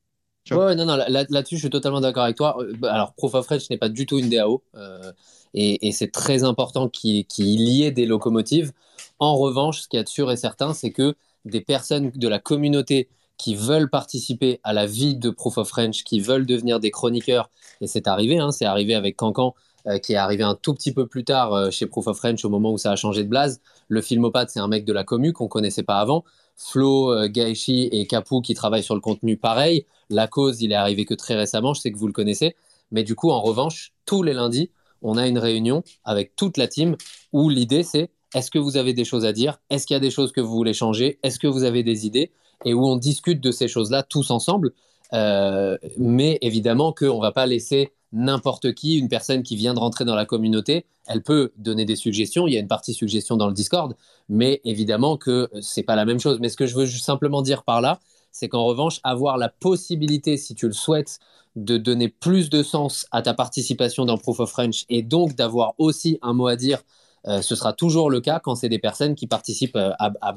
Ouais, 0.49 0.75
non, 0.75 0.85
non, 0.85 0.97
là-dessus, 0.97 1.33
là 1.33 1.43
je 1.49 1.55
suis 1.57 1.69
totalement 1.69 2.01
d'accord 2.01 2.23
avec 2.23 2.35
toi. 2.35 2.57
Euh, 2.59 2.73
bah, 2.77 2.93
alors, 2.93 3.13
Proof 3.13 3.35
of 3.35 3.45
French 3.45 3.69
n'est 3.69 3.77
pas 3.77 3.89
du 3.89 4.05
tout 4.05 4.17
une 4.17 4.29
DAO, 4.29 4.63
euh, 4.75 5.11
et, 5.53 5.87
et 5.87 5.91
c'est 5.91 6.11
très 6.11 6.43
important 6.43 6.89
qu'il 6.89 7.25
qu 7.25 7.43
y 7.43 7.83
ait 7.83 7.91
des 7.91 8.05
locomotives. 8.05 8.71
En 9.19 9.37
revanche, 9.37 9.81
ce 9.81 9.87
qui 9.87 9.97
est 9.97 10.07
sûr 10.07 10.31
et 10.31 10.37
certain, 10.37 10.73
c'est 10.73 10.91
que 10.91 11.15
des 11.45 11.61
personnes 11.61 12.11
de 12.13 12.27
la 12.27 12.39
communauté 12.39 13.07
qui 13.37 13.55
veulent 13.55 13.89
participer 13.89 14.59
à 14.63 14.73
la 14.73 14.85
vie 14.85 15.15
de 15.15 15.29
Proof 15.29 15.57
of 15.57 15.67
French, 15.67 16.03
qui 16.03 16.19
veulent 16.19 16.45
devenir 16.45 16.79
des 16.79 16.91
chroniqueurs, 16.91 17.49
et 17.81 17.87
c'est 17.87 18.07
arrivé, 18.07 18.37
hein, 18.37 18.51
c'est 18.51 18.65
arrivé 18.65 18.93
avec 18.93 19.15
Cancan, 19.15 19.55
euh, 19.87 19.97
qui 19.97 20.13
est 20.13 20.17
arrivé 20.17 20.43
un 20.43 20.53
tout 20.53 20.75
petit 20.75 20.93
peu 20.93 21.07
plus 21.07 21.23
tard 21.23 21.53
euh, 21.53 21.71
chez 21.71 21.87
Proof 21.87 22.05
of 22.05 22.17
French 22.17 22.45
au 22.45 22.49
moment 22.49 22.71
où 22.71 22.77
ça 22.77 22.91
a 22.91 22.95
changé 22.95 23.23
de 23.23 23.29
blase. 23.29 23.61
Le 23.87 24.01
filmopathe, 24.01 24.51
c'est 24.51 24.59
un 24.59 24.67
mec 24.67 24.85
de 24.85 24.93
la 24.93 25.03
commu 25.03 25.33
qu'on 25.33 25.47
connaissait 25.47 25.81
pas 25.81 25.99
avant. 25.99 26.23
Flo, 26.55 27.11
euh, 27.13 27.29
et 27.35 28.07
Capou 28.07 28.41
qui 28.41 28.53
travaillent 28.53 28.83
sur 28.83 28.93
le 28.93 29.01
contenu, 29.01 29.37
pareil. 29.37 29.87
La 30.11 30.27
cause, 30.27 30.61
il 30.61 30.71
est 30.71 30.75
arrivé 30.75 31.05
que 31.05 31.15
très 31.15 31.35
récemment, 31.35 31.73
je 31.73 31.81
sais 31.81 31.91
que 31.91 31.97
vous 31.97 32.05
le 32.05 32.13
connaissez. 32.13 32.55
Mais 32.91 33.03
du 33.03 33.15
coup, 33.15 33.31
en 33.31 33.41
revanche, 33.41 33.93
tous 34.05 34.21
les 34.21 34.33
lundis, 34.33 34.69
on 35.01 35.17
a 35.17 35.25
une 35.27 35.39
réunion 35.39 35.83
avec 36.03 36.35
toute 36.35 36.57
la 36.57 36.67
team 36.67 36.95
où 37.33 37.49
l'idée, 37.49 37.81
c'est 37.81 38.11
est-ce 38.35 38.51
que 38.51 38.59
vous 38.59 38.77
avez 38.77 38.93
des 38.93 39.05
choses 39.05 39.25
à 39.25 39.33
dire? 39.33 39.59
Est-ce 39.69 39.87
qu'il 39.87 39.95
y 39.95 39.97
a 39.97 40.01
des 40.01 40.11
choses 40.11 40.31
que 40.31 40.41
vous 40.41 40.53
voulez 40.53 40.73
changer? 40.73 41.17
Est-ce 41.23 41.39
que 41.39 41.47
vous 41.47 41.63
avez 41.63 41.81
des 41.81 42.05
idées? 42.05 42.31
Et 42.65 42.73
où 42.73 42.85
on 42.85 42.95
discute 42.95 43.41
de 43.41 43.51
ces 43.51 43.67
choses-là 43.67 44.03
tous 44.03 44.31
ensemble. 44.31 44.71
Euh, 45.13 45.77
mais 45.97 46.37
évidemment 46.41 46.93
qu'on 46.93 47.17
ne 47.17 47.21
va 47.21 47.31
pas 47.31 47.45
laisser 47.45 47.91
n'importe 48.13 48.73
qui, 48.73 48.97
une 48.97 49.09
personne 49.09 49.43
qui 49.43 49.55
vient 49.55 49.73
de 49.73 49.79
rentrer 49.79 50.05
dans 50.05 50.15
la 50.15 50.25
communauté, 50.25 50.85
elle 51.07 51.23
peut 51.23 51.51
donner 51.57 51.85
des 51.85 51.95
suggestions. 51.95 52.47
Il 52.47 52.53
y 52.53 52.57
a 52.57 52.59
une 52.59 52.67
partie 52.67 52.93
suggestion 52.93 53.37
dans 53.37 53.47
le 53.47 53.53
Discord, 53.53 53.95
mais 54.29 54.61
évidemment 54.63 55.17
que 55.17 55.49
c'est 55.61 55.83
pas 55.83 55.95
la 55.95 56.05
même 56.05 56.19
chose. 56.19 56.39
Mais 56.39 56.49
ce 56.49 56.57
que 56.57 56.65
je 56.65 56.75
veux 56.75 56.87
simplement 56.87 57.41
dire 57.41 57.63
par 57.63 57.81
là, 57.81 57.99
c'est 58.31 58.47
qu'en 58.47 58.65
revanche, 58.65 58.99
avoir 59.03 59.37
la 59.37 59.49
possibilité, 59.49 60.37
si 60.37 60.55
tu 60.55 60.67
le 60.67 60.73
souhaites, 60.73 61.19
de 61.55 61.77
donner 61.77 62.07
plus 62.07 62.49
de 62.49 62.63
sens 62.63 63.05
à 63.11 63.21
ta 63.21 63.33
participation 63.33 64.05
dans 64.05 64.17
Proof 64.17 64.39
of 64.39 64.49
French 64.49 64.85
et 64.89 65.01
donc 65.01 65.35
d'avoir 65.35 65.73
aussi 65.77 66.17
un 66.21 66.33
mot 66.33 66.47
à 66.47 66.55
dire 66.55 66.81
euh, 67.27 67.41
ce 67.41 67.55
sera 67.55 67.73
toujours 67.73 68.09
le 68.09 68.19
cas 68.19 68.39
quand 68.39 68.55
c'est 68.55 68.69
des 68.69 68.79
personnes 68.79 69.15
qui 69.15 69.27
participent 69.27 69.75
euh, 69.75 69.91
à, 69.99 70.11
à, 70.21 70.33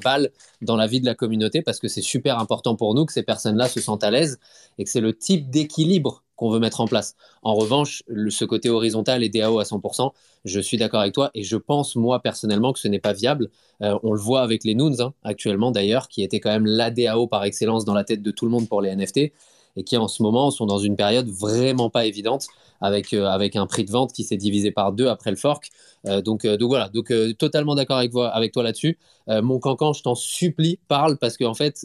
dans 0.61 0.75
la 0.75 0.87
vie 0.87 1.01
de 1.01 1.05
la 1.05 1.15
communauté 1.15 1.61
parce 1.61 1.79
que 1.79 1.87
c'est 1.87 2.01
super 2.01 2.39
important 2.39 2.75
pour 2.75 2.93
nous 2.93 3.05
que 3.05 3.13
ces 3.13 3.23
personnes-là 3.23 3.67
se 3.67 3.81
sentent 3.81 4.03
à 4.03 4.11
l'aise 4.11 4.39
et 4.77 4.83
que 4.83 4.89
c'est 4.89 5.01
le 5.01 5.17
type 5.17 5.49
d'équilibre 5.49 6.23
qu'on 6.35 6.49
veut 6.49 6.59
mettre 6.59 6.81
en 6.81 6.85
place. 6.87 7.15
En 7.43 7.55
revanche, 7.55 8.03
ce 8.29 8.45
côté 8.45 8.69
horizontal 8.69 9.23
et 9.23 9.29
DAO 9.29 9.59
à 9.59 9.63
100%, 9.63 10.11
je 10.43 10.59
suis 10.59 10.77
d'accord 10.77 10.99
avec 10.99 11.13
toi 11.13 11.31
et 11.33 11.43
je 11.43 11.57
pense 11.57 11.95
moi 11.95 12.21
personnellement 12.21 12.73
que 12.73 12.79
ce 12.79 12.87
n'est 12.87 12.99
pas 12.99 13.13
viable. 13.13 13.49
Euh, 13.81 13.97
on 14.03 14.11
le 14.11 14.19
voit 14.19 14.41
avec 14.41 14.63
les 14.63 14.75
Noons 14.75 14.99
hein, 14.99 15.13
actuellement 15.23 15.71
d'ailleurs, 15.71 16.07
qui 16.07 16.23
était 16.23 16.39
quand 16.39 16.51
même 16.51 16.65
la 16.65 16.91
DAO 16.91 17.27
par 17.27 17.43
excellence 17.45 17.85
dans 17.85 17.93
la 17.93 18.03
tête 18.03 18.21
de 18.21 18.31
tout 18.31 18.45
le 18.45 18.51
monde 18.51 18.67
pour 18.67 18.81
les 18.81 18.93
NFT 18.95 19.31
et 19.77 19.83
qui 19.83 19.97
en 19.97 20.07
ce 20.07 20.23
moment 20.23 20.51
sont 20.51 20.65
dans 20.65 20.77
une 20.77 20.95
période 20.95 21.27
vraiment 21.27 21.89
pas 21.89 22.05
évidente 22.05 22.47
avec, 22.81 23.13
avec 23.13 23.55
un 23.55 23.67
prix 23.67 23.83
de 23.83 23.91
vente 23.91 24.13
qui 24.13 24.23
s'est 24.23 24.37
divisé 24.37 24.71
par 24.71 24.93
deux 24.93 25.07
après 25.07 25.31
le 25.31 25.37
fork. 25.37 25.69
Euh, 26.07 26.21
donc, 26.21 26.45
euh, 26.45 26.57
donc 26.57 26.69
voilà, 26.69 26.89
donc 26.89 27.11
euh, 27.11 27.33
totalement 27.33 27.75
d'accord 27.75 27.97
avec, 27.97 28.11
avec 28.15 28.51
toi 28.53 28.63
là-dessus. 28.63 28.97
Mon 29.27 29.57
cancan, 29.57 29.91
je 29.93 30.03
t'en 30.03 30.13
supplie, 30.13 30.77
parle 30.87 31.17
parce 31.17 31.35
qu'en 31.35 31.55
fait, 31.55 31.83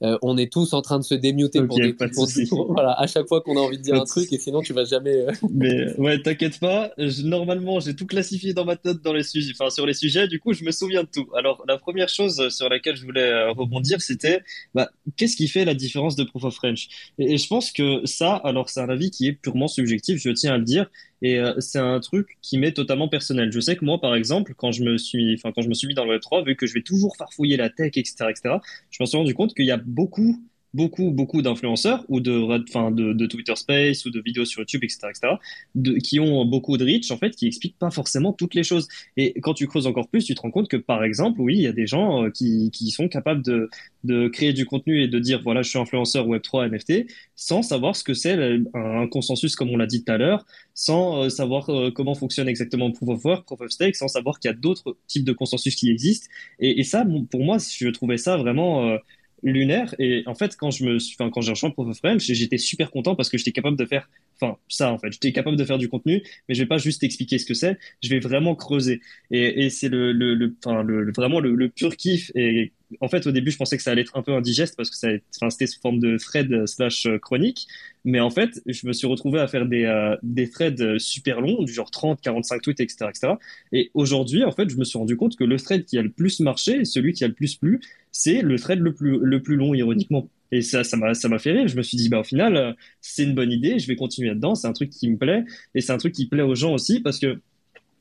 on 0.00 0.36
est 0.36 0.52
tous 0.52 0.72
en 0.72 0.82
train 0.82 0.98
de 0.98 1.04
se 1.04 1.14
démuter 1.14 1.60
okay, 1.60 1.68
pour, 1.68 1.76
des, 1.76 1.92
pour, 1.92 2.26
de 2.26 2.48
pour 2.48 2.72
voilà, 2.72 2.92
à 2.98 3.06
chaque 3.06 3.28
fois 3.28 3.40
qu'on 3.40 3.56
a 3.56 3.60
envie 3.60 3.78
de 3.78 3.82
dire 3.82 3.94
un 3.94 4.04
truc 4.04 4.32
et 4.32 4.38
sinon 4.38 4.60
tu 4.60 4.72
vas 4.72 4.84
jamais. 4.84 5.26
Mais 5.52 5.96
ouais, 5.96 6.20
t'inquiète 6.20 6.58
pas. 6.58 6.90
Je, 6.98 7.22
normalement, 7.22 7.78
j'ai 7.78 7.94
tout 7.94 8.06
classifié 8.06 8.52
dans 8.52 8.64
ma 8.64 8.74
tête 8.74 9.00
dans 9.00 9.12
les 9.12 9.22
sujets, 9.22 9.52
enfin 9.54 9.70
sur 9.70 9.86
les 9.86 9.94
sujets. 9.94 10.26
Du 10.26 10.40
coup, 10.40 10.52
je 10.52 10.64
me 10.64 10.72
souviens 10.72 11.04
de 11.04 11.08
tout. 11.08 11.28
Alors, 11.36 11.62
la 11.68 11.78
première 11.78 12.08
chose 12.08 12.48
sur 12.48 12.68
laquelle 12.68 12.96
je 12.96 13.04
voulais 13.04 13.48
rebondir, 13.50 14.02
c'était 14.02 14.40
bah, 14.74 14.90
qu'est-ce 15.16 15.36
qui 15.36 15.46
fait 15.46 15.64
la 15.64 15.74
différence 15.74 16.16
de 16.16 16.24
Proof 16.24 16.42
of 16.42 16.54
French 16.56 16.88
et, 17.18 17.34
et 17.34 17.38
je 17.38 17.46
pense 17.46 17.70
que 17.70 18.04
ça, 18.06 18.34
alors 18.34 18.70
c'est 18.70 18.80
un 18.80 18.88
avis 18.88 19.12
qui 19.12 19.28
est 19.28 19.32
purement 19.34 19.68
subjectif. 19.68 20.20
Je 20.20 20.30
tiens 20.30 20.54
à 20.54 20.58
le 20.58 20.64
dire 20.64 20.90
et 21.22 21.38
euh, 21.38 21.54
c'est 21.60 21.78
un 21.78 22.00
truc 22.00 22.38
qui 22.42 22.58
m'est 22.58 22.72
totalement 22.72 23.08
personnel. 23.08 23.52
Je 23.52 23.60
sais 23.60 23.76
que 23.76 23.84
moi, 23.84 24.00
par 24.00 24.14
exemple, 24.14 24.54
quand 24.56 24.72
je 24.72 24.82
me 24.82 24.96
suis, 24.98 25.34
enfin, 25.34 25.52
quand 25.52 25.62
je 25.62 25.68
me 25.68 25.74
suis 25.74 25.86
mis 25.86 25.94
dans 25.94 26.04
le 26.04 26.18
Web3, 26.18 26.44
vu 26.46 26.56
que 26.56 26.66
je 26.66 26.74
vais 26.74 26.82
toujours 26.82 27.16
farfouiller 27.16 27.56
la 27.56 27.68
tech, 27.70 27.92
etc., 27.96 28.26
etc., 28.30 28.56
je 28.90 29.02
me 29.02 29.06
suis 29.06 29.16
rendu 29.18 29.34
compte 29.34 29.54
qu'il 29.54 29.66
y 29.66 29.70
a 29.70 29.76
beaucoup 29.76 30.42
beaucoup, 30.72 31.10
beaucoup 31.10 31.42
d'influenceurs 31.42 32.04
ou 32.08 32.20
de, 32.20 32.62
enfin, 32.68 32.90
de, 32.90 33.12
de, 33.12 33.26
Twitter 33.26 33.56
Space 33.56 34.04
ou 34.04 34.10
de 34.10 34.20
vidéos 34.20 34.44
sur 34.44 34.60
YouTube, 34.60 34.84
etc., 34.84 35.08
etc., 35.08 36.00
qui 36.02 36.20
ont 36.20 36.44
beaucoup 36.44 36.76
de 36.76 36.84
reach, 36.84 37.10
en 37.10 37.16
fait, 37.16 37.30
qui 37.30 37.46
expliquent 37.46 37.78
pas 37.78 37.90
forcément 37.90 38.32
toutes 38.32 38.54
les 38.54 38.62
choses. 38.62 38.88
Et 39.16 39.40
quand 39.40 39.54
tu 39.54 39.66
creuses 39.66 39.86
encore 39.86 40.08
plus, 40.08 40.24
tu 40.24 40.34
te 40.34 40.40
rends 40.40 40.50
compte 40.50 40.68
que, 40.68 40.76
par 40.76 41.02
exemple, 41.02 41.40
oui, 41.40 41.56
il 41.56 41.62
y 41.62 41.66
a 41.66 41.72
des 41.72 41.86
gens 41.86 42.24
euh, 42.24 42.30
qui, 42.30 42.70
qui 42.70 42.90
sont 42.90 43.08
capables 43.08 43.42
de, 43.42 43.68
de 44.04 44.28
créer 44.28 44.52
du 44.52 44.64
contenu 44.64 45.02
et 45.02 45.08
de 45.08 45.18
dire, 45.18 45.40
voilà, 45.42 45.62
je 45.62 45.70
suis 45.70 45.78
influenceur 45.78 46.26
Web3 46.28 46.70
NFT, 46.70 47.10
sans 47.34 47.62
savoir 47.62 47.96
ce 47.96 48.04
que 48.04 48.14
c'est 48.14 48.60
un 48.74 49.06
consensus, 49.08 49.56
comme 49.56 49.70
on 49.70 49.76
l'a 49.76 49.86
dit 49.86 50.04
tout 50.04 50.12
à 50.12 50.18
l'heure, 50.18 50.46
sans 50.74 51.24
euh, 51.24 51.28
savoir 51.28 51.68
euh, 51.70 51.90
comment 51.90 52.14
fonctionne 52.14 52.48
exactement 52.48 52.90
Proof 52.92 53.08
of 53.10 53.24
Work, 53.24 53.46
Proof 53.46 53.60
of 53.60 53.70
Stake, 53.70 53.96
sans 53.96 54.08
savoir 54.08 54.38
qu'il 54.38 54.50
y 54.50 54.54
a 54.54 54.56
d'autres 54.56 54.96
types 55.08 55.24
de 55.24 55.32
consensus 55.32 55.74
qui 55.74 55.90
existent. 55.90 56.28
Et 56.60 56.84
ça, 56.84 57.04
pour 57.30 57.42
moi, 57.42 57.58
je 57.58 57.88
trouvais 57.88 58.18
ça 58.18 58.36
vraiment 58.36 58.98
lunaire. 59.42 59.94
Et 59.98 60.22
en 60.26 60.34
fait, 60.34 60.56
quand 60.56 60.70
je 60.70 60.84
me 60.84 60.98
suis, 60.98 61.16
quand 61.16 61.40
j'ai 61.40 61.50
rejoint 61.50 61.70
Proof 61.70 61.88
of 61.88 61.98
French, 61.98 62.22
j'étais 62.22 62.58
super 62.58 62.90
content 62.90 63.14
parce 63.16 63.28
que 63.30 63.38
j'étais 63.38 63.52
capable 63.52 63.76
de 63.76 63.86
faire, 63.86 64.08
enfin, 64.40 64.56
ça, 64.68 64.92
en 64.92 64.98
fait, 64.98 65.12
j'étais 65.12 65.32
capable 65.32 65.56
de 65.56 65.64
faire 65.64 65.78
du 65.78 65.88
contenu, 65.88 66.22
mais 66.48 66.54
je 66.54 66.62
vais 66.62 66.68
pas 66.68 66.78
juste 66.78 67.02
expliquer 67.02 67.38
ce 67.38 67.46
que 67.46 67.54
c'est, 67.54 67.78
je 68.02 68.08
vais 68.08 68.20
vraiment 68.20 68.54
creuser. 68.54 69.00
Et, 69.30 69.64
et 69.64 69.70
c'est 69.70 69.88
le, 69.88 70.12
le, 70.12 70.34
le, 70.34 70.54
le, 70.82 71.12
vraiment 71.12 71.40
le 71.40 71.68
pur 71.68 71.96
kiff. 71.96 72.30
Et 72.34 72.72
en 73.00 73.08
fait, 73.08 73.26
au 73.26 73.32
début, 73.32 73.50
je 73.50 73.56
pensais 73.56 73.76
que 73.76 73.82
ça 73.82 73.92
allait 73.92 74.02
être 74.02 74.16
un 74.16 74.22
peu 74.22 74.32
indigeste 74.32 74.76
parce 74.76 74.90
que 74.90 74.96
ça, 74.96 75.08
c'était 75.50 75.66
sous 75.66 75.80
forme 75.80 76.00
de 76.00 76.16
thread 76.18 76.66
slash 76.66 77.06
chronique. 77.20 77.66
Mais 78.04 78.20
en 78.20 78.30
fait, 78.30 78.62
je 78.66 78.86
me 78.86 78.92
suis 78.92 79.06
retrouvé 79.06 79.40
à 79.40 79.46
faire 79.46 79.66
des, 79.66 79.84
euh, 79.84 80.16
des 80.22 80.48
threads 80.50 80.98
super 80.98 81.40
longs, 81.40 81.62
du 81.62 81.72
genre 81.72 81.90
30, 81.90 82.20
45 82.20 82.62
tweets, 82.62 82.80
etc., 82.80 83.06
etc. 83.08 83.34
Et 83.72 83.90
aujourd'hui, 83.94 84.44
en 84.44 84.52
fait, 84.52 84.68
je 84.70 84.76
me 84.76 84.84
suis 84.84 84.98
rendu 84.98 85.16
compte 85.16 85.36
que 85.36 85.44
le 85.44 85.58
thread 85.58 85.84
qui 85.84 85.98
a 85.98 86.02
le 86.02 86.10
plus 86.10 86.40
marché, 86.40 86.84
celui 86.84 87.12
qui 87.12 87.24
a 87.24 87.28
le 87.28 87.34
plus 87.34 87.56
plu, 87.56 87.80
c'est 88.12 88.42
le 88.42 88.58
thread 88.58 88.80
le 88.80 88.94
plus, 88.94 89.18
le 89.20 89.42
plus 89.42 89.56
long, 89.56 89.74
ironiquement. 89.74 90.28
Et 90.52 90.62
ça, 90.62 90.82
ça 90.82 90.96
m'a, 90.96 91.14
ça 91.14 91.28
m'a 91.28 91.38
fait 91.38 91.52
rire. 91.52 91.68
Je 91.68 91.76
me 91.76 91.82
suis 91.82 91.96
dit, 91.96 92.08
bah, 92.08 92.20
au 92.20 92.24
final, 92.24 92.76
c'est 93.00 93.24
une 93.24 93.34
bonne 93.34 93.52
idée. 93.52 93.78
Je 93.78 93.86
vais 93.86 93.96
continuer 93.96 94.28
là-dedans. 94.28 94.54
C'est 94.54 94.66
un 94.66 94.72
truc 94.72 94.90
qui 94.90 95.08
me 95.08 95.16
plaît. 95.16 95.44
Et 95.74 95.80
c'est 95.80 95.92
un 95.92 95.98
truc 95.98 96.12
qui 96.12 96.26
plaît 96.26 96.42
aux 96.42 96.54
gens 96.54 96.72
aussi 96.72 97.00
parce 97.00 97.18
que 97.18 97.40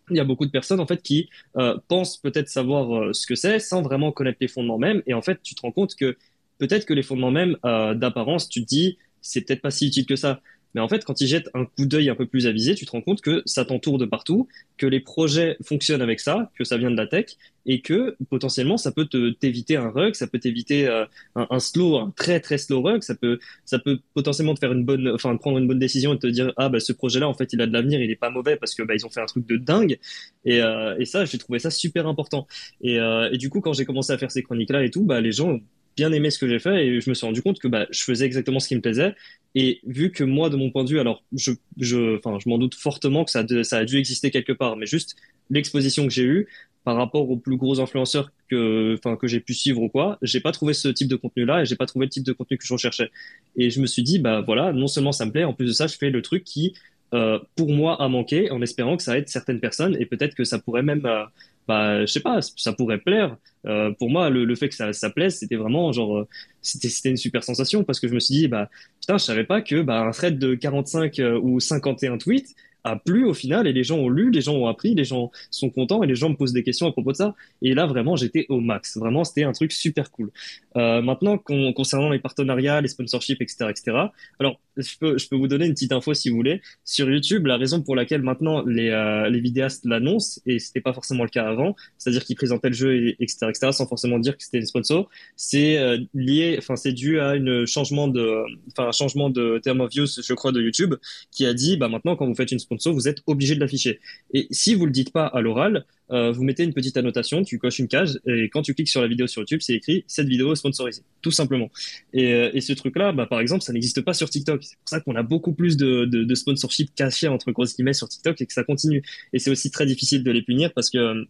il 0.10 0.18
y 0.18 0.20
a 0.20 0.24
beaucoup 0.24 0.46
de 0.46 0.52
personnes 0.52 0.80
en 0.80 0.88
fait 0.88 1.02
qui 1.02 1.30
euh, 1.58 1.78
pensent 1.88 2.18
peut-être 2.18 2.50
savoir 2.50 2.96
euh, 2.96 3.14
ce 3.14 3.26
que 3.26 3.36
c'est 3.36 3.60
sans 3.60 3.82
vraiment 3.82 4.12
connaître 4.12 4.38
les 4.42 4.48
fondements 4.48 4.78
même 4.78 5.02
et 5.08 5.14
en 5.14 5.22
fait 5.22 5.42
tu 5.42 5.56
te 5.56 5.62
rends 5.62 5.72
compte 5.72 5.96
que 5.96 6.18
peut-être 6.58 6.86
que 6.86 6.94
les 6.94 7.04
fondements 7.04 7.32
même 7.32 7.58
euh, 7.66 7.94
d'apparence 7.94 8.50
tu 8.50 8.62
te 8.62 8.68
dis 8.68 8.98
c'est 9.22 9.42
peut-être 9.42 9.62
pas 9.62 9.72
si 9.72 9.88
utile 9.88 10.06
que 10.06 10.16
ça 10.16 10.42
mais 10.76 10.82
en 10.82 10.88
fait, 10.88 11.04
quand 11.06 11.20
ils 11.22 11.28
jettent 11.28 11.50
un 11.54 11.66
coup 11.66 11.86
d'œil 11.86 12.10
un 12.10 12.16
peu 12.16 12.26
plus 12.26 12.48
avisé, 12.48 12.76
tu 12.76 12.86
te 12.86 12.92
rends 12.92 13.02
compte 13.02 13.22
que 13.22 13.42
ça 13.46 13.66
t'entoure 13.66 13.98
de 13.98 14.06
partout, 14.06 14.48
que 14.78 14.86
les 14.86 15.00
projets 15.00 15.58
fonctionnent 15.64 16.02
avec 16.02 16.20
ça, 16.20 16.52
que 16.58 16.64
ça 16.64 16.78
vient 16.78 16.92
de 16.92 16.98
la 16.98 17.08
tech, 17.08 17.38
et 17.66 17.82
que 17.82 18.16
potentiellement 18.30 18.78
ça 18.78 18.92
peut 18.92 19.06
te 19.06 19.30
t'éviter 19.32 19.76
un 19.76 19.90
rug, 19.90 20.16
ça 20.16 20.28
peut 20.28 20.40
t'éviter 20.40 20.88
euh, 20.88 21.06
un, 21.36 21.60
slow, 21.60 21.98
un 21.98 22.12
très 22.16 22.40
très 22.40 22.58
slow 22.58 22.82
rug, 22.82 23.04
ça 23.04 23.16
peut 23.16 23.40
ça 23.66 23.80
peut 23.80 24.00
potentiellement 24.14 24.54
te 24.54 24.60
faire 24.60 24.72
une 24.72 24.86
bonne, 24.86 25.10
enfin 25.10 25.36
prendre 25.38 25.58
une 25.58 25.68
bonne 25.68 25.80
décision 25.80 26.14
et 26.14 26.20
te 26.20 26.28
dire 26.28 26.54
ah 26.58 26.70
bah 26.70 26.80
ce 26.80 26.94
projet-là 26.94 27.28
en 27.28 27.34
fait 27.34 27.54
il 27.54 27.62
a 27.62 27.68
de 27.68 27.74
l'avenir, 27.74 28.02
il 28.02 28.10
est 28.10 28.16
pas 28.16 28.30
mauvais 28.30 28.56
parce 28.56 28.74
que 28.76 28.84
bah 28.84 28.96
ils 28.96 29.06
ont 29.06 29.10
fait 29.10 29.22
un 29.22 29.26
truc 29.26 29.46
de 29.46 29.58
dingue, 29.58 30.00
et, 30.46 30.62
euh, 30.62 30.96
et 30.98 31.06
ça 31.06 31.26
j'ai 31.26 31.38
trouvé 31.38 31.60
ça 31.60 31.70
super 31.70 32.08
important. 32.08 32.48
Et, 32.82 33.00
euh, 33.00 33.30
et 33.32 33.38
du 33.38 33.50
coup 33.50 33.62
quand 33.62 33.74
j'ai 33.74 33.86
commencé 33.86 34.14
à 34.14 34.18
faire 34.18 34.32
ces 34.32 34.44
chroniques 34.44 34.72
là 34.72 34.84
et 34.84 34.90
tout, 34.90 35.04
bah 35.04 35.22
les 35.22 35.32
gens 35.32 35.60
bien 36.00 36.14
aimé 36.14 36.32
ce 36.32 36.40
que 36.40 36.48
j'ai 36.48 36.60
fait 36.60 36.86
et 36.86 37.02
je 37.02 37.10
me 37.10 37.14
suis 37.14 37.26
rendu 37.26 37.42
compte 37.42 37.60
que 37.60 37.68
bah, 37.68 37.86
je 37.92 38.02
faisais 38.04 38.26
exactement 38.26 38.62
ce 38.62 38.70
qui 38.70 38.76
me 38.76 38.82
plaisait. 38.82 39.16
Et 39.54 39.82
vu 39.86 40.12
que 40.12 40.24
moi, 40.24 40.50
de 40.50 40.56
mon 40.56 40.72
point 40.72 40.86
de 40.86 40.90
vue, 40.90 41.00
alors 41.00 41.24
je, 41.36 41.52
je, 41.78 42.18
enfin, 42.18 42.38
je 42.42 42.48
m'en 42.48 42.58
doute 42.58 42.76
fortement 42.76 43.26
que 43.26 43.32
ça, 43.32 43.44
ça 43.64 43.78
a 43.80 43.86
dû 43.86 43.98
exister 43.98 44.32
quelque 44.32 44.54
part, 44.54 44.78
mais 44.78 44.86
juste 44.86 45.18
l'exposition 45.50 46.08
que 46.08 46.14
j'ai 46.14 46.24
eue 46.24 46.48
par 46.86 46.96
rapport 46.96 47.30
aux 47.30 47.36
plus 47.36 47.58
gros 47.58 47.82
influenceurs 47.82 48.32
que, 48.50 48.96
enfin, 48.98 49.18
que 49.18 49.28
j'ai 49.28 49.42
pu 49.42 49.54
suivre 49.54 49.82
ou 49.82 49.90
quoi, 49.90 50.18
j'ai 50.22 50.40
pas 50.40 50.54
trouvé 50.54 50.74
ce 50.74 50.88
type 50.88 51.10
de 51.10 51.18
contenu-là 51.18 51.62
et 51.62 51.66
j'ai 51.66 51.76
pas 51.76 51.86
trouvé 51.86 52.06
le 52.06 52.10
type 52.10 52.24
de 52.24 52.32
contenu 52.32 52.58
que 52.58 52.66
je 52.66 52.72
recherchais. 52.72 53.12
Et 53.58 53.70
je 53.70 53.82
me 53.82 53.88
suis 53.88 54.04
dit, 54.04 54.20
bah 54.20 54.40
voilà, 54.40 54.72
non 54.72 54.88
seulement 54.88 55.12
ça 55.12 55.26
me 55.26 55.32
plaît, 55.32 55.44
en 55.44 55.54
plus 55.54 55.68
de 55.68 55.74
ça, 55.74 55.88
je 55.88 55.98
fais 55.98 56.10
le 56.10 56.22
truc 56.22 56.46
qui 56.46 56.74
euh, 57.14 57.40
pour 57.56 57.72
moi, 57.72 58.02
a 58.02 58.08
manqué, 58.08 58.52
en 58.52 58.62
espérant 58.62 58.96
que 58.96 59.04
ça 59.04 59.18
aide 59.18 59.28
certaines 59.28 59.60
personnes 59.60 59.96
et 60.00 60.06
peut-être 60.06 60.36
que 60.36 60.44
ça 60.44 60.60
pourrait 60.60 60.84
même, 60.84 61.06
euh, 61.06 61.24
bah, 61.70 62.02
je 62.02 62.12
sais 62.12 62.20
pas, 62.20 62.40
ça 62.42 62.74
pourrait 62.74 62.98
plaire. 62.98 63.38
Euh, 63.68 63.92
pour 63.92 64.10
moi, 64.10 64.32
le, 64.32 64.44
le 64.44 64.56
fait 64.56 64.70
que 64.70 64.76
ça, 64.76 64.92
ça 64.92 65.12
plaise, 65.12 65.38
c'était 65.38 65.56
vraiment 65.56 65.92
genre, 65.92 66.18
euh, 66.18 66.28
c'était, 66.64 67.12
une 67.12 67.16
super 67.16 67.44
sensation 67.44 67.84
parce 67.84 68.00
que 68.00 68.08
je 68.08 68.16
me 68.16 68.20
suis 68.20 68.34
dit, 68.34 68.48
bah, 68.48 68.72
putain, 69.00 69.20
je 69.20 69.24
savais 69.24 69.44
pas 69.44 69.62
que 69.62 69.84
bah, 69.84 70.02
un 70.02 70.10
thread 70.10 70.40
de 70.40 70.56
45 70.56 71.20
euh, 71.20 71.40
ou 71.40 71.60
51 71.60 72.18
tweets 72.18 72.56
a 72.84 72.96
plu 72.96 73.26
au 73.26 73.34
final 73.34 73.68
et 73.68 73.74
les 73.74 73.84
gens 73.84 73.98
ont 73.98 74.10
lu, 74.10 74.32
les 74.32 74.42
gens 74.42 74.54
ont 74.54 74.68
appris, 74.68 74.96
les 74.96 75.04
gens 75.04 75.32
sont 75.52 75.70
contents 75.70 76.04
et 76.04 76.08
les 76.08 76.16
gens 76.16 76.30
me 76.30 76.36
posent 76.36 76.54
des 76.54 76.64
questions 76.64 76.88
à 76.88 76.92
propos 76.92 77.12
de 77.12 77.18
ça. 77.18 77.36
Et 77.62 77.74
là, 77.74 77.86
vraiment, 77.86 78.16
j'étais 78.16 78.46
au 78.50 78.60
max. 78.60 78.98
Vraiment, 78.98 79.24
c'était 79.24 79.44
un 79.44 79.52
truc 79.52 79.72
super 79.72 80.12
cool. 80.12 80.32
Euh, 80.76 81.02
maintenant, 81.02 81.38
con- 81.38 81.74
concernant 81.74 82.10
les 82.10 82.20
partenariats, 82.20 82.82
les 82.82 82.88
sponsorships, 82.88 83.42
etc., 83.42 83.68
etc. 83.70 83.98
Alors, 84.40 84.60
je 84.78 84.98
peux, 85.00 85.18
je 85.18 85.28
peux 85.28 85.36
vous 85.36 85.48
donner 85.48 85.66
une 85.66 85.74
petite 85.74 85.92
info 85.92 86.14
si 86.14 86.30
vous 86.30 86.36
voulez. 86.36 86.62
Sur 86.86 87.10
YouTube, 87.10 87.46
la 87.46 87.58
raison 87.58 87.82
pour 87.82 87.96
laquelle 87.96 88.22
maintenant 88.22 88.64
les, 88.66 88.90
euh, 88.90 89.30
les 89.30 89.40
vidéastes 89.40 89.86
l'annoncent, 89.86 90.42
et 90.46 90.60
c'était 90.60 90.82
pas 90.82 90.94
forcément 90.94 91.24
le 91.24 91.30
cas 91.30 91.48
avant, 91.48 91.76
c'est-à-dire 91.98 92.24
qu'ils 92.24 92.36
présentaient 92.36 92.70
le 92.70 92.76
jeu, 92.76 92.96
et, 92.96 93.16
etc., 93.20 93.48
etc., 93.50 93.72
sans 93.72 93.88
forcément 93.88 94.20
dire 94.20 94.38
que 94.38 94.44
c'était 94.44 94.60
une 94.60 94.66
sponsor, 94.66 95.10
c'est 95.36 95.78
euh, 95.78 95.98
lié, 96.14 96.56
enfin, 96.58 96.76
c'est 96.76 96.94
dû 96.94 97.20
à 97.20 97.36
une 97.36 97.66
changement 97.66 98.08
de, 98.08 98.44
un 98.78 98.92
changement 98.92 99.30
de 99.30 99.60
term 99.64 99.82
of 99.82 99.94
use, 99.96 100.22
je 100.26 100.34
crois, 100.34 100.52
de 100.52 100.62
YouTube, 100.62 100.96
qui 101.32 101.46
a 101.46 101.54
dit, 101.54 101.78
bah, 101.78 101.90
maintenant, 101.90 102.16
quand 102.16 102.26
vous 102.26 102.36
faites 102.36 102.52
une 102.52 102.60
vous 102.86 103.08
êtes 103.08 103.20
obligé 103.28 103.56
de 103.56 103.60
l'afficher. 103.60 104.00
Et 104.34 104.48
si 104.52 104.76
vous 104.76 104.86
le 104.86 104.92
dites 104.92 105.12
pas 105.12 105.26
à 105.26 105.42
l'oral, 105.42 105.86
euh, 106.12 106.32
vous 106.32 106.44
mettez 106.44 106.64
une 106.64 106.74
petite 106.74 106.98
annotation, 106.98 107.44
tu 107.44 107.60
coches 107.60 107.80
une 107.80 107.88
case, 107.88 108.20
et 108.26 108.50
quand 108.50 108.62
tu 108.62 108.74
cliques 108.74 108.90
sur 108.90 109.02
la 109.02 109.08
vidéo 109.08 109.28
sur 109.28 109.42
YouTube, 109.42 109.60
c'est 109.62 109.76
écrit 109.76 110.04
cette 110.08 110.28
vidéo 110.28 110.54
est 110.54 110.56
sponsorisée, 110.56 111.04
tout 111.22 111.32
simplement. 111.32 111.70
Et, 112.14 112.34
euh, 112.34 112.60
ce 112.60 112.74
truc-là, 112.74 113.12
bah, 113.12 113.26
par 113.26 113.40
exemple, 113.40 113.64
ça 113.64 113.74
n'existe 113.74 114.02
pas 114.02 114.14
sur 114.14 114.30
TikTok. 114.30 114.64
C'est 114.64 114.78
pour 114.78 114.90
ça 114.90 115.00
qu'on 115.02 115.16
a 115.16 115.24
beaucoup 115.24 115.54
plus 115.54 115.78
de, 115.78 116.36
sponsorship 116.36 116.94
cachés 116.96 117.28
entre 117.28 117.52
grosses 117.52 117.76
guillemets 117.76 117.94
sur 117.94 118.08
TikTok 118.08 118.42
et 118.42 118.46
que 118.46 118.54
ça 118.54 118.64
continue. 118.64 119.04
Et 119.34 119.40
c'est 119.40 119.50
aussi 119.50 119.72
très 119.72 119.86
difficile 119.86 120.24
de 120.24 120.32
les 120.32 120.42
punir 120.42 120.72
parce 120.74 120.90
que 120.90 120.98
euh, 120.98 121.26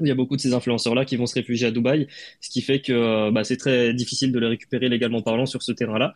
il 0.00 0.08
y 0.08 0.10
a 0.10 0.14
beaucoup 0.14 0.36
de 0.36 0.40
ces 0.40 0.52
influenceurs-là 0.54 1.04
qui 1.04 1.16
vont 1.16 1.26
se 1.26 1.34
réfugier 1.34 1.66
à 1.66 1.70
Dubaï, 1.70 2.08
ce 2.40 2.50
qui 2.50 2.62
fait 2.62 2.80
que 2.80 3.30
bah, 3.30 3.44
c'est 3.44 3.58
très 3.58 3.92
difficile 3.94 4.32
de 4.32 4.38
les 4.38 4.46
récupérer 4.48 4.88
légalement 4.88 5.22
parlant 5.22 5.46
sur 5.46 5.62
ce 5.62 5.70
terrain-là. 5.70 6.14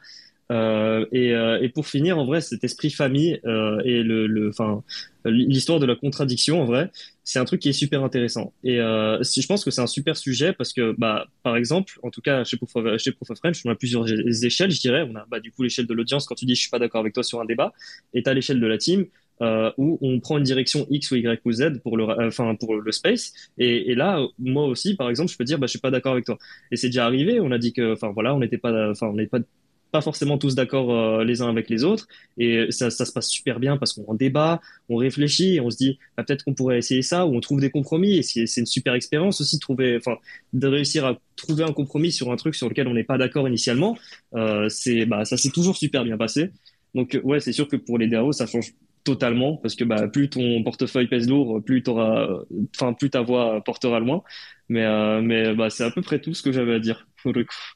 Euh, 0.52 1.04
et, 1.10 1.34
euh, 1.34 1.60
et 1.60 1.68
pour 1.68 1.86
finir, 1.86 2.18
en 2.18 2.24
vrai, 2.24 2.40
cet 2.40 2.62
esprit 2.62 2.90
famille 2.90 3.40
euh, 3.46 3.80
et 3.84 4.02
le, 4.02 4.48
enfin, 4.48 4.84
l'histoire 5.24 5.80
de 5.80 5.86
la 5.86 5.96
contradiction, 5.96 6.62
en 6.62 6.64
vrai, 6.64 6.90
c'est 7.24 7.40
un 7.40 7.44
truc 7.44 7.60
qui 7.60 7.68
est 7.68 7.72
super 7.72 8.04
intéressant. 8.04 8.52
Et 8.62 8.78
euh, 8.80 9.20
je 9.22 9.46
pense 9.46 9.64
que 9.64 9.72
c'est 9.72 9.80
un 9.80 9.88
super 9.88 10.16
sujet 10.16 10.52
parce 10.52 10.72
que, 10.72 10.94
bah, 10.98 11.26
par 11.42 11.56
exemple, 11.56 11.98
en 12.04 12.10
tout 12.10 12.20
cas 12.20 12.44
chez 12.44 12.56
Proof 12.56 12.76
of, 12.76 12.98
chez 12.98 13.10
Proof 13.10 13.30
of 13.30 13.38
French, 13.38 13.62
on 13.64 13.70
a 13.70 13.74
plusieurs 13.74 14.06
échelles, 14.44 14.70
je 14.70 14.80
dirais. 14.80 15.04
On 15.10 15.16
a 15.16 15.26
bah, 15.28 15.40
du 15.40 15.50
coup 15.50 15.64
l'échelle 15.64 15.86
de 15.86 15.94
l'audience 15.94 16.26
quand 16.26 16.36
tu 16.36 16.44
dis 16.44 16.54
je 16.54 16.60
suis 16.60 16.70
pas 16.70 16.78
d'accord 16.78 17.00
avec 17.00 17.12
toi 17.12 17.24
sur 17.24 17.40
un 17.40 17.44
débat, 17.44 17.72
et 18.14 18.22
tu 18.22 18.30
as 18.30 18.34
l'échelle 18.34 18.60
de 18.60 18.66
la 18.66 18.78
team 18.78 19.06
euh, 19.42 19.70
où 19.76 19.98
on 20.00 20.20
prend 20.20 20.38
une 20.38 20.44
direction 20.44 20.86
X 20.88 21.10
ou 21.10 21.16
Y 21.16 21.40
ou 21.44 21.52
Z 21.52 21.80
pour 21.82 21.96
le, 21.96 22.04
enfin 22.04 22.54
pour 22.54 22.76
le 22.76 22.92
space. 22.92 23.32
Et, 23.58 23.90
et 23.90 23.94
là, 23.96 24.24
moi 24.38 24.66
aussi, 24.66 24.94
par 24.94 25.10
exemple, 25.10 25.32
je 25.32 25.36
peux 25.36 25.44
dire 25.44 25.58
bah, 25.58 25.66
je 25.66 25.70
suis 25.70 25.80
pas 25.80 25.90
d'accord 25.90 26.12
avec 26.12 26.24
toi. 26.24 26.38
Et 26.70 26.76
c'est 26.76 26.88
déjà 26.88 27.04
arrivé. 27.04 27.40
On 27.40 27.50
a 27.50 27.58
dit 27.58 27.72
que, 27.72 27.92
enfin 27.94 28.12
voilà, 28.12 28.34
on 28.34 28.38
n'était 28.38 28.58
pas, 28.58 28.90
enfin 28.90 29.08
on 29.08 29.14
n'est 29.14 29.26
pas 29.26 29.40
pas 29.92 30.00
forcément 30.00 30.38
tous 30.38 30.54
d'accord 30.54 30.92
euh, 30.92 31.24
les 31.24 31.42
uns 31.42 31.48
avec 31.48 31.70
les 31.70 31.84
autres. 31.84 32.06
Et 32.38 32.66
ça, 32.70 32.90
ça 32.90 33.04
se 33.04 33.12
passe 33.12 33.28
super 33.28 33.60
bien 33.60 33.76
parce 33.76 33.92
qu'on 33.92 34.14
débat, 34.14 34.60
on 34.88 34.96
réfléchit 34.96 35.56
et 35.56 35.60
on 35.60 35.70
se 35.70 35.76
dit 35.76 35.98
bah, 36.16 36.24
peut-être 36.24 36.44
qu'on 36.44 36.54
pourrait 36.54 36.78
essayer 36.78 37.02
ça 37.02 37.26
ou 37.26 37.34
on 37.34 37.40
trouve 37.40 37.60
des 37.60 37.70
compromis. 37.70 38.16
Et 38.16 38.22
c'est 38.22 38.60
une 38.60 38.66
super 38.66 38.94
expérience 38.94 39.40
aussi 39.40 39.56
de 39.56 39.60
trouver 39.60 39.98
de 40.52 40.66
réussir 40.66 41.06
à 41.06 41.18
trouver 41.36 41.64
un 41.64 41.72
compromis 41.72 42.12
sur 42.12 42.32
un 42.32 42.36
truc 42.36 42.54
sur 42.54 42.68
lequel 42.68 42.88
on 42.88 42.94
n'est 42.94 43.04
pas 43.04 43.18
d'accord 43.18 43.48
initialement. 43.48 43.96
Euh, 44.34 44.68
bah 45.06 45.24
ça 45.24 45.36
s'est 45.36 45.50
toujours 45.50 45.76
super 45.76 46.04
bien 46.04 46.16
passé. 46.16 46.50
Donc 46.94 47.18
ouais 47.24 47.40
c'est 47.40 47.52
sûr 47.52 47.68
que 47.68 47.76
pour 47.76 47.98
les 47.98 48.08
DAO 48.08 48.32
ça 48.32 48.46
change 48.46 48.72
totalement 49.04 49.56
parce 49.56 49.76
que 49.76 49.84
bah 49.84 50.08
plus 50.08 50.28
ton 50.28 50.62
portefeuille 50.64 51.06
pèse 51.06 51.28
lourd 51.28 51.62
plus 51.64 51.82
enfin 51.88 52.92
plus 52.94 53.10
ta 53.10 53.22
voix 53.22 53.62
portera 53.64 54.00
loin. 54.00 54.22
Mais 54.68 54.84
euh, 54.84 55.22
mais 55.22 55.54
bah 55.54 55.70
c'est 55.70 55.84
à 55.84 55.90
peu 55.90 56.02
près 56.02 56.20
tout 56.20 56.34
ce 56.34 56.42
que 56.42 56.52
j'avais 56.52 56.74
à 56.74 56.80
dire 56.80 57.06
pour 57.22 57.32
le 57.32 57.44
coup 57.44 57.75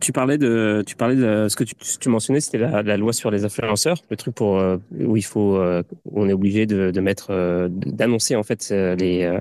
Tu 0.00 0.12
parlais 0.12 0.38
de, 0.38 0.84
tu 0.86 0.94
parlais 0.94 1.16
de 1.16 1.48
ce 1.48 1.56
que 1.56 1.64
tu, 1.64 2.08
mentionnais, 2.08 2.40
c'était 2.40 2.58
la, 2.58 2.96
loi 2.96 3.12
sur 3.12 3.32
les 3.32 3.44
influenceurs, 3.44 3.96
le 4.10 4.16
truc 4.16 4.32
pour 4.32 4.58
euh, 4.58 4.76
où 4.92 5.16
il 5.16 5.24
faut, 5.24 5.56
euh, 5.56 5.82
on 6.12 6.28
est 6.28 6.32
obligé 6.32 6.66
de, 6.66 7.00
mettre, 7.00 7.30
euh, 7.30 7.68
d'annoncer 7.68 8.36
en 8.36 8.44
fait 8.44 8.70
les 8.70 9.40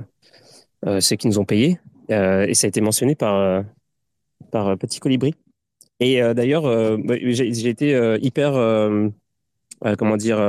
ceux 0.99 1.15
qui 1.15 1.27
nous 1.27 1.37
ont 1.37 1.45
payés, 1.45 1.79
et 2.09 2.53
ça 2.55 2.65
a 2.65 2.69
été 2.69 2.81
mentionné 2.81 3.13
par 3.13 3.63
par 4.51 4.77
Petit 4.79 4.99
Colibri. 4.99 5.35
Et 5.99 6.19
d'ailleurs, 6.33 6.63
bah, 6.97 7.15
j'ai 7.21 7.69
été 7.69 8.17
hyper 8.19 8.53
comment 9.99 10.17
dire, 10.17 10.39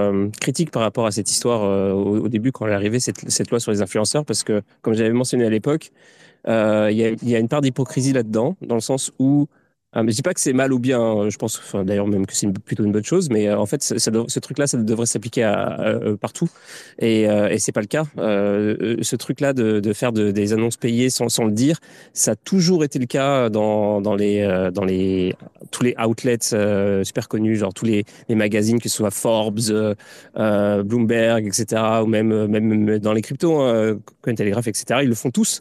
critique 0.40 0.70
par 0.70 0.80
rapport 0.80 1.04
à 1.04 1.10
cette 1.10 1.30
histoire 1.30 1.94
au, 1.94 2.28
début 2.28 2.50
quand 2.50 2.64
elle 2.64 2.72
est 2.72 2.76
arrivée, 2.76 2.98
cette, 2.98 3.30
cette, 3.30 3.50
loi 3.50 3.60
sur 3.60 3.72
les 3.72 3.82
influenceurs, 3.82 4.24
parce 4.24 4.42
que, 4.42 4.62
comme 4.80 4.94
j'avais 4.94 5.12
mentionné 5.12 5.44
à 5.44 5.50
l'époque, 5.50 5.90
il 6.46 6.94
y, 6.94 7.34
a, 7.36 7.38
une 7.38 7.48
part 7.48 7.60
d'hypocrisie 7.60 8.14
là-dedans, 8.14 8.56
dans 8.62 8.74
le 8.74 8.80
sens 8.80 9.12
où 9.18 9.48
ah, 9.94 10.02
mais 10.02 10.12
je 10.12 10.16
dis 10.16 10.22
pas 10.22 10.32
que 10.32 10.40
c'est 10.40 10.52
mal 10.54 10.72
ou 10.72 10.78
bien. 10.78 11.00
Hein. 11.00 11.28
Je 11.28 11.36
pense, 11.36 11.60
d'ailleurs 11.84 12.06
même 12.06 12.26
que 12.26 12.34
c'est 12.34 12.50
plutôt 12.50 12.84
une 12.84 12.92
bonne 12.92 13.04
chose. 13.04 13.28
Mais 13.30 13.48
euh, 13.48 13.58
en 13.58 13.66
fait, 13.66 13.82
ce 13.82 14.38
truc-là, 14.40 14.66
ça 14.66 14.78
devrait 14.78 15.06
s'appliquer 15.06 15.44
à, 15.44 15.94
partout. 16.20 16.48
Et, 16.98 17.28
euh, 17.28 17.48
et 17.48 17.58
c'est 17.58 17.72
pas 17.72 17.82
le 17.82 17.86
cas. 17.86 18.04
Euh, 18.18 18.96
ce 19.02 19.16
truc-là 19.16 19.52
de, 19.52 19.92
faire 19.92 20.12
de, 20.12 20.30
des 20.30 20.52
annonces 20.52 20.76
payées 20.76 21.10
sans, 21.10 21.28
sans, 21.28 21.44
le 21.44 21.52
dire, 21.52 21.78
ça 22.14 22.32
a 22.32 22.36
toujours 22.36 22.84
été 22.84 22.98
le 22.98 23.06
cas 23.06 23.50
dans, 23.50 24.00
les 24.16 24.40
euh, 24.40 24.70
tous 25.70 25.82
les 25.82 25.94
outlets 26.02 26.38
euh, 26.52 27.04
super 27.04 27.28
connus, 27.28 27.56
genre 27.56 27.74
tous 27.74 27.84
les, 27.84 28.04
magazines, 28.30 28.80
que 28.80 28.88
ce 28.88 28.96
soit 28.96 29.10
Forbes, 29.10 29.94
Bloomberg, 30.34 31.46
etc. 31.46 31.82
Ou 32.02 32.06
même 32.06 32.46
même 32.46 32.98
dans 32.98 33.12
les 33.12 33.22
cryptos, 33.22 33.60
hein, 33.60 33.98
Cointelegraph, 34.22 34.68
etc. 34.68 35.00
Ils 35.02 35.08
le 35.08 35.14
font 35.14 35.30
tous 35.30 35.60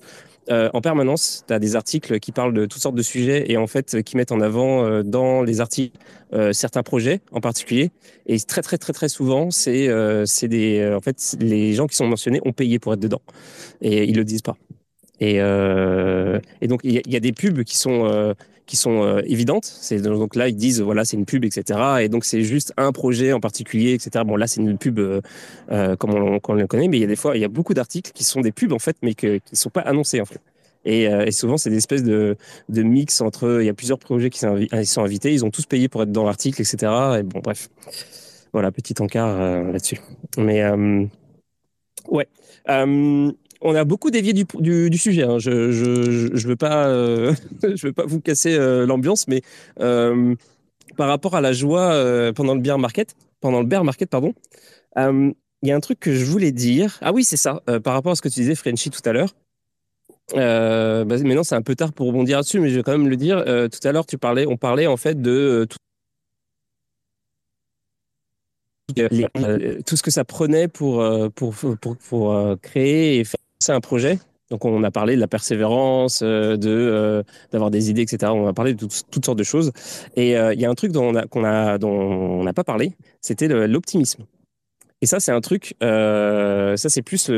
euh, 0.50 0.70
en 0.74 0.82
permanence, 0.82 1.44
tu 1.48 1.54
as 1.54 1.60
des 1.60 1.76
articles 1.76 2.20
qui 2.20 2.32
parlent 2.32 2.54
de 2.54 2.66
toutes 2.66 2.82
sortes 2.82 2.96
de 2.96 3.02
sujets 3.02 3.52
et 3.52 3.58
en 3.58 3.68
fait 3.68 4.02
qui 4.04 4.18
mettent 4.18 4.32
en 4.32 4.42
avant 4.42 4.86
euh, 4.86 5.04
dans 5.04 5.44
les 5.44 5.62
articles 5.62 5.98
euh, 6.34 6.52
certains 6.52 6.84
projets 6.84 7.22
en 7.32 7.42
particulier. 7.42 7.92
Et 8.26 8.40
très 8.40 8.62
très 8.62 8.78
très 8.78 8.94
très 8.94 9.10
souvent, 9.10 9.52
c'est 9.52 9.88
euh, 9.88 10.26
c'est 10.26 10.48
des 10.48 10.94
en 10.96 11.02
fait 11.02 11.36
les 11.40 11.74
gens 11.74 11.88
qui 11.88 11.96
sont 11.96 12.08
mentionnés 12.08 12.42
ont 12.44 12.54
payé 12.54 12.80
pour 12.80 12.94
être 12.94 13.00
dedans 13.00 13.22
et 13.82 14.06
ils 14.06 14.16
le 14.16 14.24
disent 14.24 14.42
pas. 14.42 14.58
Et, 15.20 15.36
et 15.36 16.68
donc 16.68 16.80
il 16.84 16.94
y, 16.94 17.12
y, 17.12 17.16
a 17.16 17.20
des 17.20 17.32
pubs 17.32 17.64
qui 17.64 17.78
sont 17.78 18.34
sont 18.76 19.03
euh, 19.03 19.22
évidentes. 19.26 19.65
C'est 19.65 20.02
donc 20.02 20.35
là 20.35 20.48
ils 20.48 20.56
disent 20.56 20.81
voilà 20.81 21.06
c'est 21.06 21.18
une 21.18 21.26
pub 21.26 21.45
etc. 21.45 21.80
Et 22.02 22.10
donc 22.10 22.26
c'est 22.26 22.43
juste 22.43 22.73
un 22.77 22.91
projet 22.91 23.34
en 23.34 23.39
particulier 23.39 23.93
etc. 23.93 24.23
Bon 24.26 24.35
là 24.35 24.48
c'est 24.48 24.61
une 24.61 24.77
pub 24.77 24.99
euh, 24.99 25.22
euh, 25.72 25.95
comme 25.95 26.11
on, 26.11 26.53
le 26.53 26.68
connaît, 26.68 26.88
mais 26.88 26.98
il 26.98 27.02
y 27.02 27.03
a 27.03 27.07
des 27.07 27.15
fois 27.15 27.35
il 27.35 27.41
y 27.41 27.45
a 27.45 27.49
beaucoup 27.49 27.73
d'articles 27.73 28.11
qui 28.11 28.23
sont 28.23 28.41
des 28.41 28.52
pubs 28.52 28.73
en 28.73 28.80
fait, 28.80 28.98
mais 29.02 29.14
qui 29.14 29.27
ne 29.27 29.39
sont 29.53 29.69
pas 29.69 29.81
annoncés 29.81 30.22
en 30.22 30.26
fait. 30.26 30.41
Et, 30.84 31.31
souvent 31.31 31.57
c'est 31.57 31.69
des 31.69 31.77
espèces 31.77 32.03
de, 32.03 32.35
mix 32.69 33.22
entre 33.22 33.60
il 33.61 33.65
y 33.65 33.69
a 33.69 33.73
plusieurs 33.73 33.99
projets 33.99 34.30
qui 34.30 34.39
sont 34.39 35.02
invités, 35.02 35.34
ils 35.34 35.45
ont 35.45 35.52
tous 35.52 35.65
payé 35.65 35.88
pour 35.88 36.03
être 36.03 36.11
dans 36.11 36.23
l'article 36.23 36.61
etc. 36.61 36.91
Et 37.19 37.23
bon 37.23 37.39
bref 37.43 37.69
voilà 38.53 38.72
petit 38.72 38.95
encart 38.99 39.38
là-dessus. 39.38 39.99
Mais 40.38 40.64
ouais 42.07 42.27
on 43.62 43.76
a 43.76 43.84
beaucoup 43.84 44.12
dévié 44.12 44.34
du, 44.34 44.98
sujet. 44.98 45.24
Hein. 45.24 45.38
Je, 45.40 46.54
pas, 46.54 46.88
euh, 46.88 47.34
veux 47.64 47.94
pas 47.94 48.06
vous 48.06 48.20
casser 48.20 48.56
euh, 48.56 48.86
l'ambiance, 48.86 49.28
mais 49.28 49.42
euh, 49.80 50.36
par 50.98 51.08
rapport 51.08 51.36
à 51.36 51.42
la 51.42 51.54
joie 51.54 51.94
pendant 52.34 52.56
le 52.56 52.62
bear 52.62 52.78
market, 52.78 53.16
pendant 53.40 53.62
le 53.62 53.66
bear 53.66 53.84
market, 53.84 54.10
pardon, 54.10 54.34
il 54.98 55.34
y 55.70 55.72
a 55.72 55.76
un 55.76 55.80
truc 55.80 56.00
que 56.00 56.14
je 56.14 56.26
voulais 56.26 56.52
dire. 56.52 56.98
Ah 57.02 57.14
oui, 57.14 57.24
c'est 57.24 57.38
ça. 57.38 57.62
par 57.84 57.94
rapport 57.94 58.12
à 58.12 58.16
ce 58.16 58.22
que 58.22 58.30
tu 58.30 58.42
disais, 58.42 58.56
Frenchy, 58.56 58.90
tout 58.90 59.08
à 59.08 59.14
l'heure. 59.14 59.34
Bah, 60.34 61.06
maintenant, 61.06 61.44
c'est 61.44 61.56
un 61.56 61.62
peu 61.62 61.76
tard 61.76 61.94
pour 61.94 62.08
rebondir 62.08 62.38
là-dessus, 62.38 62.60
mais 62.60 62.70
je 62.70 62.76
vais 62.76 62.84
quand 62.84 62.92
même 62.92 63.08
le 63.08 63.16
dire. 63.16 63.44
tout 63.46 63.88
à 63.88 63.92
l'heure, 63.92 64.06
tu 64.06 64.18
parlais, 64.18 64.46
on 64.48 64.58
parlait 64.58 64.88
en 64.88 64.98
fait 64.98 65.22
de 65.22 65.68
tout 69.86 69.96
ce 69.96 70.04
que 70.04 70.12
ça 70.12 70.26
prenait 70.26 70.68
pour, 70.68 71.06
pour, 71.34 72.58
créer 72.62 73.20
et 73.20 73.24
faire 73.24 73.40
c'est 73.62 73.74
un 73.74 73.80
projet. 73.80 74.20
Donc 74.52 74.66
on 74.66 74.84
a 74.84 74.92
parlé 74.92 75.16
de 75.16 75.22
la 75.22 75.30
persévérance, 75.30 76.22
euh, 76.24 76.58
de 76.58 76.70
euh, 76.70 77.24
d'avoir 77.54 77.72
des 77.72 77.90
idées, 77.90 78.02
etc. 78.02 78.32
On 78.36 78.48
a 78.48 78.54
parlé 78.54 78.74
de 78.74 78.80
tout, 78.80 78.90
toutes 79.10 79.26
sortes 79.26 79.40
de 79.40 79.44
choses. 79.44 79.72
Et 80.18 80.38
euh, 80.38 80.54
il 80.54 80.60
y 80.60 80.66
a 80.66 80.70
un 80.70 80.76
truc 80.76 80.92
dont 80.92 81.16
on 81.16 81.28
qu'on 81.28 81.46
a 81.46 81.78
dont 81.78 81.90
on 81.90 82.44
n'a 82.44 82.54
pas 82.54 82.66
parlé, 82.66 82.92
c'était 83.22 83.48
l'optimisme. 83.48 84.26
Et 85.02 85.06
ça 85.06 85.20
c'est 85.20 85.32
un 85.32 85.42
truc, 85.42 85.74
ça 85.80 86.76
c'est 86.90 87.02
plus 87.02 87.32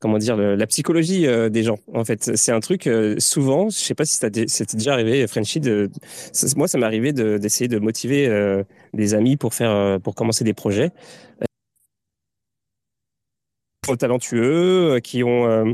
comment 0.00 0.18
dire 0.18 0.36
la 0.36 0.66
psychologie 0.66 1.26
des 1.50 1.62
gens. 1.62 1.78
En 1.94 2.04
fait, 2.04 2.36
c'est 2.36 2.52
un 2.52 2.60
truc 2.60 2.88
souvent. 3.18 3.70
Je 3.70 3.78
sais 3.78 3.94
pas 3.94 4.04
si 4.04 4.16
c'était 4.16 4.76
déjà 4.76 4.92
arrivé, 4.92 5.26
Frenchy. 5.26 5.60
Moi, 6.56 6.68
ça 6.68 6.76
m'est 6.78 6.84
arrivé 6.84 7.12
d'essayer 7.12 7.68
de, 7.68 7.78
de, 7.78 7.82
motiver 7.82 8.62
des 8.92 9.14
amis 9.14 9.38
pour 9.38 9.54
faire 9.54 9.98
pour 10.00 10.14
commencer 10.14 10.44
des 10.44 10.52
projets 10.52 10.90
talentueux, 13.96 14.94
euh, 14.94 15.00
qui 15.00 15.22
ont, 15.24 15.46
euh, 15.46 15.72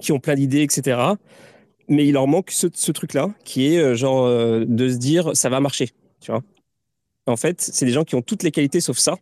qui 0.00 0.12
ont 0.12 0.20
plein 0.20 0.34
d'idées, 0.34 0.62
etc. 0.62 1.00
Mais 1.88 2.06
il 2.06 2.12
leur 2.12 2.26
manque 2.26 2.50
ce, 2.50 2.66
ce 2.72 2.92
truc-là, 2.92 3.30
qui 3.44 3.74
est 3.74 3.78
euh, 3.78 3.94
genre 3.94 4.28
de 4.28 4.88
se 4.88 4.96
dire 4.96 5.34
ça 5.34 5.48
va 5.48 5.60
marcher, 5.60 5.90
tu 6.20 6.30
vois. 6.30 6.42
En 7.26 7.36
fait, 7.36 7.60
c'est 7.60 7.84
des 7.84 7.92
gens 7.92 8.04
qui 8.04 8.14
ont 8.14 8.22
toutes 8.22 8.42
les 8.42 8.50
qualités 8.50 8.80
sauf 8.80 8.98
ça. 8.98 9.16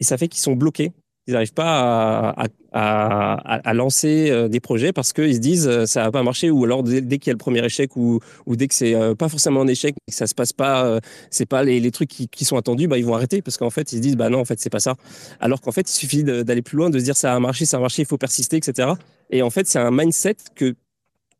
Et 0.00 0.04
ça 0.04 0.16
fait 0.16 0.28
qu'ils 0.28 0.40
sont 0.40 0.54
bloqués. 0.54 0.92
Ils 1.28 1.34
n'arrivent 1.34 1.52
pas 1.52 2.30
à, 2.30 2.46
à, 2.72 3.58
à, 3.58 3.74
lancer 3.74 4.28
euh, 4.30 4.48
des 4.48 4.58
projets 4.58 4.92
parce 4.92 5.12
qu'ils 5.12 5.36
se 5.36 5.40
disent 5.40 5.68
euh, 5.68 5.86
ça 5.86 6.02
va 6.02 6.10
pas 6.10 6.24
marcher 6.24 6.50
ou 6.50 6.64
alors 6.64 6.82
dès, 6.82 7.00
qu'il 7.18 7.28
y 7.28 7.30
a 7.30 7.32
le 7.32 7.38
premier 7.38 7.64
échec 7.64 7.96
ou, 7.96 8.18
ou 8.46 8.56
dès 8.56 8.66
que 8.66 8.74
c'est 8.74 8.94
euh, 8.94 9.14
pas 9.14 9.28
forcément 9.28 9.60
un 9.60 9.68
échec, 9.68 9.94
que 9.94 10.14
ça 10.14 10.26
se 10.26 10.34
passe 10.34 10.52
pas, 10.52 10.98
c'est 11.30 11.46
pas 11.46 11.62
les, 11.62 11.78
les 11.78 11.90
trucs 11.92 12.08
qui, 12.08 12.28
qui, 12.28 12.44
sont 12.44 12.56
attendus, 12.56 12.88
bah 12.88 12.98
ils 12.98 13.04
vont 13.04 13.14
arrêter 13.14 13.40
parce 13.40 13.56
qu'en 13.56 13.70
fait 13.70 13.92
ils 13.92 13.96
se 13.98 14.00
disent 14.00 14.16
bah 14.16 14.30
non 14.30 14.40
en 14.40 14.44
fait 14.44 14.58
c'est 14.58 14.70
pas 14.70 14.80
ça. 14.80 14.96
Alors 15.38 15.60
qu'en 15.60 15.70
fait 15.70 15.88
il 15.88 15.94
suffit 15.94 16.24
d'aller 16.24 16.62
plus 16.62 16.76
loin, 16.76 16.90
de 16.90 16.98
se 16.98 17.04
dire 17.04 17.16
ça 17.16 17.34
a 17.34 17.38
marché, 17.38 17.66
ça 17.66 17.76
a 17.76 17.80
marché, 17.80 18.02
il 18.02 18.06
faut 18.06 18.18
persister, 18.18 18.56
etc. 18.56 18.90
Et 19.30 19.42
en 19.42 19.50
fait 19.50 19.68
c'est 19.68 19.78
un 19.78 19.92
mindset 19.92 20.36
que 20.56 20.74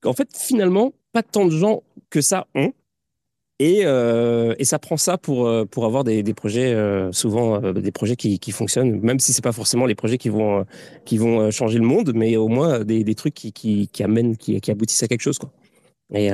en 0.04 0.12
fait 0.12 0.28
finalement 0.36 0.92
pas 1.12 1.24
tant 1.24 1.46
de 1.46 1.50
gens 1.50 1.82
que 2.08 2.20
ça 2.20 2.46
ont 2.54 2.72
et, 3.62 3.82
euh, 3.84 4.56
et 4.58 4.64
ça 4.64 4.80
prend 4.80 4.96
ça 4.96 5.18
pour, 5.18 5.46
euh, 5.46 5.64
pour 5.64 5.84
avoir 5.84 6.02
des, 6.02 6.24
projets, 6.34 6.74
euh, 6.74 7.12
souvent 7.12 7.60
des 7.60 7.92
projets 7.92 8.16
qui, 8.16 8.40
qui 8.40 8.50
fonctionnent, 8.50 8.98
même 9.02 9.20
si 9.20 9.32
c'est 9.32 9.44
pas 9.44 9.52
forcément 9.52 9.86
les 9.86 9.94
projets 9.94 10.18
qui 10.18 10.30
vont, 10.30 10.66
qui 11.04 11.16
vont 11.16 11.48
changer 11.52 11.78
le 11.78 11.84
monde, 11.84 12.10
mais 12.12 12.36
au 12.36 12.48
moins 12.48 12.80
des, 12.82 13.14
trucs 13.14 13.34
qui, 13.34 13.52
qui, 13.52 14.02
amènent, 14.02 14.36
qui, 14.36 14.60
aboutissent 14.68 15.04
à 15.04 15.06
quelque 15.06 15.20
chose. 15.20 15.38
Quoi. 15.38 15.52
Et, 16.12 16.26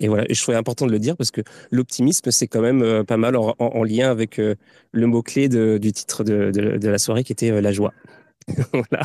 et 0.00 0.08
voilà, 0.08 0.26
je 0.28 0.42
trouvais 0.42 0.58
important 0.58 0.86
de 0.86 0.92
le 0.92 0.98
dire 0.98 1.16
parce 1.16 1.30
que 1.30 1.40
l'optimisme, 1.70 2.30
c'est 2.30 2.48
quand 2.48 2.60
même 2.60 3.02
pas 3.04 3.16
mal 3.16 3.34
en, 3.36 3.54
en, 3.58 3.82
lien 3.82 4.10
avec 4.10 4.36
le 4.36 5.06
mot-clé 5.06 5.48
du 5.48 5.92
titre 5.92 6.22
de, 6.22 6.50
de, 6.50 6.88
la 6.88 6.98
soirée 6.98 7.24
qui 7.24 7.32
était 7.32 7.62
la 7.62 7.72
joie. 7.72 7.94
voilà. 8.72 9.04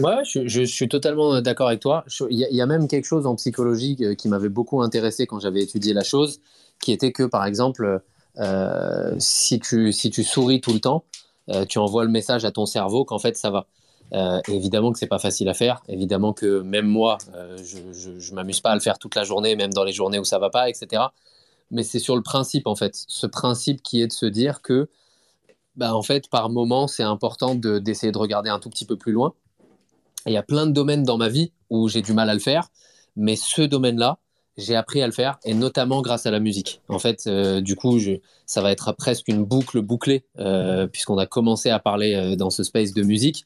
Ouais, 0.00 0.24
je, 0.24 0.64
suis 0.64 0.88
totalement 0.88 1.40
d'accord 1.40 1.68
avec 1.68 1.78
toi. 1.78 2.04
Il 2.28 2.38
y, 2.38 2.60
a 2.60 2.66
même 2.66 2.88
quelque 2.88 3.06
chose 3.06 3.24
en 3.24 3.36
psychologie 3.36 3.96
qui 4.18 4.28
m'avait 4.28 4.48
beaucoup 4.48 4.82
intéressé 4.82 5.26
quand 5.26 5.38
j'avais 5.38 5.62
étudié 5.62 5.94
la 5.94 6.02
chose 6.02 6.40
qui 6.84 6.92
était 6.92 7.12
que, 7.12 7.22
par 7.22 7.46
exemple, 7.46 8.02
euh, 8.38 9.14
si, 9.18 9.58
tu, 9.58 9.90
si 9.92 10.10
tu 10.10 10.22
souris 10.22 10.60
tout 10.60 10.74
le 10.74 10.80
temps, 10.80 11.04
euh, 11.48 11.64
tu 11.64 11.78
envoies 11.78 12.04
le 12.04 12.10
message 12.10 12.44
à 12.44 12.52
ton 12.52 12.66
cerveau 12.66 13.04
qu'en 13.04 13.18
fait 13.18 13.36
ça 13.36 13.50
va. 13.50 13.66
Euh, 14.12 14.40
évidemment 14.48 14.92
que 14.92 14.98
c'est 14.98 15.06
pas 15.06 15.18
facile 15.18 15.48
à 15.48 15.54
faire. 15.54 15.82
Évidemment 15.88 16.34
que 16.34 16.60
même 16.60 16.86
moi, 16.86 17.16
je, 17.56 17.78
je, 18.18 18.34
m'amuse 18.34 18.60
pas 18.60 18.70
à 18.70 18.74
le 18.74 18.80
faire 18.80 18.98
toute 18.98 19.14
la 19.14 19.24
journée, 19.24 19.56
même 19.56 19.72
dans 19.72 19.82
les 19.82 19.92
journées 19.92 20.18
où 20.18 20.24
ça 20.24 20.38
va 20.38 20.50
pas, 20.50 20.68
etc. 20.68 21.04
Mais 21.70 21.82
c'est 21.82 21.98
sur 21.98 22.16
le 22.16 22.22
principe 22.22 22.66
en 22.66 22.76
fait, 22.76 22.94
ce 22.94 23.26
principe 23.26 23.82
qui 23.82 24.02
est 24.02 24.06
de 24.06 24.12
se 24.12 24.26
dire 24.26 24.60
que, 24.60 24.88
bah, 25.74 25.96
en 25.96 26.02
fait, 26.02 26.28
par 26.28 26.50
moment, 26.50 26.86
c'est 26.86 27.02
important 27.02 27.54
d'essayer 27.54 28.12
de, 28.12 28.18
regarder 28.18 28.50
un 28.50 28.58
tout 28.58 28.68
petit 28.68 28.84
peu 28.84 28.96
plus 28.96 29.12
loin. 29.12 29.32
il 30.26 30.32
y 30.32 30.36
a 30.36 30.42
plein 30.42 30.66
de 30.66 30.72
domaines 30.72 31.02
dans 31.02 31.16
ma 31.16 31.28
vie 31.28 31.50
où 31.70 31.88
j'ai 31.88 32.02
du 32.02 32.12
mal 32.12 32.28
à 32.28 32.34
le 32.34 32.40
faire, 32.40 32.68
mais 33.16 33.36
ce 33.36 33.62
domaine-là, 33.62 34.18
j'ai 34.56 34.76
appris 34.76 35.02
à 35.02 35.06
le 35.06 35.12
faire, 35.12 35.38
et 35.44 35.54
notamment 35.54 36.00
grâce 36.00 36.26
à 36.26 36.30
la 36.30 36.38
musique. 36.38 36.80
En 36.88 36.98
fait, 36.98 37.24
euh, 37.26 37.60
du 37.60 37.74
coup, 37.74 37.98
ça 38.46 38.60
va 38.60 38.70
être 38.70 38.92
presque 38.92 39.28
une 39.28 39.44
boucle 39.44 39.80
bouclée, 39.80 40.24
euh, 40.38 40.86
puisqu'on 40.86 41.18
a 41.18 41.26
commencé 41.26 41.70
à 41.70 41.78
parler 41.78 42.14
euh, 42.14 42.36
dans 42.36 42.50
ce 42.50 42.62
space 42.62 42.92
de 42.92 43.02
musique. 43.02 43.44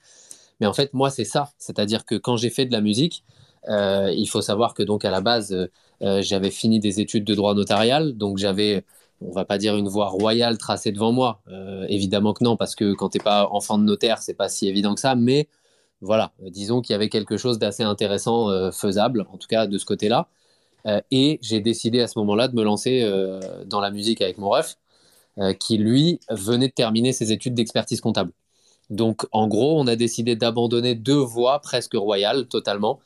Mais 0.60 0.66
en 0.66 0.72
fait, 0.72 0.92
moi, 0.92 1.10
c'est 1.10 1.24
ça. 1.24 1.50
C'est-à-dire 1.58 2.04
que 2.04 2.14
quand 2.14 2.36
j'ai 2.36 2.50
fait 2.50 2.66
de 2.66 2.72
la 2.72 2.80
musique, 2.80 3.24
il 3.68 4.26
faut 4.26 4.40
savoir 4.40 4.72
que 4.72 4.82
donc 4.82 5.04
à 5.04 5.10
la 5.10 5.20
base, 5.20 5.68
j'avais 6.00 6.50
fini 6.50 6.80
des 6.80 7.00
études 7.00 7.24
de 7.24 7.34
droit 7.34 7.54
notarial, 7.54 8.16
donc 8.16 8.38
j'avais, 8.38 8.84
on 9.20 9.30
va 9.30 9.44
pas 9.44 9.58
dire 9.58 9.76
une 9.76 9.88
voie 9.88 10.08
royale 10.08 10.58
tracée 10.58 10.90
devant 10.90 11.12
moi. 11.12 11.42
évidemment 11.88 12.32
que 12.32 12.42
non, 12.42 12.56
parce 12.56 12.74
que 12.74 12.94
quand 12.94 13.10
t'es 13.10 13.18
pas 13.18 13.46
enfant 13.52 13.78
de 13.78 13.84
notaire, 13.84 14.18
c'est 14.22 14.34
pas 14.34 14.48
si 14.48 14.68
évident 14.68 14.94
que 14.94 15.00
ça. 15.00 15.14
Mais 15.14 15.48
voilà, 16.00 16.32
disons 16.40 16.80
qu'il 16.80 16.94
y 16.94 16.96
avait 16.96 17.10
quelque 17.10 17.36
chose 17.36 17.58
d'assez 17.58 17.82
intéressant, 17.82 18.72
faisable, 18.72 19.26
en 19.32 19.36
tout 19.36 19.48
cas 19.48 19.66
de 19.66 19.78
ce 19.78 19.84
côté-là. 19.84 20.28
Euh, 20.86 21.00
et 21.10 21.38
j'ai 21.42 21.60
décidé 21.60 22.00
à 22.00 22.06
ce 22.08 22.18
moment-là 22.18 22.48
de 22.48 22.54
me 22.54 22.62
lancer 22.62 23.02
euh, 23.02 23.40
dans 23.66 23.80
la 23.80 23.90
musique 23.90 24.20
avec 24.22 24.38
mon 24.38 24.50
ref, 24.50 24.76
euh, 25.38 25.52
qui 25.52 25.78
lui 25.78 26.20
venait 26.30 26.68
de 26.68 26.72
terminer 26.72 27.12
ses 27.12 27.32
études 27.32 27.54
d'expertise 27.54 28.00
comptable. 28.00 28.32
Donc 28.90 29.26
en 29.32 29.48
gros, 29.48 29.78
on 29.78 29.86
a 29.86 29.96
décidé 29.96 30.36
d'abandonner 30.36 30.94
deux 30.94 31.18
voies 31.18 31.60
presque 31.60 31.94
royales 31.94 32.46
totalement 32.48 33.00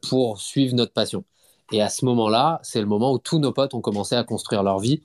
pour 0.00 0.40
suivre 0.40 0.76
notre 0.76 0.92
passion. 0.92 1.24
Et 1.72 1.82
à 1.82 1.88
ce 1.88 2.04
moment-là, 2.04 2.60
c'est 2.62 2.80
le 2.80 2.86
moment 2.86 3.12
où 3.12 3.18
tous 3.18 3.40
nos 3.40 3.50
potes 3.50 3.74
ont 3.74 3.80
commencé 3.80 4.14
à 4.14 4.22
construire 4.22 4.62
leur 4.62 4.78
vie, 4.78 5.02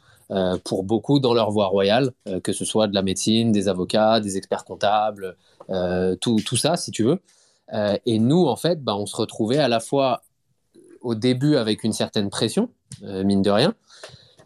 pour 0.65 0.84
beaucoup 0.84 1.19
dans 1.19 1.34
leur 1.34 1.49
voie 1.49 1.65
royale, 1.65 2.11
que 2.44 2.53
ce 2.53 2.64
soit 2.64 2.88
de 2.88 2.94
la 2.94 3.02
médecine, 3.02 3.52
des 3.52 3.69
avocats, 3.69 4.19
des 4.19 4.38
experts 4.38 4.65
comptables, 4.65 5.36
tout, 6.19 6.57
ça, 6.57 6.76
si 6.78 6.91
tu 6.91 7.03
veux. 7.03 7.22
et 8.06 8.19
nous, 8.19 8.45
en 8.45 8.56
fait, 8.56 8.84
bah, 8.84 8.95
on 8.95 9.07
se 9.07 9.15
retrouvait 9.15 9.57
à 9.57 9.68
la 9.68 9.80
fois 9.80 10.22
au 11.02 11.15
début 11.15 11.56
avec 11.56 11.84
une 11.84 11.94
certaine 11.94 12.30
pression, 12.30 12.69
euh, 13.03 13.23
mine 13.23 13.41
de 13.41 13.49
rien, 13.49 13.73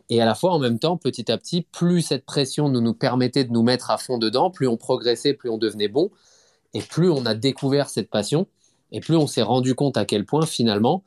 et 0.10 0.22
à 0.22 0.26
la 0.26 0.36
fois 0.36 0.52
en 0.52 0.60
même 0.60 0.80
temps, 0.80 0.98
petit 0.98 1.32
à 1.32 1.38
petit, 1.38 1.64
plus 1.64 2.02
cette 2.02 2.26
pression 2.26 2.69
nous, 2.69 2.82
nous 2.82 2.94
permettait 2.94 3.44
de 3.44 3.52
nous 3.52 3.64
mettre 3.64 3.91
à 3.91 3.98
fond 3.98 4.18
dedans, 4.18 4.52
plus 4.52 4.68
on 4.68 4.77
progressait, 4.77 5.34
plus 5.34 5.49
on 5.49 5.57
devenait 5.57 5.88
bon, 5.88 6.11
et 6.73 6.82
plus 6.82 7.10
on 7.10 7.26
a 7.26 7.34
découvert 7.34 7.90
cette 7.90 8.10
passion, 8.10 8.48
et 8.91 8.99
plus 8.99 9.15
on 9.15 9.27
s'est 9.27 9.41
rendu 9.41 9.76
compte 9.76 9.98
à 9.98 10.06
quel 10.06 10.26
point 10.26 10.45
finalement, 10.45 11.03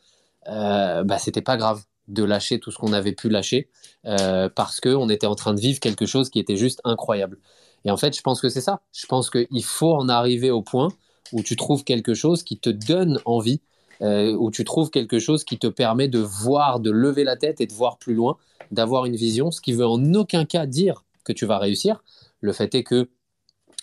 euh, 0.48 1.04
bah, 1.04 1.18
c'était 1.18 1.42
pas 1.42 1.56
grave 1.56 1.82
de 2.08 2.24
lâcher 2.24 2.58
tout 2.58 2.70
ce 2.70 2.78
qu'on 2.78 2.92
avait 2.92 3.12
pu 3.12 3.28
lâcher, 3.28 3.68
euh, 4.06 4.48
parce 4.48 4.80
qu'on 4.80 5.08
était 5.08 5.26
en 5.26 5.34
train 5.34 5.54
de 5.54 5.60
vivre 5.60 5.78
quelque 5.78 6.06
chose 6.06 6.30
qui 6.30 6.38
était 6.38 6.56
juste 6.56 6.80
incroyable. 6.84 7.38
Et 7.84 7.90
en 7.90 7.96
fait, 7.96 8.16
je 8.16 8.22
pense 8.22 8.40
que 8.40 8.48
c'est 8.48 8.60
ça. 8.60 8.80
Je 8.92 9.06
pense 9.06 9.30
qu'il 9.30 9.64
faut 9.64 9.94
en 9.94 10.08
arriver 10.08 10.50
au 10.50 10.62
point 10.62 10.88
où 11.32 11.42
tu 11.42 11.54
trouves 11.54 11.84
quelque 11.84 12.14
chose 12.14 12.42
qui 12.42 12.58
te 12.58 12.70
donne 12.70 13.20
envie 13.24 13.60
euh, 14.02 14.32
où 14.32 14.50
tu 14.50 14.64
trouves 14.64 14.90
quelque 14.90 15.18
chose 15.18 15.44
qui 15.44 15.58
te 15.58 15.66
permet 15.66 16.08
de 16.08 16.18
voir, 16.18 16.80
de 16.80 16.90
lever 16.90 17.24
la 17.24 17.36
tête 17.36 17.60
et 17.60 17.66
de 17.66 17.72
voir 17.72 17.98
plus 17.98 18.14
loin, 18.14 18.36
d'avoir 18.70 19.06
une 19.06 19.16
vision, 19.16 19.50
ce 19.50 19.60
qui 19.60 19.72
veut 19.72 19.86
en 19.86 20.14
aucun 20.14 20.44
cas 20.44 20.66
dire 20.66 21.04
que 21.24 21.32
tu 21.32 21.46
vas 21.46 21.58
réussir. 21.58 22.02
Le 22.40 22.52
fait 22.52 22.74
est 22.74 22.84
que 22.84 23.08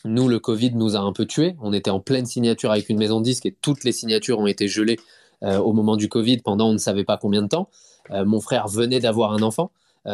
nous, 0.05 0.27
le 0.27 0.39
Covid 0.39 0.71
nous 0.75 0.95
a 0.95 0.99
un 0.99 1.11
peu 1.11 1.25
tués. 1.25 1.55
On 1.61 1.73
était 1.73 1.89
en 1.89 1.99
pleine 1.99 2.25
signature 2.25 2.71
avec 2.71 2.89
une 2.89 2.97
maison 2.97 3.19
de 3.19 3.25
disque 3.25 3.45
et 3.45 3.55
toutes 3.61 3.83
les 3.83 3.91
signatures 3.91 4.39
ont 4.39 4.47
été 4.47 4.67
gelées 4.67 4.99
euh, 5.43 5.57
au 5.57 5.73
moment 5.73 5.97
du 5.97 6.07
Covid 6.07 6.37
pendant 6.37 6.69
on 6.69 6.73
ne 6.73 6.77
savait 6.77 7.03
pas 7.03 7.17
combien 7.17 7.41
de 7.41 7.47
temps. 7.47 7.69
Euh, 8.11 8.23
mon 8.23 8.39
frère 8.39 8.67
venait 8.67 8.99
d'avoir 8.99 9.33
un 9.33 9.41
enfant, 9.41 9.71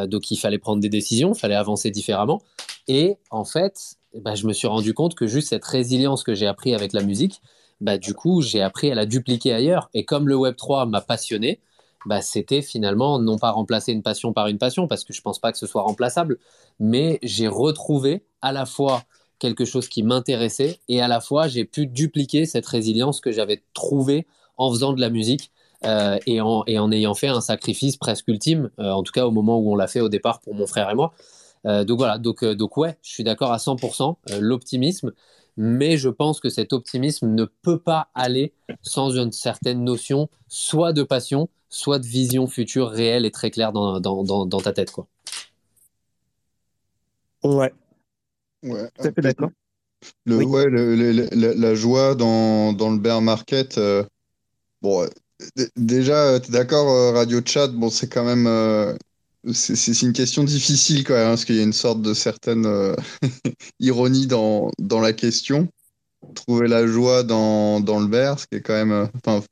donc 0.07 0.32
il 0.32 0.38
fallait 0.38 0.57
prendre 0.57 0.82
des 0.82 0.88
décisions, 0.88 1.34
il 1.34 1.38
fallait 1.38 1.53
avancer 1.53 1.91
différemment. 1.91 2.41
Et 2.88 3.18
en 3.30 3.44
fait, 3.44 3.98
bah, 4.15 4.36
je 4.36 4.48
me 4.48 4.53
suis 4.53 4.68
rendu 4.68 4.94
compte 4.94 5.15
que 5.15 5.28
juste 5.28 5.49
cette 5.49 5.65
résilience 5.65 6.23
que 6.23 6.34
j'ai 6.34 6.48
appris 6.48 6.73
avec 6.73 6.94
la 6.94 7.03
musique, 7.03 7.41
bah, 7.82 7.98
du 7.98 8.14
coup, 8.14 8.41
j'ai 8.41 8.62
appris 8.62 8.91
à 8.91 8.95
la 8.95 9.06
dupliquer 9.06 9.53
ailleurs. 9.53 9.90
Et 9.94 10.06
comme 10.06 10.28
le 10.28 10.36
Web3 10.36 10.90
m'a 10.90 11.02
passionné, 11.02 11.60
bah, 12.06 12.22
c'était 12.22 12.62
finalement 12.62 13.20
non 13.20 13.38
pas 13.38 13.52
remplacer 13.52 13.91
une 13.91 14.03
passion 14.03 14.34
par 14.34 14.48
une 14.48 14.58
passion, 14.58 14.88
parce 14.88 15.03
que 15.03 15.14
je 15.14 15.20
ne 15.20 15.24
pense 15.24 15.40
pas 15.40 15.52
que 15.52 15.58
ce 15.58 15.68
soit 15.68 15.82
remplaçable, 15.82 16.38
mais 16.80 17.20
j'ai 17.24 17.48
retrouvé 17.48 18.24
à 18.41 18.52
la 18.52 18.66
fois 18.66 19.03
quelque 19.40 19.66
chose 19.66 19.90
qui 19.90 20.03
m'intéressait 20.03 20.80
et 20.88 21.02
à 21.02 21.08
la 21.08 21.20
fois 21.20 21.48
j'ai 21.48 21.66
pu 21.66 21.88
dupliquer 21.88 22.45
cette 22.45 22.66
résilience 22.68 23.22
que 23.22 23.32
j'avais 23.32 23.64
trouvée 23.74 24.28
en 24.58 24.72
faisant 24.72 24.94
de 24.94 25.02
la 25.02 25.10
musique 25.10 25.52
euh, 25.84 26.20
et, 26.28 26.40
en, 26.41 26.64
ayant 26.68 27.16
fait 27.16 27.28
un 27.28 27.41
sacrifice 27.41 27.98
presque 27.98 28.28
ultime, 28.28 28.70
euh, 28.80 28.91
en 28.91 29.02
tout 29.02 29.12
cas 29.12 29.26
au 29.26 29.32
moment 29.32 29.58
où 29.60 29.72
on 29.72 29.76
l'a 29.76 29.88
fait 29.88 30.02
au 30.02 30.10
départ 30.10 30.40
pour 30.41 30.53
mon 30.53 30.68
frère 30.68 30.90
et 30.91 30.95
moi. 30.95 31.12
Euh, 31.66 31.84
donc 31.84 31.98
voilà, 31.98 32.20
donc 32.20 32.78
ouais, 32.78 32.98
je 33.02 33.10
suis 33.10 33.24
d'accord 33.24 33.52
à 33.52 33.58
100%. 33.58 34.16
L'optimisme, 34.40 35.12
mais 35.57 35.98
je 35.98 36.10
pense 36.10 36.40
que 36.40 36.49
cet 36.49 36.73
optimisme 36.73 37.30
ne 37.30 37.45
peut 37.45 37.80
pas 37.80 38.10
aller 38.15 38.53
sans 38.82 39.18
une 39.18 39.32
certaine 39.32 39.84
notion 39.84 40.30
soit 40.48 40.94
de 40.94 41.03
passion, 41.03 41.49
soit 41.69 41.99
de 41.99 42.06
vision 42.06 42.48
future 42.48 42.90
réelle 42.90 43.26
et 43.26 43.32
très 43.32 43.52
claire 43.52 43.72
dans, 43.72 43.99
dans, 43.99 44.45
dans, 44.45 44.61
ta 44.61 44.73
tête. 44.73 44.91
Quoi. 44.91 45.07
Ouais. 47.44 47.73
Ouais, 48.64 48.90
d'accord. 49.18 49.49
Le, 50.26 50.44
ouais, 50.44 50.65
la 50.69 51.76
joie 51.76 52.15
dans, 52.15 52.73
dans, 52.73 52.90
le 52.90 52.98
bear 52.98 53.22
market. 53.22 53.78
Euh, 53.78 54.03
bon, 54.82 55.07
déjà, 55.76 56.40
tu 56.40 56.49
es 56.49 56.52
d'accord, 56.52 56.90
euh, 56.90 57.11
Radio 57.11 57.40
Chat, 57.45 57.68
bon, 57.69 57.90
c'est 57.90 58.07
quand 58.07 58.23
même 58.23 58.48
euh, 58.48 58.95
c'est 59.54 60.02
une 60.02 60.14
question 60.14 60.44
difficile 60.44 61.04
quand 61.04 61.14
même, 61.14 61.28
hein, 61.28 61.30
parce 61.30 61.46
qu'il 61.46 61.56
y 61.56 61.60
a 61.60 61.64
une 61.64 61.74
sorte 61.74 62.02
de 62.02 62.14
certaine 62.14 62.66
euh, 62.66 62.96
ironie 63.80 64.28
dans, 64.28 64.72
dans 64.80 65.00
la 65.00 65.14
question. 65.14 65.68
Trouver 66.36 66.68
la 66.68 66.86
joie 66.86 67.24
dans, 67.24 67.80
dans 67.80 68.00
le 68.00 68.08
verre, 68.08 68.40
ce 68.40 68.46
qui 68.46 68.58
est 68.58 68.62
quand 68.62 68.74
même. 68.74 68.92
Euh, 68.92 69.08
enfin, 69.26 69.44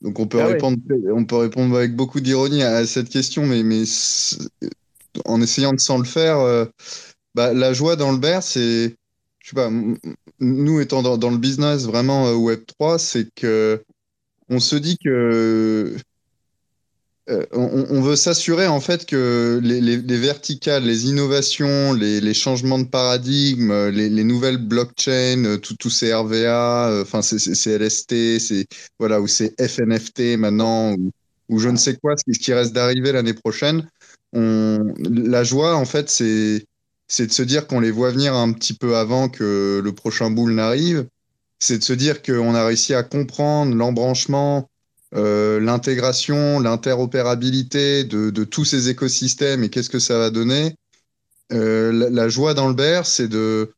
donc 0.00 0.18
on 0.18 0.26
peut, 0.26 0.40
ah 0.40 0.46
répondre, 0.46 0.78
on 1.12 1.24
peut 1.24 1.36
répondre 1.36 1.76
avec 1.76 1.94
beaucoup 1.94 2.20
d'ironie 2.20 2.62
à, 2.62 2.86
cette 2.86 3.10
question, 3.10 3.44
mais, 3.44 3.62
mais 3.62 3.82
en 5.26 5.42
essayant 5.42 5.72
de 5.72 5.80
s'en 5.80 5.98
le 5.98 6.04
faire, 6.04 6.38
euh, 6.38 6.64
bah, 7.34 7.52
la 7.52 7.72
joie 7.72 7.96
dans 7.96 8.12
le 8.12 8.18
bear, 8.18 8.42
c'est. 8.42 8.94
Je 9.40 9.50
sais 9.50 9.54
pas, 9.54 9.70
nous 10.40 10.80
étant 10.80 11.02
dans, 11.02 11.18
dans 11.18 11.30
le 11.30 11.38
business 11.38 11.84
vraiment 11.84 12.32
Web3, 12.32 12.98
c'est 12.98 13.32
que 13.32 13.80
on 14.48 14.58
se 14.58 14.74
dit 14.74 14.98
que 14.98 15.96
euh, 17.28 17.44
on, 17.50 18.00
veut 18.02 18.14
s'assurer 18.14 18.68
en 18.68 18.78
fait 18.78 19.04
que 19.04 19.58
les, 19.60 20.16
verticales, 20.16 20.84
les 20.84 21.06
innovations, 21.06 21.92
les, 21.92 22.34
changements 22.34 22.78
de 22.78 22.84
paradigme, 22.84 23.88
les, 23.88 24.22
nouvelles 24.22 24.58
blockchains, 24.58 25.44
euh, 25.44 25.56
tous 25.58 25.90
ces 25.90 26.14
RVA, 26.14 26.88
euh, 26.88 27.02
enfin 27.02 27.22
c'est 27.22 27.78
LST, 27.78 28.38
c'est 28.38 28.68
voilà 29.00 29.20
ou 29.20 29.26
c'est 29.26 29.60
FNFT 29.60 30.36
maintenant 30.38 30.94
ou, 31.48 31.58
je 31.58 31.68
ne 31.68 31.76
sais 31.76 31.96
quoi, 31.96 32.14
ce 32.16 32.38
qui 32.38 32.52
reste 32.52 32.72
d'arriver 32.72 33.10
l'année 33.10 33.34
prochaine. 33.34 33.88
La 34.32 35.42
joie 35.42 35.74
en 35.74 35.84
fait 35.84 36.08
c'est 36.08 36.64
c'est 37.08 37.26
de 37.26 37.32
se 37.32 37.42
dire 37.42 37.66
qu'on 37.66 37.80
les 37.80 37.90
voit 37.90 38.12
venir 38.12 38.34
un 38.34 38.52
petit 38.52 38.74
peu 38.74 38.96
avant 38.96 39.28
que 39.28 39.80
le 39.82 39.92
prochain 39.92 40.30
boule 40.30 40.54
n'arrive. 40.54 41.08
C'est 41.58 41.78
de 41.78 41.84
se 41.84 41.92
dire 41.92 42.22
qu'on 42.22 42.54
a 42.54 42.64
réussi 42.66 42.94
à 42.94 43.02
comprendre 43.02 43.74
l'embranchement, 43.74 44.68
euh, 45.14 45.60
l'intégration, 45.60 46.60
l'interopérabilité 46.60 48.04
de, 48.04 48.44
tous 48.44 48.64
ces 48.64 48.88
écosystèmes 48.88 49.62
et 49.64 49.70
qu'est-ce 49.70 49.90
que 49.90 49.98
ça 49.98 50.18
va 50.18 50.30
donner. 50.30 50.74
Euh, 51.52 52.10
la, 52.10 52.28
joie 52.28 52.54
dans 52.54 52.68
le 52.68 52.74
bear, 52.74 53.06
c'est 53.06 53.28
de, 53.28 53.72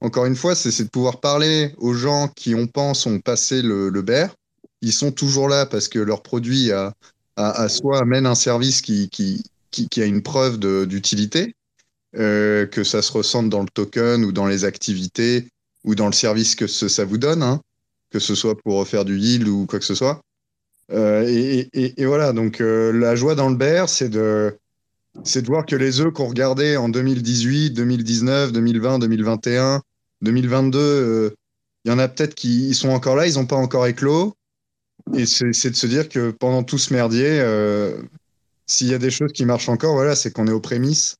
encore 0.00 0.26
une 0.26 0.36
fois, 0.36 0.54
c'est 0.54 0.84
de 0.84 0.88
pouvoir 0.88 1.20
parler 1.20 1.74
aux 1.78 1.94
gens 1.94 2.28
qui, 2.28 2.54
on 2.54 2.66
pense, 2.66 3.06
ont 3.06 3.18
passé 3.18 3.62
le, 3.62 3.88
le 3.88 4.02
bear. 4.02 4.34
Ils 4.82 4.92
sont 4.92 5.12
toujours 5.12 5.48
là 5.48 5.64
parce 5.64 5.88
que 5.88 5.98
leur 5.98 6.22
produit 6.22 6.70
a 6.72 6.92
soit 7.68 8.00
amène 8.00 8.26
un 8.26 8.34
service 8.34 8.82
qui, 8.82 9.08
qui, 9.08 9.42
qui, 9.70 10.02
a 10.02 10.04
une 10.04 10.22
preuve 10.22 10.58
d'utilité, 10.86 11.54
euh, 12.16 12.66
que 12.66 12.84
ça 12.84 13.02
se 13.02 13.12
ressente 13.12 13.48
dans 13.48 13.62
le 13.62 13.68
token 13.68 14.24
ou 14.24 14.32
dans 14.32 14.46
les 14.46 14.64
activités 14.64 15.48
ou 15.84 15.94
dans 15.94 16.06
le 16.06 16.12
service 16.12 16.54
que 16.54 16.66
ça 16.66 17.04
vous 17.04 17.18
donne, 17.18 17.42
hein, 17.42 17.60
que 18.10 18.18
ce 18.18 18.34
soit 18.34 18.56
pour 18.56 18.86
faire 18.86 19.04
du 19.04 19.18
yield 19.18 19.48
ou 19.48 19.66
quoi 19.66 19.78
que 19.78 19.84
ce 19.84 19.94
soit. 19.94 20.20
Euh, 20.92 21.24
et, 21.72 22.04
voilà, 22.04 22.32
donc 22.32 22.60
euh, 22.60 22.92
la 22.92 23.16
joie 23.16 23.34
dans 23.34 23.48
le 23.48 23.56
bear, 23.56 23.88
c'est 23.88 24.08
de, 24.08 24.58
c'est 25.22 25.42
de 25.42 25.46
voir 25.46 25.64
que 25.64 25.76
les 25.76 26.00
œufs 26.00 26.12
qu'on 26.12 26.26
regardait 26.26 26.76
en 26.76 26.88
2018, 26.88 27.70
2019, 27.70 28.52
2020, 28.52 28.98
2021, 28.98 29.82
2022, 30.22 31.34
il 31.84 31.90
y 31.90 31.94
en 31.94 31.98
a 31.98 32.08
peut-être 32.08 32.34
qui 32.34 32.74
sont 32.74 32.90
encore 32.90 33.16
là, 33.16 33.26
ils 33.26 33.34
n'ont 33.34 33.46
pas 33.46 33.56
encore 33.56 33.86
éclos. 33.86 34.34
Et 35.14 35.26
c'est 35.26 35.70
de 35.70 35.76
se 35.76 35.86
dire 35.86 36.08
que 36.08 36.30
pendant 36.30 36.62
tout 36.62 36.78
ce 36.78 36.92
merdier, 36.92 37.40
euh, 37.40 38.00
s'il 38.66 38.88
y 38.88 38.94
a 38.94 38.98
des 38.98 39.10
choses 39.10 39.32
qui 39.32 39.44
marchent 39.44 39.68
encore, 39.68 39.94
voilà, 39.94 40.16
c'est 40.16 40.30
qu'on 40.30 40.46
est 40.46 40.52
aux 40.52 40.60
prémices. 40.60 41.16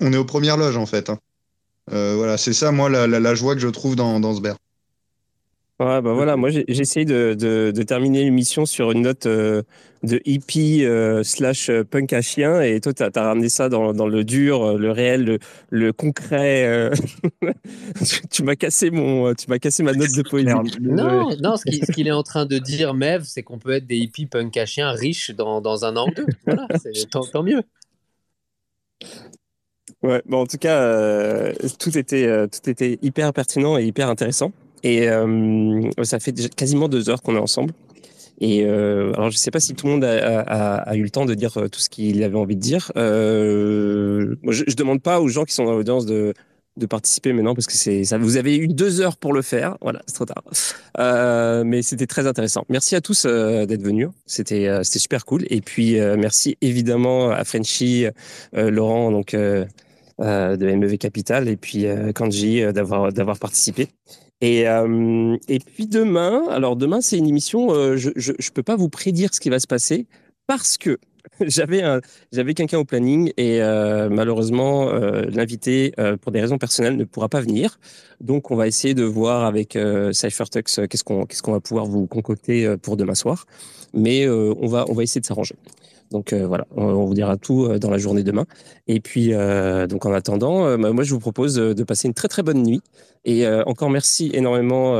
On 0.00 0.12
est 0.12 0.18
aux 0.18 0.26
premières 0.26 0.58
loges, 0.58 0.76
en 0.76 0.84
fait. 0.84 1.08
Hein. 1.08 1.18
Voilà, 1.90 2.36
c'est 2.36 2.52
ça, 2.52 2.72
moi, 2.72 2.90
la, 2.90 3.34
joie 3.34 3.54
que 3.54 3.60
je 3.60 3.68
trouve 3.68 3.96
dans, 3.96 4.20
dans 4.20 4.34
ce 4.34 4.40
bear. 4.40 4.56
Ouais, 5.80 6.00
bah 6.00 6.12
voilà, 6.12 6.36
moi 6.36 6.50
j'essaye 6.50 7.04
de, 7.04 7.34
de, 7.34 7.72
de, 7.74 7.82
terminer 7.82 8.22
l'émission 8.22 8.66
sur 8.66 8.92
une 8.92 9.02
note 9.02 9.26
euh, 9.26 9.62
de 10.04 10.20
hippie 10.24 10.84
euh, 10.84 11.24
slash 11.24 11.70
punk 11.90 12.12
à 12.12 12.20
chien 12.20 12.60
et 12.60 12.80
toi 12.80 12.92
tu 12.92 13.02
as, 13.02 13.10
ramené 13.14 13.48
ça 13.48 13.68
dans, 13.68 13.92
dans, 13.92 14.06
le 14.06 14.22
dur, 14.22 14.78
le 14.78 14.90
réel, 14.92 15.24
le, 15.24 15.38
le 15.70 15.92
concret. 15.92 16.66
Euh... 16.66 16.90
tu 18.30 18.44
m'as 18.44 18.54
cassé 18.54 18.90
mon, 18.90 19.34
tu 19.34 19.46
m'as 19.48 19.58
cassé 19.58 19.82
ma 19.82 19.92
note 19.92 20.14
de 20.14 20.22
poésie. 20.22 20.52
Non, 20.80 21.30
non, 21.42 21.56
ce 21.56 21.64
qu'il 21.64 21.80
qu 21.80 22.06
est 22.06 22.12
en 22.12 22.22
train 22.22 22.46
de 22.46 22.58
dire, 22.58 22.94
Mev, 22.94 23.24
c'est 23.24 23.42
qu'on 23.42 23.58
peut 23.58 23.72
être 23.72 23.86
des 23.86 23.96
hippies 23.96 24.26
punk 24.26 24.56
à 24.58 24.66
chien 24.66 24.92
riches 24.92 25.30
dans, 25.32 25.60
dans 25.60 25.84
un 25.84 25.96
an 25.96 26.06
ou 26.06 26.14
deux. 26.14 26.26
Voilà, 26.46 26.68
tant, 27.10 27.22
tant 27.22 27.42
mieux. 27.42 27.62
Ouais, 30.02 30.20
bon, 30.26 30.42
en 30.42 30.46
tout 30.46 30.58
cas, 30.58 30.82
euh, 30.82 31.52
tout, 31.78 31.96
était, 31.96 32.26
euh, 32.26 32.48
tout 32.48 32.68
était 32.68 32.98
hyper 33.02 33.32
pertinent 33.32 33.78
et 33.78 33.84
hyper 33.84 34.08
intéressant. 34.08 34.52
Et 34.82 35.08
euh, 35.08 35.82
ça 36.02 36.18
fait 36.20 36.32
déjà 36.32 36.48
quasiment 36.48 36.88
deux 36.88 37.08
heures 37.08 37.22
qu'on 37.22 37.36
est 37.36 37.40
ensemble. 37.40 37.72
Et 38.40 38.64
euh, 38.64 39.12
alors, 39.14 39.30
je 39.30 39.36
ne 39.36 39.38
sais 39.38 39.52
pas 39.52 39.60
si 39.60 39.74
tout 39.74 39.86
le 39.86 39.92
monde 39.92 40.04
a, 40.04 40.40
a, 40.40 40.74
a, 40.76 40.96
eu 40.96 41.02
le 41.02 41.10
temps 41.10 41.26
de 41.26 41.34
dire 41.34 41.52
tout 41.52 41.78
ce 41.78 41.88
qu'il 41.88 42.22
avait 42.24 42.36
envie 42.36 42.56
de 42.56 42.60
dire. 42.60 42.90
Euh, 42.96 44.34
je 44.48 44.64
ne 44.66 44.74
demande 44.74 45.00
pas 45.00 45.20
aux 45.20 45.28
gens 45.28 45.44
qui 45.44 45.54
sont 45.54 45.64
dans 45.64 45.74
l'audience 45.74 46.06
de, 46.06 46.34
de 46.76 46.86
participer 46.86 47.32
maintenant 47.32 47.54
parce 47.54 47.66
que 47.66 47.74
c'est 47.74 48.04
ça. 48.04 48.18
Vous 48.18 48.36
avez 48.36 48.56
eu 48.56 48.68
deux 48.68 49.00
heures 49.00 49.16
pour 49.16 49.32
le 49.32 49.42
faire. 49.42 49.76
Voilà, 49.80 50.02
c'est 50.06 50.14
trop 50.14 50.24
tard. 50.24 50.42
Euh, 50.98 51.64
mais 51.64 51.82
c'était 51.82 52.06
très 52.06 52.26
intéressant. 52.26 52.64
Merci 52.68 52.96
à 52.96 53.00
tous 53.00 53.24
euh, 53.26 53.66
d'être 53.66 53.82
venus. 53.82 54.08
C'était 54.26 54.68
euh, 54.68 54.82
c'était 54.82 54.98
super 54.98 55.24
cool. 55.24 55.44
Et 55.50 55.60
puis 55.60 55.96
merci 56.18 56.56
évidemment 56.60 57.30
à 57.30 57.44
Frenchy, 57.44 58.06
Laurent 58.52 59.10
donc 59.10 59.34
de 59.34 59.66
MEV 60.18 60.98
Capital 60.98 61.48
et 61.48 61.56
puis 61.56 61.86
Kanji 62.14 62.62
d'avoir 62.72 63.12
d'avoir 63.12 63.38
participé. 63.38 63.88
Et, 64.42 64.68
euh, 64.68 65.36
et 65.46 65.60
puis 65.60 65.86
demain, 65.86 66.48
alors 66.50 66.74
demain 66.74 67.00
c'est 67.00 67.16
une 67.16 67.28
émission, 67.28 67.72
euh, 67.72 67.96
je, 67.96 68.10
je 68.16 68.50
peux 68.50 68.64
pas 68.64 68.74
vous 68.74 68.88
prédire 68.88 69.32
ce 69.32 69.38
qui 69.38 69.50
va 69.50 69.60
se 69.60 69.68
passer 69.68 70.06
parce 70.48 70.76
que 70.76 70.98
j'avais 71.40 72.54
quelqu'un 72.54 72.78
au 72.78 72.84
planning 72.84 73.32
et 73.36 73.62
euh, 73.62 74.08
malheureusement 74.10 74.88
euh, 74.88 75.22
l'invité 75.30 75.94
pour 76.20 76.32
des 76.32 76.40
raisons 76.40 76.58
personnelles 76.58 76.96
ne 76.96 77.04
pourra 77.04 77.28
pas 77.28 77.40
venir. 77.40 77.78
Donc 78.20 78.50
on 78.50 78.56
va 78.56 78.66
essayer 78.66 78.94
de 78.94 79.04
voir 79.04 79.44
avec 79.44 79.78
CypherTux 80.10 80.64
qu'est-ce 80.64 81.04
qu'on 81.04 81.24
qu'est-ce 81.24 81.48
va 81.48 81.60
pouvoir 81.60 81.86
vous 81.86 82.08
concocter 82.08 82.76
pour 82.82 82.96
demain 82.96 83.14
soir. 83.14 83.46
Mais 83.94 84.28
on 84.28 84.66
va 84.66 84.84
on 84.88 84.94
va 84.94 85.04
essayer 85.04 85.20
de 85.20 85.26
s'arranger. 85.26 85.54
Donc 86.12 86.32
euh, 86.32 86.46
voilà, 86.46 86.66
on, 86.76 87.04
vous 87.04 87.14
dira 87.14 87.36
tout 87.36 87.64
euh, 87.64 87.78
dans 87.78 87.90
la 87.90 87.98
journée 87.98 88.22
demain. 88.22 88.44
Et 88.86 89.00
puis 89.00 89.32
euh, 89.32 89.86
donc 89.86 90.06
en 90.06 90.12
attendant, 90.12 90.78
moi 90.78 91.02
je 91.02 91.12
vous 91.12 91.20
propose 91.20 91.54
de 91.54 91.84
passer 91.84 92.06
une 92.06 92.14
très 92.14 92.28
très 92.28 92.42
bonne 92.42 92.62
nuit. 92.62 92.82
Et 93.24 93.46
encore 93.66 93.88
merci 93.88 94.30
énormément 94.34 94.94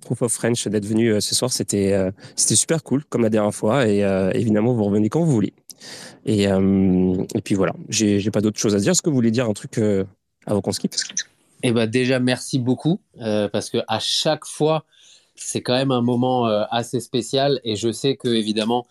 Proof 0.00 0.22
of 0.22 0.32
French 0.32 0.66
d'être 0.66 0.84
venu 0.86 1.20
ce 1.20 1.34
soir. 1.34 1.52
C'était 1.52 1.96
c'était 2.34 2.56
super 2.56 2.82
cool 2.82 3.04
comme 3.04 3.22
la 3.22 3.30
dernière 3.30 3.54
fois. 3.54 3.86
Et 3.86 4.00
évidemment 4.34 4.74
vous 4.74 4.84
revenez 4.84 5.08
quand 5.08 5.20
vous 5.20 5.30
voulez. 5.30 5.52
Et, 6.26 6.42
et 6.44 7.40
puis 7.44 7.54
voilà, 7.54 7.72
j'ai 7.88 8.30
pas 8.32 8.40
d'autre 8.40 8.58
chose 8.58 8.74
à 8.74 8.78
dire. 8.78 8.90
Est-ce 8.90 9.02
que 9.02 9.08
vous 9.08 9.14
voulez 9.14 9.30
dire 9.30 9.48
un 9.48 9.52
truc 9.52 9.80
avant 10.46 10.60
qu'on 10.60 10.72
quitte 10.72 10.96
Eh 11.62 11.70
ben 11.70 11.86
déjà 11.86 12.18
merci 12.18 12.58
beaucoup 12.58 13.00
parce 13.16 13.70
que 13.70 13.78
à 13.86 14.00
chaque 14.00 14.44
fois 14.44 14.84
c'est 15.36 15.62
quand 15.62 15.74
même 15.74 15.92
un 15.92 16.02
moment 16.02 16.46
assez 16.46 16.98
spécial 16.98 17.60
et 17.62 17.76
je 17.76 17.92
sais 17.92 18.16
que 18.16 18.28
évidemment 18.28 18.84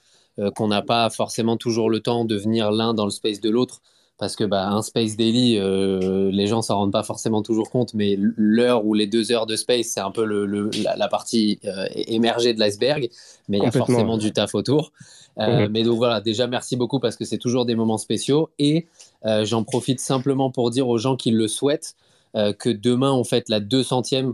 qu'on 0.56 0.68
n'a 0.68 0.82
pas 0.82 1.10
forcément 1.10 1.58
toujours 1.58 1.90
le 1.90 2.00
temps 2.00 2.26
de 2.26 2.36
venir 2.36 2.72
l'un 2.72 2.94
dans 2.94 3.06
le 3.06 3.12
space 3.12 3.42
de 3.42 3.50
l'autre 3.50 3.82
parce 4.20 4.36
que 4.36 4.44
bah, 4.44 4.68
un 4.68 4.82
space 4.82 5.16
daily, 5.16 5.58
euh, 5.58 6.30
les 6.32 6.46
gens 6.46 6.62
s'en 6.62 6.76
rendent 6.76 6.92
pas 6.92 7.04
forcément 7.04 7.42
toujours 7.42 7.72
compte, 7.72 7.94
mais 7.94 8.18
l'heure 8.20 8.86
ou 8.86 8.94
les 8.94 9.08
deux 9.08 9.32
heures 9.32 9.46
de 9.46 9.56
space, 9.56 9.88
c'est 9.88 10.02
un 10.02 10.12
peu 10.12 10.26
le, 10.26 10.46
le, 10.46 10.70
la, 10.84 10.98
la, 10.98 11.08
partie 11.08 11.58
euh, 11.64 11.86
émergée 11.96 12.54
de 12.54 12.60
l'iceberg, 12.60 13.10
mais 13.48 13.60
il 13.60 13.64
y 13.64 13.66
a 13.66 13.72
forcément 13.72 14.18
du 14.18 14.34
taf 14.34 14.54
autour. 14.56 14.92
Euh, 15.40 15.68
mmh. 15.68 15.72
Mais 15.72 15.84
donc 15.84 15.96
voilà, 15.96 16.20
déjà 16.20 16.48
merci 16.48 16.76
beaucoup 16.76 17.00
parce 17.00 17.16
que 17.16 17.24
c'est 17.24 17.38
toujours 17.38 17.66
des 17.66 17.76
moments 17.76 17.98
spéciaux 17.98 18.50
et 18.60 18.88
euh, 19.26 19.46
j'en 19.46 19.64
profite 19.64 20.02
simplement 20.02 20.52
pour 20.52 20.70
dire 20.70 20.90
aux 20.90 20.98
gens 20.98 21.16
qui 21.16 21.32
le 21.32 21.48
souhaitent 21.48 21.96
euh, 22.36 22.52
que 22.52 22.70
demain 22.70 23.14
on 23.14 23.24
fête 23.24 23.48
la 23.48 23.62
200e 23.62 24.34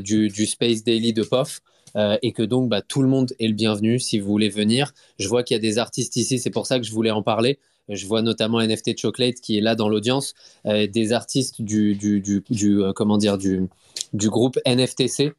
du, 0.00 0.28
du 0.28 0.46
Space 0.46 0.82
Daily 0.82 1.12
de 1.12 1.22
POF. 1.22 1.60
Euh, 1.96 2.18
et 2.22 2.32
que 2.32 2.42
donc 2.42 2.68
bah, 2.68 2.82
tout 2.82 3.02
le 3.02 3.08
monde 3.08 3.32
est 3.38 3.48
le 3.48 3.54
bienvenu 3.54 3.98
si 3.98 4.18
vous 4.18 4.28
voulez 4.28 4.48
venir. 4.48 4.92
Je 5.18 5.28
vois 5.28 5.42
qu'il 5.42 5.54
y 5.54 5.58
a 5.58 5.60
des 5.60 5.78
artistes 5.78 6.16
ici, 6.16 6.38
c'est 6.38 6.50
pour 6.50 6.66
ça 6.66 6.78
que 6.78 6.84
je 6.84 6.92
voulais 6.92 7.10
en 7.10 7.22
parler. 7.22 7.58
Je 7.88 8.06
vois 8.06 8.20
notamment 8.20 8.60
NFT 8.60 8.98
Chocolate 8.98 9.36
qui 9.36 9.56
est 9.56 9.62
là 9.62 9.74
dans 9.74 9.88
l'audience, 9.88 10.34
euh, 10.66 10.86
des 10.86 11.12
artistes 11.12 11.62
du, 11.62 11.94
du, 11.94 12.20
du, 12.20 12.82
euh, 12.82 12.92
comment 12.92 13.16
dire 13.16 13.38
du, 13.38 13.66
du 14.12 14.28
groupe 14.28 14.58
NFTC. 14.66 15.32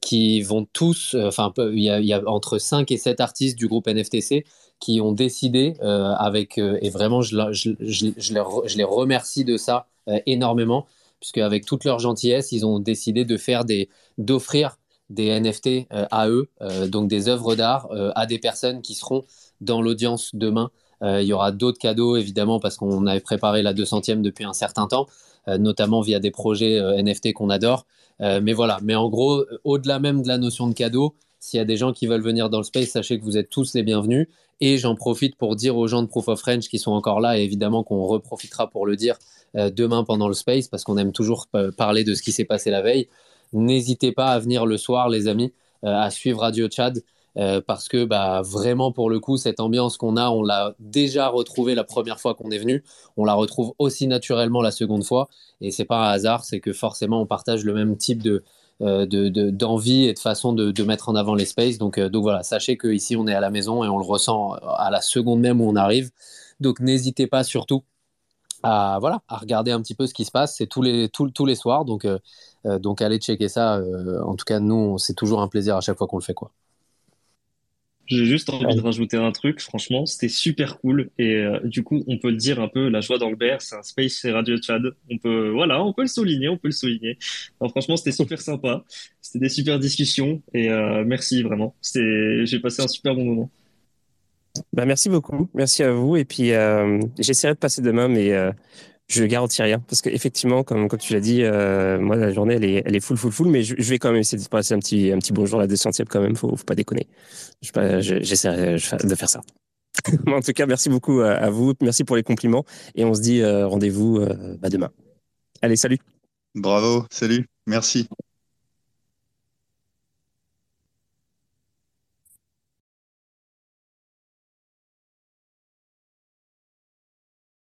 Qui 0.00 0.42
vont 0.42 0.66
tous, 0.72 1.14
enfin, 1.14 1.52
il 1.56 1.78
y, 1.78 2.12
a 2.12 2.22
entre 2.26 2.58
5 2.58 2.90
et 2.90 2.96
7 2.96 3.20
artistes 3.20 3.56
du 3.56 3.68
groupe 3.68 3.86
NFTC 3.86 4.44
qui 4.80 5.00
ont 5.00 5.12
décidé 5.12 5.74
avec, 5.80 6.58
et 6.58 6.90
vraiment, 6.90 7.22
je, 7.22 7.36
je, 7.52 7.70
je, 7.78 8.08
je, 8.16 8.34
je 8.66 8.76
les 8.76 8.82
remercie 8.82 9.44
de 9.44 9.56
ça 9.56 9.86
énormément, 10.26 10.86
puisque 11.20 11.38
avec 11.38 11.66
toute 11.66 11.84
leur 11.84 12.00
gentillesse, 12.00 12.50
ils 12.50 12.66
ont 12.66 12.80
décidé 12.80 13.24
de 13.24 13.36
faire 13.36 13.64
des, 13.64 13.88
d'offrir 14.18 14.77
des 15.10 15.38
NFT 15.40 15.86
euh, 15.92 16.06
à 16.10 16.28
eux, 16.28 16.48
euh, 16.60 16.86
donc 16.86 17.08
des 17.08 17.28
œuvres 17.28 17.54
d'art 17.54 17.88
euh, 17.92 18.10
à 18.14 18.26
des 18.26 18.38
personnes 18.38 18.82
qui 18.82 18.94
seront 18.94 19.24
dans 19.60 19.82
l'audience 19.82 20.34
demain. 20.34 20.70
il 21.02 21.24
y 21.24 21.32
aura 21.32 21.52
d'autres 21.52 21.78
cadeaux 21.78 22.16
évidemment 22.16 22.60
parce 22.60 22.76
qu'on 22.76 23.06
avait 23.06 23.20
préparé 23.20 23.62
la 23.62 23.72
200e 23.72 24.20
depuis 24.20 24.44
un 24.44 24.52
certain 24.52 24.86
temps, 24.86 25.06
notamment 25.46 26.00
via 26.00 26.18
des 26.20 26.30
projets 26.30 26.80
NFT 27.02 27.32
qu'on 27.32 27.50
adore. 27.50 27.86
mais 28.20 28.52
voilà, 28.52 28.78
mais 28.82 28.94
en 28.94 29.08
gros, 29.08 29.44
au-delà 29.64 29.98
même 29.98 30.22
de 30.22 30.28
la 30.28 30.38
notion 30.38 30.68
de 30.68 30.74
cadeau, 30.74 31.14
s'il 31.40 31.58
y 31.58 31.60
a 31.60 31.64
des 31.64 31.76
gens 31.76 31.92
qui 31.92 32.06
veulent 32.06 32.22
venir 32.22 32.50
dans 32.50 32.58
le 32.58 32.64
space, 32.64 32.90
sachez 32.90 33.18
que 33.18 33.24
vous 33.24 33.36
êtes 33.36 33.48
tous 33.48 33.74
les 33.74 33.82
bienvenus. 33.82 34.26
Et 34.60 34.76
j'en 34.76 34.96
profite 34.96 35.36
pour 35.36 35.54
dire 35.56 35.76
aux 35.76 35.88
gens 35.88 36.02
de 36.02 36.08
Proof 36.08 36.28
of 36.28 36.40
French 36.40 36.68
qui 36.68 36.78
sont 36.80 36.92
encore 36.92 37.20
là, 37.20 37.38
et 37.38 37.42
évidemment 37.42 37.82
qu'on 37.84 38.04
reprofitera 38.06 38.68
pour 38.70 38.86
le 38.86 38.94
dire 38.96 39.18
demain 39.54 40.04
pendant 40.04 40.28
le 40.28 40.34
space, 40.34 40.68
parce 40.68 40.84
qu'on 40.84 40.98
aime 40.98 41.12
toujours 41.12 41.46
parler 41.76 42.04
de 42.04 42.14
ce 42.14 42.22
qui 42.22 42.32
s'est 42.32 42.44
passé 42.44 42.70
la 42.70 42.82
veille. 42.82 43.08
N'hésitez 43.52 44.12
pas 44.12 44.28
à 44.28 44.38
venir 44.38 44.66
le 44.66 44.76
soir, 44.76 45.08
les 45.08 45.28
amis, 45.28 45.52
euh, 45.84 45.94
à 45.94 46.10
suivre 46.10 46.40
Radio 46.40 46.68
Tchad. 46.68 47.02
Euh, 47.38 47.60
parce 47.64 47.88
que 47.88 48.04
bah, 48.04 48.42
vraiment 48.42 48.90
pour 48.90 49.10
le 49.10 49.20
coup 49.20 49.36
cette 49.36 49.60
ambiance 49.60 49.96
qu'on 49.96 50.16
a 50.16 50.28
on 50.30 50.42
l'a 50.42 50.74
déjà 50.80 51.28
retrouvée 51.28 51.76
la 51.76 51.84
première 51.84 52.18
fois 52.18 52.34
qu'on 52.34 52.50
est 52.50 52.58
venu. 52.58 52.82
On 53.16 53.24
la 53.24 53.34
retrouve 53.34 53.74
aussi 53.78 54.08
naturellement 54.08 54.60
la 54.60 54.72
seconde 54.72 55.04
fois. 55.04 55.28
Et 55.60 55.70
c'est 55.70 55.84
pas 55.84 56.08
un 56.08 56.10
hasard 56.10 56.44
c'est 56.44 56.58
que 56.58 56.72
forcément 56.72 57.20
on 57.20 57.26
partage 57.26 57.64
le 57.64 57.74
même 57.74 57.96
type 57.96 58.22
de 58.22 58.42
euh, 58.80 59.06
d'envie 59.52 60.04
de, 60.04 60.10
et 60.10 60.14
de 60.14 60.18
façon 60.18 60.52
de, 60.52 60.82
mettre 60.82 61.08
en 61.08 61.14
avant 61.16 61.34
les 61.34 61.44
spaces. 61.44 61.78
Donc, 61.78 61.98
voilà 61.98 62.42
sachez 62.42 62.76
que 62.76 62.88
ici 62.88 63.14
on 63.16 63.26
est 63.28 63.34
à 63.34 63.40
la 63.40 63.50
maison 63.50 63.84
et 63.84 63.88
on 63.88 63.98
le 63.98 64.04
ressent 64.04 64.52
à 64.76 64.90
la 64.90 65.00
seconde 65.00 65.40
même 65.40 65.60
où 65.60 65.68
on 65.68 65.76
arrive. 65.76 66.10
Donc 66.60 66.80
n'hésitez 66.80 67.26
pas 67.28 67.44
surtout 67.44 67.84
à 68.64 68.98
voilà 69.00 69.22
à 69.28 69.36
regarder 69.36 69.70
un 69.70 69.80
petit 69.80 69.94
peu 69.94 70.06
ce 70.08 70.14
qui 70.14 70.24
se 70.24 70.32
passe. 70.32 70.56
C'est 70.56 70.66
tous 70.66 70.82
les 70.82 71.08
tous, 71.08 71.30
tous 71.30 71.46
les 71.46 71.54
soirs. 71.54 71.84
Donc 71.84 72.06
donc 72.64 73.02
allez 73.02 73.18
checker 73.18 73.48
ça. 73.48 73.76
Euh, 73.76 74.20
en 74.22 74.34
tout 74.34 74.44
cas, 74.44 74.60
nous, 74.60 74.98
c'est 74.98 75.14
toujours 75.14 75.40
un 75.40 75.48
plaisir 75.48 75.76
à 75.76 75.80
chaque 75.80 75.98
fois 75.98 76.06
qu'on 76.06 76.18
le 76.18 76.22
fait. 76.22 76.34
Quoi. 76.34 76.52
J'ai 78.08 78.24
juste 78.24 78.48
envie 78.48 78.74
de 78.74 78.80
rajouter 78.80 79.18
un 79.18 79.32
truc. 79.32 79.60
Franchement, 79.60 80.06
c'était 80.06 80.30
super 80.30 80.80
cool. 80.80 81.10
Et 81.18 81.34
euh, 81.34 81.60
du 81.64 81.84
coup, 81.84 82.02
on 82.06 82.16
peut 82.16 82.30
le 82.30 82.36
dire 82.36 82.58
un 82.58 82.68
peu, 82.68 82.88
la 82.88 83.02
joie 83.02 83.18
dans 83.18 83.28
le 83.28 83.36
BR, 83.36 83.60
c'est 83.60 83.76
un 83.76 83.82
space 83.82 84.20
chez 84.20 84.32
Radio 84.32 84.56
Chad. 84.62 84.82
On 85.10 85.18
peut, 85.18 85.50
voilà, 85.50 85.84
on 85.84 85.92
peut 85.92 86.02
le 86.02 86.08
souligner, 86.08 86.48
on 86.48 86.56
peut 86.56 86.68
le 86.68 86.72
souligner. 86.72 87.18
Alors, 87.60 87.70
franchement, 87.70 87.98
c'était 87.98 88.12
super 88.12 88.40
sympa. 88.40 88.82
C'était 89.20 89.40
des 89.40 89.48
super 89.50 89.78
discussions. 89.78 90.42
Et 90.54 90.70
euh, 90.70 91.04
merci 91.04 91.42
vraiment. 91.42 91.74
C'était, 91.82 92.46
j'ai 92.46 92.60
passé 92.60 92.82
un 92.82 92.88
super 92.88 93.14
bon 93.14 93.26
moment. 93.26 93.50
Bah, 94.72 94.86
merci 94.86 95.10
beaucoup. 95.10 95.48
Merci 95.52 95.82
à 95.82 95.92
vous. 95.92 96.16
Et 96.16 96.24
puis, 96.24 96.52
euh, 96.52 97.00
j'essaierai 97.18 97.52
de 97.54 97.58
passer 97.58 97.82
demain, 97.82 98.08
mais 98.08 98.32
euh, 98.32 98.52
je 99.08 99.22
ne 99.22 99.26
garantis 99.26 99.62
rien. 99.62 99.80
Parce 99.80 100.02
qu'effectivement, 100.02 100.62
comme, 100.62 100.88
comme 100.88 100.98
tu 100.98 101.14
l'as 101.14 101.20
dit, 101.20 101.42
euh, 101.42 101.98
moi, 101.98 102.16
la 102.16 102.32
journée, 102.32 102.54
elle 102.54 102.64
est, 102.64 102.82
elle 102.84 103.00
full, 103.00 103.16
full, 103.16 103.32
full. 103.32 103.48
Mais 103.48 103.62
je, 103.62 103.74
vais 103.74 103.98
quand 103.98 104.10
même 104.10 104.20
essayer 104.20 104.42
de 104.42 104.48
passer 104.48 104.74
un 104.74 104.78
petit, 104.78 105.10
un 105.10 105.18
petit 105.18 105.32
bonjour 105.32 105.58
à 105.58 105.62
la 105.62 105.66
200 105.66 105.90
quand 106.08 106.20
même. 106.20 106.36
Faut, 106.36 106.54
faut 106.56 106.64
pas 106.64 106.74
déconner. 106.74 107.06
J'essaierai 107.62 108.74
de 108.74 109.14
faire 109.14 109.28
ça. 109.28 109.40
en 110.26 110.40
tout 110.40 110.52
cas, 110.52 110.66
merci 110.66 110.88
beaucoup 110.88 111.20
à, 111.20 111.32
à 111.32 111.50
vous. 111.50 111.74
Merci 111.80 112.04
pour 112.04 112.16
les 112.16 112.22
compliments. 112.22 112.64
Et 112.94 113.04
on 113.04 113.14
se 113.14 113.20
dit 113.20 113.40
euh, 113.40 113.66
rendez-vous 113.66 114.18
euh, 114.18 114.56
bah, 114.58 114.68
demain. 114.68 114.90
Allez, 115.62 115.76
salut. 115.76 115.98
Bravo, 116.54 117.06
salut, 117.10 117.46
merci. 117.66 118.08